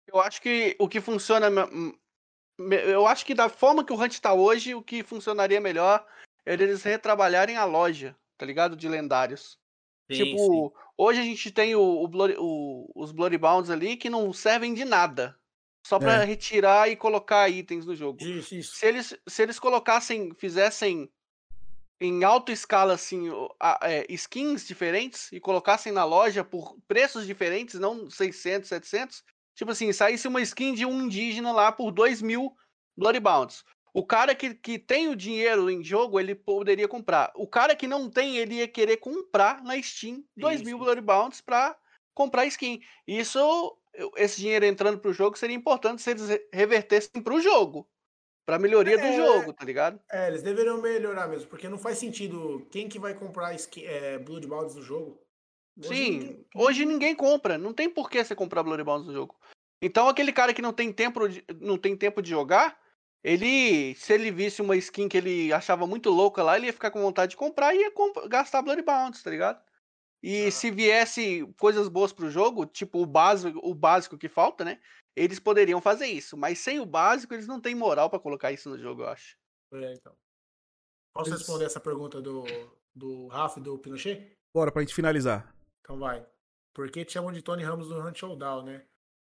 Eu 0.07 0.19
acho 0.19 0.41
que 0.41 0.75
o 0.79 0.87
que 0.87 1.01
funciona. 1.01 1.47
Eu 2.57 3.05
acho 3.05 3.25
que 3.25 3.35
da 3.35 3.49
forma 3.49 3.83
que 3.83 3.91
o 3.91 4.01
Hunt 4.01 4.19
tá 4.19 4.33
hoje, 4.33 4.73
o 4.73 4.81
que 4.81 5.03
funcionaria 5.03 5.59
melhor 5.59 6.07
é 6.45 6.53
eles 6.53 6.83
retrabalharem 6.83 7.57
a 7.57 7.65
loja, 7.65 8.15
tá 8.37 8.45
ligado? 8.45 8.75
De 8.77 8.87
lendários. 8.87 9.59
Sim, 10.11 10.23
tipo, 10.23 10.37
sim. 10.37 10.83
hoje 10.97 11.19
a 11.19 11.23
gente 11.23 11.51
tem 11.51 11.75
o, 11.75 11.81
o, 11.81 12.09
o, 12.37 12.91
os 12.95 13.11
Bloody 13.11 13.37
Bounds 13.37 13.69
ali 13.69 13.97
que 13.97 14.09
não 14.09 14.31
servem 14.31 14.73
de 14.73 14.85
nada. 14.85 15.37
Só 15.85 15.99
para 15.99 16.23
é. 16.23 16.25
retirar 16.25 16.89
e 16.89 16.95
colocar 16.95 17.47
itens 17.47 17.85
no 17.85 17.95
jogo. 17.95 18.17
Isso, 18.23 18.55
isso. 18.55 18.75
Se, 18.75 18.87
eles, 18.87 19.15
se 19.27 19.43
eles 19.43 19.59
colocassem, 19.59 20.33
fizessem 20.35 21.07
em 22.01 22.23
alta 22.23 22.51
escala 22.51 22.93
assim, 22.93 23.29
é, 23.83 24.05
skins 24.09 24.65
diferentes 24.67 25.31
e 25.31 25.39
colocassem 25.39 25.91
na 25.91 26.03
loja 26.03 26.43
por 26.43 26.75
preços 26.87 27.27
diferentes, 27.27 27.79
não 27.79 28.09
600, 28.09 28.67
700. 28.67 29.23
Tipo 29.55 29.71
assim, 29.71 29.93
saísse 29.93 30.27
uma 30.27 30.41
skin 30.41 30.73
de 30.73 30.85
um 30.85 31.03
indígena 31.03 31.51
lá 31.51 31.71
por 31.71 31.91
2 31.91 32.21
mil 32.21 32.55
Bloody 32.97 33.19
Bounds. 33.19 33.63
O 33.95 34.05
cara 34.05 34.35
que, 34.35 34.53
que 34.53 34.77
tem 34.77 35.07
o 35.07 35.15
dinheiro 35.15 35.69
em 35.69 35.81
jogo, 35.81 36.19
ele 36.19 36.35
poderia 36.35 36.85
comprar. 36.85 37.31
O 37.33 37.47
cara 37.47 37.73
que 37.73 37.87
não 37.87 38.09
tem, 38.09 38.35
ele 38.35 38.55
ia 38.55 38.67
querer 38.67 38.97
comprar 38.97 39.63
na 39.63 39.81
Steam 39.81 40.21
2 40.35 40.63
mil 40.63 40.77
Bloody 40.77 40.99
Bounds 40.99 41.39
pra 41.39 41.77
comprar 42.13 42.45
skin. 42.45 42.81
Isso, 43.07 43.77
esse 44.17 44.41
dinheiro 44.41 44.65
entrando 44.65 44.99
pro 44.99 45.13
jogo 45.13 45.37
seria 45.37 45.55
importante 45.55 46.01
se 46.01 46.11
eles 46.11 46.27
revertessem 46.51 47.23
pro 47.23 47.39
jogo. 47.39 47.87
Pra 48.45 48.59
melhoria 48.59 48.95
é, 48.95 48.97
do 48.97 49.15
jogo, 49.15 49.53
tá 49.53 49.63
ligado? 49.63 49.97
É, 50.11 50.27
eles 50.27 50.43
deveriam 50.43 50.81
melhorar 50.81 51.29
mesmo, 51.29 51.47
porque 51.47 51.69
não 51.69 51.77
faz 51.77 51.97
sentido. 51.97 52.67
Quem 52.69 52.89
que 52.89 52.99
vai 52.99 53.13
comprar 53.13 53.55
skin, 53.55 53.85
é, 53.85 54.19
Blood 54.19 54.45
Bounds 54.45 54.75
no 54.75 54.81
jogo? 54.81 55.25
Hoje 55.79 55.95
Sim, 55.95 56.11
ninguém... 56.11 56.45
hoje 56.53 56.85
ninguém 56.85 57.15
compra. 57.15 57.57
Não 57.57 57.73
tem 57.73 57.89
por 57.89 58.09
que 58.09 58.21
você 58.21 58.35
comprar 58.35 58.61
Blood 58.61 58.83
Bounds 58.83 59.07
no 59.07 59.13
jogo. 59.13 59.39
Então 59.81 60.09
aquele 60.09 60.33
cara 60.33 60.53
que 60.53 60.61
não 60.61 60.73
tem 60.73 60.91
tempo 60.91 61.29
de, 61.29 61.45
não 61.61 61.77
tem 61.77 61.95
tempo 61.95 62.21
de 62.21 62.29
jogar, 62.29 62.77
ele, 63.27 63.95
se 63.95 64.13
ele 64.13 64.29
visse 64.29 64.61
uma 64.61 64.75
skin 64.75 65.09
que 65.09 65.17
ele 65.17 65.51
achava 65.51 65.87
muito 65.87 66.11
louca 66.11 66.43
lá, 66.43 66.55
ele 66.55 66.67
ia 66.67 66.73
ficar 66.73 66.91
com 66.91 67.01
vontade 67.01 67.31
de 67.31 67.35
comprar 67.35 67.73
e 67.73 67.79
ia 67.79 67.91
comp 67.91 68.15
gastar 68.27 68.61
Blood 68.61 68.83
Bounds, 68.83 69.23
tá 69.23 69.31
ligado? 69.31 69.59
E 70.21 70.45
ah. 70.45 70.51
se 70.51 70.69
viesse 70.69 71.43
coisas 71.57 71.87
boas 71.89 72.13
pro 72.13 72.29
jogo, 72.29 72.67
tipo 72.67 73.01
o 73.01 73.05
básico, 73.05 73.59
o 73.63 73.73
básico 73.73 74.15
que 74.15 74.29
falta, 74.29 74.63
né? 74.63 74.79
Eles 75.15 75.39
poderiam 75.39 75.81
fazer 75.81 76.05
isso, 76.05 76.37
mas 76.37 76.59
sem 76.59 76.79
o 76.79 76.85
básico, 76.85 77.33
eles 77.33 77.47
não 77.47 77.59
têm 77.59 77.73
moral 77.73 78.11
para 78.11 78.19
colocar 78.19 78.51
isso 78.51 78.69
no 78.69 78.77
jogo, 78.77 79.01
eu 79.01 79.07
acho. 79.07 79.35
É, 79.73 79.93
então. 79.93 80.15
Posso 81.11 81.31
eles... 81.31 81.39
responder 81.39 81.65
essa 81.65 81.79
pergunta 81.79 82.21
do, 82.21 82.43
do 82.93 83.25
Rafa 83.25 83.59
e 83.59 83.63
do 83.63 83.79
Pinochet? 83.79 84.37
Bora, 84.53 84.71
pra 84.71 84.83
gente 84.83 84.93
finalizar. 84.93 85.51
Então 85.79 85.97
vai. 85.97 86.23
Por 86.75 86.91
que 86.91 87.03
te 87.03 87.13
chamam 87.13 87.31
de 87.31 87.41
Tony 87.41 87.63
Ramos 87.63 87.87
do 87.87 87.99
Hunt 87.99 88.19
Showdown, 88.19 88.65
né? 88.65 88.85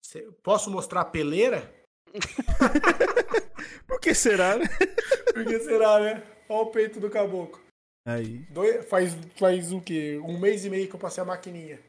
Cê... 0.04 0.32
Posso 0.42 0.68
mostrar 0.68 1.02
a 1.02 1.04
peleira? 1.04 1.72
Por 3.86 4.00
que 4.00 4.14
será, 4.14 4.56
né? 4.56 4.64
Por 5.34 5.44
que 5.44 5.58
será, 5.60 6.00
né? 6.00 6.22
Olha 6.48 6.62
o 6.62 6.70
peito 6.70 7.00
do 7.00 7.10
caboclo. 7.10 7.62
Aí. 8.06 8.38
Dois, 8.50 8.86
faz, 8.86 9.14
faz 9.36 9.72
o 9.72 9.80
quê? 9.80 10.18
Um 10.18 10.38
mês 10.38 10.64
e 10.64 10.70
meio 10.70 10.88
que 10.88 10.94
eu 10.94 11.00
passei 11.00 11.22
a 11.22 11.26
maquininha. 11.26 11.80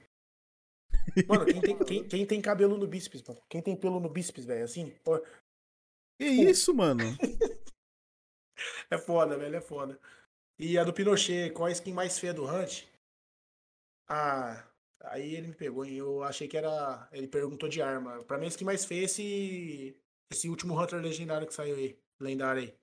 Mano, 1.28 1.46
quem 1.46 1.62
tem, 1.62 1.78
quem, 1.78 2.08
quem 2.08 2.26
tem 2.26 2.42
cabelo 2.42 2.78
no 2.78 2.88
bíceps, 2.88 3.22
mano? 3.22 3.42
Quem 3.50 3.62
tem 3.62 3.76
pelo 3.76 4.00
no 4.00 4.10
bíceps, 4.10 4.46
velho? 4.46 4.64
Assim? 4.64 4.92
Pô. 5.04 5.20
Que 6.20 6.26
isso, 6.26 6.74
mano? 6.74 7.04
é 8.90 8.98
foda, 8.98 9.38
velho, 9.38 9.56
é 9.56 9.62
foda. 9.62 10.00
E 10.58 10.78
a 10.78 10.84
do 10.84 10.94
Pinochet, 10.94 11.52
qual 11.52 11.68
a 11.68 11.72
skin 11.72 11.94
mais 11.94 12.18
feia 12.18 12.34
do 12.34 12.46
Hunt? 12.46 12.86
Ah, 14.08 14.66
aí 15.02 15.36
ele 15.36 15.48
me 15.48 15.56
pegou, 15.56 15.84
hein? 15.84 15.96
Eu 15.96 16.24
achei 16.24 16.48
que 16.48 16.58
era. 16.58 17.10
Ele 17.12 17.28
perguntou 17.28 17.68
de 17.68 17.82
arma. 17.82 18.24
Pra 18.24 18.38
mim, 18.38 18.46
a 18.46 18.50
skin 18.50 18.64
mais 18.64 18.86
feia 18.86 19.02
é 19.02 19.04
esse. 19.04 19.98
Esse 20.32 20.50
último 20.50 20.80
Hunter 20.80 21.02
legendário 21.02 21.48
que 21.48 21.54
saiu 21.54 21.76
aí. 21.76 22.00
Lendário 22.20 22.62
aí. 22.62 22.74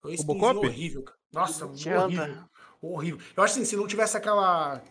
Foi 0.00 0.16
horrível, 0.16 1.02
cara. 1.02 1.18
Nossa, 1.32 1.66
horrível. 1.66 2.48
Horrível. 2.80 3.20
Eu 3.36 3.42
acho 3.42 3.54
assim, 3.54 3.64
se 3.64 3.76
não 3.76 3.86
tivesse 3.86 4.16
aquela 4.16 4.82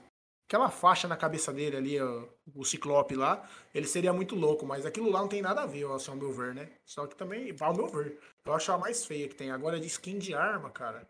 aquela 0.52 0.70
faixa 0.70 1.08
na 1.08 1.16
cabeça 1.16 1.54
dele 1.54 1.78
ali, 1.78 2.02
ó, 2.02 2.28
o 2.54 2.66
Ciclope 2.66 3.16
lá, 3.16 3.48
ele 3.74 3.88
seria 3.88 4.12
muito 4.12 4.36
louco, 4.36 4.66
mas 4.66 4.86
aquilo 4.86 5.10
lá 5.10 5.22
não 5.22 5.30
tem 5.30 5.42
nada 5.42 5.62
a 5.62 5.66
ver, 5.66 5.86
ó, 5.86 5.98
ao 6.06 6.16
meu 6.18 6.30
ver, 6.34 6.54
né? 6.54 6.70
Só 6.86 7.08
que 7.08 7.16
também, 7.16 7.56
ao 7.58 7.74
meu 7.74 7.88
ver, 7.88 8.20
eu 8.46 8.54
acho 8.54 8.70
a 8.74 8.78
mais 8.78 9.06
feia 9.06 9.30
que 9.30 9.36
tem. 9.36 9.50
Agora 9.50 9.80
de 9.80 9.88
skin 9.88 10.20
de 10.20 10.34
arma, 10.34 10.70
cara. 10.70 11.10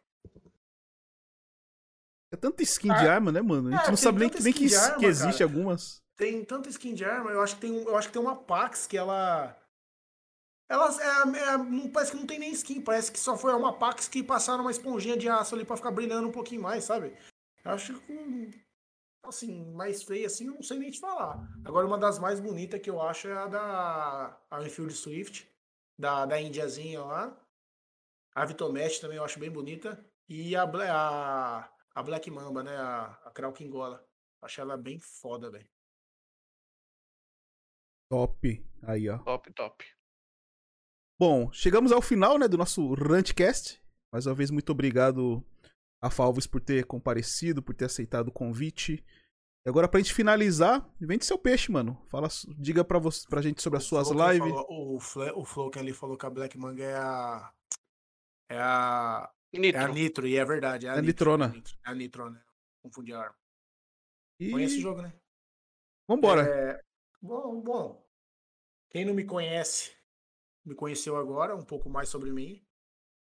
É 2.32 2.38
tanta 2.38 2.61
skin 2.61 2.91
ah, 2.91 2.99
de 2.99 3.07
arma, 3.07 3.32
né, 3.32 3.41
mano? 3.41 3.69
A 3.69 3.78
gente 3.78 3.88
é, 3.88 3.90
não 3.90 3.98
sabe 3.98 4.19
nem, 4.19 4.30
nem 4.30 4.53
que, 4.53 4.76
arma, 4.76 4.99
que 4.99 5.06
existe 5.06 5.40
cara. 5.40 5.52
algumas. 5.52 6.02
Tem 6.15 6.45
tanta 6.45 6.69
skin 6.69 6.94
de 6.94 7.03
arma, 7.03 7.32
eu 7.32 7.41
acho 7.41 7.56
que 7.56 7.61
tem, 7.61 7.76
eu 7.84 7.98
acho 7.98 8.07
que 8.10 8.14
tem 8.14 8.22
uma 8.22 8.36
Pax 8.36 8.86
que 8.86 8.95
ela. 8.95 9.57
Elas 10.72 10.98
é, 10.99 11.03
é, 11.03 11.57
não, 11.57 11.91
parece 11.91 12.11
que 12.11 12.18
não 12.18 12.26
tem 12.26 12.39
nem 12.39 12.53
skin, 12.53 12.80
parece 12.80 13.11
que 13.11 13.19
só 13.19 13.38
foi 13.38 13.53
uma 13.53 13.77
Pax 13.77 14.07
que 14.07 14.23
passaram 14.23 14.61
uma 14.61 14.72
esponjinha 14.72 15.18
de 15.18 15.27
aço 15.27 15.53
ali 15.53 15.65
pra 15.65 15.76
ficar 15.76 15.91
brilhando 15.91 16.30
um 16.30 16.31
pouquinho 16.31 16.61
mais, 16.61 16.85
sabe? 16.85 17.14
Eu 17.65 17.72
acho 17.72 17.99
que 17.99 18.64
assim, 19.23 19.65
mais 19.73 20.02
feia 20.02 20.27
assim, 20.27 20.48
eu 20.48 20.53
não 20.53 20.64
sei 20.64 20.80
nem 20.80 20.89
te 20.89 20.98
falar. 20.98 21.45
Agora, 21.65 21.85
uma 21.85 21.98
das 21.98 22.19
mais 22.19 22.39
bonitas 22.39 22.80
que 22.80 22.89
eu 22.89 23.02
acho 23.02 23.27
é 23.27 23.34
a 23.34 23.48
da 23.48 24.41
a 24.49 24.64
Enfield 24.64 24.93
Swift, 24.93 25.45
da, 25.99 26.26
da 26.26 26.39
Indiazinha 26.39 27.03
lá. 27.03 27.38
A 28.34 28.45
Vitomesh 28.45 28.99
também 28.99 29.18
eu 29.18 29.26
acho 29.26 29.41
bem 29.41 29.52
bonita. 29.52 30.02
E 30.30 30.56
a, 30.56 30.64
a, 30.64 31.69
a 31.93 32.02
Black 32.02 32.31
Mamba, 32.31 32.64
né? 32.64 32.77
A, 32.77 33.07
a 33.26 33.31
Kraukinggola. 33.31 34.07
Acho 34.41 34.61
ela 34.61 34.77
bem 34.77 34.98
foda, 35.02 35.52
velho. 35.52 35.69
Top. 38.10 38.65
Aí, 38.84 39.10
ó. 39.10 39.18
Top, 39.18 39.52
top. 39.52 40.01
Bom, 41.22 41.52
chegamos 41.52 41.91
ao 41.91 42.02
final, 42.02 42.39
né, 42.39 42.48
do 42.48 42.57
nosso 42.57 42.95
Rantcast. 42.95 43.80
Mais 44.11 44.26
uma 44.26 44.34
vez, 44.34 44.49
muito 44.49 44.72
obrigado 44.72 45.45
a 46.02 46.10
Falves 46.10 46.48
por 46.48 46.60
ter 46.60 46.84
comparecido, 46.88 47.61
por 47.61 47.76
ter 47.76 47.85
aceitado 47.85 48.30
o 48.30 48.31
convite. 48.31 49.06
E 49.64 49.69
agora, 49.69 49.88
pra 49.88 49.99
gente 49.99 50.15
finalizar, 50.15 50.84
vende 50.99 51.23
seu 51.23 51.38
peixe, 51.38 51.72
mano. 51.72 52.03
Fala, 52.07 52.27
diga 52.57 52.84
pra, 52.84 52.98
você, 52.98 53.30
pra 53.30 53.39
gente 53.39 53.61
sobre 53.61 53.77
as 53.77 53.84
suas 53.84 54.10
lives. 54.10 54.49
Falou, 54.52 54.95
o, 54.95 54.99
Fle, 54.99 55.31
o 55.35 55.45
Flow 55.45 55.69
que 55.69 55.77
ali 55.77 55.93
falou 55.93 56.18
que 56.18 56.26
a 56.26 56.30
Black 56.31 56.57
Manga 56.57 56.84
é 56.84 56.95
a. 56.95 57.53
É 58.49 58.57
a. 58.57 59.31
Nitro. 59.53 59.80
É 59.80 59.84
a 59.84 59.88
Nitro, 59.89 60.27
e 60.27 60.38
é 60.38 60.43
verdade. 60.43 60.88
É 60.88 60.89
a, 60.89 60.95
é 60.95 61.02
Nitrona. 61.03 61.53
É 61.85 61.91
a 61.91 61.93
Nitrona. 61.93 62.43
Confundi 62.84 63.14
a 63.14 63.19
arma. 63.19 63.38
E... 64.39 64.49
Conhece 64.49 64.80
o 64.80 64.81
jogo, 64.81 65.03
né? 65.03 65.14
Vambora. 66.10 66.48
É... 66.48 66.81
Bom, 67.22 67.61
bom. 67.61 68.03
Quem 68.89 69.06
não 69.06 69.14
me 69.14 69.23
conhece, 69.23 69.95
me 70.66 70.76
conheceu 70.76 71.16
agora, 71.16 71.56
um 71.56 71.64
pouco 71.64 71.90
mais 71.90 72.10
sobre 72.10 72.32
mim. 72.32 72.62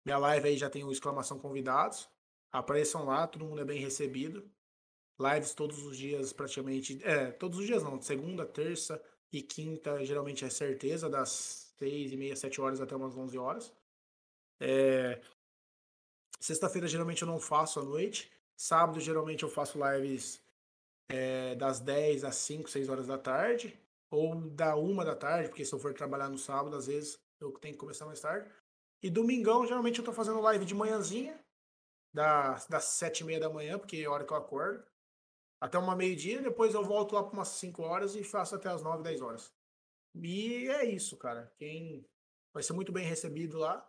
Minha 0.06 0.18
live 0.18 0.50
aí 0.50 0.58
já 0.58 0.70
tem 0.70 0.84
o 0.84 0.92
exclamação 0.92 1.40
convidados. 1.40 2.10
Apareçam 2.52 3.06
lá, 3.06 3.28
todo 3.28 3.46
mundo 3.46 3.62
é 3.62 3.66
bem 3.66 3.80
recebido. 3.80 4.50
Lives 5.20 5.54
todos 5.54 5.84
os 5.84 5.98
dias, 5.98 6.34
praticamente. 6.34 7.00
É, 7.04 7.32
todos 7.32 7.60
os 7.60 7.66
dias 7.66 7.84
não. 7.84 8.02
Segunda, 8.02 8.46
terça 8.46 9.02
e 9.32 9.42
quinta, 9.42 10.04
geralmente 10.06 10.46
é 10.46 10.50
certeza, 10.50 11.10
das 11.10 11.74
seis 11.78 12.12
e 12.12 12.18
meia, 12.18 12.36
sete 12.36 12.60
horas 12.60 12.82
até 12.82 12.96
umas 12.96 13.16
onze 13.16 13.38
horas. 13.38 13.72
É... 14.60 15.22
Sexta-feira, 16.40 16.88
geralmente, 16.88 17.22
eu 17.22 17.28
não 17.28 17.40
faço 17.40 17.80
à 17.80 17.84
noite. 17.84 18.32
Sábado, 18.56 19.00
geralmente, 19.00 19.44
eu 19.44 19.50
faço 19.50 19.78
lives 19.78 20.42
é, 21.10 21.56
das 21.56 21.80
10 21.80 22.24
às 22.24 22.36
5, 22.36 22.70
6 22.70 22.90
horas 22.90 23.08
da 23.08 23.18
tarde. 23.18 23.78
Ou 24.10 24.36
da 24.36 24.76
uma 24.76 25.06
da 25.06 25.16
tarde, 25.16 25.50
porque 25.50 25.66
se 25.66 25.74
eu 25.74 25.80
for 25.80 25.94
trabalhar 25.94 26.30
no 26.30 26.38
sábado, 26.38 26.76
às 26.76 26.88
vezes 26.88 27.20
eu 27.40 27.52
tenho 27.54 27.74
que 27.74 27.80
começar 27.80 28.06
mais 28.06 28.20
tarde. 28.20 28.50
E 29.02 29.10
domingão, 29.10 29.66
geralmente, 29.66 30.00
eu 30.00 30.06
tô 30.06 30.12
fazendo 30.12 30.42
live 30.42 30.66
de 30.66 30.76
manhãzinha 30.76 31.40
das, 32.14 32.68
das 32.68 32.84
sete 32.86 33.22
e 33.22 33.24
meia 33.24 33.40
da 33.40 33.50
manhã, 33.50 33.78
porque 33.78 33.98
é 33.98 34.06
a 34.06 34.12
hora 34.12 34.26
que 34.26 34.34
eu 34.34 34.38
acordo, 34.38 34.84
até 35.62 35.78
uma 35.78 35.96
meio-dia, 35.96 36.42
depois 36.42 36.74
eu 36.74 36.84
volto 36.84 37.14
lá 37.14 37.24
para 37.24 37.34
umas 37.34 37.50
5 37.50 37.82
horas 37.84 38.16
e 38.16 38.24
faço 38.24 38.56
até 38.56 38.70
as 38.70 38.82
9, 38.82 39.04
10 39.04 39.22
horas. 39.22 39.54
E 40.16 40.68
é 40.70 40.86
isso, 40.86 41.18
cara. 41.18 41.54
Quem 41.58 42.06
vai 42.54 42.64
ser 42.64 42.74
muito 42.74 42.92
bem 42.92 43.06
recebido 43.06 43.58
lá. 43.58 43.86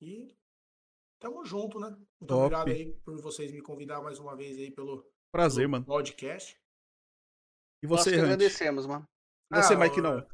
E 0.00 0.36
tamo 1.18 1.44
junto, 1.44 1.80
né? 1.80 1.88
Muito 1.88 2.26
Top. 2.26 2.42
obrigado 2.42 2.68
aí 2.68 2.92
por 3.04 3.18
vocês 3.20 3.50
me 3.50 3.62
convidar 3.62 4.02
mais 4.02 4.18
uma 4.18 4.36
vez 4.36 4.58
aí 4.58 4.70
pelo, 4.70 5.10
Prazer, 5.32 5.62
pelo 5.62 5.72
mano. 5.72 5.84
podcast. 5.86 6.58
E 7.82 7.86
você, 7.86 8.10
Nós 8.10 8.20
agradecemos, 8.20 8.86
mano. 8.86 9.08
E 9.50 9.56
você, 9.56 9.74
ah, 9.74 9.78
Mike, 9.78 10.00
não. 10.00 10.26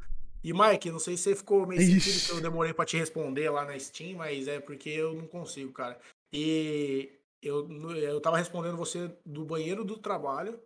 E 0.44 0.52
Mike, 0.52 0.90
não 0.90 0.98
sei 0.98 1.16
se 1.16 1.24
você 1.24 1.36
ficou 1.36 1.66
meio 1.66 1.81
sentido 1.81 2.27
que 2.27 2.32
eu 2.32 2.40
demorei 2.40 2.74
para 2.74 2.85
te 2.85 2.97
responder 2.97 3.48
lá 3.51 3.64
na 3.64 3.78
Steam, 3.78 4.16
mas 4.16 4.48
é 4.48 4.59
porque 4.60 4.90
eu 4.90 5.14
não 5.14 5.27
consigo, 5.27 5.73
cara. 5.73 5.98
E 6.32 7.12
Eu, 7.40 7.69
eu 7.97 8.20
tava 8.20 8.39
respondendo 8.39 8.77
você 8.77 9.10
do 9.24 9.44
banheiro 9.44 9.85
do 9.85 9.98
trabalho. 9.98 10.60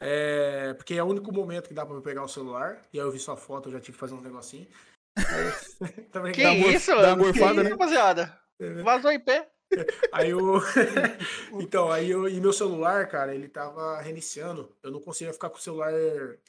É, 0.00 0.74
porque 0.74 0.94
é 0.94 1.02
o 1.02 1.06
único 1.06 1.32
momento 1.32 1.68
que 1.68 1.74
dá 1.74 1.86
pra 1.86 1.94
eu 1.94 2.02
pegar 2.02 2.22
o 2.22 2.28
celular. 2.28 2.82
E 2.92 3.00
aí 3.00 3.06
eu 3.06 3.10
vi 3.10 3.18
sua 3.18 3.36
foto, 3.36 3.68
eu 3.68 3.72
já 3.72 3.80
tive 3.80 3.92
que 3.92 4.00
fazer 4.00 4.14
um 4.14 4.20
negocinho. 4.20 4.66
Aí, 5.16 6.32
que 6.34 6.42
isso, 6.42 6.90
mano? 6.90 7.02
Dá 7.02 7.14
gorfada, 7.14 7.62
né? 7.62 7.70
rapaziada? 7.70 8.38
Vazou 8.84 9.10
em 9.10 9.18
pé. 9.20 9.50
Aí 10.12 10.30
eu. 10.30 10.40
então, 11.60 11.90
aí 11.90 12.10
eu. 12.10 12.28
E 12.28 12.40
meu 12.40 12.52
celular, 12.52 13.08
cara, 13.08 13.34
ele 13.34 13.48
tava 13.48 14.00
reiniciando. 14.00 14.72
Eu 14.82 14.90
não 14.90 15.00
conseguia 15.00 15.32
ficar 15.32 15.50
com 15.50 15.58
o 15.58 15.60
celular 15.60 15.92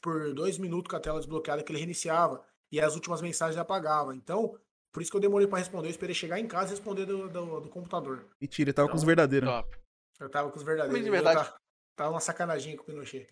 por 0.02 0.32
dois 0.34 0.58
minutos 0.58 0.90
com 0.90 0.96
a 0.96 1.00
tela 1.00 1.18
desbloqueada, 1.18 1.62
que 1.62 1.72
ele 1.72 1.78
reiniciava. 1.78 2.42
E 2.70 2.80
as 2.80 2.94
últimas 2.94 3.22
mensagens 3.22 3.58
apagava. 3.58 4.14
Então, 4.14 4.58
por 4.92 5.02
isso 5.02 5.10
que 5.10 5.16
eu 5.16 5.20
demorei 5.20 5.46
para 5.46 5.58
responder. 5.58 5.88
Eu 5.88 5.90
esperei 5.90 6.14
chegar 6.14 6.38
em 6.38 6.46
casa 6.46 6.68
e 6.68 6.70
responder 6.70 7.06
do, 7.06 7.28
do, 7.28 7.60
do 7.60 7.68
computador. 7.68 8.26
Mentira, 8.40 8.68
ele 8.68 8.74
tava 8.74 8.86
então, 8.86 8.92
com 8.92 8.98
os 8.98 9.04
verdadeiros. 9.04 9.48
Top. 9.48 9.78
Eu 10.20 10.28
tava 10.28 10.50
com 10.50 10.56
os 10.56 10.62
verdadeiros. 10.62 11.04
De 11.04 11.10
verdade. 11.10 11.36
Tava, 11.36 11.56
tava 11.96 12.10
uma 12.10 12.20
sacanagem 12.20 12.76
com 12.76 12.82
o 12.82 12.86
Pinochet. 12.86 13.28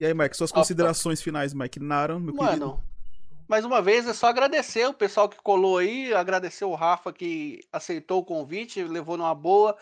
E 0.00 0.06
aí, 0.06 0.12
Mike, 0.12 0.36
suas 0.36 0.50
considerações 0.50 1.22
finais, 1.22 1.54
Mike 1.54 1.78
Naram, 1.78 2.18
meu 2.18 2.34
Mano, 2.34 2.48
querido. 2.48 2.93
Mais 3.48 3.64
uma 3.64 3.82
vez, 3.82 4.06
é 4.06 4.14
só 4.14 4.26
agradecer 4.26 4.86
o 4.86 4.94
pessoal 4.94 5.28
que 5.28 5.36
colou 5.42 5.78
aí, 5.78 6.12
agradecer 6.12 6.64
o 6.64 6.74
Rafa 6.74 7.12
que 7.12 7.60
aceitou 7.72 8.20
o 8.20 8.24
convite, 8.24 8.82
levou 8.82 9.16
numa 9.16 9.34
boa. 9.34 9.76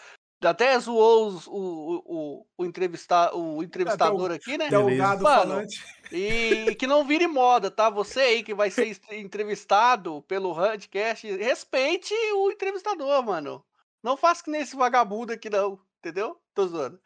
Até 0.44 0.76
zoou 0.78 1.28
os, 1.28 1.46
o, 1.46 2.02
o, 2.04 2.46
o, 2.58 2.64
entrevista, 2.64 3.32
o 3.34 3.62
entrevistador 3.62 4.30
o, 4.30 4.34
aqui, 4.34 4.58
né? 4.58 4.66
o 4.76 4.96
gado 4.96 5.22
Mano, 5.22 5.40
falante. 5.40 5.84
E 6.10 6.74
que 6.74 6.86
não 6.86 7.06
vire 7.06 7.28
moda, 7.28 7.70
tá? 7.70 7.88
Você 7.88 8.20
aí 8.20 8.42
que 8.42 8.52
vai 8.52 8.68
ser 8.68 8.98
entrevistado 9.12 10.22
pelo 10.22 10.52
Handcast, 10.52 11.30
respeite 11.36 12.12
o 12.34 12.50
entrevistador, 12.50 13.24
mano. 13.24 13.64
Não 14.02 14.16
faça 14.16 14.42
que 14.42 14.50
nem 14.50 14.62
esse 14.62 14.74
vagabundo 14.74 15.32
aqui, 15.32 15.48
não. 15.48 15.78
Entendeu? 16.00 16.36
Tô 16.52 16.66
zoando. 16.66 17.00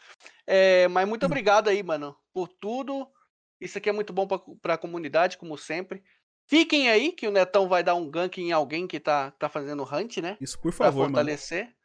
É, 0.46 0.88
mas 0.88 1.06
muito 1.06 1.24
hum. 1.24 1.26
obrigado 1.26 1.68
aí, 1.68 1.82
mano, 1.82 2.16
por 2.32 2.48
tudo. 2.48 3.06
Isso 3.60 3.76
aqui 3.76 3.90
é 3.90 3.92
muito 3.92 4.12
bom 4.12 4.26
pra, 4.26 4.40
pra 4.62 4.78
comunidade, 4.78 5.36
como 5.36 5.58
sempre. 5.58 6.02
Fiquem 6.46 6.88
aí, 6.88 7.12
que 7.12 7.26
o 7.26 7.32
Netão 7.32 7.68
vai 7.68 7.82
dar 7.82 7.94
um 7.94 8.08
gank 8.08 8.40
em 8.40 8.52
alguém 8.52 8.86
que 8.86 9.00
tá, 9.00 9.32
tá 9.32 9.48
fazendo 9.48 9.82
hunt, 9.82 10.18
né? 10.18 10.36
Isso, 10.40 10.58
por 10.58 10.72
favor, 10.72 11.00
pra 11.00 11.06
fortalecer. 11.06 11.64
Mano. 11.64 11.76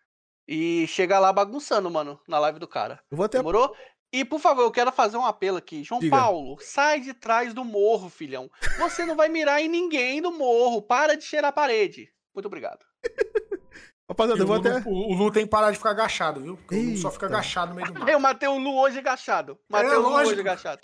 E 0.47 0.87
chegar 0.87 1.19
lá 1.19 1.33
bagunçando, 1.33 1.89
mano, 1.89 2.19
na 2.27 2.37
live 2.39 2.59
do 2.59 2.67
cara. 2.67 2.99
Eu 3.09 3.17
vou 3.17 3.25
até... 3.25 3.37
Demorou? 3.39 3.75
E, 4.13 4.25
por 4.25 4.39
favor, 4.39 4.63
eu 4.63 4.71
quero 4.71 4.91
fazer 4.91 5.15
um 5.17 5.25
apelo 5.25 5.57
aqui. 5.57 5.83
João 5.83 6.01
Diga. 6.01 6.17
Paulo, 6.17 6.57
sai 6.59 6.99
de 6.99 7.13
trás 7.13 7.53
do 7.53 7.63
morro, 7.63 8.09
filhão. 8.09 8.51
Você 8.77 9.05
não 9.05 9.15
vai 9.15 9.29
mirar 9.29 9.61
em 9.61 9.69
ninguém 9.69 10.19
no 10.19 10.31
morro. 10.31 10.81
Para 10.81 11.15
de 11.15 11.23
cheirar 11.23 11.49
a 11.49 11.53
parede. 11.53 12.11
Muito 12.33 12.45
obrigado. 12.45 12.85
Rapaziada, 14.09 14.41
eu 14.41 14.47
vou 14.47 14.57
até. 14.57 14.83
O, 14.85 15.13
Lu 15.13 15.31
tem 15.31 15.45
que 15.45 15.49
parar 15.49 15.71
de 15.71 15.77
ficar 15.77 15.91
agachado, 15.91 16.41
viu? 16.41 16.57
Porque 16.57 16.75
o 16.75 16.89
Lu 16.91 16.97
só 16.97 17.09
fica 17.09 17.27
agachado 17.27 17.69
no 17.69 17.77
meio 17.77 17.93
do 17.93 17.99
mar. 17.99 18.09
Eu 18.11 18.19
matei 18.19 18.49
o 18.49 18.57
Lu 18.57 18.77
hoje 18.77 18.99
agachado. 18.99 19.57
Matei 19.69 19.89
é, 19.89 19.97
o 19.97 20.01
Lu 20.01 20.09
lógico. 20.09 20.31
hoje 20.31 20.41
agachado. 20.41 20.81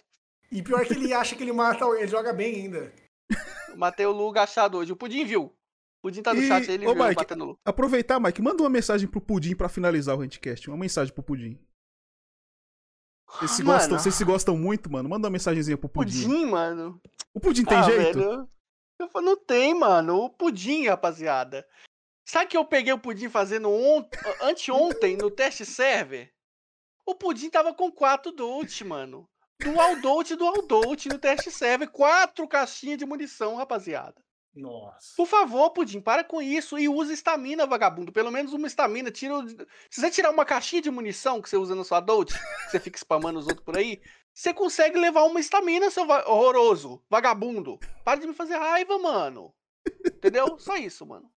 E 0.50 0.64
pior 0.64 0.86
que 0.86 0.94
ele 0.94 1.14
acha 1.14 1.36
que 1.36 1.44
ele 1.44 1.52
mata, 1.52 1.86
ele 1.98 2.08
joga 2.08 2.32
bem 2.32 2.56
ainda. 2.56 2.94
Matei 3.76 4.06
o 4.06 4.12
Lu 4.12 4.30
agachado 4.30 4.78
hoje. 4.78 4.92
O 4.92 4.96
Pudim 4.96 5.26
viu. 5.26 5.44
O 5.44 5.54
Pudim 6.04 6.22
tá 6.22 6.34
no 6.34 6.42
e... 6.42 6.48
chat, 6.48 6.70
ele 6.70 6.88
Ô, 6.88 6.94
viu 6.94 7.04
Mike, 7.04 7.16
batendo 7.16 7.46
Lu. 7.46 7.60
Aproveitar, 7.66 8.20
Mike, 8.20 8.42
manda 8.42 8.64
uma 8.64 8.70
mensagem 8.70 9.08
pro 9.08 9.22
Pudim 9.22 9.56
pra 9.56 9.70
finalizar 9.70 10.16
o 10.16 10.20
Handcast. 10.20 10.70
Uma 10.70 10.78
mensagem 10.78 11.14
pro 11.14 11.24
Pudim. 11.24 11.60
Vocês 13.30 13.52
se, 13.52 13.64
gostam, 13.64 14.00
vocês 14.00 14.16
se 14.16 14.24
gostam 14.24 14.58
muito, 14.58 14.90
mano. 14.90 15.10
Manda 15.10 15.28
uma 15.28 15.32
mensagenzinha 15.32 15.78
pro 15.78 15.90
Pudim. 15.90 16.24
Pudim, 16.24 16.46
mano. 16.46 17.02
O 17.34 17.40
Pudim 17.40 17.66
tem 17.66 17.78
ah, 17.78 17.84
jeito? 17.84 18.20
Velho, 18.20 18.50
eu 19.00 19.10
falo, 19.10 19.26
não 19.26 19.38
tem, 19.38 19.74
mano. 19.74 20.16
O 20.24 20.30
Pudim, 20.30 20.88
rapaziada. 20.88 21.68
Sabe 22.26 22.48
que 22.48 22.58
eu 22.58 22.66
peguei 22.66 22.94
o 22.94 23.00
Pudim 23.00 23.30
fazendo 23.30 23.70
ont... 23.70 24.08
anteontem 24.42 25.18
no 25.18 25.30
teste 25.30 25.66
server? 25.66 26.34
O 27.06 27.16
Pudim 27.16 27.50
tava 27.50 27.74
com 27.74 27.92
4 27.92 28.32
Dolt, 28.32 28.82
mano. 28.82 29.30
Dual 29.60 29.96
Dolt, 30.02 30.32
Dual 30.32 30.62
Dolt 30.68 31.06
no 31.08 31.18
teste 31.18 31.52
server. 31.52 31.90
Quatro 31.90 32.48
caixinhas 32.48 32.98
de 32.98 33.06
munição, 33.06 33.56
rapaziada. 33.56 34.16
Nossa. 34.54 35.14
Por 35.16 35.28
favor, 35.28 35.70
Pudim, 35.70 36.02
para 36.02 36.24
com 36.24 36.42
isso 36.42 36.80
e 36.80 36.90
usa 36.90 37.14
estamina, 37.14 37.68
vagabundo. 37.68 38.12
Pelo 38.12 38.32
menos 38.32 38.54
uma 38.54 38.68
estamina. 38.68 39.12
Tira... 39.12 39.34
Se 39.90 40.02
você 40.02 40.10
tirar 40.10 40.32
uma 40.32 40.46
caixinha 40.46 40.82
de 40.82 40.92
munição 40.92 41.42
que 41.42 41.50
você 41.50 41.58
usa 41.58 41.76
na 41.76 41.84
sua 41.84 42.00
Dolt, 42.00 42.32
que 42.32 42.72
você 42.72 42.80
fica 42.80 42.98
spamando 42.98 43.40
os 43.40 43.46
outros 43.46 43.64
por 43.64 43.78
aí, 43.78 44.02
você 44.34 44.54
consegue 44.54 45.00
levar 45.00 45.24
uma 45.24 45.40
estamina, 45.40 45.90
seu 45.90 46.06
va... 46.06 46.28
horroroso, 46.28 47.04
vagabundo. 47.10 47.80
Para 48.04 48.20
de 48.20 48.28
me 48.28 48.34
fazer 48.34 48.58
raiva, 48.58 48.98
mano. 48.98 49.54
Entendeu? 50.06 50.58
Só 50.60 50.76
isso, 50.76 51.06
mano. 51.06 51.26